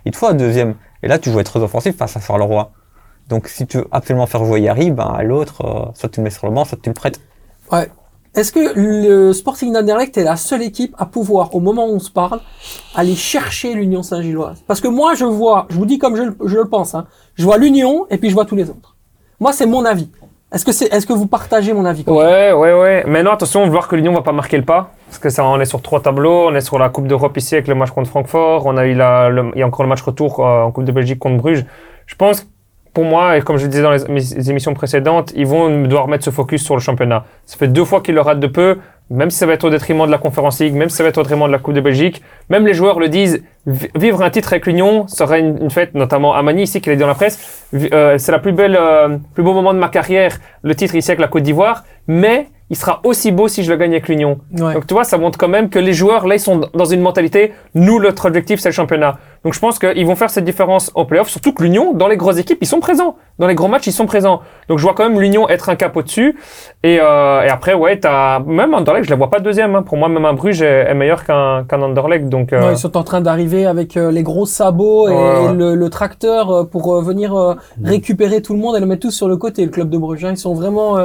Il 0.04 0.12
te 0.12 0.16
faut 0.16 0.28
un 0.28 0.34
deuxième. 0.34 0.76
Et 1.02 1.08
là, 1.08 1.18
tu 1.18 1.32
joues 1.32 1.42
très 1.42 1.60
offensif 1.60 1.96
face 1.96 2.16
à 2.16 2.20
Charleroi. 2.20 2.70
Donc, 3.28 3.48
si 3.48 3.66
tu 3.66 3.78
veux 3.78 3.88
absolument 3.90 4.26
faire 4.26 4.44
jouer 4.44 4.60
Yari, 4.60 4.92
ben, 4.92 5.12
à 5.18 5.24
l'autre, 5.24 5.64
euh, 5.64 5.90
soit 5.94 6.08
tu 6.08 6.20
le 6.20 6.24
mets 6.24 6.30
sur 6.30 6.46
le 6.46 6.54
banc, 6.54 6.64
soit 6.64 6.78
tu 6.80 6.88
le 6.90 6.94
prêtes. 6.94 7.20
Ouais. 7.70 7.90
Est-ce 8.34 8.52
que 8.52 8.72
le 8.76 9.32
Sporting 9.32 9.72
d'Anderlecht 9.72 10.16
est 10.16 10.24
la 10.24 10.36
seule 10.36 10.62
équipe 10.62 10.94
à 10.98 11.06
pouvoir, 11.06 11.54
au 11.54 11.60
moment 11.60 11.86
où 11.86 11.94
on 11.94 11.98
se 11.98 12.10
parle, 12.10 12.40
aller 12.94 13.14
chercher 13.16 13.74
l'Union 13.74 14.02
Saint-Gilloise? 14.02 14.62
Parce 14.66 14.80
que 14.80 14.88
moi, 14.88 15.14
je 15.14 15.24
vois, 15.24 15.66
je 15.70 15.76
vous 15.76 15.86
dis 15.86 15.98
comme 15.98 16.14
je, 16.16 16.22
le- 16.22 16.36
je 16.44 16.56
le 16.56 16.66
pense, 16.66 16.94
hein, 16.94 17.06
je 17.34 17.44
vois 17.44 17.58
l'Union 17.58 18.06
et 18.10 18.18
puis 18.18 18.28
je 18.28 18.34
vois 18.34 18.44
tous 18.44 18.54
les 18.56 18.70
autres. 18.70 18.94
Moi, 19.40 19.52
c'est 19.52 19.66
mon 19.66 19.84
avis. 19.84 20.08
Est-ce 20.52 20.64
que 20.64 20.72
c'est, 20.72 20.86
est-ce 20.86 21.06
que 21.06 21.12
vous 21.12 21.26
partagez 21.26 21.72
mon 21.74 21.84
avis? 21.84 22.04
Ouais, 22.06 22.52
ouais, 22.52 22.72
ouais. 22.72 23.04
Maintenant, 23.06 23.32
attention, 23.32 23.60
on 23.60 23.64
va 23.64 23.70
voir 23.70 23.88
que 23.88 23.96
l'Union 23.96 24.14
va 24.14 24.22
pas 24.22 24.32
marquer 24.32 24.56
le 24.56 24.64
pas. 24.64 24.92
Parce 25.06 25.18
que 25.18 25.28
ça, 25.30 25.44
on 25.44 25.60
est 25.60 25.66
sur 25.66 25.82
trois 25.82 26.00
tableaux. 26.00 26.48
On 26.48 26.54
est 26.54 26.62
sur 26.62 26.78
la 26.78 26.88
Coupe 26.88 27.06
d'Europe 27.06 27.36
ici 27.36 27.54
avec 27.54 27.68
le 27.68 27.74
match 27.74 27.90
contre 27.90 28.08
Francfort. 28.08 28.64
On 28.66 28.76
a 28.78 28.86
eu 28.86 28.94
la, 28.94 29.30
il 29.54 29.58
y 29.58 29.62
a 29.62 29.66
encore 29.66 29.82
le 29.82 29.88
match 29.90 30.00
retour 30.02 30.40
euh, 30.46 30.62
en 30.62 30.70
Coupe 30.70 30.84
de 30.84 30.92
Belgique 30.92 31.18
contre 31.18 31.36
Bruges. 31.36 31.66
Je 32.06 32.14
pense, 32.14 32.46
pour 32.98 33.06
moi, 33.06 33.36
et 33.36 33.42
comme 33.42 33.58
je 33.58 33.64
le 33.66 33.70
disais 33.70 33.84
dans 33.84 33.92
les, 33.92 34.04
mes 34.08 34.50
émissions 34.50 34.74
précédentes, 34.74 35.32
ils 35.36 35.46
vont 35.46 35.64
devoir 35.86 36.08
mettre 36.08 36.24
ce 36.24 36.30
focus 36.30 36.64
sur 36.64 36.74
le 36.74 36.80
championnat. 36.80 37.20
Ça 37.46 37.56
fait 37.56 37.68
deux 37.68 37.84
fois 37.84 38.00
qu'ils 38.00 38.16
le 38.16 38.22
ratent 38.22 38.40
de 38.40 38.48
peu. 38.48 38.78
Même 39.10 39.30
si 39.30 39.38
ça 39.38 39.46
va 39.46 39.52
être 39.52 39.64
au 39.64 39.70
détriment 39.70 40.04
de 40.04 40.10
la 40.10 40.18
Conference 40.18 40.58
League, 40.60 40.74
même 40.74 40.90
si 40.90 40.96
ça 40.96 41.02
va 41.04 41.08
être 41.10 41.16
au 41.18 41.22
détriment 41.22 41.46
de 41.46 41.52
la 41.52 41.58
Coupe 41.58 41.74
de 41.74 41.80
Belgique, 41.80 42.20
même 42.50 42.66
les 42.66 42.74
joueurs 42.74 42.98
le 42.98 43.08
disent, 43.08 43.42
vi- 43.66 43.88
vivre 43.94 44.20
un 44.20 44.30
titre 44.30 44.52
avec 44.52 44.66
l'Union 44.66 45.06
serait 45.06 45.40
une, 45.40 45.56
une 45.62 45.70
fête, 45.70 45.94
notamment 45.94 46.34
Amani 46.34 46.64
ici 46.64 46.80
qui 46.82 46.90
l'a 46.90 46.96
dit 46.96 47.00
dans 47.00 47.06
la 47.06 47.14
presse. 47.14 47.36
Euh, 47.74 48.18
c'est 48.18 48.32
la 48.32 48.38
plus 48.40 48.52
euh, 48.58 49.16
plus 49.32 49.42
beau 49.44 49.54
moment 49.54 49.72
de 49.72 49.78
ma 49.78 49.88
carrière, 49.88 50.32
le 50.62 50.74
titre 50.74 50.94
ici 50.96 51.10
avec 51.10 51.20
la 51.20 51.28
Côte 51.28 51.44
d'Ivoire, 51.44 51.84
mais 52.06 52.48
il 52.70 52.76
sera 52.76 53.00
aussi 53.04 53.32
beau 53.32 53.48
si 53.48 53.62
je 53.64 53.70
le 53.70 53.76
gagne 53.76 53.92
avec 53.92 54.08
l'Union. 54.08 54.38
Ouais. 54.58 54.74
Donc 54.74 54.86
tu 54.86 54.94
vois, 54.94 55.04
ça 55.04 55.18
montre 55.18 55.38
quand 55.38 55.48
même 55.48 55.70
que 55.70 55.78
les 55.78 55.92
joueurs 55.92 56.26
là 56.26 56.34
ils 56.34 56.40
sont 56.40 56.60
dans 56.74 56.84
une 56.84 57.00
mentalité. 57.00 57.52
Nous, 57.74 58.00
notre 58.00 58.26
objectif 58.26 58.60
c'est 58.60 58.68
le 58.68 58.74
championnat. 58.74 59.18
Donc 59.44 59.54
je 59.54 59.60
pense 59.60 59.78
qu'ils 59.78 60.04
vont 60.06 60.16
faire 60.16 60.30
cette 60.30 60.44
différence 60.44 60.90
en 60.94 61.04
playoff. 61.04 61.28
Surtout 61.28 61.52
que 61.52 61.62
l'Union, 61.62 61.94
dans 61.94 62.08
les 62.08 62.16
grosses 62.16 62.38
équipes, 62.38 62.58
ils 62.60 62.66
sont 62.66 62.80
présents. 62.80 63.16
Dans 63.38 63.46
les 63.46 63.54
gros 63.54 63.68
matchs, 63.68 63.86
ils 63.86 63.92
sont 63.92 64.06
présents. 64.06 64.40
Donc 64.68 64.78
je 64.78 64.82
vois 64.82 64.94
quand 64.94 65.08
même 65.08 65.20
l'Union 65.20 65.48
être 65.48 65.68
un 65.68 65.76
cap 65.76 65.96
au-dessus. 65.96 66.36
Et, 66.82 66.98
euh, 67.00 67.42
et 67.42 67.48
après, 67.48 67.74
ouais, 67.74 67.98
t'as 67.98 68.40
même 68.40 68.74
Anderlecht, 68.74 69.04
je 69.04 69.10
la 69.10 69.16
vois 69.16 69.30
pas 69.30 69.38
deuxième. 69.40 69.74
Hein. 69.76 69.82
Pour 69.82 69.96
moi, 69.96 70.08
même 70.08 70.24
un 70.24 70.32
Bruges 70.34 70.60
est, 70.60 70.90
est 70.90 70.94
meilleur 70.94 71.24
qu'un 71.24 71.64
qu'un 71.68 71.80
Anderlecht. 71.80 72.28
Donc 72.28 72.52
euh, 72.52 72.60
Ouais, 72.66 72.72
ils 72.72 72.78
sont 72.78 72.96
en 72.96 73.04
train 73.04 73.20
d'arriver 73.20 73.64
avec 73.64 73.96
euh, 73.96 74.10
les 74.10 74.22
gros 74.22 74.46
sabots 74.46 75.08
et, 75.08 75.12
Ouais. 75.14 75.54
Le, 75.54 75.74
le 75.74 75.90
tracteur 75.90 76.50
euh, 76.50 76.64
pour 76.64 76.94
euh, 76.94 77.02
venir 77.02 77.56
récupérer 77.82 78.42
tout 78.42 78.52
le 78.54 78.58
monde 78.58 78.76
et 78.76 78.80
le 78.80 78.86
mettre 78.86 79.02
tous 79.02 79.10
sur 79.12 79.28
le 79.28 79.36
côté. 79.36 79.64
Le 79.64 79.70
club 79.70 79.88
de 79.88 79.98
Bruges, 79.98 80.24
hein. 80.24 80.30
ils 80.32 80.36
sont 80.36 80.54
vraiment, 80.54 80.98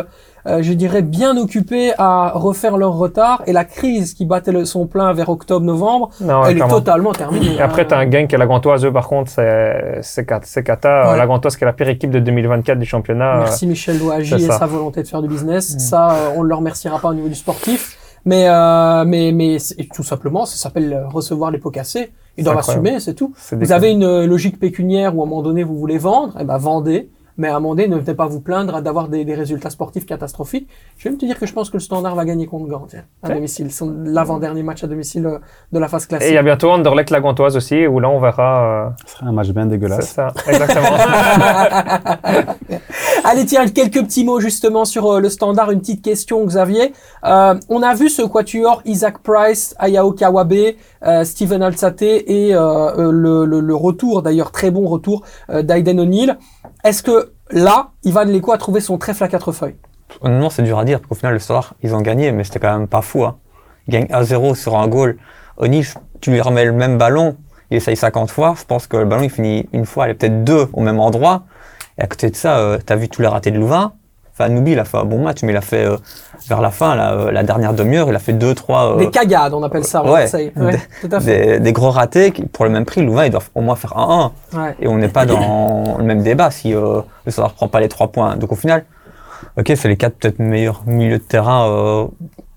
euh, 0.46 0.62
je 0.62 0.74
dirais, 0.74 1.02
bien 1.02 1.38
occupés 1.38 1.94
à 1.98 2.32
refaire 2.36 2.78
leur 2.78 2.94
retard. 2.94 3.44
Et 3.48 3.54
la 3.54 3.66
crise 3.66 4.14
qui 4.14 4.26
battait 4.26 4.52
le, 4.52 4.66
son 4.66 4.88
plein 4.88 5.14
vers 5.14 5.30
octobre-novembre, 5.30 6.10
ouais, 6.22 6.34
elle 6.50 6.58
est 6.58 6.68
totalement 6.68 7.14
terminée. 7.14 7.56
Et 7.56 7.62
après, 7.62 7.84
hein. 7.84 7.88
t'as 7.90 7.98
un 8.00 8.06
gang 8.06 8.28
qui 8.28 8.36
est 8.36 8.38
la 8.38 8.48
Gantoise, 8.48 8.86
eux, 8.86 8.92
par 8.92 9.08
contre, 9.08 9.30
c'est 9.32 10.00
c'est 10.02 10.26
cat- 10.26 10.42
c'est 10.44 10.64
cata. 10.64 11.12
Ouais. 11.12 11.18
La 11.18 11.26
Gantoise 11.28 11.56
qui 11.56 11.64
est 11.64 11.68
la 11.68 11.74
pire 11.74 11.90
équipe 11.90 12.12
de 12.12 12.20
2024 12.20 12.78
du 12.80 12.86
championnat. 12.86 13.38
Merci 13.38 13.68
Michel 13.68 14.00
Douagi 14.00 14.30
c'est 14.32 14.42
et 14.42 14.48
ça. 14.48 14.60
sa 14.60 14.66
volonté 14.66 15.02
de 15.04 15.08
faire 15.08 15.22
du 15.22 15.28
business. 15.28 15.76
Mm. 15.76 15.80
Ça, 15.80 16.12
euh, 16.12 16.30
on 16.36 16.44
ne 16.44 16.50
le 16.50 16.56
remerciera 16.56 17.00
pas 17.00 17.10
au 17.10 17.14
niveau 17.14 17.30
du 17.30 17.36
sportif. 17.36 17.98
Mais, 18.26 18.46
euh, 18.48 19.04
mais, 19.06 19.34
mais 19.34 19.58
tout 19.94 20.04
simplement, 20.04 20.46
ça 20.46 20.56
s'appelle 20.56 21.06
recevoir 21.12 21.52
les 21.52 21.58
pots 21.58 21.72
cassés. 21.72 22.14
Ils 22.38 22.44
doivent 22.46 22.58
assumer, 22.58 23.00
c'est 23.00 23.14
tout. 23.14 23.34
Vous 23.52 23.72
avez 23.72 23.92
une 23.92 24.04
euh, 24.06 24.26
logique 24.26 24.60
pécuniaire 24.60 25.16
où 25.16 25.22
à 25.22 25.26
un 25.26 25.28
moment 25.28 25.42
donné 25.42 25.64
vous 25.64 25.76
voulez 25.78 25.98
vendre, 25.98 26.34
eh 26.40 26.44
ben 26.46 26.58
vendez. 26.58 27.10
Mais 27.38 27.50
donné, 27.50 27.88
ne 27.88 27.98
venez 27.98 28.14
pas 28.14 28.28
vous 28.28 28.40
plaindre 28.42 28.82
d'avoir 28.82 29.08
des, 29.08 29.26
des 29.26 29.34
résultats 29.34 29.70
sportifs 29.72 30.06
catastrophiques. 30.06 30.68
Je 30.98 31.06
vais 31.06 31.10
même 31.10 31.20
te 31.20 31.26
dire 31.26 31.40
que 31.40 31.46
je 31.46 31.54
pense 31.54 31.70
que 31.70 31.78
le 31.78 31.82
Standard 31.82 32.16
va 32.16 32.26
gagner 32.26 32.46
contre 32.46 32.68
Gand, 32.68 32.86
tiens, 32.88 33.04
à 33.24 33.30
Ouais. 33.30 33.36
domicile. 33.36 33.72
Son 33.72 33.92
l'avant-dernier 34.06 34.62
match 34.64 34.84
à 34.84 34.88
domicile 34.88 35.26
euh, 35.26 35.40
de 35.72 35.80
la 35.80 35.88
phase 35.88 36.04
Et 36.04 36.08
il 36.10 36.16
y 36.16 36.18
classique. 36.20 36.38
a 36.38 36.44
bientôt 36.44 36.70
Anderlecht 36.72 37.10
la 37.10 37.20
Gantoise 37.22 37.58
aussi, 37.58 37.88
où 37.88 38.00
là, 38.00 38.10
on 38.10 38.20
verra. 38.20 38.94
Ce 39.06 39.14
serait 39.14 39.26
un 39.26 39.32
match 39.32 39.50
bien 39.50 39.64
Euh, 39.64 39.66
c'est 39.66 39.70
dégueulasse. 39.72 40.10
ça, 40.14 40.34
exactement. 40.48 40.88
Allez, 43.26 43.46
tiens, 43.46 43.66
quelques 43.70 44.04
petits 44.04 44.26
mots 44.26 44.42
justement 44.42 44.84
sur 44.84 45.10
euh, 45.10 45.20
le 45.22 45.30
Standard. 45.30 45.72
Une 45.72 45.80
petite 45.80 46.02
question, 46.02 46.44
Xavier. 46.46 46.92
Euh, 47.24 47.56
on 47.70 47.82
a 47.82 47.96
vu 47.96 48.10
ce 48.10 48.22
quatuor 48.22 48.82
Isaac 48.84 49.20
Price, 49.20 49.74
Ayao 49.80 50.12
Kawabe, 50.12 50.54
euh, 51.06 51.24
Steven 51.24 51.64
Alzate 51.64 52.02
et 52.02 52.52
le, 52.52 53.74
retour, 53.74 54.24
d'ailleurs 54.24 54.52
très 54.52 54.72
bon 54.72 54.88
retour, 54.88 55.24
d'Aiden 55.50 56.02
O'Neill. 56.02 56.38
Est-ce 56.84 57.02
que 57.02 57.32
là, 57.50 57.92
Ivan 58.04 58.26
Leko 58.26 58.52
a 58.52 58.58
trouvé 58.58 58.82
son 58.82 58.98
trèfle 58.98 59.24
à 59.24 59.30
quatre 59.30 59.54
feuilles? 59.54 59.78
Honnêtement, 60.22 60.50
c'est 60.50 60.64
dur 60.64 60.78
à 60.78 60.84
dire, 60.84 61.00
parce 61.00 61.10
qu'au 61.10 61.16
final, 61.16 61.34
le 61.34 61.40
Standard, 61.40 61.76
ils 61.82 61.96
ont 61.96 62.02
gagné, 62.02 62.34
mais 62.34 62.44
c'était 62.44 62.60
quand 62.60 62.78
même 62.78 62.90
pas 62.90 63.02
fou. 63.02 63.24
Hein. 63.24 63.38
Ils 63.88 63.94
gagnent 63.94 64.08
1-0 64.08 64.56
sur 64.56 64.78
un 64.78 64.88
goal. 64.90 65.18
O'Neill, 65.58 65.86
tu 66.20 66.32
lui 66.32 66.42
remets 66.42 66.66
le 66.66 66.74
même 66.74 66.98
ballon, 66.98 67.38
il 67.72 67.78
essaye 67.78 67.96
50 67.96 68.30
fois. 68.32 68.56
Je 68.60 68.66
pense 68.66 68.88
que 68.88 68.98
le 68.98 69.06
ballon, 69.06 69.24
il 69.24 69.30
finit 69.30 69.70
une 69.72 69.86
fois, 69.86 70.08
il 70.08 70.12
est 70.12 70.14
peut-être 70.14 70.44
deux 70.44 70.68
au 70.74 70.82
même 70.82 71.00
endroit. 71.00 71.44
Et 72.04 72.06
à 72.06 72.08
côté 72.10 72.30
de 72.30 72.36
ça, 72.36 72.58
euh, 72.58 72.78
t'as 72.86 72.98
vu 72.98 73.08
tous 73.08 73.22
les 73.22 73.30
ratés 73.30 73.50
de 73.52 73.58
Louvain. 73.58 73.94
Enfin, 74.34 74.50
Noubi, 74.50 74.74
il 74.74 74.80
a 74.80 74.84
fait 74.84 74.98
un 74.98 75.06
bon 75.06 75.24
match, 75.24 75.38
mais 75.44 75.54
il 75.54 75.56
a 75.56 75.62
fait, 75.62 75.86
euh, 75.86 75.96
vers 76.50 76.60
la 76.60 76.70
fin, 76.72 76.96
la, 76.96 77.14
euh, 77.14 77.32
la 77.32 77.44
dernière 77.44 77.74
demi-heure, 77.74 78.10
il 78.10 78.16
a 78.16 78.20
fait 78.20 78.34
deux, 78.34 78.54
trois, 78.54 78.96
euh, 78.96 78.98
Des 78.98 79.10
cagades, 79.10 79.54
on 79.54 79.64
appelle 79.64 79.86
ça. 79.86 80.02
en 80.02 80.06
ouais. 80.12 80.22
Marseille. 80.22 80.52
Ouais, 80.58 80.82
tout 81.02 81.08
à 81.12 81.22
fait. 81.22 81.46
des, 81.54 81.60
des 81.62 81.72
gros 81.72 81.92
ratés. 81.92 82.32
qui, 82.32 82.44
Pour 82.44 82.66
le 82.66 82.72
même 82.72 82.84
prix, 82.84 83.06
Louvain, 83.06 83.26
ils 83.26 83.30
doivent 83.32 83.50
au 83.56 83.62
moins 83.62 83.78
faire 83.78 83.94
1-1. 83.96 84.32
Ouais. 84.54 84.76
Et 84.82 84.88
on 84.90 84.98
n'est 84.98 85.08
pas 85.08 85.26
dans 85.26 85.96
le 86.00 86.04
même 86.04 86.24
débat 86.24 86.52
si 86.52 86.74
euh, 86.76 87.02
le 87.26 87.32
Standard 87.32 87.54
prend 87.54 87.70
pas 87.70 87.80
les 87.80 87.88
trois 87.88 88.12
points. 88.12 88.36
Donc 88.36 88.52
au 88.52 88.56
final, 88.56 88.84
ok, 89.58 89.72
c'est 89.76 89.88
les 89.88 89.98
quatre 89.98 90.16
peut-être 90.18 90.40
meilleurs 90.40 90.82
milieux 90.86 91.20
de 91.20 91.24
terrain 91.24 91.70
euh, 91.70 92.06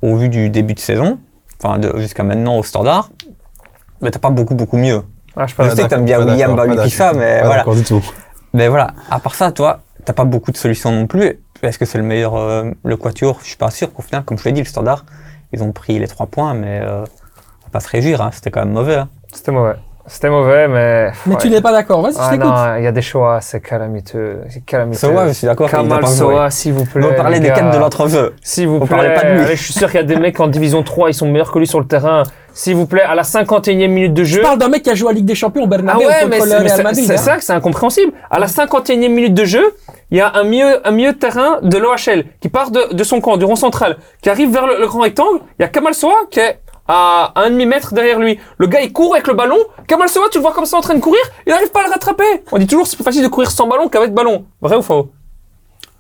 au 0.02 0.16
vu 0.16 0.28
du 0.28 0.50
début 0.50 0.74
de 0.74 0.80
saison, 0.80 1.18
enfin 1.62 1.78
jusqu'à 1.98 2.24
maintenant 2.24 2.56
au 2.56 2.64
Standard. 2.64 3.10
Mais 4.00 4.10
t'as 4.10 4.18
pas 4.18 4.30
beaucoup 4.30 4.54
beaucoup 4.54 4.76
mieux. 4.78 5.02
Ah, 5.36 5.46
je 5.46 5.54
sais 5.74 5.82
que 5.82 5.88
t'aimes 5.88 6.06
bien 6.06 6.18
William 6.24 6.56
d'accord. 6.56 7.14
mais 7.14 7.40
Pas 7.42 7.46
voilà. 7.46 7.64
du 7.74 7.84
tout. 7.84 8.02
Mais 8.56 8.68
voilà, 8.68 8.94
à 9.10 9.20
part 9.20 9.34
ça, 9.34 9.52
toi, 9.52 9.80
t'as 10.06 10.14
pas 10.14 10.24
beaucoup 10.24 10.50
de 10.50 10.56
solutions 10.56 10.90
non 10.90 11.06
plus. 11.06 11.38
Est-ce 11.62 11.78
que 11.78 11.84
c'est 11.84 11.98
le 11.98 12.04
meilleur, 12.04 12.36
euh, 12.36 12.70
le 12.84 12.96
Quatuor? 12.96 13.38
Je 13.42 13.48
suis 13.48 13.58
pas 13.58 13.70
sûr 13.70 13.92
qu'au 13.92 14.00
final, 14.00 14.24
comme 14.24 14.38
je 14.38 14.44
l'ai 14.44 14.52
dit, 14.52 14.62
le 14.62 14.66
Standard, 14.66 15.04
ils 15.52 15.62
ont 15.62 15.72
pris 15.72 15.98
les 15.98 16.08
trois 16.08 16.24
points, 16.24 16.54
mais 16.54 16.80
euh, 16.80 17.02
on 17.02 17.66
va 17.66 17.70
pas 17.70 17.80
se 17.80 17.88
réjouir, 17.90 18.22
hein, 18.22 18.30
c'était 18.32 18.50
quand 18.50 18.60
même 18.60 18.72
mauvais. 18.72 18.94
hein. 18.94 19.10
C'était 19.30 19.52
mauvais. 19.52 19.74
C'était 20.08 20.30
mauvais, 20.30 20.68
mais. 20.68 21.10
Mais 21.26 21.34
ouais. 21.34 21.40
tu 21.40 21.50
n'es 21.50 21.60
pas 21.60 21.72
d'accord. 21.72 22.00
Vas-y, 22.00 22.12
je 22.14 22.18
Ah 22.20 22.30
t'écoute. 22.30 22.46
non, 22.46 22.76
il 22.78 22.84
y 22.84 22.86
a 22.86 22.92
des 22.92 23.02
choix, 23.02 23.40
c'est 23.40 23.60
calamiteux. 23.60 24.40
C'est 24.48 24.64
calamiteux. 24.64 24.98
Ça 24.98 25.08
va, 25.08 25.26
je 25.28 25.32
suis 25.32 25.46
d'accord. 25.46 25.68
Kamal. 25.68 26.06
Soa, 26.06 26.50
s'il 26.50 26.74
vous 26.74 26.84
plaît. 26.84 27.04
On 27.18 27.28
les 27.28 27.40
des 27.40 27.48
gars. 27.48 27.54
quatre 27.54 27.72
de 27.74 27.78
l'entreveu. 27.78 28.34
S'il 28.42 28.68
vous 28.68 28.76
On 28.76 28.86
plaît. 28.86 28.88
parlait 28.96 29.14
pas 29.14 29.24
de 29.24 29.32
lui. 29.32 29.40
Allez, 29.44 29.56
je 29.56 29.62
suis 29.64 29.72
sûr 29.74 29.88
qu'il 29.90 29.96
y 30.00 30.02
a 30.02 30.06
des 30.06 30.16
mecs 30.16 30.38
en 30.38 30.46
division 30.46 30.82
3, 30.82 31.10
ils 31.10 31.14
sont 31.14 31.26
meilleurs 31.26 31.50
que 31.50 31.58
lui 31.58 31.66
sur 31.66 31.80
le 31.80 31.86
terrain. 31.86 32.22
S'il 32.52 32.74
vous 32.74 32.86
plaît, 32.86 33.02
à 33.02 33.14
la 33.14 33.22
51e 33.22 33.88
minute 33.88 34.14
de 34.14 34.24
jeu. 34.24 34.38
Je 34.38 34.42
parle 34.42 34.58
d'un 34.58 34.68
mec 34.68 34.82
qui 34.82 34.88
a 34.90 34.94
joué 34.94 35.10
à 35.10 35.12
Ligue 35.12 35.26
des 35.26 35.34
Champions 35.34 35.62
au 35.62 35.66
Ah 35.66 35.68
Bernabeu 35.68 35.98
ouais, 35.98 36.06
contre 36.22 36.28
mais 36.30 36.38
le 36.38 36.94
c'est 36.94 37.12
hein. 37.12 37.16
ça 37.18 37.36
que 37.36 37.44
c'est 37.44 37.52
incompréhensible. 37.52 38.12
À 38.30 38.38
la 38.38 38.46
51e 38.46 39.08
minute 39.10 39.34
de 39.34 39.44
jeu, 39.44 39.74
il 40.10 40.16
y 40.16 40.22
a 40.22 40.32
un 40.34 40.44
milieu, 40.44 40.86
un 40.86 40.90
milieu 40.92 41.12
de 41.12 41.18
terrain 41.18 41.58
de 41.62 41.76
l'OHL 41.76 42.24
qui 42.40 42.48
part 42.48 42.70
de, 42.70 42.94
de 42.94 43.04
son 43.04 43.20
camp, 43.20 43.36
du 43.36 43.44
rond 43.44 43.56
central, 43.56 43.98
qui 44.22 44.30
arrive 44.30 44.50
vers 44.52 44.66
le, 44.66 44.78
le 44.80 44.86
grand 44.86 45.00
rectangle. 45.00 45.40
Il 45.58 45.62
y 45.62 45.64
a 45.66 45.68
Kamal 45.68 45.92
Soa 45.92 46.14
qui 46.30 46.40
est 46.40 46.58
à 46.88 47.32
un 47.36 47.50
demi-mètre 47.50 47.94
derrière 47.94 48.18
lui. 48.18 48.38
Le 48.58 48.66
gars, 48.66 48.80
il 48.80 48.92
court 48.92 49.14
avec 49.14 49.26
le 49.26 49.34
ballon. 49.34 49.58
Kamal 49.88 50.08
Soa, 50.08 50.28
tu 50.30 50.38
le 50.38 50.42
vois 50.42 50.52
comme 50.52 50.66
ça 50.66 50.76
en 50.76 50.80
train 50.80 50.94
de 50.94 51.00
courir, 51.00 51.20
il 51.46 51.50
n'arrive 51.50 51.70
pas 51.70 51.80
à 51.80 51.84
le 51.86 51.90
rattraper. 51.90 52.42
On 52.52 52.58
dit 52.58 52.66
toujours 52.66 52.86
c'est 52.86 52.96
plus 52.96 53.04
facile 53.04 53.22
de 53.22 53.28
courir 53.28 53.50
sans 53.50 53.66
ballon 53.66 53.88
qu'avec 53.88 54.12
ballon. 54.14 54.44
Vrai 54.60 54.76
ou 54.76 54.82
faux? 54.82 55.10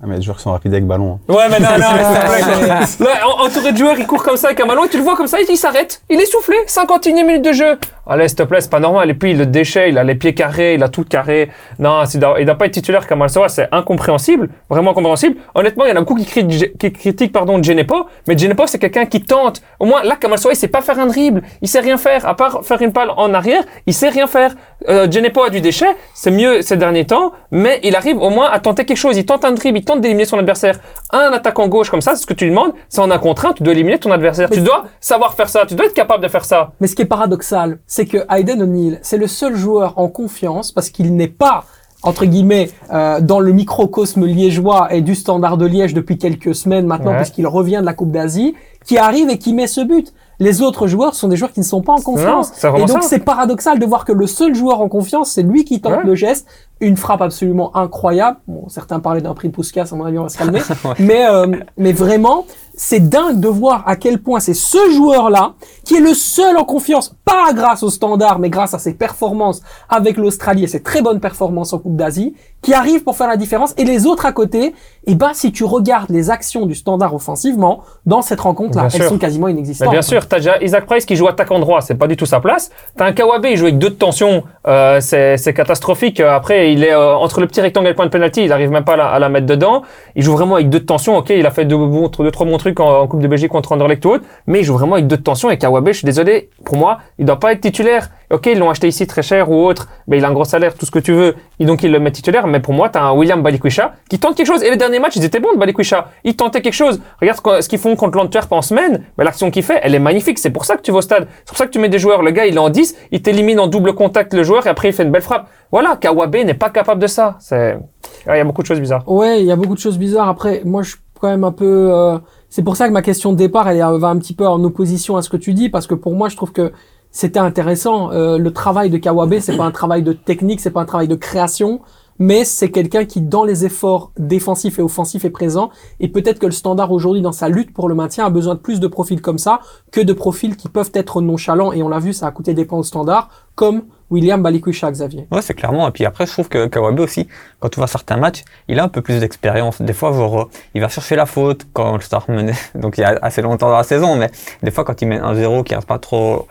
Ah, 0.02 0.04
mais 0.06 0.16
les 0.16 0.22
joueurs 0.22 0.36
qui 0.36 0.42
sont 0.42 0.52
rapides 0.52 0.72
avec 0.74 0.86
ballon. 0.86 1.18
hein. 1.28 1.32
Ouais, 1.32 1.48
mais 1.48 1.58
non, 1.58 1.68
non, 1.78 2.84
c'est 2.84 3.00
Là, 3.04 3.12
en- 3.26 3.46
entouré 3.46 3.72
de 3.72 3.78
joueurs, 3.78 3.94
il 3.98 4.06
court 4.06 4.22
comme 4.22 4.36
ça 4.36 4.48
avec 4.48 4.60
un 4.60 4.66
ballon 4.66 4.84
et 4.84 4.88
tu 4.90 4.98
le 4.98 5.02
vois 5.02 5.16
comme 5.16 5.26
ça, 5.26 5.38
il, 5.40 5.56
s'arrête. 5.56 6.02
Il 6.10 6.20
est 6.20 6.26
soufflé. 6.26 6.54
51 6.66 7.24
minute 7.24 7.40
de 7.42 7.52
jeu. 7.54 7.78
Allez, 8.08 8.28
s'il 8.28 8.36
te 8.36 8.42
plaît, 8.44 8.60
c'est 8.60 8.70
pas 8.70 8.80
normal. 8.80 9.10
Et 9.10 9.14
puis, 9.14 9.34
le 9.34 9.46
déchet, 9.46 9.88
il 9.88 9.98
a 9.98 10.04
les 10.04 10.14
pieds 10.14 10.34
carrés, 10.34 10.74
il 10.74 10.82
a 10.82 10.88
tout 10.88 11.04
carré. 11.04 11.50
Non, 11.78 12.04
il 12.04 12.20
doit, 12.20 12.36
il 12.40 12.46
doit 12.46 12.54
pas 12.54 12.66
être 12.66 12.72
titulaire 12.72 13.06
Kamal 13.06 13.28
Soa, 13.30 13.48
c'est 13.48 13.68
incompréhensible. 13.72 14.48
Vraiment 14.70 14.92
incompréhensible. 14.92 15.36
Honnêtement, 15.54 15.84
il 15.86 15.88
y 15.90 15.92
en 15.92 15.96
a 15.96 16.00
beaucoup 16.00 16.14
qui, 16.16 16.24
critiquent- 16.26 16.78
qui 16.78 16.92
critiquent, 16.92 17.32
pardon, 17.32 17.62
Genepo. 17.62 18.06
Mais 18.28 18.36
Genepo, 18.38 18.66
c'est 18.66 18.78
quelqu'un 18.78 19.06
qui 19.06 19.22
tente. 19.22 19.60
Au 19.80 19.86
moins, 19.86 20.02
là, 20.02 20.16
Kamal 20.16 20.38
Soa, 20.38 20.52
il 20.52 20.56
sait 20.56 20.68
pas 20.68 20.82
faire 20.82 20.98
un 20.98 21.06
dribble. 21.06 21.42
Il 21.62 21.68
sait 21.68 21.80
rien 21.80 21.96
faire. 21.96 22.26
À 22.26 22.34
part 22.36 22.64
faire 22.64 22.80
une 22.82 22.92
palle 22.92 23.10
en 23.16 23.34
arrière, 23.34 23.62
il 23.86 23.94
sait 23.94 24.08
rien 24.08 24.26
faire. 24.26 24.54
Euh, 24.88 25.10
Genepo 25.10 25.42
a 25.42 25.50
du 25.50 25.60
déchet. 25.60 25.96
C'est 26.14 26.30
mieux 26.30 26.62
ces 26.62 26.76
derniers 26.76 27.06
temps. 27.06 27.32
Mais 27.50 27.80
il 27.82 27.96
arrive 27.96 28.18
au 28.18 28.30
moins 28.30 28.48
à 28.50 28.58
tenter 28.60 28.84
quelque 28.84 28.96
chose. 28.96 29.16
Il 29.16 29.26
tente 29.26 29.44
un 29.44 29.52
dribble, 29.52 29.78
il 29.78 29.84
tente 29.84 30.00
d'éliminer 30.00 30.24
son 30.26 30.38
adversaire. 30.38 30.78
Un 31.12 31.32
attaquant 31.32 31.66
gauche 31.68 31.90
comme 31.90 32.00
ça, 32.02 32.14
c'est 32.14 32.22
ce 32.22 32.26
que 32.26 32.34
tu 32.34 32.44
lui 32.44 32.50
demandes. 32.50 32.72
C'est 32.88 33.00
en 33.00 33.10
un 33.10 33.18
contre 33.18 33.46
un, 33.46 33.52
tu 33.52 33.62
dois 33.62 33.72
éliminer 33.72 33.98
ton 33.98 34.10
adversaire. 34.12 34.48
Mais 34.50 34.56
Tu 34.56 34.62
dois 34.62 34.84
savoir 35.00 35.34
faire 35.34 35.48
ça. 35.48 35.64
Tu 35.66 35.74
dois 35.74 35.86
être 35.86 35.94
capable 35.94 36.22
de 36.22 36.28
faire 36.28 36.44
ça. 36.44 36.72
Mais 36.80 36.86
ce 36.86 36.94
qui 36.94 37.02
est 37.02 37.06
paradoxal, 37.06 37.78
c'est 37.96 38.04
que 38.04 38.18
Hayden 38.28 38.60
O'Neill, 38.62 38.98
c'est 39.00 39.16
le 39.16 39.26
seul 39.26 39.56
joueur 39.56 39.94
en 39.98 40.08
confiance 40.08 40.70
parce 40.70 40.90
qu'il 40.90 41.16
n'est 41.16 41.28
pas 41.28 41.64
entre 42.02 42.26
guillemets 42.26 42.68
euh, 42.92 43.20
dans 43.22 43.40
le 43.40 43.52
microcosme 43.52 44.26
liégeois 44.26 44.92
et 44.94 45.00
du 45.00 45.14
Standard 45.14 45.56
de 45.56 45.64
Liège 45.64 45.94
depuis 45.94 46.18
quelques 46.18 46.54
semaines 46.54 46.86
maintenant 46.86 47.12
Ouais. 47.12 47.16
puisqu'il 47.16 47.46
revient 47.46 47.78
de 47.80 47.86
la 47.86 47.94
Coupe 47.94 48.10
d'Asie, 48.10 48.54
qui 48.84 48.98
arrive 48.98 49.30
et 49.30 49.38
qui 49.38 49.54
met 49.54 49.66
ce 49.66 49.80
but. 49.80 50.12
Les 50.38 50.60
autres 50.62 50.86
joueurs 50.86 51.14
sont 51.14 51.28
des 51.28 51.36
joueurs 51.36 51.52
qui 51.52 51.60
ne 51.60 51.64
sont 51.64 51.80
pas 51.82 51.92
en 51.94 52.00
confiance. 52.02 52.52
Non, 52.62 52.76
et 52.76 52.84
donc 52.84 53.02
c'est 53.02 53.20
paradoxal 53.20 53.78
de 53.78 53.86
voir 53.86 54.04
que 54.04 54.12
le 54.12 54.26
seul 54.26 54.54
joueur 54.54 54.80
en 54.80 54.88
confiance, 54.88 55.30
c'est 55.30 55.42
lui 55.42 55.64
qui 55.64 55.80
tente 55.80 55.92
Ouais. 55.96 56.04
le 56.04 56.14
geste. 56.14 56.46
Une 56.80 56.98
frappe 56.98 57.22
absolument 57.22 57.74
incroyable. 57.74 58.36
Bon, 58.46 58.68
certains 58.68 59.00
parlaient 59.00 59.22
d'un 59.22 59.32
prix 59.32 59.48
de 59.48 59.54
Puskas, 59.54 59.88
à 59.92 59.96
mon 59.96 60.04
avis, 60.04 60.18
on 60.18 60.24
va 60.24 60.28
se 60.28 60.36
calmer. 60.36 60.60
mais, 60.98 61.26
euh, 61.26 61.46
mais 61.78 61.92
vraiment, 61.92 62.44
c'est 62.74 63.08
dingue 63.08 63.40
de 63.40 63.48
voir 63.48 63.82
à 63.86 63.96
quel 63.96 64.18
point 64.22 64.40
c'est 64.40 64.52
ce 64.52 64.90
joueur-là 64.90 65.54
qui 65.84 65.94
est 65.96 66.00
le 66.00 66.12
seul 66.12 66.58
en 66.58 66.64
confiance, 66.64 67.14
pas 67.24 67.54
grâce 67.54 67.82
au 67.82 67.88
standard, 67.88 68.38
mais 68.38 68.50
grâce 68.50 68.74
à 68.74 68.78
ses 68.78 68.92
performances 68.92 69.62
avec 69.88 70.18
l'Australie 70.18 70.64
et 70.64 70.66
ses 70.66 70.82
très 70.82 71.00
bonnes 71.00 71.20
performances 71.20 71.72
en 71.72 71.78
Coupe 71.78 71.96
d'Asie, 71.96 72.34
qui 72.66 72.74
arrive 72.74 73.04
pour 73.04 73.16
faire 73.16 73.28
la 73.28 73.36
différence. 73.36 73.74
Et 73.78 73.84
les 73.84 74.06
autres 74.06 74.26
à 74.26 74.32
côté, 74.32 74.74
eh 75.06 75.14
ben, 75.14 75.30
si 75.34 75.52
tu 75.52 75.62
regardes 75.62 76.10
les 76.10 76.30
actions 76.30 76.66
du 76.66 76.74
standard 76.74 77.14
offensivement, 77.14 77.82
dans 78.06 78.22
cette 78.22 78.40
rencontre-là, 78.40 78.88
Bien 78.88 78.90
elles 78.92 79.00
sûr. 79.02 79.10
sont 79.10 79.18
quasiment 79.18 79.46
Mais 79.46 79.52
inexistantes. 79.52 79.92
bien 79.92 80.02
sûr, 80.02 80.26
t'as 80.26 80.38
déjà 80.38 80.60
Isaac 80.60 80.84
Price 80.84 81.06
qui 81.06 81.14
joue 81.14 81.28
attaquant 81.28 81.60
droit, 81.60 81.80
c'est 81.80 81.94
pas 81.94 82.08
du 82.08 82.16
tout 82.16 82.26
sa 82.26 82.40
place. 82.40 82.72
T'as 82.96 83.06
un 83.06 83.12
Kawabe, 83.12 83.46
il 83.48 83.56
joue 83.56 83.66
avec 83.66 83.78
deux 83.78 83.90
de 83.90 83.94
tension, 83.94 84.42
euh, 84.66 85.00
c'est 85.00 85.36
c'est 85.36 85.54
catastrophique. 85.54 86.18
Après, 86.18 86.72
il 86.72 86.82
est 86.82 86.92
euh, 86.92 87.14
entre 87.14 87.40
le 87.40 87.46
petit 87.46 87.60
rectangle 87.60 87.86
et 87.86 87.90
le 87.90 87.94
point 87.94 88.06
de 88.06 88.10
penalty, 88.10 88.42
il 88.44 88.50
arrive 88.52 88.70
même 88.72 88.84
pas 88.84 88.94
à 88.94 88.96
la, 88.96 89.06
à 89.10 89.18
la 89.20 89.28
mettre 89.28 89.46
dedans. 89.46 89.82
Il 90.16 90.24
joue 90.24 90.32
vraiment 90.32 90.56
avec 90.56 90.68
deux 90.68 90.80
de 90.80 90.84
tension. 90.86 91.16
Ok, 91.16 91.30
il 91.30 91.46
a 91.46 91.52
fait 91.52 91.66
deux, 91.66 91.76
bons- 91.76 92.08
deux 92.18 92.30
trois 92.32 92.46
bons 92.48 92.58
trucs 92.58 92.80
en, 92.80 93.02
en 93.02 93.06
Coupe 93.06 93.20
de 93.22 93.28
Belgique 93.28 93.52
contre 93.52 93.70
Anderlecht 93.70 94.04
ou 94.06 94.10
autre, 94.14 94.24
mais 94.48 94.58
il 94.58 94.64
joue 94.64 94.74
vraiment 94.74 94.94
avec 94.94 95.06
deux 95.06 95.18
de 95.18 95.22
tension. 95.22 95.50
Et 95.52 95.56
Kawabe, 95.58 95.86
je 95.88 95.98
suis 95.98 96.04
désolé, 96.04 96.50
pour 96.64 96.76
moi, 96.76 96.98
il 97.20 97.26
doit 97.26 97.38
pas 97.38 97.52
être 97.52 97.60
titulaire. 97.60 98.10
Ok, 98.30 98.46
ils 98.46 98.58
l'ont 98.58 98.70
acheté 98.70 98.88
ici 98.88 99.06
très 99.06 99.22
cher 99.22 99.50
ou 99.50 99.64
autre, 99.66 99.88
mais 100.08 100.18
il 100.18 100.24
a 100.24 100.28
un 100.28 100.32
gros 100.32 100.44
salaire, 100.44 100.74
tout 100.74 100.84
ce 100.84 100.90
que 100.90 100.98
tu 100.98 101.12
veux, 101.12 101.36
et 101.60 101.64
donc 101.64 101.82
il 101.82 101.92
le 101.92 102.00
met 102.00 102.10
titulaire. 102.10 102.46
Mais 102.46 102.60
pour 102.60 102.74
moi, 102.74 102.88
t'as 102.88 103.02
un 103.02 103.12
William 103.12 103.42
Balikwisha 103.42 103.94
qui 104.10 104.18
tente 104.18 104.36
quelque 104.36 104.46
chose. 104.46 104.62
Et 104.64 104.70
les 104.70 104.76
derniers 104.76 104.98
matchs, 104.98 105.16
ils 105.16 105.24
étaient 105.24 105.38
bons 105.40 105.56
Balikwisha. 105.56 106.08
Il 106.24 106.34
tentait 106.36 106.60
quelque 106.60 106.72
chose. 106.74 107.00
Regarde 107.20 107.40
ce 107.62 107.68
qu'ils 107.68 107.78
font 107.78 107.94
contre 107.96 108.18
l'Antwerp 108.18 108.50
en 108.52 108.62
semaine. 108.62 109.04
L'action 109.18 109.50
qu'il 109.50 109.62
fait, 109.62 109.78
elle 109.82 109.94
est 109.94 109.98
magnifique. 110.00 110.38
C'est 110.38 110.50
pour 110.50 110.64
ça 110.64 110.76
que 110.76 110.82
tu 110.82 110.90
vas 110.92 110.98
au 110.98 111.02
stade. 111.02 111.28
C'est 111.38 111.48
pour 111.48 111.56
ça 111.56 111.66
que 111.66 111.70
tu 111.70 111.78
mets 111.78 111.88
des 111.88 111.98
joueurs. 111.98 112.22
Le 112.22 112.30
gars, 112.32 112.46
il 112.46 112.54
est 112.56 112.58
en 112.58 112.68
10, 112.70 112.96
il 113.12 113.22
t'élimine 113.22 113.60
en 113.60 113.66
double 113.68 113.94
contact 113.94 114.34
le 114.34 114.42
joueur 114.42 114.66
et 114.66 114.70
après 114.70 114.88
il 114.88 114.92
fait 114.92 115.02
une 115.04 115.10
belle 115.12 115.22
frappe. 115.22 115.48
Voilà, 115.70 115.96
Kawabe 115.96 116.36
n'est 116.36 116.54
pas 116.54 116.70
capable 116.70 117.00
de 117.00 117.06
ça. 117.06 117.36
C'est, 117.40 117.78
il 118.26 118.36
y 118.36 118.40
a 118.40 118.44
beaucoup 118.44 118.62
de 118.62 118.66
choses 118.66 118.80
bizarres. 118.80 119.02
Ouais, 119.08 119.40
il 119.40 119.46
y 119.46 119.52
a 119.52 119.56
beaucoup 119.56 119.74
de 119.74 119.80
choses 119.80 119.98
bizarres. 119.98 120.28
Après, 120.28 120.62
moi, 120.64 120.82
je 120.82 120.90
suis 120.90 120.98
quand 121.20 121.28
même 121.28 121.44
un 121.44 121.52
peu 121.52 121.90
euh, 121.94 122.18
c'est 122.50 122.62
pour 122.62 122.76
ça 122.76 122.86
que 122.88 122.92
ma 122.92 123.02
question 123.02 123.32
de 123.32 123.36
départ, 123.38 123.68
elle 123.68 123.78
est- 123.78 123.98
va 123.98 124.08
un 124.08 124.18
petit 124.18 124.34
peu 124.34 124.46
en 124.46 124.62
opposition 124.64 125.16
à 125.16 125.22
ce 125.22 125.28
que 125.30 125.36
tu 125.36 125.54
dis, 125.54 125.68
parce 125.70 125.86
que 125.86 125.94
pour 125.94 126.14
moi, 126.14 126.28
je 126.28 126.36
trouve 126.36 126.52
que 126.52 126.72
c'était 127.16 127.40
intéressant. 127.40 128.12
Euh, 128.12 128.36
le 128.36 128.52
travail 128.52 128.90
de 128.90 128.98
Kawabe, 128.98 129.38
c'est 129.40 129.56
pas 129.56 129.64
un 129.64 129.70
travail 129.70 130.02
de 130.02 130.12
technique, 130.12 130.60
c'est 130.60 130.70
pas 130.70 130.82
un 130.82 130.84
travail 130.84 131.08
de 131.08 131.14
création, 131.14 131.80
mais 132.18 132.44
c'est 132.44 132.70
quelqu'un 132.70 133.06
qui, 133.06 133.22
dans 133.22 133.42
les 133.42 133.64
efforts 133.64 134.12
défensifs 134.18 134.78
et 134.78 134.82
offensifs, 134.82 135.24
est 135.24 135.30
présent. 135.30 135.70
Et 135.98 136.08
peut-être 136.08 136.38
que 136.38 136.44
le 136.44 136.52
standard 136.52 136.92
aujourd'hui, 136.92 137.22
dans 137.22 137.32
sa 137.32 137.48
lutte 137.48 137.72
pour 137.72 137.88
le 137.88 137.94
maintien, 137.94 138.26
a 138.26 138.30
besoin 138.30 138.54
de 138.54 138.60
plus 138.60 138.80
de 138.80 138.86
profils 138.86 139.22
comme 139.22 139.38
ça 139.38 139.60
que 139.92 140.02
de 140.02 140.12
profils 140.12 140.56
qui 140.56 140.68
peuvent 140.68 140.90
être 140.92 141.22
nonchalants. 141.22 141.72
Et 141.72 141.82
on 141.82 141.88
l'a 141.88 142.00
vu, 142.00 142.12
ça 142.12 142.26
a 142.26 142.30
coûté 142.32 142.52
des 142.52 142.66
points 142.66 142.80
au 142.80 142.82
standard, 142.82 143.30
comme 143.54 143.84
William 144.10 144.42
Balikwisha, 144.42 144.92
Xavier. 144.92 145.26
Ouais, 145.32 145.40
c'est 145.40 145.54
clairement. 145.54 145.88
Et 145.88 145.92
puis 145.92 146.04
après, 146.04 146.26
je 146.26 146.32
trouve 146.32 146.50
que 146.50 146.66
Kawabe 146.66 147.00
aussi, 147.00 147.28
quand 147.60 147.70
tu 147.70 147.80
vois 147.80 147.86
certains 147.86 148.18
matchs, 148.18 148.44
il 148.68 148.78
a 148.78 148.84
un 148.84 148.88
peu 148.88 149.00
plus 149.00 149.20
d'expérience. 149.20 149.80
Des 149.80 149.94
fois, 149.94 150.12
genre, 150.12 150.50
il 150.74 150.82
va 150.82 150.88
chercher 150.88 151.16
la 151.16 151.24
faute 151.24 151.66
quand 151.72 151.94
le 151.94 152.02
Start 152.02 152.28
menait. 152.28 152.52
Donc, 152.74 152.98
il 152.98 153.00
y 153.00 153.04
a 153.04 153.18
assez 153.22 153.40
longtemps 153.40 153.70
dans 153.70 153.78
la 153.78 153.84
saison, 153.84 154.16
mais 154.16 154.30
des 154.62 154.70
fois, 154.70 154.84
quand 154.84 155.00
il 155.00 155.08
mène 155.08 155.22
1-0, 155.22 155.64
qu'il 155.64 155.76
reste 155.76 155.88
pas 155.88 155.98
trop. 155.98 156.46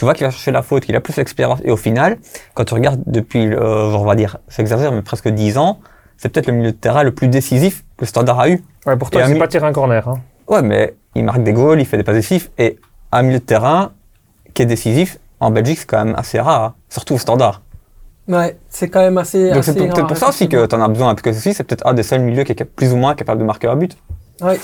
Tu 0.00 0.06
vois 0.06 0.14
qu'il 0.14 0.24
va 0.24 0.30
chercher 0.30 0.50
la 0.50 0.62
faute, 0.62 0.86
qu'il 0.86 0.96
a 0.96 1.00
plus 1.02 1.14
d'expérience. 1.16 1.58
Et 1.62 1.70
au 1.70 1.76
final, 1.76 2.16
quand 2.54 2.64
tu 2.64 2.72
regardes 2.72 3.02
depuis, 3.04 3.52
euh, 3.52 3.90
genre, 3.90 4.00
on 4.00 4.06
va 4.06 4.14
dire, 4.14 4.38
j'exagère, 4.48 4.92
mais 4.92 5.02
presque 5.02 5.28
10 5.28 5.58
ans, 5.58 5.78
c'est 6.16 6.30
peut-être 6.30 6.46
le 6.46 6.54
milieu 6.54 6.72
de 6.72 6.76
terrain 6.76 7.02
le 7.02 7.12
plus 7.12 7.28
décisif 7.28 7.82
que 7.98 8.04
le 8.04 8.06
Standard 8.06 8.40
a 8.40 8.48
eu. 8.48 8.64
Ouais, 8.86 8.96
pour 8.96 9.10
toi, 9.10 9.24
Ami- 9.24 9.38
pas 9.38 9.46
tirer 9.46 9.66
un 9.66 9.74
corner. 9.74 10.08
Hein. 10.08 10.22
Ouais, 10.48 10.62
mais 10.62 10.94
il 11.14 11.22
marque 11.22 11.42
des 11.42 11.52
goals, 11.52 11.80
il 11.80 11.84
fait 11.84 11.98
des 11.98 12.02
passes 12.02 12.14
décisives. 12.14 12.48
Et 12.56 12.78
un 13.12 13.20
milieu 13.20 13.40
de 13.40 13.44
terrain 13.44 13.92
qui 14.54 14.62
est 14.62 14.66
décisif, 14.66 15.18
en 15.38 15.50
Belgique, 15.50 15.80
c'est 15.80 15.86
quand 15.86 16.02
même 16.02 16.14
assez 16.16 16.40
rare, 16.40 16.62
hein, 16.64 16.74
surtout 16.88 17.16
au 17.16 17.18
Standard. 17.18 17.60
Ouais, 18.26 18.56
c'est 18.70 18.88
quand 18.88 19.00
même 19.00 19.18
assez. 19.18 19.50
Donc 19.50 19.64
c'est 19.64 19.74
peut-être 19.74 20.06
pour 20.06 20.16
ça 20.16 20.30
aussi 20.30 20.48
que 20.48 20.64
tu 20.64 20.74
en 20.74 20.80
as 20.80 20.88
besoin, 20.88 21.08
parce 21.14 21.20
que 21.20 21.32
ceci, 21.34 21.52
c'est 21.52 21.64
peut-être 21.64 21.86
un 21.86 21.92
des 21.92 22.04
seuls 22.04 22.22
milieux 22.22 22.44
qui 22.44 22.52
est 22.52 22.64
plus 22.64 22.94
ou 22.94 22.96
moins 22.96 23.14
capable 23.14 23.40
de 23.40 23.44
marquer 23.44 23.66
un 23.66 23.76
but. 23.76 23.98
Ouais, 24.42 24.58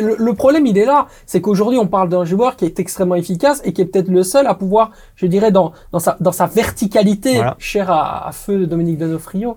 le, 0.00 0.16
le 0.18 0.34
problème, 0.34 0.66
il 0.66 0.76
est 0.78 0.84
là. 0.84 1.06
C'est 1.26 1.40
qu'aujourd'hui, 1.40 1.78
on 1.78 1.86
parle 1.86 2.08
d'un 2.08 2.24
joueur 2.24 2.56
qui 2.56 2.64
est 2.64 2.78
extrêmement 2.80 3.14
efficace 3.14 3.60
et 3.64 3.72
qui 3.72 3.82
est 3.82 3.84
peut-être 3.86 4.08
le 4.08 4.22
seul 4.22 4.46
à 4.46 4.54
pouvoir, 4.54 4.90
je 5.16 5.26
dirais, 5.26 5.50
dans, 5.52 5.72
dans, 5.92 5.98
sa, 6.00 6.16
dans 6.20 6.32
sa 6.32 6.46
verticalité, 6.46 7.36
Voilà. 7.36 7.56
chère 7.58 7.90
à, 7.90 8.28
à 8.28 8.32
feu 8.32 8.58
de 8.58 8.64
Dominique 8.66 8.98
Donofrio, 8.98 9.56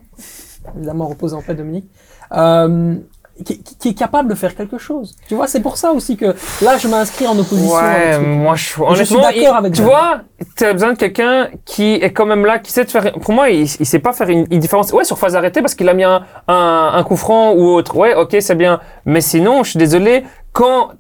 évidemment, 0.75 1.07
repose 1.07 1.33
en 1.33 1.41
paix, 1.41 1.55
Dominique, 1.55 1.89
euh, 2.33 2.95
qui, 3.43 3.89
est 3.89 3.93
capable 3.93 4.29
de 4.29 4.35
faire 4.35 4.55
quelque 4.55 4.77
chose. 4.77 5.15
Tu 5.27 5.35
vois, 5.35 5.47
c'est 5.47 5.59
pour 5.61 5.77
ça 5.77 5.91
aussi 5.91 6.17
que 6.17 6.35
là, 6.61 6.77
je 6.77 6.87
m'inscris 6.87 7.27
en 7.27 7.37
opposition. 7.37 7.75
Ouais, 7.75 8.17
moi 8.19 8.55
je, 8.55 8.73
je 8.95 9.03
suis 9.03 9.15
d'accord 9.15 9.55
avec 9.55 9.73
tu 9.73 9.77
Jeanne. 9.77 9.87
vois, 9.87 10.21
tu 10.57 10.65
as 10.65 10.73
besoin 10.73 10.93
de 10.93 10.97
quelqu'un 10.97 11.49
qui 11.65 11.93
est 11.95 12.11
quand 12.11 12.25
même 12.25 12.45
là, 12.45 12.59
qui 12.59 12.71
sait 12.71 12.85
te 12.85 12.91
faire. 12.91 13.11
Pour 13.13 13.33
moi, 13.33 13.49
il, 13.49 13.61
il 13.63 13.85
sait 13.85 13.99
pas 13.99 14.13
faire 14.13 14.29
une, 14.29 14.45
une 14.51 14.59
différence. 14.59 14.91
Ouais, 14.93 15.03
sur 15.03 15.17
phase 15.17 15.35
arrêtée 15.35 15.61
parce 15.61 15.75
qu'il 15.75 15.87
a 15.89 15.93
mis 15.93 16.03
un, 16.03 16.23
un, 16.47 16.91
un 16.93 17.03
coup 17.03 17.15
franc 17.17 17.53
ou 17.53 17.65
autre. 17.69 17.95
Ouais, 17.95 18.13
ok, 18.15 18.35
c'est 18.39 18.55
bien. 18.55 18.79
Mais 19.05 19.21
sinon, 19.21 19.63
je 19.63 19.71
suis 19.71 19.79
désolé, 19.79 20.23
quand 20.53 20.91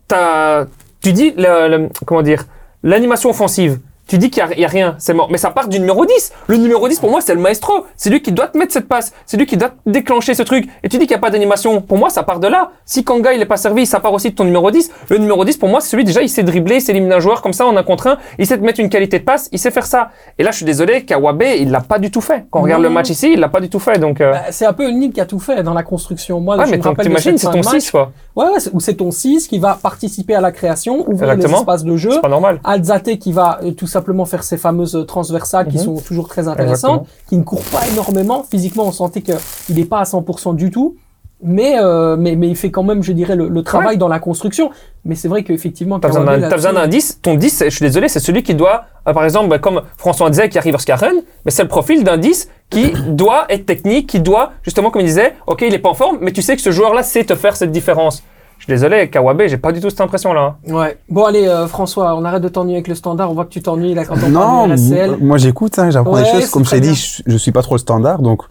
tu 1.01 1.13
dis, 1.13 1.33
le, 1.37 1.67
le- 1.67 1.89
comment 2.05 2.21
dire, 2.21 2.45
l'animation 2.83 3.29
offensive. 3.29 3.79
Tu 4.11 4.17
dis 4.17 4.29
qu'il 4.29 4.43
n'y 4.57 4.65
a, 4.65 4.67
rien, 4.67 4.95
c'est 4.97 5.13
mort. 5.13 5.29
Mais 5.31 5.37
ça 5.37 5.51
part 5.51 5.69
du 5.69 5.79
numéro 5.79 6.05
10. 6.05 6.33
Le 6.47 6.57
numéro 6.57 6.85
10, 6.85 6.99
pour 6.99 7.09
moi, 7.09 7.21
c'est 7.21 7.33
le 7.33 7.39
maestro. 7.39 7.85
C'est 7.95 8.09
lui 8.09 8.21
qui 8.21 8.33
doit 8.33 8.47
te 8.49 8.57
mettre 8.57 8.73
cette 8.73 8.89
passe. 8.89 9.13
C'est 9.25 9.37
lui 9.37 9.45
qui 9.45 9.55
doit 9.55 9.69
déclencher 9.85 10.33
ce 10.33 10.43
truc. 10.43 10.67
Et 10.83 10.89
tu 10.89 10.97
dis 10.97 11.05
qu'il 11.07 11.15
n'y 11.15 11.19
a 11.19 11.19
pas 11.21 11.29
d'animation. 11.29 11.79
Pour 11.79 11.97
moi, 11.97 12.09
ça 12.09 12.21
part 12.21 12.41
de 12.41 12.47
là. 12.49 12.71
Si 12.83 13.05
Kanga, 13.05 13.31
il 13.31 13.39
n'est 13.39 13.45
pas 13.45 13.55
servi, 13.55 13.85
ça 13.85 14.01
part 14.01 14.11
aussi 14.11 14.31
de 14.31 14.35
ton 14.35 14.43
numéro 14.43 14.69
10. 14.69 14.91
Le 15.07 15.17
numéro 15.17 15.45
10, 15.45 15.55
pour 15.55 15.69
moi, 15.69 15.79
c'est 15.79 15.87
celui, 15.87 16.03
déjà, 16.03 16.21
il 16.21 16.27
sait 16.27 16.43
dribbler, 16.43 16.75
il 16.75 16.81
sait 16.81 16.91
éliminer 16.91 17.15
un 17.15 17.19
joueur 17.21 17.41
comme 17.41 17.53
ça 17.53 17.65
en 17.65 17.77
un 17.77 17.83
contre 17.83 18.07
un. 18.07 18.17
Il 18.37 18.45
sait 18.45 18.57
te 18.57 18.63
mettre 18.65 18.81
une 18.81 18.89
qualité 18.89 19.17
de 19.19 19.23
passe, 19.23 19.47
il 19.53 19.59
sait 19.59 19.71
faire 19.71 19.85
ça. 19.85 20.09
Et 20.37 20.43
là, 20.43 20.51
je 20.51 20.57
suis 20.57 20.65
désolé, 20.65 21.05
Kawabe, 21.05 21.43
il 21.57 21.71
l'a 21.71 21.79
pas 21.79 21.97
du 21.97 22.11
tout 22.11 22.19
fait. 22.19 22.43
Quand 22.51 22.59
on 22.59 22.63
regarde 22.63 22.83
le 22.83 22.89
match 22.89 23.09
ici, 23.11 23.31
il 23.31 23.39
l'a 23.39 23.47
pas 23.47 23.61
du 23.61 23.69
tout 23.69 23.79
fait. 23.79 23.97
Donc, 23.97 24.19
euh... 24.19 24.33
Bah, 24.33 24.41
c'est 24.51 24.65
un 24.65 24.73
peu 24.73 24.89
Unique 24.89 25.13
qui 25.13 25.21
a 25.21 25.25
tout 25.25 25.39
fait 25.39 25.63
dans 25.63 25.73
la 25.73 25.83
construction. 25.83 26.41
Moi, 26.41 26.57
ouais, 26.57 26.65
je 26.65 26.71
mais 26.71 26.79
me 26.79 26.83
rappelle 26.83 27.05
t'imagines, 27.05 27.37
c'est 27.37 27.45
ton 27.47 27.53
de 27.53 27.63
match. 27.63 27.79
6, 27.79 27.91
quoi. 27.91 28.11
Ouais, 28.35 28.47
ouais, 28.47 28.59
c'est- 28.59 28.71
où 28.73 28.81
c'est 28.81 28.95
ton 28.95 29.09
6 29.09 29.47
qui 29.47 29.57
va 29.57 29.79
participer 29.81 30.35
à 30.35 30.41
la 30.41 30.51
création, 30.51 31.09
ouvrir 31.09 31.27
les 31.29 31.35
Exactement. 31.35 31.59
espaces 31.59 31.85
de 31.85 31.95
jeu. 31.95 32.11
C'est 32.11 32.19
pas 32.21 32.27
normal. 32.27 32.59
Alzate 32.65 33.17
qui 33.19 33.31
va 33.31 33.59
euh, 33.63 33.71
tout 33.71 33.87
simplement 34.01 34.25
faire 34.25 34.43
ses 34.43 34.57
fameuses 34.57 35.05
transversales 35.07 35.67
qui 35.67 35.77
Mhm. 35.77 35.83
sont 35.83 35.95
toujours 36.09 36.27
très 36.27 36.47
intéressantes, 36.47 37.05
qui 37.29 37.37
ne 37.37 37.43
court 37.43 37.63
pas 37.71 37.83
énormément. 37.91 38.43
Physiquement, 38.49 38.85
on 38.87 38.91
sentait 38.91 39.21
qu'il 39.21 39.35
n'est 39.75 39.85
pas 39.85 39.99
à 39.99 40.05
100% 40.05 40.53
du 40.53 40.71
tout. 40.71 40.95
Mais, 41.43 41.73
euh, 41.79 42.17
mais, 42.17 42.35
mais 42.35 42.47
il 42.49 42.55
fait 42.55 42.69
quand 42.69 42.83
même, 42.83 43.01
je 43.01 43.11
dirais, 43.13 43.35
le, 43.35 43.47
le 43.49 43.63
travail 43.63 43.97
dans 43.97 44.07
la 44.07 44.19
construction. 44.19 44.69
Mais 45.05 45.15
c'est 45.15 45.27
vrai 45.27 45.41
qu'effectivement, 45.43 45.99
T'as 45.99 46.09
besoin 46.09 46.23
d'un- 46.37 46.49
t'as 46.49 46.55
besoin 46.55 46.73
d'un 46.73 46.81
là-dessus- 46.81 46.99
10. 47.15 47.19
Ton 47.23 47.33
10, 47.33 47.49
c'est- 47.49 47.69
je 47.71 47.75
suis 47.77 47.83
désolé, 47.85 48.09
c'est 48.09 48.19
celui 48.19 48.43
qui 48.43 48.53
doit, 48.53 48.83
euh, 49.07 49.13
par 49.13 49.23
exemple, 49.23 49.57
comme 49.59 49.81
François 49.97 50.29
disait, 50.29 50.49
qui 50.49 50.59
arrive 50.59 50.75
à 50.75 50.77
Skaren, 50.77 51.15
mais 51.43 51.49
c'est 51.49 51.63
le 51.63 51.67
profil 51.67 52.03
d'un 52.03 52.17
10 52.17 52.47
qui 52.69 52.91
doit 53.07 53.45
être 53.49 53.65
technique, 53.65 54.05
qui 54.07 54.19
doit, 54.19 54.51
justement, 54.61 54.91
comme 54.91 55.01
il 55.01 55.07
disait, 55.07 55.33
ok, 55.47 55.63
il 55.67 55.73
est 55.73 55.79
pas 55.79 55.89
en 55.89 55.95
forme, 55.95 56.19
mais 56.21 56.31
tu 56.31 56.43
sais 56.43 56.55
que 56.55 56.61
ce 56.61 56.71
joueur-là 56.71 57.01
sait 57.01 57.23
te 57.23 57.33
faire 57.33 57.55
cette 57.55 57.71
différence. 57.71 58.21
Je 58.61 58.65
suis 58.65 58.73
désolé, 58.73 59.09
Kawabe, 59.09 59.41
j'ai 59.47 59.57
pas 59.57 59.71
du 59.71 59.81
tout 59.81 59.89
cette 59.89 60.01
impression-là. 60.01 60.57
Ouais. 60.67 60.99
Bon, 61.09 61.25
allez, 61.25 61.47
euh, 61.47 61.65
François, 61.65 62.15
on 62.15 62.23
arrête 62.23 62.43
de 62.43 62.47
t'ennuyer 62.47 62.77
avec 62.77 62.87
le 62.89 62.93
standard. 62.93 63.31
On 63.31 63.33
voit 63.33 63.45
que 63.45 63.49
tu 63.49 63.59
t'ennuies 63.59 63.95
là 63.95 64.05
quand 64.05 64.13
on 64.23 64.29
Non, 64.29 64.39
parle 64.39 64.75
du 64.75 64.93
RSL. 64.93 65.13
m- 65.13 65.17
moi 65.19 65.37
j'écoute, 65.39 65.79
hein, 65.79 65.89
j'apprends 65.89 66.13
Ouais, 66.13 66.21
des 66.21 66.29
choses. 66.29 66.51
Comme 66.51 66.63
je 66.63 66.69
t'ai 66.69 66.79
dit, 66.79 66.93
je, 66.93 67.23
je 67.25 67.37
suis 67.37 67.51
pas 67.51 67.63
trop 67.63 67.73
le 67.73 67.79
standard, 67.79 68.19
donc 68.19 68.43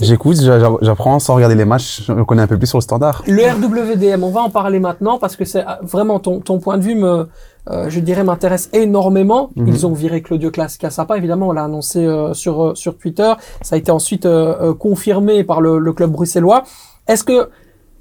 j'écoute, 0.00 0.36
j'a- 0.40 0.58
j'a- 0.58 0.70
j'apprends 0.82 1.20
sans 1.20 1.36
regarder 1.36 1.54
les 1.54 1.64
matchs, 1.64 2.02
je 2.08 2.12
connais 2.24 2.42
un 2.42 2.48
peu 2.48 2.58
plus 2.58 2.66
sur 2.66 2.78
le 2.78 2.82
standard. 2.82 3.22
Le 3.28 3.42
RWDM, 3.44 4.24
on 4.24 4.30
va 4.30 4.40
en 4.40 4.50
parler 4.50 4.80
maintenant 4.80 5.16
parce 5.18 5.36
que 5.36 5.44
c'est 5.44 5.60
euh, 5.60 5.74
vraiment 5.82 6.18
ton, 6.18 6.40
ton 6.40 6.58
point 6.58 6.76
de 6.76 6.82
vue 6.82 6.96
me, 6.96 7.28
euh, 7.70 7.88
je 7.88 8.00
dirais, 8.00 8.24
m'intéresse 8.24 8.68
énormément. 8.72 9.50
Mhm. 9.54 9.68
Ils 9.68 9.86
ont 9.86 9.92
viré 9.92 10.22
Claudio 10.22 10.50
Cassapa, 10.50 11.16
évidemment, 11.16 11.48
on 11.48 11.52
l'a 11.52 11.62
annoncé 11.64 12.04
euh, 12.04 12.34
sur 12.34 12.64
euh, 12.64 12.74
sur 12.74 12.98
Twitter. 12.98 13.32
Ça 13.62 13.76
a 13.76 13.78
été 13.78 13.92
ensuite 13.92 14.26
euh, 14.26 14.54
euh, 14.60 14.74
confirmé 14.74 15.44
par 15.44 15.60
le, 15.60 15.78
le 15.78 15.92
club 15.92 16.10
bruxellois. 16.10 16.64
Est-ce 17.06 17.22
que 17.22 17.48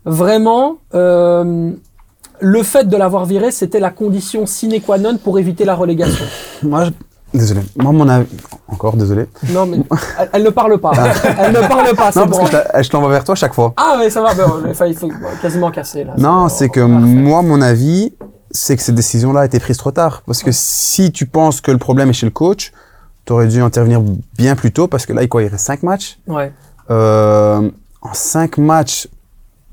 vraiment 0.05 0.77
euh, 0.93 1.71
le 2.39 2.63
fait 2.63 2.87
de 2.87 2.95
l'avoir 2.97 3.25
viré, 3.25 3.51
c'était 3.51 3.79
la 3.79 3.89
condition 3.91 4.45
sine 4.45 4.79
qua 4.81 4.97
non 4.97 5.17
pour 5.17 5.39
éviter 5.39 5.65
la 5.65 5.75
relégation 5.75 6.25
Moi, 6.63 6.85
je- 6.85 7.37
désolé. 7.37 7.61
Moi, 7.77 7.91
mon 7.91 8.07
avis, 8.07 8.27
encore 8.67 8.95
désolé. 8.95 9.25
Non, 9.49 9.65
mais 9.65 9.77
elle, 10.19 10.29
elle 10.33 10.43
ne 10.43 10.49
parle 10.49 10.77
pas. 10.79 10.91
Elle 11.39 11.51
ne 11.53 11.67
parle 11.67 11.95
pas. 11.95 12.11
c'est 12.11 12.19
Non, 12.19 12.27
parce 12.27 12.39
bon. 12.39 12.45
que 12.47 12.83
je 12.83 12.89
l'envoie 12.93 13.09
vers 13.11 13.23
toi 13.23 13.35
chaque 13.35 13.53
fois. 13.53 13.73
Ah, 13.77 13.95
mais 13.99 14.09
ça 14.09 14.21
va. 14.21 14.33
Ben, 14.33 14.47
il 14.87 14.95
faut 14.95 15.09
quasiment 15.41 15.69
casser 15.71 16.03
là. 16.05 16.13
Non, 16.17 16.49
c'est 16.49 16.69
que 16.69 16.79
moi, 16.79 17.41
mon 17.41 17.61
avis, 17.61 18.13
c'est 18.51 18.75
que 18.77 18.81
cette 18.81 18.95
décision-là 18.95 19.41
a 19.41 19.45
été 19.45 19.59
prise 19.59 19.77
trop 19.77 19.91
tard. 19.91 20.23
Parce 20.25 20.41
que 20.43 20.51
si 20.51 21.11
tu 21.11 21.25
penses 21.27 21.61
que 21.61 21.71
le 21.71 21.77
problème 21.77 22.09
est 22.09 22.13
chez 22.13 22.25
le 22.25 22.31
coach, 22.31 22.71
tu 23.25 23.33
aurais 23.33 23.47
dû 23.47 23.61
intervenir 23.61 24.01
bien 24.37 24.55
plus 24.55 24.71
tôt 24.71 24.87
parce 24.87 25.05
que 25.05 25.13
là, 25.13 25.21
il 25.21 25.29
quoi, 25.29 25.43
il 25.43 25.49
reste 25.49 25.65
5 25.65 25.83
matchs. 25.83 26.17
Ouais. 26.27 26.51
Euh, 26.89 27.69
en 28.01 28.13
5 28.13 28.57
matchs, 28.57 29.07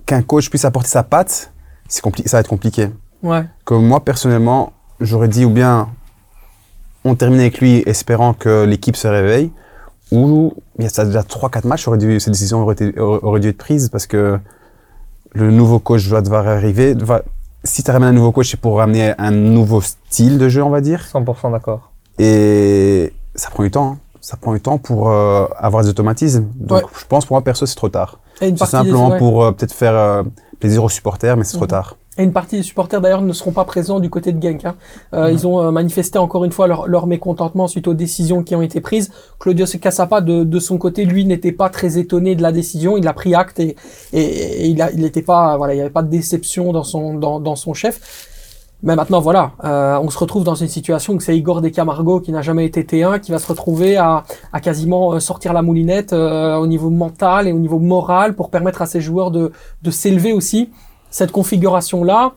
qu'un 0.06 0.22
coach 0.22 0.48
puisse 0.50 0.64
apporter 0.64 0.88
sa 0.88 1.02
patte, 1.02 1.52
c'est 1.88 2.02
compli- 2.04 2.26
ça 2.26 2.36
va 2.36 2.40
être 2.40 2.48
compliqué. 2.48 2.90
Ouais. 3.22 3.44
Que 3.64 3.74
moi, 3.74 4.00
personnellement, 4.04 4.72
j'aurais 5.00 5.28
dit 5.28 5.44
ou 5.44 5.50
bien 5.50 5.88
on 7.04 7.14
termine 7.14 7.40
avec 7.40 7.60
lui 7.60 7.82
espérant 7.86 8.32
que 8.34 8.64
l'équipe 8.64 8.96
se 8.96 9.06
réveille, 9.08 9.50
ou 10.12 10.54
il 10.78 10.84
y 10.84 10.88
a 11.00 11.04
déjà 11.04 11.22
3-4 11.22 11.66
matchs, 11.66 11.86
aurait 11.88 11.98
dû, 11.98 12.18
cette 12.20 12.32
décision 12.32 12.62
aurait, 12.62 12.74
été- 12.74 12.98
aurait- 12.98 13.20
aurait 13.22 13.40
dû 13.40 13.48
être 13.48 13.58
prise 13.58 13.88
parce 13.88 14.06
que 14.06 14.38
le 15.32 15.50
nouveau 15.50 15.78
coach 15.78 16.08
doit 16.08 16.22
devoir 16.22 16.46
arriver. 16.46 16.94
va- 16.94 17.22
si 17.64 17.82
tu 17.82 17.90
ramènes 17.90 18.10
un 18.10 18.12
nouveau 18.12 18.30
coach, 18.32 18.50
c'est 18.50 18.60
pour 18.60 18.78
ramener 18.78 19.12
un 19.18 19.32
nouveau 19.32 19.80
style 19.80 20.38
de 20.38 20.48
jeu, 20.48 20.62
on 20.62 20.70
va 20.70 20.80
dire. 20.80 21.04
100% 21.12 21.50
d'accord. 21.50 21.90
Et 22.18 23.12
ça 23.34 23.50
prend 23.50 23.64
du 23.64 23.70
temps. 23.70 23.92
hein. 23.92 23.98
Ça 24.20 24.36
prend 24.36 24.52
du 24.54 24.60
temps 24.60 24.78
pour 24.78 25.10
euh, 25.10 25.46
avoir 25.58 25.82
des 25.84 25.88
automatismes. 25.88 26.46
Donc, 26.54 26.78
Ouais. 26.82 26.88
je 27.00 27.04
pense 27.06 27.26
pour 27.26 27.34
moi, 27.36 27.42
perso, 27.42 27.66
c'est 27.66 27.74
trop 27.76 27.88
tard. 27.88 28.18
C'est 28.38 28.52
des- 28.52 28.58
simplement 28.66 29.10
pour 29.18 29.44
euh, 29.44 29.52
peut-être 29.52 29.72
faire 29.74 29.94
euh, 29.94 30.22
plaisir 30.60 30.84
aux 30.84 30.88
supporters, 30.88 31.36
mais 31.36 31.44
c'est 31.44 31.56
trop 31.56 31.64
Mhm. 31.64 31.70
tard. 31.70 31.96
Et 32.18 32.22
une 32.22 32.32
partie 32.32 32.56
des 32.56 32.62
supporters 32.62 33.02
d'ailleurs 33.02 33.20
ne 33.20 33.32
seront 33.34 33.52
pas 33.52 33.64
présents 33.66 34.00
du 34.00 34.08
côté 34.08 34.32
de 34.32 34.42
Genk. 34.42 34.64
hein. 34.64 34.74
Euh, 35.12 35.30
Ils 35.30 35.46
ont 35.46 35.60
euh, 35.60 35.70
manifesté 35.70 36.18
encore 36.18 36.46
une 36.46 36.50
fois 36.52 36.66
leur, 36.66 36.86
leur 36.88 37.06
mécontentement 37.06 37.68
suite 37.68 37.88
aux 37.88 37.92
décisions 37.94 38.42
qui 38.42 38.54
ont 38.56 38.62
été 38.62 38.80
prises. 38.80 39.10
Claudio 39.38 39.66
Cassapa, 39.78 40.22
de, 40.22 40.42
de 40.42 40.58
son 40.58 40.78
côté, 40.78 41.04
lui, 41.04 41.26
n'était 41.26 41.52
pas 41.52 41.68
très 41.68 41.98
étonné 41.98 42.34
de 42.34 42.40
la 42.40 42.52
décision. 42.52 42.96
Il 42.96 43.06
a 43.06 43.12
pris 43.12 43.34
acte 43.34 43.60
et, 43.60 43.76
et, 44.14 44.20
et 44.22 44.66
il 44.68 44.76
n'était 45.02 45.20
pas, 45.20 45.58
voilà, 45.58 45.74
il 45.74 45.76
n'y 45.76 45.82
avait 45.82 45.90
pas 45.90 46.00
de 46.02 46.08
déception 46.08 46.72
dans 46.72 46.84
son, 46.84 47.14
dans, 47.14 47.38
dans 47.38 47.54
son 47.56 47.74
chef. 47.74 48.00
Mais 48.82 48.94
maintenant, 48.94 49.20
voilà, 49.20 49.52
euh, 49.64 49.98
on 50.02 50.10
se 50.10 50.18
retrouve 50.18 50.44
dans 50.44 50.54
une 50.54 50.68
situation 50.68 51.14
où 51.14 51.20
c'est 51.20 51.36
Igor 51.36 51.62
Decamargo 51.62 52.20
qui 52.20 52.30
n'a 52.30 52.42
jamais 52.42 52.66
été 52.66 52.82
T1, 52.82 53.20
qui 53.20 53.32
va 53.32 53.38
se 53.38 53.46
retrouver 53.46 53.96
à, 53.96 54.24
quasiment 54.62 55.14
euh, 55.14 55.20
sortir 55.20 55.54
la 55.54 55.62
moulinette 55.62 56.12
euh, 56.12 56.56
au 56.56 56.66
niveau 56.66 56.90
mental 56.90 57.48
et 57.48 57.52
au 57.52 57.58
niveau 57.58 57.78
moral 57.78 58.34
pour 58.34 58.50
permettre 58.50 58.82
à 58.82 58.86
ses 58.86 59.00
joueurs 59.00 59.30
de, 59.30 59.50
s'élever 59.90 60.32
aussi. 60.32 60.70
Cette 61.10 61.32
configuration-là, 61.32 62.32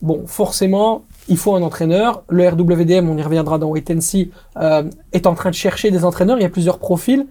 bon, 0.00 0.22
forcément, 0.26 1.02
il 1.28 1.36
faut 1.36 1.56
un 1.56 1.62
entraîneur. 1.62 2.22
Le 2.28 2.48
RWDM, 2.48 3.10
on 3.10 3.16
y 3.16 3.22
reviendra 3.22 3.58
dans 3.58 3.68
Wait 3.68 3.84
est 3.90 5.26
en 5.26 5.34
train 5.34 5.50
de 5.50 5.54
chercher 5.54 5.90
des 5.90 6.04
entraîneurs. 6.04 6.38
Il 6.38 6.42
y 6.42 6.46
a 6.46 6.50
plusieurs 6.50 6.78
profils, 6.78 7.26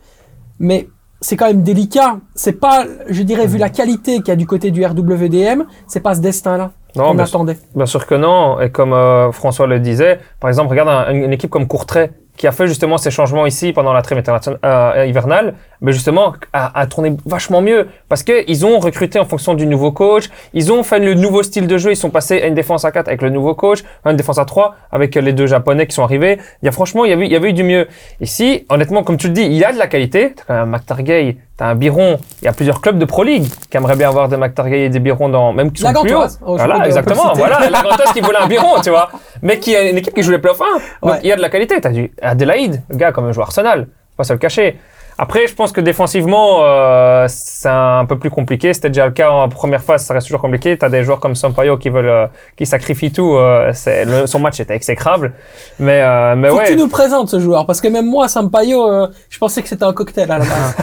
mais 0.60 0.90
c'est 1.22 1.38
quand 1.38 1.48
même 1.48 1.64
délicat. 1.64 2.20
C'est 2.36 2.60
pas, 2.60 2.86
je 3.08 3.24
dirais, 3.24 3.48
vu 3.48 3.58
la 3.58 3.70
qualité 3.70 4.18
qu'il 4.18 4.28
y 4.28 4.32
a 4.32 4.36
du 4.36 4.46
côté 4.46 4.72
du 4.72 4.86
RWDM, 4.86 5.64
c'est 5.88 6.02
pas 6.02 6.16
ce 6.16 6.20
destin-là 6.20 6.74
Non, 6.96 7.10
qu'on 7.10 7.16
bien, 7.16 7.24
attendait. 7.26 7.58
bien 7.76 7.86
sûr 7.86 8.06
que 8.08 8.16
non. 8.16 8.60
Et 8.62 8.72
comme 8.72 8.94
euh, 8.94 9.32
François 9.32 9.68
le 9.68 9.80
disait, 9.80 10.20
par 10.40 10.50
exemple, 10.50 10.70
regarde 10.72 10.90
un- 10.90 11.12
une, 11.14 11.32
équipe 11.34 11.50
comme 11.50 11.68
Courtrai, 11.68 12.12
qui 12.40 12.48
a 12.48 12.54
fait 12.54 12.68
justement 12.68 12.98
ces 12.98 13.12
changements 13.12 13.46
ici 13.46 13.74
pendant 13.74 13.92
la 13.92 14.02
trêve 14.02 14.24
euh, 14.64 15.06
hivernale, 15.06 15.56
mais 15.82 15.92
justement 15.92 16.34
a, 16.54 16.80
a 16.80 16.88
tourné 16.88 17.16
vachement 17.26 17.62
mieux 17.62 17.90
parce 18.08 18.24
que 18.24 18.50
ils 18.50 18.66
ont 18.66 18.80
recruté 18.80 19.20
en 19.20 19.26
fonction 19.26 19.56
du 19.56 19.66
nouveau 19.68 19.92
coach, 19.92 20.30
ils 20.54 20.72
ont 20.72 20.82
fait 20.84 21.00
le 21.00 21.16
nouveau 21.16 21.44
style 21.44 21.68
de 21.68 21.78
jeu, 21.78 21.92
ils 21.92 21.98
sont 21.98 22.10
passés 22.10 22.42
à 22.42 22.48
une 22.48 22.56
défense 22.56 22.86
à 22.86 22.92
4 22.92 23.10
avec 23.10 23.22
le 23.22 23.30
nouveau 23.30 23.56
coach, 23.56 23.84
à 24.06 24.12
une 24.12 24.16
défense 24.18 24.38
à 24.40 24.46
3 24.46 24.76
avec 24.92 25.16
les 25.16 25.34
deux 25.34 25.48
japonais 25.48 25.86
qui 25.86 25.94
sont 25.94 26.04
arrivés. 26.04 26.40
Il 26.62 26.66
y 26.66 26.70
a 26.70 26.72
franchement, 26.72 27.04
il 27.04 27.10
y 27.12 27.14
avait, 27.14 27.26
il 27.26 27.32
y 27.32 27.36
avait 27.36 27.50
eu 27.50 27.54
du 27.54 27.64
mieux. 27.64 27.88
Ici, 28.22 28.66
honnêtement, 28.70 29.04
comme 29.04 29.18
tu 29.18 29.28
le 29.28 29.34
dis, 29.34 29.44
il 29.44 29.54
y 29.54 29.66
a 29.66 29.74
de 29.74 29.78
la 29.78 29.88
qualité. 29.88 30.34
T'as 30.36 30.44
quand 30.48 30.54
même 30.54 30.64
un 30.64 30.78
McTargay, 30.78 31.36
t'as 31.58 31.66
un 31.68 31.76
Biron. 31.76 32.20
Il 32.42 32.46
y 32.46 32.48
a 32.48 32.54
plusieurs 32.54 32.80
clubs 32.80 32.98
de 32.98 33.06
Pro 33.06 33.24
League 33.24 33.48
qui 33.70 33.76
aimeraient 33.78 33.98
bien 33.98 34.08
avoir 34.08 34.30
des 34.30 34.38
McTargay 34.38 34.86
et 34.86 34.90
des 34.90 35.00
Biron 35.00 35.28
dans, 35.28 35.52
même 35.52 35.72
qui 35.74 35.82
sont 35.82 35.92
La 35.92 36.00
plus 36.00 36.16
hauts. 36.16 36.24
Oh, 36.46 36.56
voilà, 36.56 36.86
exactement. 36.86 37.34
Voilà, 37.36 37.70
la 37.70 37.82
Gantoise 37.82 38.14
qui 38.14 38.22
voulait 38.22 38.38
un 38.38 38.48
Biron, 38.48 38.80
tu 38.82 38.90
vois. 38.92 39.10
Mais 39.42 39.60
qui 39.60 39.74
est 39.74 39.92
une 39.92 39.98
équipe 39.98 40.14
qui 40.14 40.24
joue 40.24 40.32
les 40.32 40.40
playoffs 40.40 40.62
1. 40.62 40.66
Donc, 40.66 40.82
Ouais. 41.04 41.20
il 41.24 41.28
y 41.30 41.32
a 41.32 41.36
de 41.36 41.42
la 41.42 41.50
qualité. 41.50 41.80
T'as 41.82 41.90
du 41.92 42.12
Adelaide, 42.30 42.84
le 42.90 42.96
gars, 42.96 43.12
comme 43.12 43.26
un 43.26 43.32
joueur 43.32 43.48
Arsenal. 43.48 43.86
Faut 43.86 44.18
Pas 44.18 44.24
se 44.24 44.34
le 44.34 44.40
cacher. 44.40 44.80
Après, 45.22 45.48
je 45.48 45.54
pense 45.54 45.74
que 45.74 45.82
défensivement, 45.82 46.60
euh, 46.64 47.26
c'est 47.28 47.68
un 47.68 48.06
peu 48.06 48.18
plus 48.18 48.30
compliqué. 48.30 48.74
C'était 48.74 48.88
déjà 48.90 49.06
le 49.06 49.12
cas 49.12 49.30
en 49.32 49.50
première 49.50 49.84
phase, 49.84 50.06
ça 50.06 50.14
reste 50.14 50.28
toujours 50.28 50.40
compliqué. 50.40 50.78
T'as 50.78 50.88
des 50.88 51.04
joueurs 51.04 51.20
comme 51.20 51.36
Sampaio 51.36 51.76
qui 51.76 51.90
veulent, 51.90 52.08
euh, 52.08 52.28
qui 52.56 52.66
sacrifient 52.66 53.12
tout. 53.12 53.36
euh, 53.36 53.72
c'est, 53.74 54.06
le- 54.06 54.28
son 54.28 54.40
match 54.40 54.62
était 54.62 54.76
exécrable. 54.76 55.34
Mais, 55.78 56.02
euh, 56.02 56.36
mais 56.38 56.48
Faut 56.48 56.56
ouais. 56.58 56.64
que 56.64 56.70
tu 56.72 56.78
nous 56.78 56.88
présentes 56.88 57.28
ce 57.28 57.38
joueur, 57.38 57.66
parce 57.66 57.82
que 57.82 57.90
même 57.90 58.06
moi, 58.06 58.30
Sampaio, 58.30 58.90
euh, 58.90 59.08
je 59.30 59.38
pensais 59.38 59.62
que 59.62 59.68
c'était 59.68 59.84
un 59.84 59.92
cocktail 59.92 60.32
à 60.32 60.38
la 60.38 60.46
base. 60.46 60.78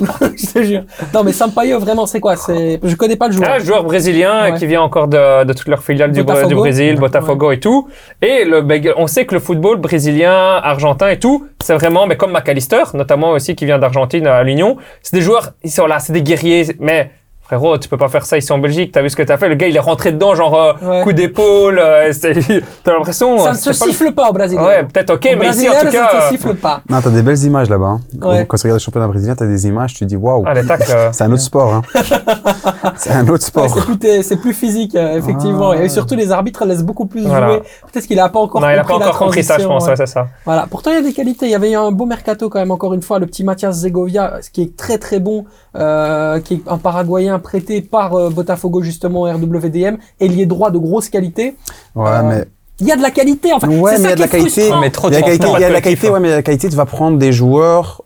je 0.36 0.52
te 0.52 0.62
jure. 0.62 0.82
Non, 1.14 1.24
mais 1.24 1.32
Sampaio, 1.32 1.78
vraiment, 1.78 2.04
c'est 2.04 2.20
quoi? 2.20 2.36
C'est, 2.36 2.80
je 2.82 2.94
connais 2.96 3.16
pas 3.16 3.28
le 3.28 3.32
joueur. 3.32 3.50
Un 3.50 3.58
joueur 3.60 3.84
brésilien 3.84 4.42
Ouais. 4.52 4.58
qui 4.58 4.66
vient 4.66 4.82
encore 4.82 5.08
de, 5.08 5.44
de 5.44 5.52
toutes 5.54 5.68
leurs 5.68 5.82
filiales 5.82 6.12
du, 6.12 6.22
Botafogo. 6.22 6.48
du 6.48 6.54
Brésil, 6.54 6.96
Botafogo 6.96 7.50
et 7.52 7.60
tout. 7.60 7.88
Et 8.20 8.44
le, 8.44 8.62
on 8.98 9.06
sait 9.06 9.24
que 9.24 9.34
le 9.34 9.40
football 9.40 9.78
brésilien, 9.78 10.60
argentin 10.62 11.08
et 11.08 11.18
tout, 11.18 11.46
c'est 11.62 11.74
vraiment, 11.74 12.06
mais 12.06 12.16
comme 12.16 12.32
McAllister, 12.32 12.82
notamment 12.94 13.30
aussi 13.30 13.54
qui 13.54 13.64
vient 13.66 13.69
d'Argentine 13.78 14.26
à 14.26 14.42
l'Union, 14.42 14.76
c'est 15.02 15.16
des 15.16 15.22
joueurs, 15.22 15.52
ils 15.62 15.70
sont 15.70 15.86
là, 15.86 15.98
c'est 15.98 16.12
des 16.12 16.22
guerriers, 16.22 16.66
mais 16.78 17.10
frérot, 17.50 17.78
tu 17.78 17.88
peux 17.88 17.96
pas 17.96 18.08
faire 18.08 18.24
ça 18.24 18.38
ici 18.38 18.52
en 18.52 18.58
Belgique. 18.58 18.92
T'as 18.92 19.02
vu 19.02 19.10
ce 19.10 19.16
que 19.16 19.24
t'as 19.24 19.36
fait? 19.36 19.48
Le 19.48 19.56
gars, 19.56 19.66
il 19.66 19.74
est 19.74 19.80
rentré 19.80 20.12
dedans, 20.12 20.36
genre 20.36 20.54
euh, 20.54 20.72
Ouais. 20.88 21.02
coup 21.02 21.12
d'épaule. 21.12 21.80
euh, 21.82 22.12
t'as 22.84 22.92
l'impression. 22.92 23.38
ça 23.38 23.48
euh, 23.48 23.52
ne 23.52 23.56
se 23.56 23.72
siffle 23.72 24.12
pas 24.12 24.30
au 24.30 24.32
Brésil. 24.32 24.56
Ouais, 24.60 24.84
peut-être 24.84 25.10
ok, 25.14 25.28
Au 25.34 25.36
mais 25.38 25.48
ici 25.48 25.68
en 25.68 25.72
tout 25.72 25.86
cas. 25.86 25.90
ça 25.90 25.98
ne 26.14 26.18
euh, 26.20 26.22
se 26.26 26.28
siffle 26.30 26.54
pas. 26.54 26.82
Non, 26.88 27.00
t'as 27.02 27.10
des 27.10 27.22
belles 27.22 27.42
images 27.42 27.68
là-bas. 27.68 27.86
hein. 27.86 28.00
Ouais. 28.22 28.46
Quand 28.46 28.56
tu 28.56 28.62
regardes 28.62 28.78
le 28.80 28.84
championnat 28.84 29.08
brésilien, 29.08 29.34
t'as 29.34 29.46
des 29.46 29.66
images, 29.66 29.94
tu 29.94 30.06
dis 30.06 30.14
waouh. 30.14 30.44
Ah, 30.46 30.52
euh, 30.56 31.08
C'est 31.12 31.24
un 31.24 31.32
autre 31.32 31.42
sport. 31.42 31.74
Hein. 31.74 31.82
c'est 32.96 33.10
un 33.10 33.22
autre 33.26 33.32
Ouais, 33.32 33.38
sport. 33.40 33.68
c'est 33.74 33.84
plus, 33.84 33.98
t- 33.98 34.22
c'est 34.22 34.36
plus 34.36 34.52
physique, 34.54 34.94
euh, 34.94 35.16
effectivement. 35.18 35.70
Ah. 35.70 35.82
Et 35.82 35.88
surtout, 35.88 36.14
les 36.14 36.30
arbitres 36.30 36.64
laissent 36.64 36.84
beaucoup 36.84 37.06
plus 37.06 37.26
Voilà. 37.26 37.48
jouer. 37.48 37.62
Peut-être 37.92 38.06
qu'il 38.06 38.20
a 38.20 38.28
pas 38.28 38.38
encore 38.38 38.60
non, 38.60 38.68
il 38.70 38.78
a 38.78 38.84
pas 38.84 38.94
encore 38.94 39.18
compris 39.18 39.42
ça, 39.42 39.58
je 39.58 39.66
pense. 39.66 39.84
ouais. 39.84 39.90
Ouais, 39.90 39.96
c'est 39.96 40.06
ça. 40.06 40.28
Voilà. 40.44 40.66
Pourtant, 40.70 40.90
il 40.90 40.94
y 40.94 40.98
a 40.98 41.02
des 41.02 41.12
qualités. 41.12 41.46
Il 41.46 41.52
y 41.52 41.56
avait 41.56 41.72
eu 41.72 41.76
un 41.76 41.90
beau 41.90 42.06
mercato 42.06 42.48
quand 42.48 42.60
même, 42.60 42.70
encore 42.70 42.94
une 42.94 43.02
fois, 43.02 43.18
le 43.18 43.26
petit 43.26 43.42
Mathias 43.42 43.74
Zegovia, 43.76 44.34
ce 44.40 44.50
qui 44.50 44.62
est 44.62 44.76
très 44.76 44.98
très 44.98 45.18
bon, 45.18 45.46
euh, 45.76 46.38
qui 46.40 46.54
est 46.54 46.62
un 46.68 46.78
Paraguayen 46.78 47.39
prêté 47.40 47.82
par 47.82 48.14
euh, 48.14 48.30
Botafogo 48.30 48.82
justement 48.82 49.22
RWDM, 49.22 49.96
ailier 50.20 50.46
droit 50.46 50.70
de 50.70 50.78
grosse 50.78 51.08
qualité. 51.08 51.56
Ouais, 51.94 52.08
Euh, 52.10 52.22
mais 52.22 52.44
Il 52.80 52.86
y 52.86 52.92
a 52.92 52.96
de 52.96 53.02
la 53.02 53.10
qualité, 53.10 53.52
en 53.52 53.60
fait. 53.60 53.66
Ouais, 53.66 53.96
c'est 53.96 54.02
mais 54.02 54.04
il 54.04 54.10
y 54.10 54.12
a 54.12 54.16
de 54.16 54.20
la 54.20 54.28
qualité. 54.28 54.70
Mais 54.80 54.90
trop 54.90 55.08
il 55.08 55.14
y 55.14 55.16
a, 55.16 55.20
de 55.20 55.24
qualité, 55.24 55.38
transfert, 55.44 55.58
il 55.58 55.62
y 55.62 55.64
a 55.64 55.68
de 55.68 55.72
la 55.74 55.80
qualité, 55.82 56.08
hein. 56.08 56.12
ouais, 56.12 56.20
mais 56.20 56.30
la 56.30 56.42
qualité, 56.42 56.68
tu 56.70 56.76
vas 56.76 56.86
prendre 56.86 57.18
des 57.18 57.32
joueurs 57.32 58.02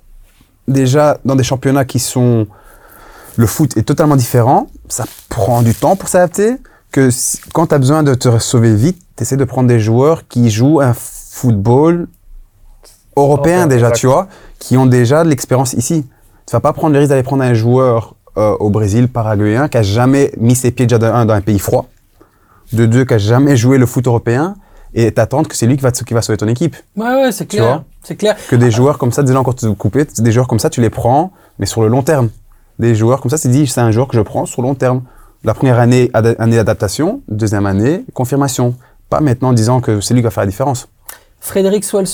déjà 0.67 1.19
dans 1.25 1.37
des 1.37 1.45
championnats 1.45 1.85
qui 1.85 1.99
sont 1.99 2.47
le 3.37 3.47
foot 3.47 3.77
est 3.77 3.83
totalement 3.83 4.17
différent. 4.17 4.69
Ça 4.89 5.05
prend 5.29 5.63
du 5.63 5.75
temps 5.75 5.95
pour 5.97 6.09
s'adapter. 6.09 6.57
Que 6.93 7.11
si- 7.11 7.39
quand 7.53 7.67
tu 7.69 7.75
as 7.75 7.79
besoin 7.79 8.03
de 8.05 8.15
te 8.15 8.39
sauver 8.39 8.75
vite, 8.75 8.99
tu 9.17 9.23
essaies 9.25 9.37
de 9.37 9.45
prendre 9.45 9.69
des 9.69 9.81
joueurs 9.81 10.27
qui 10.29 10.51
jouent 10.51 10.81
un 10.81 10.95
football 10.95 12.07
européen 13.17 13.67
déjà, 13.67 13.91
tu 13.91 14.07
vois, 14.07 14.29
qui 14.59 14.77
ont 14.77 14.87
déjà 14.87 15.25
de 15.25 15.29
l'expérience 15.29 15.73
ici. 15.75 16.07
Tu 16.47 16.53
vas 16.53 16.61
pas 16.61 16.73
prendre 16.73 16.93
le 16.93 16.99
risque 17.01 17.11
d'aller 17.11 17.23
prendre 17.23 17.43
un 17.43 17.55
joueur 17.55 18.14
euh, 18.37 18.57
au 18.61 18.71
Brésil, 18.71 19.09
paraguayen, 19.09 19.69
qui 19.69 19.79
a 19.79 19.83
jamais 19.83 20.33
mis 20.39 20.55
ses 20.55 20.71
pieds 20.71 20.87
déjà 20.87 20.99
dans 20.99 21.13
un, 21.15 21.25
dans 21.27 21.35
un 21.35 21.41
pays 21.41 21.59
froid, 21.59 21.87
de 22.73 22.87
deux, 22.87 23.05
qui 23.05 23.15
a 23.15 23.19
jamais 23.19 23.57
joué 23.57 23.79
le 23.79 23.87
foot 23.87 24.07
européen, 24.07 24.55
et 24.95 25.11
t'attendre 25.13 25.49
que 25.49 25.57
c'est 25.57 25.67
lui 25.67 25.77
qui 25.77 25.83
va, 25.83 25.93
te- 25.93 26.05
qui 26.05 26.15
va 26.15 26.23
sauver 26.23 26.37
ton 26.37 26.49
équipe. 26.49 26.77
Ouais, 26.97 27.05
ouais, 27.23 27.33
c'est 27.33 27.47
clair. 27.47 27.65
vois 27.65 27.85
C'est 28.03 28.17
clair. 28.17 28.37
Que 28.49 28.57
des 28.57 28.71
joueurs 28.71 28.99
comme 28.99 29.13
ça, 29.13 29.23
déjà 29.23 29.39
encore 29.41 29.55
te 29.57 29.67
couper, 29.67 30.05
des 30.19 30.33
joueurs 30.33 30.47
comme 30.49 30.59
ça, 30.61 30.71
tu 30.71 30.81
les 30.81 30.91
prends, 30.91 31.33
mais 31.59 31.67
sur 31.67 31.83
le 31.83 31.89
long 31.89 32.03
terme. 32.03 32.29
Des 32.79 32.95
joueurs 32.95 33.21
comme 33.21 33.31
ça, 33.31 33.37
c'est 33.37 33.49
dit, 33.49 33.67
c'est 33.67 33.81
un 33.81 33.91
joueur 33.93 34.09
que 34.09 34.17
je 34.17 34.23
prends 34.23 34.47
sur 34.47 34.63
le 34.63 34.69
long 34.69 34.75
terme. 34.75 35.03
La 35.45 35.53
première 35.55 35.79
année, 35.79 36.11
ad- 36.15 36.37
année 36.39 36.57
d'adaptation, 36.57 37.23
deuxième 37.29 37.67
année, 37.67 38.05
confirmation. 38.15 38.75
Pas 39.11 39.21
maintenant 39.21 39.49
en 39.51 39.53
disant 39.53 39.81
que 39.81 40.01
c'est 40.01 40.15
lui 40.15 40.21
qui 40.21 40.25
va 40.25 40.31
faire 40.31 40.43
la 40.45 40.49
différence. 40.51 40.89
Frédéric 41.45 41.85
Swell 41.85 42.07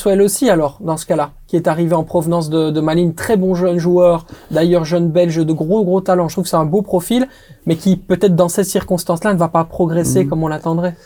alors, 0.50 0.78
dans 0.80 0.96
ce 0.96 1.06
cas-là, 1.06 1.30
qui 1.46 1.54
est 1.54 1.68
arrivé 1.68 1.94
en 1.94 2.02
provenance 2.02 2.50
de, 2.50 2.70
de 2.70 2.80
Malines, 2.80 3.14
très 3.14 3.36
bon 3.36 3.54
jeune 3.54 3.78
joueur, 3.78 4.26
d'ailleurs 4.50 4.84
jeune 4.84 5.08
belge 5.08 5.36
de 5.36 5.52
gros 5.52 5.84
gros 5.84 6.00
talent. 6.00 6.26
Je 6.26 6.34
trouve 6.34 6.42
que 6.42 6.50
c'est 6.50 6.56
un 6.56 6.64
beau 6.64 6.82
profil, 6.82 7.28
mais 7.64 7.76
qui 7.76 7.96
peut-être 7.96 8.34
dans 8.34 8.48
ces 8.48 8.64
circonstances-là 8.64 9.32
ne 9.32 9.38
va 9.38 9.46
pas 9.46 9.62
progresser 9.62 10.26
comme 10.26 10.42
on 10.42 10.48
l'attendrait. 10.48 10.96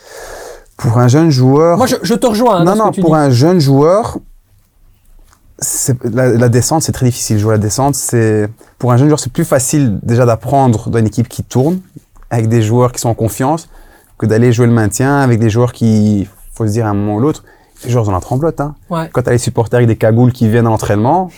Pour 0.75 0.97
un 0.97 1.07
jeune 1.07 1.29
joueur. 1.29 1.77
Moi, 1.77 1.85
je, 1.85 1.97
je 2.01 2.15
te 2.15 2.25
rejoins. 2.25 2.61
hein, 2.61 2.63
non, 2.63 2.75
non, 2.75 2.91
pour 2.91 3.11
dis. 3.11 3.15
un 3.15 3.29
jeune 3.29 3.59
joueur, 3.59 4.17
la 6.11 6.49
descente, 6.49 6.81
c'est 6.81 6.93
très 6.93 7.05
difficile. 7.05 7.37
Jouer 7.37 7.51
la 7.51 7.59
descente, 7.59 7.93
c'est 7.93 8.49
pour 8.79 8.91
un 8.91 8.97
jeune 8.97 9.07
joueur, 9.07 9.19
c'est 9.19 9.31
plus 9.31 9.45
facile 9.45 9.99
déjà 10.01 10.25
d'apprendre 10.25 10.89
dans 10.89 10.97
une 10.97 11.05
équipe 11.05 11.29
qui 11.29 11.43
tourne, 11.43 11.79
avec 12.31 12.49
des 12.49 12.63
joueurs 12.63 12.91
qui 12.91 12.99
sont 12.99 13.09
en 13.09 13.13
confiance, 13.13 13.69
que 14.17 14.25
d'aller 14.25 14.51
jouer 14.51 14.65
le 14.65 14.73
maintien 14.73 15.19
avec 15.19 15.39
des 15.39 15.51
joueurs 15.51 15.73
qui, 15.73 16.27
faut 16.55 16.65
se 16.65 16.71
dire 16.71 16.87
à 16.87 16.89
un 16.89 16.95
moment 16.95 17.17
ou 17.17 17.19
l'autre, 17.19 17.43
les 17.83 17.89
joueurs 17.91 18.07
ont 18.07 18.11
la 18.11 18.19
tremblote. 18.21 18.61
Hein. 18.61 18.75
Ouais. 18.89 19.09
Quand 19.11 19.21
tu 19.23 19.29
as 19.29 19.33
les 19.33 19.37
supporters 19.37 19.77
avec 19.77 19.87
des 19.87 19.95
cagoules 19.97 20.31
qui 20.31 20.47
viennent 20.47 20.67
à 20.67 20.69
l'entraînement, 20.69 21.29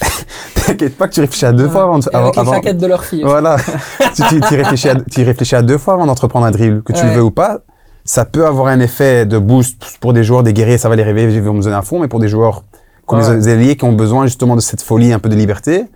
t'inquiète 0.66 0.96
pas 0.96 1.08
que 1.08 1.14
tu 1.14 1.20
réfléchis 1.20 1.46
à 1.46 1.52
deux 1.52 1.68
fois 1.68 1.82
avant. 1.84 1.98
de- 1.98 2.04
Et 2.12 2.14
avec 2.16 2.34
les 2.34 2.40
avant- 2.40 2.60
de 2.74 2.86
leur 2.86 3.04
fille. 3.04 3.22
voilà. 3.22 3.56
tu, 4.14 4.22
tu, 4.28 4.40
tu 4.40 4.54
réfléchis 4.54 4.88
à, 4.88 4.94
tu 4.96 5.22
réfléchis 5.24 5.56
à 5.56 5.62
deux 5.62 5.78
fois 5.78 5.94
avant 5.94 6.06
d'entreprendre 6.06 6.46
un 6.46 6.50
dribble, 6.50 6.82
que 6.82 6.92
tu 6.92 7.04
le 7.04 7.12
veux 7.12 7.22
ou 7.22 7.30
pas. 7.30 7.60
Ça 8.04 8.24
peut 8.24 8.46
avoir 8.46 8.68
un 8.68 8.80
effet 8.80 9.26
de 9.26 9.38
boost 9.38 9.98
pour 10.00 10.12
des 10.12 10.24
joueurs, 10.24 10.42
des 10.42 10.52
guerriers, 10.54 10.78
ça 10.78 10.88
va 10.88 10.96
les 10.96 11.02
réveiller, 11.02 11.34
ils 11.34 11.42
vont 11.42 11.52
me 11.54 11.62
donner 11.62 11.74
un 11.76 11.82
fond, 11.82 11.98
mais 12.00 12.08
pour 12.08 12.20
des 12.20 12.28
joueurs 12.28 12.64
comme 13.06 13.20
les 13.20 13.48
ailiers 13.48 13.76
qui 13.76 13.84
ont 13.84 13.92
besoin 13.92 14.24
justement 14.26 14.56
de 14.56 14.60
cette 14.60 14.82
folie, 14.82 15.12
un 15.12 15.18
peu 15.18 15.28
de 15.28 15.34
liberté, 15.34 15.86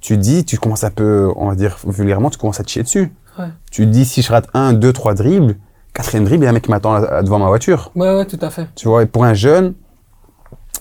tu 0.00 0.16
dis, 0.16 0.44
tu 0.44 0.58
commences 0.58 0.84
un 0.84 0.90
peu, 0.90 1.30
on 1.36 1.48
va 1.48 1.54
dire 1.54 1.76
vulgairement, 1.86 2.30
tu 2.30 2.38
commences 2.38 2.60
à 2.60 2.64
te 2.64 2.70
chier 2.70 2.82
dessus. 2.82 3.12
Ouais. 3.38 3.46
Tu 3.70 3.86
dis, 3.86 4.04
si 4.04 4.22
je 4.22 4.30
rate 4.32 4.46
un, 4.54 4.72
deux, 4.72 4.92
trois 4.92 5.14
dribbles, 5.14 5.56
quatrième 5.94 6.24
dribble, 6.24 6.42
il 6.42 6.44
y 6.44 6.48
a 6.48 6.50
un 6.50 6.54
mec 6.54 6.64
qui 6.64 6.70
m'attend 6.70 6.94
à- 6.94 7.22
devant 7.22 7.38
ma 7.38 7.46
voiture. 7.48 7.90
Ouais, 7.96 8.14
ouais, 8.14 8.26
tout 8.26 8.38
à 8.42 8.50
fait. 8.50 8.66
Tu 8.74 8.88
vois, 8.88 9.02
et 9.02 9.06
pour 9.06 9.24
un 9.24 9.32
jeune, 9.34 9.74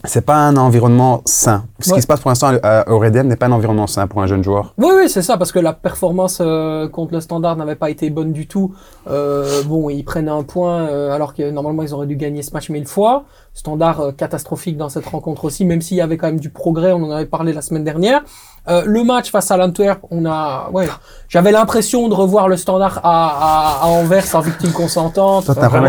c'est 0.05 0.25
pas 0.25 0.35
un 0.35 0.57
environnement 0.57 1.21
sain. 1.25 1.63
Ce 1.79 1.89
Ouais. 1.91 1.95
qui 1.95 2.01
se 2.01 2.07
passe 2.07 2.19
pour 2.19 2.29
l'instant 2.29 2.51
à- 2.61 2.89
au 2.91 2.99
Redem 2.99 3.27
n'est 3.27 3.37
pas 3.37 3.45
un 3.45 3.51
environnement 3.53 3.87
sain 3.87 4.05
pour 4.07 4.21
un 4.21 4.27
jeune 4.27 4.43
joueur. 4.43 4.73
Oui, 4.77 4.89
oui, 4.97 5.07
c'est 5.07 5.21
ça, 5.21 5.37
parce 5.37 5.53
que 5.53 5.59
la 5.59 5.71
performance 5.71 6.39
euh, 6.41 6.89
contre 6.89 7.13
le 7.13 7.21
Standard 7.21 7.55
n'avait 7.55 7.75
pas 7.77 7.89
été 7.89 8.09
bonne 8.09 8.33
du 8.33 8.45
tout. 8.47 8.73
Euh, 9.09 9.63
bon, 9.63 9.89
ils 9.89 10.03
prennent 10.03 10.27
un 10.27 10.43
point, 10.43 10.87
euh, 10.89 11.11
alors 11.11 11.33
que 11.33 11.49
normalement 11.51 11.83
ils 11.83 11.93
auraient 11.93 12.07
dû 12.07 12.17
gagner 12.17 12.41
ce 12.41 12.51
match 12.51 12.69
mille 12.69 12.87
fois. 12.87 13.23
Standard 13.53 13.99
euh, 14.01 14.11
catastrophique 14.11 14.77
dans 14.77 14.89
cette 14.89 15.05
rencontre 15.05 15.45
aussi, 15.45 15.63
même 15.65 15.81
s'il 15.81 15.97
y 15.97 16.01
avait 16.01 16.17
quand 16.17 16.27
même 16.27 16.39
du 16.39 16.49
progrès, 16.49 16.91
on 16.91 17.03
en 17.03 17.11
avait 17.11 17.25
parlé 17.25 17.53
la 17.53 17.61
semaine 17.61 17.83
dernière. 17.83 18.21
Euh, 18.69 18.81
le 18.85 19.03
match 19.03 19.29
face 19.29 19.51
à 19.51 19.57
l'Antwerp, 19.57 19.99
on 20.09 20.25
a, 20.25 20.69
ouais, 20.71 20.87
j'avais 21.27 21.51
l'impression 21.51 22.07
de 22.07 22.13
revoir 22.13 22.47
le 22.47 22.55
Standard 22.55 23.01
à, 23.03 23.81
à, 23.81 23.83
à 23.83 23.87
Anvers 23.87 24.23
en 24.35 24.39
victime 24.39 24.71
consentante. 24.71 25.45
T'as 25.47 25.51
un 25.51 25.55
problème 25.67 25.83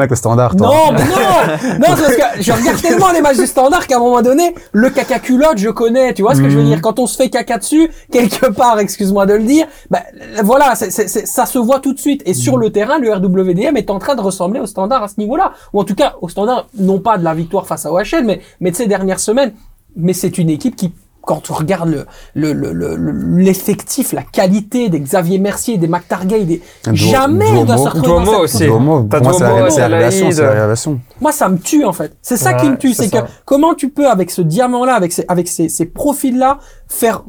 avec, 0.00 0.10
le- 0.10 0.16
standard, 0.16 0.56
toi. 0.56 0.66
Non, 0.66 0.92
mais 0.92 0.98
non, 1.04 1.78
non, 1.78 1.86
parce 1.86 2.16
que 2.16 2.42
je 2.42 2.52
regarde 2.52 2.80
tellement 2.82 3.12
les 3.12 3.20
matchs 3.22 3.36
du 3.38 3.46
standard 3.46 3.86
qu'à 3.86 3.96
un 3.96 4.00
moment 4.00 4.20
donné, 4.20 4.52
le 4.72 4.90
caca 4.90 5.20
culotte, 5.20 5.58
je 5.58 5.70
connais, 5.70 6.12
tu 6.12 6.22
vois 6.22 6.34
ce 6.34 6.40
que 6.40 6.50
je 6.50 6.56
veux 6.56 6.62
Mhm. 6.64 6.68
dire. 6.70 6.80
Quand 6.82 6.98
on 6.98 7.06
se 7.06 7.16
fait 7.16 7.30
caca 7.30 7.58
dessus, 7.58 7.88
quelque 8.10 8.46
part, 8.50 8.80
excuse-moi 8.80 9.24
de 9.26 9.34
le 9.34 9.44
dire, 9.44 9.66
bah, 9.88 10.00
voilà, 10.42 10.74
c'est, 10.74 10.90
c'est, 10.90 11.06
c'est- 11.08 11.26
ça 11.26 11.46
se 11.46 11.58
voit 11.58 11.78
tout 11.78 11.94
de 11.94 12.00
suite. 12.00 12.22
Et 12.26 12.34
sur 12.34 12.58
le 12.58 12.70
terrain, 12.70 12.98
le 12.98 13.12
RWDM 13.14 13.76
est 13.76 13.90
en 13.90 14.00
train 14.00 14.16
de 14.16 14.20
ressembler 14.20 14.58
au 14.58 14.66
standard 14.66 15.04
à 15.04 15.08
ce 15.08 15.14
niveau-là. 15.18 15.52
Ou 15.72 15.80
en 15.80 15.84
tout 15.84 15.94
cas, 15.94 16.14
au 16.20 16.28
standard, 16.28 16.66
non 16.82 16.98
pas 17.00 17.16
de 17.18 17.24
la 17.24 17.34
victoire 17.34 17.66
face 17.66 17.86
à 17.86 17.92
OHL, 17.92 18.24
mais, 18.24 18.40
mais 18.60 18.70
de 18.70 18.76
ces 18.76 18.86
dernières 18.86 19.20
semaines. 19.20 19.52
Mais 19.96 20.12
c'est 20.12 20.38
une 20.38 20.48
équipe 20.50 20.74
qui, 20.76 20.92
quand 21.22 21.40
tu 21.42 21.52
regardes 21.52 21.88
le, 21.88 22.06
le, 22.34 22.52
le, 22.52 22.72
le- 22.72 22.96
le- 22.96 23.36
l'effectif, 23.38 24.12
la 24.12 24.22
qualité 24.22 24.88
des 24.88 24.98
Xavier 25.00 25.38
Mercier, 25.38 25.78
des 25.78 25.86
McTargay, 25.86 26.44
des, 26.44 26.62
Duo- 26.86 26.94
jamais 26.96 27.46
on 27.52 27.64
doit 27.64 27.76
se 27.78 27.88
retrouver 27.88 28.24
dans 28.24 28.46
cette. 28.46 28.62
Duomo, 28.62 29.02
pour 29.04 29.22
moi, 29.22 29.32
c'est 29.32 29.44
la, 29.44 29.52
révélation, 29.86 30.30
c'est 30.32 30.42
la 30.42 30.50
révélation. 30.50 31.00
moi, 31.20 31.30
ça 31.32 31.48
me 31.48 31.58
tue 31.58 31.84
en 31.84 31.92
fait. 31.92 32.16
C'est 32.22 32.36
ça 32.36 32.54
qui 32.54 32.68
me 32.70 32.76
tue, 32.76 32.92
c'est 32.94 33.10
que 33.10 33.18
comment 33.44 33.74
tu 33.74 33.90
peux 33.90 34.08
avec 34.08 34.30
ce 34.30 34.42
diamant-là, 34.42 34.94
avec 34.94 35.12
ces, 35.12 35.24
avec 35.28 35.46
ces, 35.48 35.68
ces 35.68 35.86
profils-là, 35.86 36.58
faire 36.88 37.22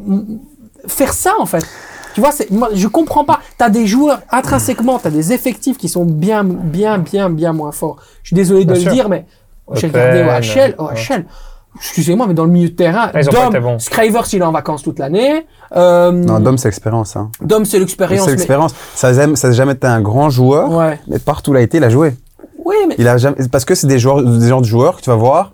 faire 0.87 1.13
ça 1.13 1.33
en 1.39 1.45
fait. 1.45 1.65
Tu 2.15 2.21
vois, 2.21 2.31
c'est, 2.31 2.51
moi, 2.51 2.69
je 2.73 2.87
comprends 2.87 3.25
pas. 3.25 3.39
T'as 3.57 3.69
des 3.69 3.87
joueurs 3.87 4.21
intrinsèquement, 4.29 4.99
t'as 4.99 5.09
des 5.09 5.33
effectifs 5.33 5.77
qui 5.77 5.89
sont 5.89 6.05
bien, 6.05 6.43
bien, 6.43 6.99
bien, 6.99 7.29
bien 7.29 7.53
moins 7.53 7.71
forts. 7.71 7.97
Je 8.21 8.27
suis 8.27 8.35
désolé 8.35 8.65
de 8.65 8.73
Bien 8.73 8.75
le 8.75 8.81
sûr. 8.81 8.91
dire, 8.91 9.09
mais 9.09 9.25
OHL, 9.67 9.91
ouais. 9.93 10.75
OHL. 10.77 11.25
Excusez-moi, 11.75 12.27
mais 12.27 12.33
dans 12.35 12.45
le 12.45 12.51
milieu 12.51 12.69
de 12.69 12.75
terrain, 12.75 13.09
Ah, 13.13 13.21
Dom, 13.23 13.77
il 14.31 14.39
est 14.39 14.43
en 14.43 14.51
vacances 14.51 14.83
toute 14.83 14.99
l'année. 14.99 15.45
Euh, 15.75 16.11
Non, 16.11 16.39
Dom, 16.39 16.57
c'est 16.57 16.67
l'expérience. 16.67 17.15
Hein. 17.15 17.29
Dom, 17.41 17.65
c'est 17.65 17.79
l'expérience. 17.79 18.25
C'est 18.25 18.31
mais- 18.31 18.35
l'expérience. 18.37 18.75
Ça 18.93 19.11
n'a 19.11 19.35
ça 19.35 19.47
a 19.47 19.51
jamais 19.51 19.73
été 19.73 19.87
un 19.87 20.01
grand 20.01 20.29
joueur, 20.29 20.69
Ouais. 20.71 20.99
mais 21.07 21.17
partout 21.17 21.51
où 21.51 21.55
il 21.55 21.57
a 21.57 21.61
été, 21.61 21.77
il 21.77 21.83
a 21.83 21.89
joué. 21.89 22.13
Oui, 22.63 22.75
mais 22.87 22.95
Il 22.99 23.07
a 23.07 23.17
jamais, 23.17 23.37
parce 23.51 23.65
que 23.65 23.73
c'est 23.75 23.87
des 23.87 23.97
joueurs, 23.99 24.21
des 24.23 24.47
genres 24.47 24.61
de 24.61 24.65
joueurs 24.67 24.97
que 24.97 25.01
tu 25.01 25.09
vas 25.09 25.15
voir, 25.15 25.53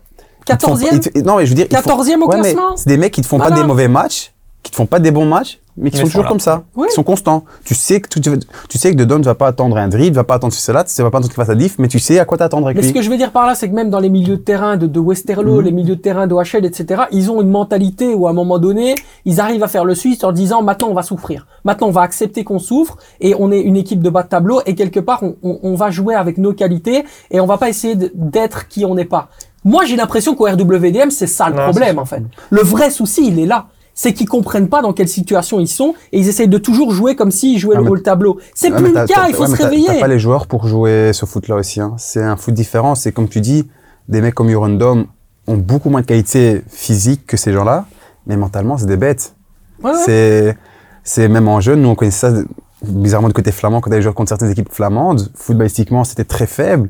Ils 0.49 0.57
te 0.57 0.63
font 0.65 0.73
pas- 0.73 0.79
14e 0.79 0.89
ils 0.95 0.99
te- 0.99 1.19
Non, 1.19 1.37
mais 1.37 1.45
je 1.45 1.49
veux 1.51 1.55
dire. 1.55 1.67
ils 1.69 1.75
te 1.75 1.81
font- 1.81 1.89
14e 1.89 2.21
au 2.21 2.27
Ouais, 2.27 2.35
mais 2.37 2.41
classement 2.53 2.75
C'est 2.75 2.89
des 2.89 2.97
mecs 2.97 3.13
qui 3.13 3.21
te 3.21 3.27
font 3.27 3.39
pas 3.39 3.51
des 3.51 3.63
mauvais 3.63 3.87
matchs, 3.87 4.33
qui 4.63 4.71
te 4.71 4.75
font 4.75 4.85
pas 4.85 4.99
des 4.99 5.11
bons 5.11 5.25
matchs, 5.25 5.59
mais 5.77 5.89
qui 5.89 5.95
Mais 5.95 6.01
sont 6.01 6.07
toujours 6.07 6.23
là. 6.23 6.29
comme 6.29 6.41
ça. 6.41 6.63
Oui. 6.75 6.87
Ils 6.91 6.93
sont 6.93 7.03
constants. 7.03 7.45
Tu 7.63 7.73
sais 7.73 8.01
que 8.01 8.09
tu, 8.09 8.19
tu 8.19 8.77
sais 8.77 8.91
que 8.91 8.97
Dedon 8.97 9.19
ne 9.19 9.23
va 9.23 9.33
pas 9.35 9.47
attendre 9.47 9.77
un 9.77 9.87
dribble, 9.87 10.17
va 10.17 10.25
pas 10.25 10.35
attendre 10.35 10.51
ce 10.51 10.59
cela, 10.59 10.83
tu 10.83 11.01
vas 11.01 11.09
pas 11.09 11.19
attendre 11.19 11.29
qu'il 11.33 11.35
fasse 11.41 11.47
la 11.47 11.55
diff, 11.55 11.79
mais 11.79 11.87
tu 11.87 11.97
sais 11.97 12.19
à 12.19 12.25
quoi 12.25 12.37
t'attendre 12.37 12.65
avec 12.67 12.75
Mais 12.75 12.81
ce 12.83 12.87
lui. 12.87 12.93
que 12.95 13.01
je 13.01 13.09
veux 13.09 13.15
dire 13.15 13.31
par 13.31 13.45
là, 13.47 13.55
c'est 13.55 13.69
que 13.69 13.73
même 13.73 13.89
dans 13.89 14.01
les 14.01 14.09
milieux 14.09 14.35
de 14.35 14.41
terrain 14.41 14.75
de, 14.75 14.85
de 14.85 14.99
Westerlo, 14.99 15.55
Mhm. 15.59 15.61
les 15.65 15.71
milieux 15.71 15.95
de 15.95 16.01
terrain 16.01 16.27
de 16.27 16.33
OHL, 16.33 16.65
etc., 16.65 17.03
ils 17.13 17.31
ont 17.31 17.41
une 17.41 17.49
mentalité 17.49 18.13
où 18.13 18.27
à 18.27 18.31
un 18.31 18.33
moment 18.33 18.59
donné, 18.59 18.95
ils 19.23 19.39
arrivent 19.39 19.63
à 19.63 19.69
faire 19.69 19.85
le 19.85 19.95
Suisse 19.95 20.25
en 20.25 20.33
disant 20.33 20.61
maintenant 20.61 20.89
on 20.89 20.93
va 20.93 21.03
souffrir. 21.03 21.47
Maintenant 21.63 21.87
on 21.87 21.91
va 21.91 22.01
accepter 22.01 22.43
qu'on 22.43 22.59
souffre 22.59 22.97
et 23.21 23.33
on 23.39 23.49
est 23.53 23.61
une 23.61 23.77
équipe 23.77 24.01
de 24.03 24.09
bas 24.09 24.23
de 24.23 24.27
tableau 24.27 24.59
et 24.65 24.75
quelque 24.75 24.99
part 24.99 25.23
on, 25.23 25.37
on- 25.43 25.59
on 25.63 25.75
va 25.75 25.89
jouer 25.89 26.15
avec 26.15 26.37
nos 26.37 26.51
qualités 26.51 27.05
et 27.31 27.39
on 27.39 27.45
va 27.45 27.57
pas 27.57 27.69
essayer 27.69 27.95
d'être 28.13 28.67
qui 28.67 28.83
on 28.83 28.95
n'est 28.95 29.05
pas. 29.05 29.29
Moi 29.63 29.85
j'ai 29.85 29.95
l'impression 29.95 30.35
qu'au 30.35 30.45
RWDM 30.45 31.09
c'est 31.11 31.27
ça 31.27 31.49
le 31.49 31.55
Non, 31.55 31.63
problème 31.63 31.99
en 31.99 32.05
fait. 32.05 32.21
Le 32.49 32.61
vrai 32.61 32.89
souci 32.89 33.27
il 33.27 33.39
est 33.39 33.45
là. 33.45 33.67
C'est 34.01 34.13
qu'ils 34.13 34.29
comprennent 34.29 34.69
pas 34.69 34.81
dans 34.81 34.93
quelle 34.93 35.09
situation 35.09 35.59
ils 35.59 35.67
sont 35.67 35.93
et 36.13 36.19
ils 36.19 36.29
essayent 36.29 36.47
de 36.47 36.57
toujours 36.57 36.93
jouer 36.93 37.17
comme 37.17 37.31
s'ils 37.31 37.59
jouaient 37.59 37.75
Ah, 37.75 37.79
le 37.79 37.83
mais- 37.83 37.89
haut 37.89 37.95
le 37.95 38.01
tableau. 38.01 38.39
C'est 38.55 38.71
Ouais, 38.71 38.77
plus 38.77 38.93
le 38.93 39.05
cas, 39.05 39.25
il 39.27 39.35
faut 39.35 39.43
ouais, 39.43 39.49
se 39.49 39.61
réveiller. 39.61 39.87
T'as 39.87 39.99
pas 39.99 40.07
les 40.07 40.19
joueurs 40.19 40.47
pour 40.47 40.65
jouer 40.67 41.11
ce 41.11 41.25
foot-là 41.25 41.55
aussi. 41.57 41.81
Hein. 41.81 41.95
C'est 41.97 42.23
un 42.23 42.37
foot 42.37 42.53
différent. 42.53 42.95
C'est 42.95 43.11
comme 43.11 43.27
tu 43.27 43.41
dis, 43.41 43.67
des 44.07 44.21
mecs 44.21 44.35
comme 44.35 44.49
Urundom 44.49 45.05
ont 45.47 45.57
beaucoup 45.57 45.89
moins 45.89 45.99
de 45.99 46.05
qualité 46.05 46.61
physique 46.69 47.27
que 47.27 47.35
ces 47.35 47.51
gens-là, 47.51 47.87
mais 48.25 48.37
mentalement, 48.37 48.77
c'est 48.77 48.85
des 48.85 48.95
bêtes. 48.95 49.35
Ouais, 49.83 49.91
ouais. 49.91 49.97
C'est, 50.05 50.57
c'est 51.03 51.27
même 51.27 51.49
en 51.49 51.59
jeune, 51.59 51.81
nous 51.81 51.89
on 51.89 51.95
connaissait 51.95 52.31
ça 52.31 52.41
bizarrement 52.81 53.27
du 53.27 53.33
côté 53.33 53.51
flamand 53.51 53.81
quand 53.81 53.89
on 53.89 53.93
avait 53.93 54.01
joué 54.01 54.13
contre 54.13 54.29
certaines 54.29 54.51
équipes 54.51 54.71
flamandes. 54.71 55.29
Footballistiquement, 55.35 56.05
c'était 56.05 56.23
très 56.23 56.47
faible, 56.47 56.89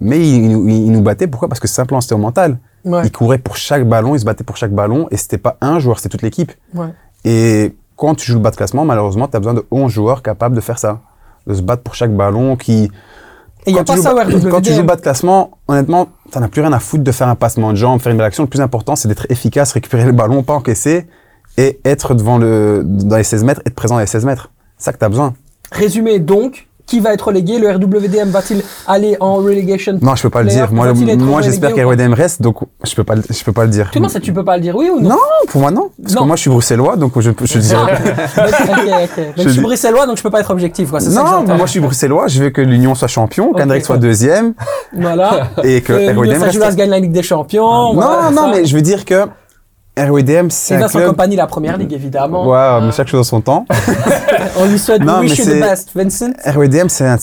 mais 0.00 0.18
ils, 0.26 0.44
ils 0.70 0.90
nous 0.92 1.02
battaient. 1.02 1.26
Pourquoi? 1.26 1.48
Parce 1.48 1.60
que 1.60 1.68
simplement 1.68 2.00
c'était 2.00 2.14
au 2.14 2.18
mental. 2.18 2.58
Ouais. 2.84 3.02
Ils 3.04 3.12
couraient 3.12 3.38
pour 3.38 3.56
chaque 3.56 3.86
ballon, 3.88 4.14
ils 4.14 4.20
se 4.20 4.24
battaient 4.24 4.44
pour 4.44 4.56
chaque 4.56 4.72
ballon, 4.72 5.08
et 5.10 5.16
c'était 5.16 5.38
pas 5.38 5.56
un 5.60 5.78
joueur, 5.78 5.98
c'était 5.98 6.10
toute 6.10 6.22
l'équipe. 6.22 6.52
Ouais. 6.74 6.88
Et 7.24 7.74
quand 7.96 8.14
tu 8.14 8.26
joues 8.26 8.38
le 8.38 8.42
bas 8.42 8.50
de 8.50 8.56
classement, 8.56 8.84
malheureusement, 8.84 9.28
tu 9.28 9.36
as 9.36 9.40
besoin 9.40 9.54
de 9.54 9.64
11 9.70 9.90
joueurs 9.90 10.22
capables 10.22 10.54
de 10.54 10.60
faire 10.60 10.78
ça. 10.78 11.00
De 11.46 11.54
se 11.54 11.62
battre 11.62 11.82
pour 11.82 11.94
chaque 11.94 12.14
ballon 12.14 12.56
qui. 12.56 12.90
Et 13.66 13.70
il 13.70 13.72
n'y 13.72 13.78
a 13.78 13.84
Quand 13.84 13.94
tu 13.94 14.02
pas 14.02 14.24
joues 14.24 14.40
ça. 14.40 14.50
Quand 14.50 14.60
tu 14.60 14.72
joues 14.72 14.80
le 14.80 14.86
bas 14.86 14.96
de 14.96 15.00
classement, 15.00 15.58
honnêtement, 15.66 16.08
t'en 16.30 16.42
as 16.42 16.48
plus 16.48 16.62
rien 16.62 16.72
à 16.72 16.78
foutre 16.78 17.02
de 17.02 17.12
faire 17.12 17.28
un 17.28 17.34
passement 17.34 17.72
de 17.72 17.76
jambes, 17.76 18.00
faire 18.00 18.12
une 18.12 18.18
belle 18.18 18.26
action. 18.26 18.44
Le 18.44 18.48
plus 18.48 18.60
important, 18.60 18.96
c'est 18.96 19.08
d'être 19.08 19.26
efficace, 19.30 19.72
récupérer 19.72 20.04
le 20.04 20.12
ballon, 20.12 20.42
pas 20.42 20.54
encaisser, 20.54 21.06
et 21.56 21.80
être 21.84 22.14
devant 22.14 22.38
le, 22.38 22.82
dans 22.84 23.16
les 23.16 23.24
16 23.24 23.44
mètres, 23.44 23.62
être 23.66 23.74
présent 23.74 23.96
dans 23.96 24.00
les 24.00 24.06
16 24.06 24.24
mètres. 24.24 24.52
C'est 24.76 24.84
ça 24.84 24.92
que 24.92 24.98
tu 24.98 25.04
as 25.04 25.08
besoin. 25.08 25.34
Résumé 25.72 26.20
donc, 26.20 26.67
qui 26.88 26.98
va 27.00 27.12
être 27.12 27.28
relégué 27.28 27.58
Le 27.58 27.70
RWDM 27.70 28.30
va-t-il 28.30 28.62
aller 28.86 29.16
en 29.20 29.34
relegation 29.36 29.98
Non, 30.02 30.16
je 30.16 30.22
peux 30.22 30.30
pas 30.30 30.42
le 30.42 30.48
dire. 30.48 30.72
Moi, 30.72 30.92
moi 31.18 31.42
j'espère 31.42 31.72
qu'RWDM 31.74 32.12
reste, 32.14 32.42
donc 32.42 32.56
je 32.82 32.94
peux 32.94 33.04
pas, 33.04 33.14
je 33.30 33.44
peux 33.44 33.52
pas 33.52 33.64
le 33.64 33.70
dire. 33.70 33.90
Comment 33.92 34.08
ça, 34.08 34.18
tu 34.20 34.32
peux 34.32 34.44
pas 34.44 34.56
le 34.56 34.62
dire 34.62 34.74
oui 34.74 34.88
ou 34.92 34.98
non 35.00 35.10
Non, 35.10 35.16
pour 35.48 35.60
moi, 35.60 35.70
non. 35.70 35.90
Parce 36.02 36.14
Non. 36.14 36.22
que 36.22 36.26
moi, 36.26 36.36
je 36.36 36.40
suis 36.40 36.50
bruxellois, 36.50 36.96
donc 36.96 37.12
je, 37.20 37.30
je 37.44 37.58
dirais. 37.58 37.92
ok, 38.38 38.48
ok. 38.48 39.16
Donc, 39.16 39.34
je, 39.36 39.42
Je 39.44 39.48
suis 39.50 39.60
bruxellois, 39.60 40.06
donc 40.06 40.16
je 40.16 40.22
peux 40.22 40.30
pas 40.30 40.40
être 40.40 40.50
objectif. 40.50 40.90
Quoi. 40.90 41.00
Ça 41.00 41.08
que 41.10 41.46
non, 41.46 41.56
moi, 41.56 41.66
je 41.66 41.70
suis 41.72 41.80
bruxellois, 41.80 42.26
je 42.28 42.42
veux 42.44 42.50
que 42.50 42.62
l'Union 42.62 42.94
soit 42.94 43.08
champion, 43.08 43.50
Ok. 43.50 43.58
qu'Anderlecht 43.58 43.84
soit 43.86 43.98
deuxième, 43.98 44.54
Voilà. 44.92 45.48
et 45.62 45.82
que 45.82 45.92
Euh, 45.92 46.12
RWDM 46.12 46.42
reste. 46.42 46.76
Gagne 46.76 46.90
la 46.90 46.98
Ligue 47.00 47.12
des 47.12 47.22
Champions. 47.22 47.66
Non, 47.66 47.94
voilà, 47.94 48.30
non, 48.30 48.42
ça. 48.42 48.52
mais 48.54 48.64
je 48.64 48.74
veux 48.74 48.82
dire 48.82 49.04
que 49.04 49.24
RWDM, 50.06 50.50
c'est 50.50 50.76
un 50.76 50.88
club. 50.88 51.08
Compagnie, 51.08 51.36
la 51.36 51.46
première 51.46 51.76
ligue, 51.76 51.92
évidemment. 51.92 52.46
Ouais, 52.48 52.80
mais 52.86 52.92
chaque 52.92 53.08
chose 53.08 53.20
en 53.20 53.24
son 53.24 53.40
temps. 53.40 53.66
On 54.58 54.64
lui 54.66 54.78
souhaite 54.78 55.02
Non, 55.02 55.20
wish 55.20 55.38
you 55.38 55.44
the 55.44 55.60
best, 55.60 55.90
Vincent. 55.94 56.32
RWDM, 56.44 56.88
c'est 56.88 57.06
un 57.06 57.16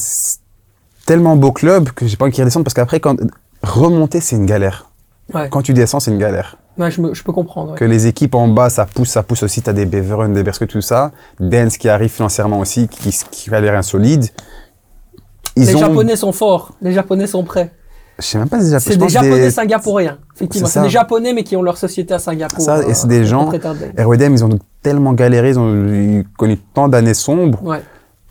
tellement 1.06 1.36
beau 1.36 1.52
club 1.52 1.90
que 1.92 2.08
j'ai 2.08 2.18
pas 2.18 2.26
envie 2.26 2.34
qu'il 2.34 2.44
redescende 2.44 2.64
parce 2.64 2.74
qu'après, 2.74 3.00
quand 3.00 3.16
remonter, 3.64 4.22
c'est 4.22 4.36
une 4.36 4.46
galère. 4.46 4.90
Ouais. 5.34 5.50
Quand 5.50 5.62
tu 5.62 5.74
descends, 5.74 6.00
c'est 6.00 6.12
une 6.12 6.20
galère. 6.20 6.58
Ouais, 6.78 6.92
je, 6.92 7.02
me- 7.02 7.14
je 7.14 7.24
peux 7.24 7.32
comprendre. 7.32 7.72
ouais. 7.72 7.78
Que 7.78 7.86
les 7.86 8.06
équipes 8.08 8.36
en 8.36 8.48
bas, 8.48 8.70
ça 8.70 8.86
pousse, 8.86 9.10
ça 9.10 9.24
pousse 9.24 9.44
aussi. 9.44 9.62
T'as 9.62 9.74
des 9.74 9.86
Beveren, 9.86 10.34
des 10.34 10.44
Berske, 10.44 10.68
tout 10.68 10.82
ça. 10.82 11.12
Dance 11.40 11.78
qui 11.78 11.88
arrive 11.90 12.10
financièrement 12.12 12.60
aussi, 12.60 12.88
qui, 12.88 13.18
qui 13.32 13.54
a 13.54 13.60
l'air 13.62 13.76
insolide. 13.76 14.26
Ils 15.56 15.66
Les 15.66 15.76
ont. 15.76 15.80
Japonais 15.80 16.16
sont 16.16 16.32
forts. 16.34 16.74
Les 16.82 16.92
Japonais 16.92 17.28
sont 17.28 17.44
prêts. 17.44 17.72
Je 18.18 18.24
sais 18.26 18.38
même 18.38 18.48
pas 18.48 18.60
si 18.62 18.70
Japonais. 18.70 18.80
C'est 18.80 18.94
je 18.94 19.00
des 19.00 19.10
Japonais 19.10 19.50
singapouriens. 19.52 20.18
Effectivement, 20.36 20.68
C'est 20.68 20.74
c'est 20.80 20.84
des 20.84 20.90
Japonais, 20.90 21.34
mais 21.34 21.44
qui 21.44 21.56
ont 21.58 21.62
leur 21.62 21.78
société 21.78 22.14
à 22.14 22.20
Singapour. 22.20 22.62
Ça, 22.62 22.82
et 22.88 22.94
c'est 22.94 23.06
euh, 23.06 23.10
des 23.10 23.20
les 23.20 23.26
gens- 23.26 23.50
RWDM, 23.50 24.34
ils 24.34 24.46
ont 24.46 24.58
tellement 24.82 25.12
galéré, 25.14 25.50
ils 25.50 25.60
ont 25.60 26.24
connu 26.38 26.58
tant 26.58 26.88
d'années 26.88 27.14
sombres 27.14 27.62
Ouais. 27.64 27.82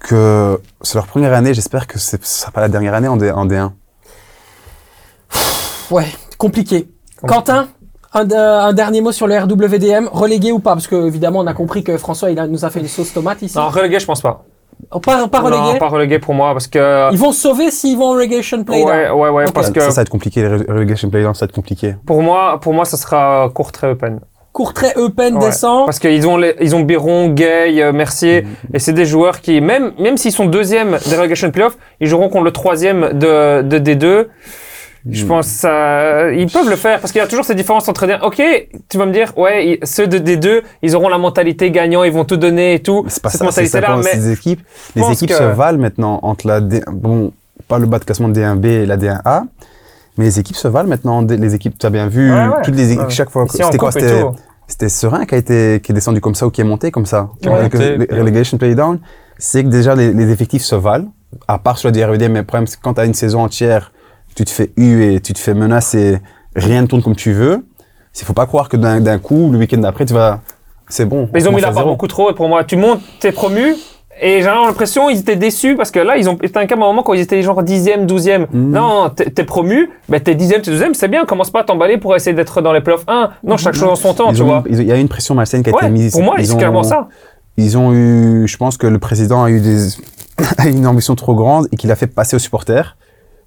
que 0.01 0.59
c'est 0.81 0.95
leur 0.95 1.07
première 1.07 1.35
année. 1.35 1.53
J'espère 1.53 1.87
que 1.87 1.99
c'est- 1.99 2.25
ce 2.25 2.41
sera 2.43 2.51
pas 2.53 2.63
la 2.63 2.69
dernière 2.69 2.95
année 2.95 3.09
en, 3.09 3.17
D, 3.19 3.31
en 3.31 3.45
D1. 3.47 3.73
Ouais, 5.91 6.07
compliqué. 6.39 6.89
Quentin, 7.27 7.69
un, 8.13 8.25
de- 8.25 8.35
un 8.35 8.73
dernier 8.73 9.01
mot 9.01 9.13
sur 9.13 9.27
le 9.27 9.37
RWDM, 9.39 10.09
relégué 10.11 10.53
ou 10.53 10.59
pas? 10.61 10.73
Parce 10.73 10.87
que 10.87 11.07
évidemment, 11.07 11.41
on 11.41 11.47
a 11.47 11.55
compris 11.55 11.85
que 11.85 11.97
François, 11.99 12.31
il 12.31 12.39
a, 12.39 12.47
nous 12.47 12.65
a 12.65 12.71
fait 12.71 12.81
une 12.81 12.89
sauce 12.89 13.13
tomate 13.13 13.43
ici. 13.43 13.57
Non, 13.59 13.69
relégué, 13.69 13.99
je 14.01 14.07
pense 14.07 14.23
pas. 14.23 14.45
Oh, 14.91 15.01
pas, 15.01 15.27
pas 15.29 15.41
Non, 15.41 15.47
relégué 15.63 15.79
pas 15.79 15.89
relégué 15.89 16.19
pour 16.19 16.35
moi 16.35 16.53
parce 16.53 16.67
que. 16.67 17.11
Ils 17.13 17.19
vont 17.19 17.33
sauver 17.33 17.71
s'ils 17.71 17.97
vont 17.97 18.07
en 18.07 18.13
relegation 18.13 18.63
play 18.65 18.83
Ouais, 18.83 19.11
ouais, 19.11 19.29
ouais, 19.31 19.45
parce 19.53 19.69
ça, 19.69 19.73
que 19.73 19.81
ça, 19.81 19.91
ça 19.91 19.97
va 19.97 20.03
être 20.03 20.09
compliqué. 20.11 20.43
Les 20.43 20.49
re- 20.49 20.69
relegation 20.71 21.11
playoffs, 21.11 21.37
ça 21.37 21.47
va 21.47 21.49
être 21.51 21.55
compliqué. 21.55 21.95
pour 22.07 22.23
moi, 22.23 22.59
pour 22.61 22.73
moi, 22.75 22.85
ça 22.85 22.97
sera 22.97 23.51
court 23.55 23.73
très 23.73 23.91
open. 23.91 24.21
Courtrai, 24.53 24.93
Eupen 24.97 25.35
Ouais. 25.37 25.47
descend. 25.47 25.85
Parce 25.85 25.99
qu'ils 25.99 26.29
ont, 26.29 26.37
les- 26.37 26.55
ils 26.61 26.77
ont 26.77 26.81
Biron, 26.83 27.27
Gay, 27.31 27.83
euh, 27.83 27.93
Mercier, 27.93 28.47
et 28.73 28.79
c'est 28.79 28.93
des 28.93 29.05
joueurs 29.05 29.41
qui, 29.41 29.61
même, 29.61 29.91
même 29.99 30.17
s'ils 30.17 30.31
sont 30.31 30.45
deuxième 30.47 30.97
des 31.11 31.17
relegation 31.17 31.51
playoffs, 31.51 31.77
ils 32.01 32.07
joueront 32.07 32.29
contre 32.29 32.45
le 32.45 32.53
troisième 32.53 33.19
de, 33.19 33.63
de 33.63 33.79
D2. 33.81 34.27
Je 35.11 35.27
pense 35.27 35.47
que 35.47 35.53
ça, 35.53 36.33
ils 36.33 36.51
peuvent 36.51 36.69
le 36.71 36.77
faire 36.77 36.99
parce 36.99 37.13
qu'il 37.13 37.19
y 37.21 37.23
a 37.25 37.27
toujours 37.27 37.45
cette 37.45 37.59
différence 37.59 37.89
entre 37.89 38.07
dire, 38.07 38.21
ok, 38.23 38.43
tu 38.89 38.97
vas 38.97 39.05
me 39.05 39.13
dire, 39.13 39.37
ouais, 39.37 39.79
ceux 39.83 40.07
de 40.07 40.17
D2, 40.19 40.63
ils 40.83 40.97
auront 40.97 41.09
la 41.11 41.19
mentalité 41.19 41.71
gagnant, 41.71 42.05
ils 42.05 42.13
vont 42.13 42.25
tout 42.25 42.39
donner 42.39 42.75
et 42.75 42.79
tout. 42.83 43.05
C'est 43.09 43.23
pas 43.23 43.29
cette 43.29 43.41
ça, 43.43 43.51
c'est 43.53 43.65
mentalité-là, 43.65 43.97
mais 44.03 44.11
ces 44.19 44.33
équipes. 44.33 44.63
Les 44.97 45.03
pense 45.03 45.13
équipes 45.13 45.29
que- 45.31 45.37
se 45.37 45.43
valent 45.43 45.79
maintenant 45.79 46.21
entre 46.23 46.47
la 46.47 46.61
D, 46.63 46.81
bon, 46.91 47.33
pas 47.69 47.79
le 47.79 47.85
bas 47.87 47.99
de 47.99 48.05
classement 48.05 48.29
de 48.29 48.35
D1B 48.35 48.65
et 48.65 48.87
la 48.87 48.97
D1A, 48.97 49.43
mais 50.17 50.25
les 50.25 50.39
équipes 50.41 50.57
se 50.57 50.69
valent 50.69 50.89
maintenant. 50.89 51.21
Des- 51.21 51.37
Les 51.37 51.55
équipes, 51.55 51.77
tu 51.79 51.85
as 51.85 51.91
bien 51.91 52.07
vu, 52.09 52.33
Ouais, 52.33 52.39
ouais. 52.47 52.53
toutes 52.65 52.77
les 52.77 52.93
équipes, 52.93 53.05
Ouais. 53.09 53.11
chaque 53.11 53.31
fois, 53.31 53.45
c'était 53.51 53.77
quoi, 53.77 53.93
c'était, 53.93 54.23
c'était 54.67 54.89
Serein 54.89 55.27
qui 55.27 55.35
a 55.35 55.39
été, 55.39 55.81
qui 55.83 55.93
est 55.93 55.95
descendu 55.95 56.23
comme 56.23 56.35
ça 56.35 56.47
ou 56.47 56.51
qui 56.51 56.63
est 56.63 56.65
monté 56.65 56.91
comme 56.91 57.05
ça? 57.07 57.29
Ouais. 57.45 57.53
Avec 57.53 57.75
le- 57.75 57.99
Monté, 57.99 58.07
le 58.15 58.21
relegation 58.21 58.57
playdown, 58.57 58.99
c'est 59.37 59.65
que 59.65 59.69
déjà 59.69 59.95
les, 59.95 60.15
les 60.15 60.31
effectifs 60.31 60.63
se 60.63 60.77
valent, 60.77 61.13
à 61.47 61.59
part 61.59 61.77
sur 61.77 61.89
la 61.89 61.93
DRED, 61.93 62.31
mais 62.31 62.39
le 62.39 62.45
problème 62.47 62.67
c'est 62.67 62.77
que 62.77 62.83
quand 62.83 62.95
tu 62.95 63.01
as 63.01 63.05
une 63.05 63.13
saison 63.15 63.41
entière, 63.43 63.93
tu 64.35 64.45
te 64.45 64.51
fais 64.51 64.73
U 64.77 65.03
et 65.05 65.21
tu 65.21 65.33
te 65.33 65.39
fais 65.39 65.55
menacer, 65.55 66.19
rien 66.57 66.83
ne 66.83 66.87
tourne 66.87 67.03
comme 67.03 67.17
tu 67.17 67.33
veux. 67.33 67.65
Il 68.21 68.25
faut 68.25 68.33
pas 68.33 68.47
croire 68.47 68.69
que 68.69 68.77
d'un 68.77 69.19
coup, 69.19 69.51
le 69.51 69.59
week-end 69.59 69.79
d'après, 69.79 70.05
tu 70.07 70.15
vas, 70.15 70.41
c'est 70.89 71.05
bon. 71.05 71.29
Mais 71.33 71.41
ils 71.43 71.49
on 71.49 71.53
ont 71.53 71.55
mis 71.57 71.61
la 71.61 71.69
barre 71.69 71.79
zéro. 71.85 71.91
beaucoup 71.91 72.07
trop 72.07 72.33
pour 72.33 72.49
moi. 72.49 72.63
Tu 72.65 72.77
montes, 72.77 73.01
t'es 73.21 73.33
promu. 73.33 73.75
Et 74.23 74.39
j'ai 74.43 74.45
l'impression 74.45 75.11
ils 75.11 75.19
étaient 75.19 75.35
déçus 75.35 75.75
parce 75.75 75.91
que 75.91 75.99
là, 75.99 76.17
ils 76.17 76.29
ont 76.31 76.37
été 76.41 76.57
un 76.57 76.67
cas 76.67 76.77
à 76.77 76.79
un 76.79 76.81
moment 76.81 77.03
quand 77.03 77.15
ils 77.15 77.21
étaient 77.21 77.43
genre 77.43 77.61
10e, 77.65 78.07
12e. 78.07 78.47
Mhm. 78.53 78.71
Non, 78.71 79.11
t'es 79.11 79.43
promu, 79.43 79.91
ben 80.09 80.21
t'es 80.21 80.37
10e, 80.37 80.61
t'es 80.63 80.71
12e, 80.71 80.95
c'est 80.95 81.09
bien, 81.09 81.25
commence 81.25 81.51
pas 81.51 81.63
à 81.63 81.65
t'emballer 81.65 81.99
pour 81.99 82.15
essayer 82.15 82.33
d'être 82.35 82.61
dans 82.63 82.73
les 82.73 82.81
playoffs 82.81 83.03
1. 83.09 83.31
Non, 83.43 83.57
chaque 83.57 83.75
chose 83.75 83.89
en 83.89 83.97
son 83.97 84.15
temps, 84.15 84.31
Ils 84.31 84.37
tu 84.37 84.43
ont- 84.43 84.47
vois. 84.47 84.63
Il 84.71 84.81
y 84.85 84.93
a 84.93 84.97
une 84.97 85.09
pression 85.09 85.35
malsaine 85.35 85.65
qui 85.65 85.71
a 85.71 85.73
été 85.73 85.89
mise. 85.91 86.13
pour 86.13 86.23
moi, 86.23 86.37
c'est 86.41 86.57
clairement 86.57 86.85
ça. 86.85 87.09
Ils 87.57 87.77
ont 87.77 87.93
eu, 87.93 88.47
je 88.47 88.57
pense 88.57 88.77
que 88.77 88.87
le 88.87 89.01
président 89.01 89.43
a 89.43 89.51
eu 89.51 89.61
des, 89.61 89.89
a 90.59 90.67
eu 90.69 90.71
une 90.71 90.87
ambition 90.87 91.17
trop 91.17 91.35
grande 91.35 91.67
et 91.73 91.77
qu'il 91.77 91.91
a 91.91 91.97
fait 91.97 92.07
passer 92.07 92.37
aux 92.37 92.41
supporters. 92.41 92.97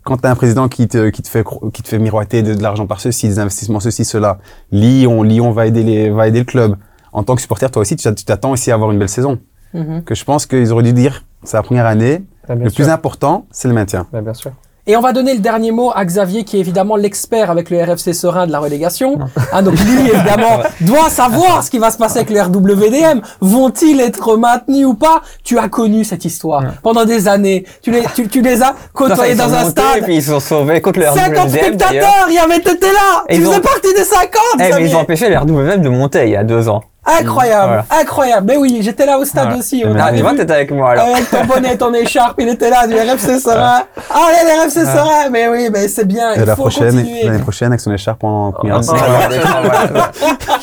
Quand 0.08 0.16
tu 0.16 0.26
as 0.26 0.32
un 0.32 0.36
président 0.36 0.70
qui 0.70 0.88
te, 0.88 1.10
qui 1.10 1.22
te 1.22 1.28
fait, 1.28 1.44
qui 1.74 1.84
te 1.84 1.88
fait 1.90 2.00
miroiter 2.00 2.42
de, 2.42 2.54
de 2.54 2.64
l'argent 2.64 2.88
par 2.88 3.02
ceci, 3.02 3.28
des 3.28 3.40
investissements 3.40 3.82
ceci, 3.82 4.06
cela, 4.06 4.38
Lyon, 4.72 5.22
Lyon 5.22 5.52
va 5.52 5.68
aider 5.68 5.84
les, 5.84 6.10
va 6.10 6.30
aider 6.30 6.40
le 6.40 6.46
club. 6.46 6.78
En 7.12 7.24
tant 7.24 7.36
que 7.36 7.42
supporter, 7.42 7.70
toi 7.70 7.82
aussi, 7.82 7.98
tu 7.98 8.04
t'a- 8.06 8.14
tu 8.14 8.24
t'attends 8.24 8.52
aussi 8.52 8.72
à 8.72 8.76
avoir 8.76 8.92
une 8.92 9.00
belle 9.00 9.10
saison. 9.10 9.40
Mhm. 9.74 10.04
Que 10.06 10.16
je 10.16 10.24
pense 10.24 10.46
qu'ils 10.46 10.72
auraient 10.72 10.84
dû 10.84 10.94
dire, 10.94 11.26
c'est 11.44 11.58
la 11.58 11.64
première 11.64 11.86
année. 11.86 12.24
Bien 12.48 12.56
le 12.56 12.70
sûr. 12.70 12.86
plus 12.86 12.90
important, 12.90 13.48
c'est 13.52 13.68
le 13.68 13.74
maintien. 13.74 14.08
Ben, 14.14 14.22
bien 14.22 14.34
sûr. 14.34 14.52
Et 14.90 14.96
on 14.96 15.02
va 15.02 15.12
donner 15.12 15.34
le 15.34 15.40
dernier 15.42 15.72
mot 15.72 15.92
à 15.94 16.06
Xavier, 16.06 16.46
qui 16.46 16.56
est 16.56 16.62
évidemment 16.62 16.96
l'expert 16.96 17.52
avec 17.52 17.70
le 17.70 17.84
RFC 17.84 18.14
Serein 18.14 18.48
de 18.48 18.54
la 18.54 18.60
relégation. 18.60 19.20
Ah, 19.52 19.62
donc 19.62 19.78
lui, 19.82 20.00
évidemment, 20.14 20.60
doit 20.80 21.10
savoir 21.10 21.62
ce 21.62 21.70
qui 21.70 21.78
va 21.78 21.92
se 21.92 21.98
passer 21.98 22.20
avec 22.20 22.30
le 22.30 22.42
RWDM. 22.42 23.20
Vont-ils 23.42 24.00
être 24.00 24.38
maintenus 24.38 24.86
ou 24.86 24.94
pas? 24.94 25.22
Tu 25.44 25.60
as 25.60 25.68
connu 25.68 26.06
cette 26.06 26.24
histoire 26.24 26.64
pendant 26.84 27.04
des 27.04 27.28
années. 27.28 27.66
Tu 27.82 27.92
les, 27.92 28.04
tu, 28.16 28.30
tu 28.30 28.42
les 28.42 28.64
as 28.64 28.76
côtoyés 28.94 29.36
dans 29.36 29.54
un 29.54 29.66
stade. 29.70 29.98
Et 29.98 30.02
puis 30.04 30.16
ils 30.16 30.24
sont 30.24 30.40
sauvés 30.40 30.80
contre 30.80 31.00
le 31.00 31.06
50 31.08 31.18
RWDM 31.20 31.36
d'ailleurs. 31.36 31.66
spectateurs, 31.66 32.26
il 32.30 32.36
y 32.36 32.40
avait, 32.40 32.60
t'étais 32.62 32.94
là 32.94 33.24
Et 33.28 33.36
Tu 33.36 33.42
ils 33.42 33.46
faisais 33.46 33.58
ont- 33.58 33.62
partie 33.62 33.94
des 33.94 34.04
50, 34.06 34.30
Eh, 34.60 34.70
mais 34.74 34.86
ils 34.90 34.96
ont 34.96 35.00
empêché 35.00 35.28
le 35.30 35.38
RWDM 35.38 35.82
de 35.82 35.90
monter 35.90 36.24
il 36.24 36.30
y 36.32 36.36
a 36.38 36.44
deux 36.46 36.70
ans. 36.70 36.82
Incroyable, 37.08 37.84
incroyable. 37.90 38.48
Mais 38.48 38.58
oui, 38.58 38.80
j'étais 38.82 39.06
là 39.06 39.18
au 39.18 39.26
stade 39.26 39.46
Voilà. 39.46 39.60
aussi. 39.60 39.82
Ah, 39.86 39.90
on 39.90 39.96
Ah, 40.00 40.12
tu 40.14 40.22
vois, 40.22 40.34
t'étais 40.34 40.54
avec 40.54 40.72
moi 40.72 40.92
alors. 40.92 41.08
Avec 41.08 41.30
ton 41.30 41.46
bonnet, 41.46 41.78
ton 41.78 41.94
écharpe, 41.94 42.36
il 42.40 42.50
était 42.50 42.70
là, 42.70 42.86
du 42.86 42.96
RFC 42.96 43.40
Serein. 43.40 43.84
Ah, 44.10 44.20
ouais, 44.28 44.44
le 44.44 44.62
RFC 44.66 44.86
Serein, 44.86 45.30
mais 45.32 45.48
oui, 45.48 45.70
mais 45.72 45.88
c'est 45.88 46.06
bien, 46.06 46.34
Et 46.34 46.40
il 46.40 46.44
la 46.46 46.56
faut 46.56 46.64
prochaine, 46.64 46.92
continuer. 46.96 47.24
l'année 47.24 47.40
prochaine, 47.40 47.68
avec 47.70 47.80
son 47.80 47.94
écharpe 47.94 48.24
en 48.24 48.52
première 48.52 48.82
voilà. 48.82 50.12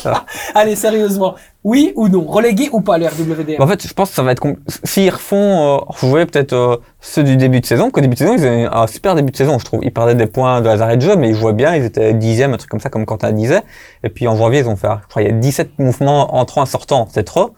Allez, 0.55 0.75
sérieusement. 0.75 1.35
Oui 1.65 1.93
ou 1.95 2.07
non 2.09 2.23
Relégué 2.25 2.69
ou 2.71 2.81
pas 2.81 2.99
le 2.99 3.07
RWDM 3.07 3.59
En 3.59 3.65
fait, 3.65 3.87
je 3.87 3.91
pense 3.91 4.09
que 4.09 4.15
ça 4.15 4.21
va 4.21 4.33
être 4.33 4.45
s'ils 4.83 5.09
refont 5.09 5.77
euh, 5.77 5.79
jouer 5.99 6.27
peut-être 6.27 6.53
euh, 6.53 6.77
ceux 7.01 7.23
du 7.23 7.37
début 7.37 7.59
de 7.59 7.65
saison, 7.65 7.89
qu'au 7.89 8.01
début 8.01 8.13
de 8.13 8.19
saison, 8.19 8.35
ils 8.37 8.45
avaient 8.45 8.65
un 8.71 8.85
super 8.85 9.15
début 9.15 9.31
de 9.31 9.35
saison, 9.35 9.57
je 9.57 9.65
trouve. 9.65 9.79
Ils 9.83 9.91
perdaient 9.91 10.13
des 10.13 10.27
points 10.27 10.61
de 10.61 10.69
hasard 10.69 10.91
et 10.91 10.97
de 10.97 11.01
jeu, 11.01 11.15
mais 11.15 11.29
ils 11.29 11.35
jouaient 11.35 11.53
bien, 11.53 11.73
ils 11.75 11.83
étaient 11.83 12.13
dixième, 12.13 12.53
un 12.53 12.57
truc 12.57 12.69
comme 12.69 12.79
ça, 12.79 12.91
comme 12.91 13.07
Quentin 13.07 13.31
disait. 13.31 13.63
Et 14.03 14.09
puis 14.09 14.27
en 14.27 14.35
janvier, 14.35 14.59
ils 14.59 14.67
ont 14.67 14.75
fait, 14.75 14.89
je 15.01 15.07
crois, 15.07 15.23
il 15.23 15.25
y 15.27 15.31
a 15.31 15.33
17 15.33 15.79
mouvements 15.79 16.35
entrants 16.35 16.63
et 16.63 16.67
sortants, 16.67 17.07
c'est 17.09 17.23
trop. 17.23 17.55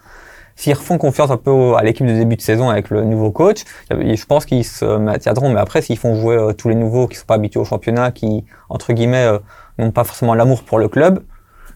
S'ils 0.56 0.74
refont 0.74 0.98
confiance 0.98 1.30
un 1.30 1.38
peu 1.38 1.76
à 1.76 1.84
l'équipe 1.84 2.08
de 2.08 2.14
début 2.14 2.38
de 2.38 2.42
saison 2.42 2.70
avec 2.70 2.90
le 2.90 3.04
nouveau 3.04 3.32
coach, 3.32 3.66
je 3.92 4.26
pense 4.26 4.46
qu'ils 4.46 4.64
se 4.64 4.86
maintiendront. 4.86 5.50
Mais 5.50 5.60
après, 5.60 5.82
s'ils 5.82 5.98
font 5.98 6.16
jouer 6.16 6.38
euh, 6.38 6.54
tous 6.54 6.70
les 6.70 6.76
nouveaux 6.76 7.08
qui 7.08 7.18
sont 7.18 7.26
pas 7.26 7.36
habitués 7.36 7.60
au 7.60 7.66
championnat, 7.66 8.12
qui, 8.12 8.46
entre 8.70 8.94
guillemets, 8.94 9.26
euh, 9.26 9.40
n'ont 9.78 9.92
pas 9.92 10.06
forcément 10.06 10.34
l'amour 10.34 10.64
pour 10.64 10.80
le 10.80 10.88
club, 10.88 11.24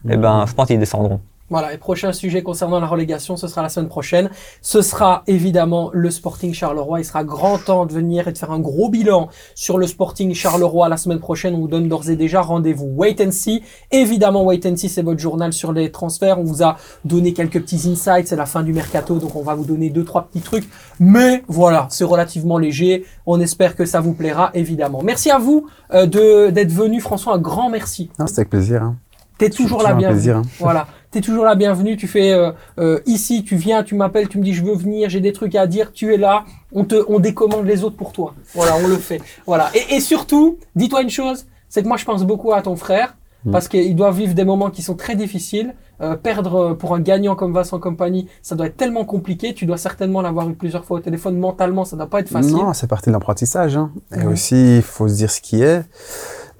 eh 0.08 0.16
ben, 0.16 0.46
je 0.48 0.54
pense 0.54 0.68
qu'ils 0.68 0.78
descendront. 0.78 1.20
Voilà, 1.52 1.74
et 1.74 1.76
prochain 1.76 2.14
sujet 2.14 2.42
concernant 2.42 2.80
la 2.80 2.86
relégation, 2.86 3.36
ce 3.36 3.46
sera 3.46 3.60
la 3.60 3.68
semaine 3.68 3.90
prochaine. 3.90 4.30
Ce 4.62 4.80
sera 4.80 5.22
évidemment 5.26 5.90
le 5.92 6.10
Sporting 6.10 6.54
Charleroi. 6.54 7.00
Il 7.00 7.04
sera 7.04 7.24
grand 7.24 7.58
temps 7.58 7.84
de 7.84 7.92
venir 7.92 8.26
et 8.26 8.32
de 8.32 8.38
faire 8.38 8.52
un 8.52 8.58
gros 8.58 8.88
bilan 8.88 9.28
sur 9.54 9.76
le 9.76 9.86
Sporting 9.86 10.32
Charleroi 10.32 10.88
la 10.88 10.96
semaine 10.96 11.18
prochaine. 11.18 11.54
On 11.54 11.58
vous 11.58 11.68
donne 11.68 11.90
d'ores 11.90 12.08
et 12.08 12.16
déjà 12.16 12.40
rendez-vous. 12.40 12.86
Wait 12.96 13.20
and 13.20 13.32
see. 13.32 13.62
Évidemment, 13.90 14.44
Wait 14.44 14.64
and 14.64 14.76
see, 14.76 14.88
c'est 14.88 15.02
votre 15.02 15.20
journal 15.20 15.52
sur 15.52 15.74
les 15.74 15.92
transferts. 15.92 16.40
On 16.40 16.44
vous 16.44 16.62
a 16.62 16.78
donné 17.04 17.34
quelques 17.34 17.60
petits 17.60 17.86
insights. 17.86 18.28
C'est 18.28 18.36
la 18.36 18.46
fin 18.46 18.62
du 18.62 18.72
mercato, 18.72 19.18
donc 19.18 19.36
on 19.36 19.42
va 19.42 19.54
vous 19.54 19.66
donner 19.66 19.90
deux, 19.90 20.04
trois 20.04 20.28
petits 20.28 20.40
trucs. 20.40 20.66
Mais 21.00 21.42
voilà, 21.48 21.86
c'est 21.90 22.04
relativement 22.04 22.56
léger. 22.56 23.04
On 23.26 23.38
espère 23.40 23.76
que 23.76 23.84
ça 23.84 24.00
vous 24.00 24.14
plaira, 24.14 24.52
évidemment. 24.54 25.02
Merci 25.02 25.30
à 25.30 25.36
vous 25.36 25.66
euh, 25.92 26.06
de 26.06 26.48
d'être 26.48 26.72
venu, 26.72 27.02
François. 27.02 27.34
Un 27.34 27.38
grand 27.38 27.68
merci. 27.68 28.08
Non, 28.18 28.26
c'était 28.26 28.40
avec 28.40 28.48
plaisir. 28.48 28.82
Hein. 28.82 28.96
T'es 29.38 29.50
toujours 29.50 29.80
un 29.80 29.94
bienvenue. 29.94 30.14
plaisir, 30.14 30.36
hein. 30.36 30.42
Voilà, 30.60 30.86
t'es 31.12 31.20
toujours 31.20 31.44
la 31.44 31.54
bienvenue. 31.54 31.96
Tu 31.96 32.08
fais 32.08 32.32
euh, 32.32 32.50
euh, 32.78 32.98
ici, 33.06 33.44
tu 33.44 33.54
viens, 33.54 33.84
tu 33.84 33.94
m'appelles, 33.94 34.28
tu 34.28 34.38
me 34.38 34.42
dis 34.42 34.52
je 34.52 34.64
veux 34.64 34.74
venir, 34.74 35.08
j'ai 35.08 35.20
des 35.20 35.32
trucs 35.32 35.54
à 35.54 35.68
dire. 35.68 35.92
Tu 35.92 36.12
es 36.12 36.16
là, 36.16 36.44
on 36.72 36.84
te, 36.84 37.04
on 37.08 37.20
décommande 37.20 37.66
les 37.66 37.84
autres 37.84 37.96
pour 37.96 38.12
toi. 38.12 38.34
Voilà, 38.54 38.76
on 38.82 38.88
le 38.88 38.96
fait. 38.96 39.20
Voilà. 39.46 39.70
Et, 39.74 39.96
et 39.96 40.00
surtout, 40.00 40.58
dis-toi 40.74 41.02
une 41.02 41.10
chose, 41.10 41.46
c'est 41.68 41.82
que 41.82 41.88
moi 41.88 41.96
je 41.96 42.04
pense 42.04 42.24
beaucoup 42.24 42.52
à 42.52 42.62
ton 42.62 42.74
frère 42.74 43.14
parce 43.50 43.66
qu'il 43.66 43.96
doit 43.96 44.12
vivre 44.12 44.34
des 44.34 44.44
moments 44.44 44.70
qui 44.70 44.82
sont 44.82 44.94
très 44.94 45.16
difficiles. 45.16 45.74
Euh, 46.00 46.16
perdre 46.16 46.74
pour 46.74 46.94
un 46.94 47.00
gagnant 47.00 47.36
comme 47.36 47.52
Vincent 47.52 47.78
Compagnie, 47.78 48.26
ça 48.40 48.56
doit 48.56 48.66
être 48.66 48.76
tellement 48.76 49.04
compliqué. 49.04 49.54
Tu 49.54 49.66
dois 49.66 49.76
certainement 49.76 50.20
l'avoir 50.20 50.48
eu 50.48 50.54
plusieurs 50.54 50.84
fois 50.84 50.98
au 50.98 51.00
téléphone. 51.00 51.38
Mentalement, 51.38 51.84
ça 51.84 51.96
doit 51.96 52.08
pas 52.08 52.20
être 52.20 52.28
facile. 52.28 52.56
Non, 52.56 52.72
c'est 52.72 52.88
partie 52.88 53.10
de 53.10 53.12
l'apprentissage. 53.12 53.76
Hein. 53.76 53.92
Et 54.16 54.26
aussi, 54.26 54.76
il 54.76 54.82
faut 54.82 55.06
se 55.06 55.14
dire 55.14 55.30
ce 55.30 55.40
qui 55.40 55.62
est. 55.62 55.84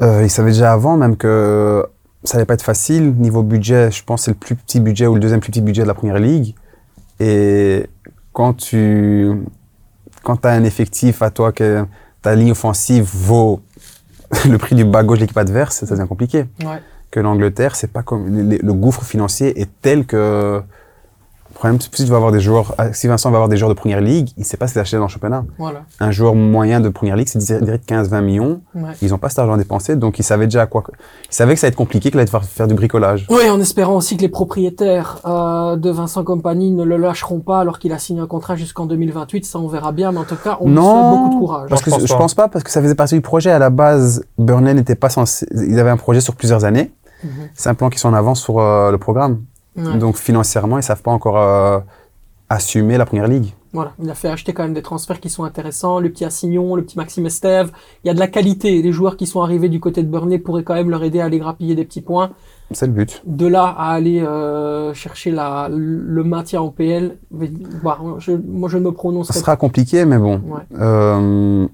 Euh, 0.01 0.23
il 0.23 0.31
savait 0.31 0.53
déjà 0.53 0.73
avant 0.73 0.97
même 0.97 1.17
que 1.17 1.85
ça 2.25 2.37
allait 2.37 2.47
pas 2.47 2.55
être 2.55 2.63
facile. 2.63 3.15
Niveau 3.15 3.43
budget, 3.43 3.91
je 3.91 4.03
pense 4.05 4.21
que 4.21 4.25
c'est 4.27 4.31
le 4.33 4.37
plus 4.37 4.55
petit 4.55 4.81
budget 4.81 5.07
ou 5.07 5.15
le 5.15 5.21
deuxième 5.21 5.41
plus 5.41 5.51
petit 5.51 5.61
budget 5.61 5.83
de 5.83 5.89
la 5.89 5.95
première 5.95 6.19
ligue. 6.19 6.55
Et 7.21 7.87
quand 8.33 8.55
tu 8.55 9.31
quand 10.23 10.45
as 10.47 10.51
un 10.51 10.65
effectif 10.65 11.23
à 11.23 11.31
toi 11.31 11.53
que 11.53 11.85
ta 12.23 12.35
ligne 12.35 12.53
offensive 12.53 13.09
vaut 13.13 13.61
le 14.49 14.57
prix 14.59 14.75
du 14.75 14.85
bas 14.85 15.03
gauche 15.03 15.19
de 15.19 15.25
l'équipe 15.25 15.39
adverse, 15.39 15.85
ça 15.85 15.95
devient 15.95 16.09
compliqué. 16.09 16.47
Ouais. 16.65 16.81
Que 17.11 17.21
l'Angleterre, 17.21 17.77
c'est 17.77 17.93
pas 17.93 18.03
comme 18.03 18.29
le, 18.29 18.57
le 18.57 18.73
gouffre 18.73 19.03
financier 19.03 19.61
est 19.61 19.69
tel 19.83 20.07
que 20.07 20.63
problème, 21.63 21.81
si 21.81 21.91
tu 22.05 22.11
vas 22.11 22.17
avoir 22.17 22.33
des 22.33 22.41
joueurs, 22.41 22.75
si 22.93 23.07
Vincent 23.07 23.31
va 23.31 23.37
avoir 23.37 23.49
des 23.49 23.57
joueurs 23.57 23.69
de 23.69 23.75
première 23.75 24.01
ligue, 24.01 24.31
il 24.37 24.45
sait 24.45 24.57
pas 24.57 24.67
ce 24.67 24.73
qu'il 24.73 24.81
acheter 24.81 24.97
dans 24.97 25.05
le 25.05 25.09
championnat 25.09 25.45
Voilà. 25.59 25.83
un 26.01 26.11
joueur 26.11 26.35
moyen 26.35 26.81
de 26.81 26.89
première 26.89 27.15
ligue, 27.17 27.29
c'est 27.29 27.39
direct 27.63 27.89
15-20 27.89 28.21
millions. 28.23 28.61
Ouais. 28.75 28.91
Ils 29.01 29.11
n'ont 29.11 29.19
pas 29.19 29.29
cet 29.29 29.39
argent 29.39 29.53
à 29.53 29.57
dépenser, 29.59 29.95
donc 29.97 30.19
ils 30.19 30.23
savaient 30.25 30.47
déjà 30.47 30.63
à 30.63 30.67
quoi. 30.67 30.83
Ils 31.31 31.35
savaient 31.35 31.55
que 31.55 31.61
ça 31.61 31.67
allait 31.67 31.73
être 31.73 31.77
compliqué, 31.77 32.11
qu'il 32.11 32.19
allait 32.19 32.25
devoir 32.27 32.45
faire 32.45 32.67
du 32.67 32.75
bricolage. 32.75 33.27
Oui, 33.31 33.49
en 33.49 33.61
espérant 33.61 33.95
aussi 33.97 34.17
que 34.17 34.23
les 34.23 34.29
propriétaires 34.29 35.19
euh, 35.25 35.77
de 35.77 35.91
Vincent 35.91 36.25
Compagnie 36.25 36.73
ne 36.73 36.83
le 36.85 36.97
lâcheront 36.97 37.41
pas 37.41 37.61
alors 37.61 37.79
qu'il 37.79 37.93
a 37.93 37.99
signé 37.99 38.21
un 38.21 38.27
contrat 38.27 38.57
jusqu'en 38.57 38.87
2028. 38.87 39.45
Ça, 39.47 39.59
on 39.59 39.69
verra 39.69 39.93
bien. 39.93 40.11
Mais 40.13 40.19
en 40.19 40.25
tout 40.25 40.37
cas, 40.37 40.59
on 40.61 40.67
lui 40.67 40.75
Non, 40.75 40.83
souhaite 40.83 41.11
beaucoup 41.21 41.35
de 41.35 41.39
courage. 41.41 41.69
Parce 41.69 41.81
je 41.83 41.85
que 41.87 41.91
pense 41.91 42.03
je 42.07 42.13
pas. 42.13 42.19
pense 42.19 42.35
pas, 42.35 42.49
parce 42.49 42.65
que 42.65 42.71
ça 42.71 42.83
faisait 42.83 42.95
partie 42.95 43.15
du 43.15 43.21
projet. 43.21 43.51
À 43.51 43.59
la 43.61 43.71
base, 43.71 44.25
Burnley 44.37 44.75
n'était 44.75 44.97
pas 44.97 45.11
censé. 45.11 45.47
Ils 45.53 45.79
avaient 45.79 45.91
un 45.91 45.97
projet 45.97 46.21
sur 46.21 46.35
plusieurs 46.35 46.65
années. 46.65 46.93
Mhm. 47.23 47.31
C'est 47.55 47.69
un 47.69 47.75
plan 47.75 47.89
qui 47.89 48.01
sont 48.01 48.09
en 48.09 48.15
avance 48.15 48.41
sur 48.41 48.59
euh, 48.59 48.91
le 48.91 48.99
programme. 48.99 49.43
Ouais. 49.77 49.97
Donc 49.99 50.17
financièrement, 50.17 50.79
ils 50.79 50.83
savent 50.83 51.03
pas 51.03 51.11
encore 51.11 51.39
euh, 51.39 51.81
assumer 52.49 52.99
la 52.99 53.07
première 53.07 53.29
ligue. 53.29 53.53
Voilà, 53.73 53.93
il 54.03 54.11
a 54.11 54.15
fait 54.15 54.29
acheter 54.29 54.53
quand 54.53 54.65
même 54.65 54.75
des 54.75 54.83
transferts 54.83 55.19
qui 55.19 55.31
sont 55.31 55.45
intéressants. 55.45 55.99
Le 55.99 56.11
petit 56.11 56.27
Assignon, 56.27 56.77
le 56.77 56.83
petit 56.83 56.99
Maxime 56.99 57.25
Estève. 57.25 57.73
Il 58.05 58.09
y 58.09 58.11
a 58.11 58.15
de 58.15 58.19
la 58.19 58.29
qualité. 58.29 58.83
Les 58.83 58.93
joueurs 58.93 59.17
qui 59.17 59.27
sont 59.27 59.41
arrivés 59.41 59.71
du 59.71 59.81
côté 59.81 60.03
de 60.03 60.09
Burnley 60.09 60.39
pourraient 60.39 60.63
quand 60.63 60.75
même 60.75 60.91
leur 60.91 61.03
aider 61.03 61.21
à 61.21 61.25
aller 61.25 61.39
grappiller 61.39 61.75
des 61.75 61.87
petits 61.87 62.03
points. 62.03 62.33
C'est 62.73 62.87
le 62.87 62.93
but. 62.93 63.23
De 63.25 63.47
là 63.47 63.65
à 63.65 63.93
aller 63.93 64.21
euh, 64.21 64.93
chercher 64.93 65.31
la, 65.31 65.69
le 65.71 66.23
maintien 66.23 66.61
au 66.61 66.71
PL, 66.71 67.17
bah, 67.31 67.99
je, 68.19 68.33
moi 68.33 68.69
je 68.69 68.77
ne 68.77 68.83
me 68.85 68.91
Ça 68.91 68.95
prononcerai 68.95 69.39
sera 69.39 69.57
compliqué, 69.57 70.05
mais 70.05 70.19
bon. 70.19 70.43
Ouais. 70.47 70.61
Euh, 70.79 71.67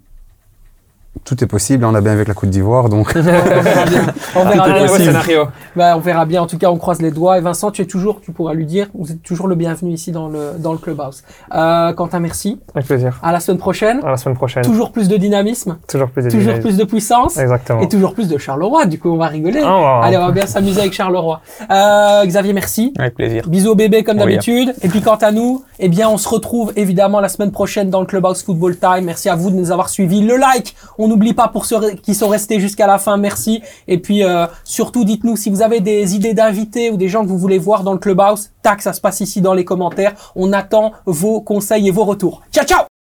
tout 1.24 1.42
est 1.42 1.46
possible. 1.46 1.84
On 1.84 1.94
a 1.94 2.00
bien 2.00 2.12
avec 2.12 2.28
la 2.28 2.34
Côte 2.34 2.50
d'Ivoire, 2.50 2.88
donc. 2.88 3.12
On 3.16 3.20
verra 3.22 3.84
bien. 3.86 4.06
On 4.36 4.44
verra 4.44 4.64
Un 4.66 4.72
bien. 4.72 4.82
nouveau 4.82 4.96
scénario. 4.96 5.44
Bah, 5.76 5.96
on 5.96 6.00
verra 6.00 6.24
bien. 6.24 6.42
En 6.42 6.46
tout 6.46 6.58
cas, 6.58 6.70
on 6.70 6.76
croise 6.76 7.00
les 7.00 7.10
doigts. 7.10 7.38
Et 7.38 7.40
Vincent, 7.40 7.70
tu 7.70 7.82
es 7.82 7.84
toujours, 7.86 8.20
tu 8.20 8.32
pourras 8.32 8.54
lui 8.54 8.66
dire, 8.66 8.88
vous 8.94 9.10
êtes 9.12 9.22
toujours 9.22 9.46
le 9.48 9.54
bienvenu 9.54 9.92
ici 9.92 10.10
dans 10.12 10.28
le, 10.28 10.52
dans 10.58 10.72
le 10.72 10.78
clubhouse. 10.78 11.22
Euh, 11.54 11.92
Quentin, 11.92 12.20
merci. 12.20 12.60
Avec 12.74 12.86
plaisir. 12.86 13.18
À 13.22 13.32
la 13.32 13.40
semaine 13.40 13.58
prochaine. 13.58 14.00
À 14.04 14.10
la 14.10 14.16
semaine 14.16 14.36
prochaine. 14.36 14.62
Toujours 14.64 14.92
plus 14.92 15.08
de 15.08 15.16
dynamisme, 15.16 15.78
Toujours 15.88 16.10
plus 16.10 16.22
de 16.24 16.30
toujours 16.30 16.40
dynamisme. 16.54 16.68
plus 16.68 16.76
de 16.76 16.84
puissance 16.84 17.36
Exactement. 17.38 17.80
et 17.80 17.88
toujours 17.88 18.14
plus 18.14 18.28
de 18.28 18.38
Charleroi. 18.38 18.86
Du 18.86 18.98
coup, 18.98 19.10
on 19.10 19.16
va 19.16 19.26
rigoler. 19.28 19.60
Ah, 19.64 19.76
on 19.76 20.00
Allez, 20.02 20.16
on 20.16 20.26
va 20.26 20.32
bien 20.32 20.46
s'amuser 20.46 20.80
avec 20.80 20.92
Charleroi. 20.92 21.40
Euh, 21.70 22.24
Xavier, 22.26 22.52
merci. 22.52 22.92
Avec 22.98 23.14
plaisir. 23.14 23.48
Bisous 23.48 23.70
au 23.70 23.74
bébé 23.74 24.02
comme 24.04 24.16
Oui. 24.18 24.24
d'habitude. 24.24 24.74
Et 24.82 24.88
puis 24.88 25.00
quant 25.02 25.16
à 25.16 25.30
nous, 25.32 25.64
eh 25.78 25.88
bien, 25.88 26.08
on 26.08 26.16
se 26.16 26.28
retrouve 26.28 26.72
évidemment 26.76 27.20
la 27.20 27.28
semaine 27.28 27.50
prochaine 27.52 27.90
dans 27.90 28.00
le 28.00 28.06
Clubhouse 28.06 28.42
Football 28.42 28.76
Time. 28.78 29.04
Merci 29.04 29.28
à 29.28 29.36
vous 29.36 29.50
de 29.50 29.56
nous 29.56 29.70
avoir 29.70 29.88
suivis. 29.88 30.20
Le 30.22 30.36
like, 30.36 30.74
n'oublie 31.08 31.34
pas 31.34 31.48
pour 31.48 31.64
ceux 31.64 31.92
qui 32.02 32.14
sont 32.14 32.28
restés 32.28 32.60
jusqu'à 32.60 32.86
la 32.86 32.98
fin. 32.98 33.16
Merci. 33.16 33.62
Et 33.86 33.98
puis 33.98 34.22
euh, 34.22 34.46
surtout, 34.64 35.04
dites-nous 35.04 35.36
si 35.36 35.50
vous 35.50 35.62
avez 35.62 35.80
des 35.80 36.14
idées 36.14 36.34
d'invités 36.34 36.90
ou 36.90 36.96
des 36.96 37.08
gens 37.08 37.22
que 37.22 37.28
vous 37.28 37.38
voulez 37.38 37.58
voir 37.58 37.82
dans 37.82 37.92
le 37.92 37.98
Clubhouse. 37.98 38.50
Tac, 38.62 38.82
ça 38.82 38.92
se 38.92 39.00
passe 39.00 39.20
ici 39.20 39.40
dans 39.40 39.54
les 39.54 39.64
commentaires. 39.64 40.14
On 40.36 40.52
attend 40.52 40.92
vos 41.06 41.40
conseils 41.40 41.88
et 41.88 41.90
vos 41.90 42.04
retours. 42.04 42.42
Ciao, 42.52 42.64
ciao 42.64 42.97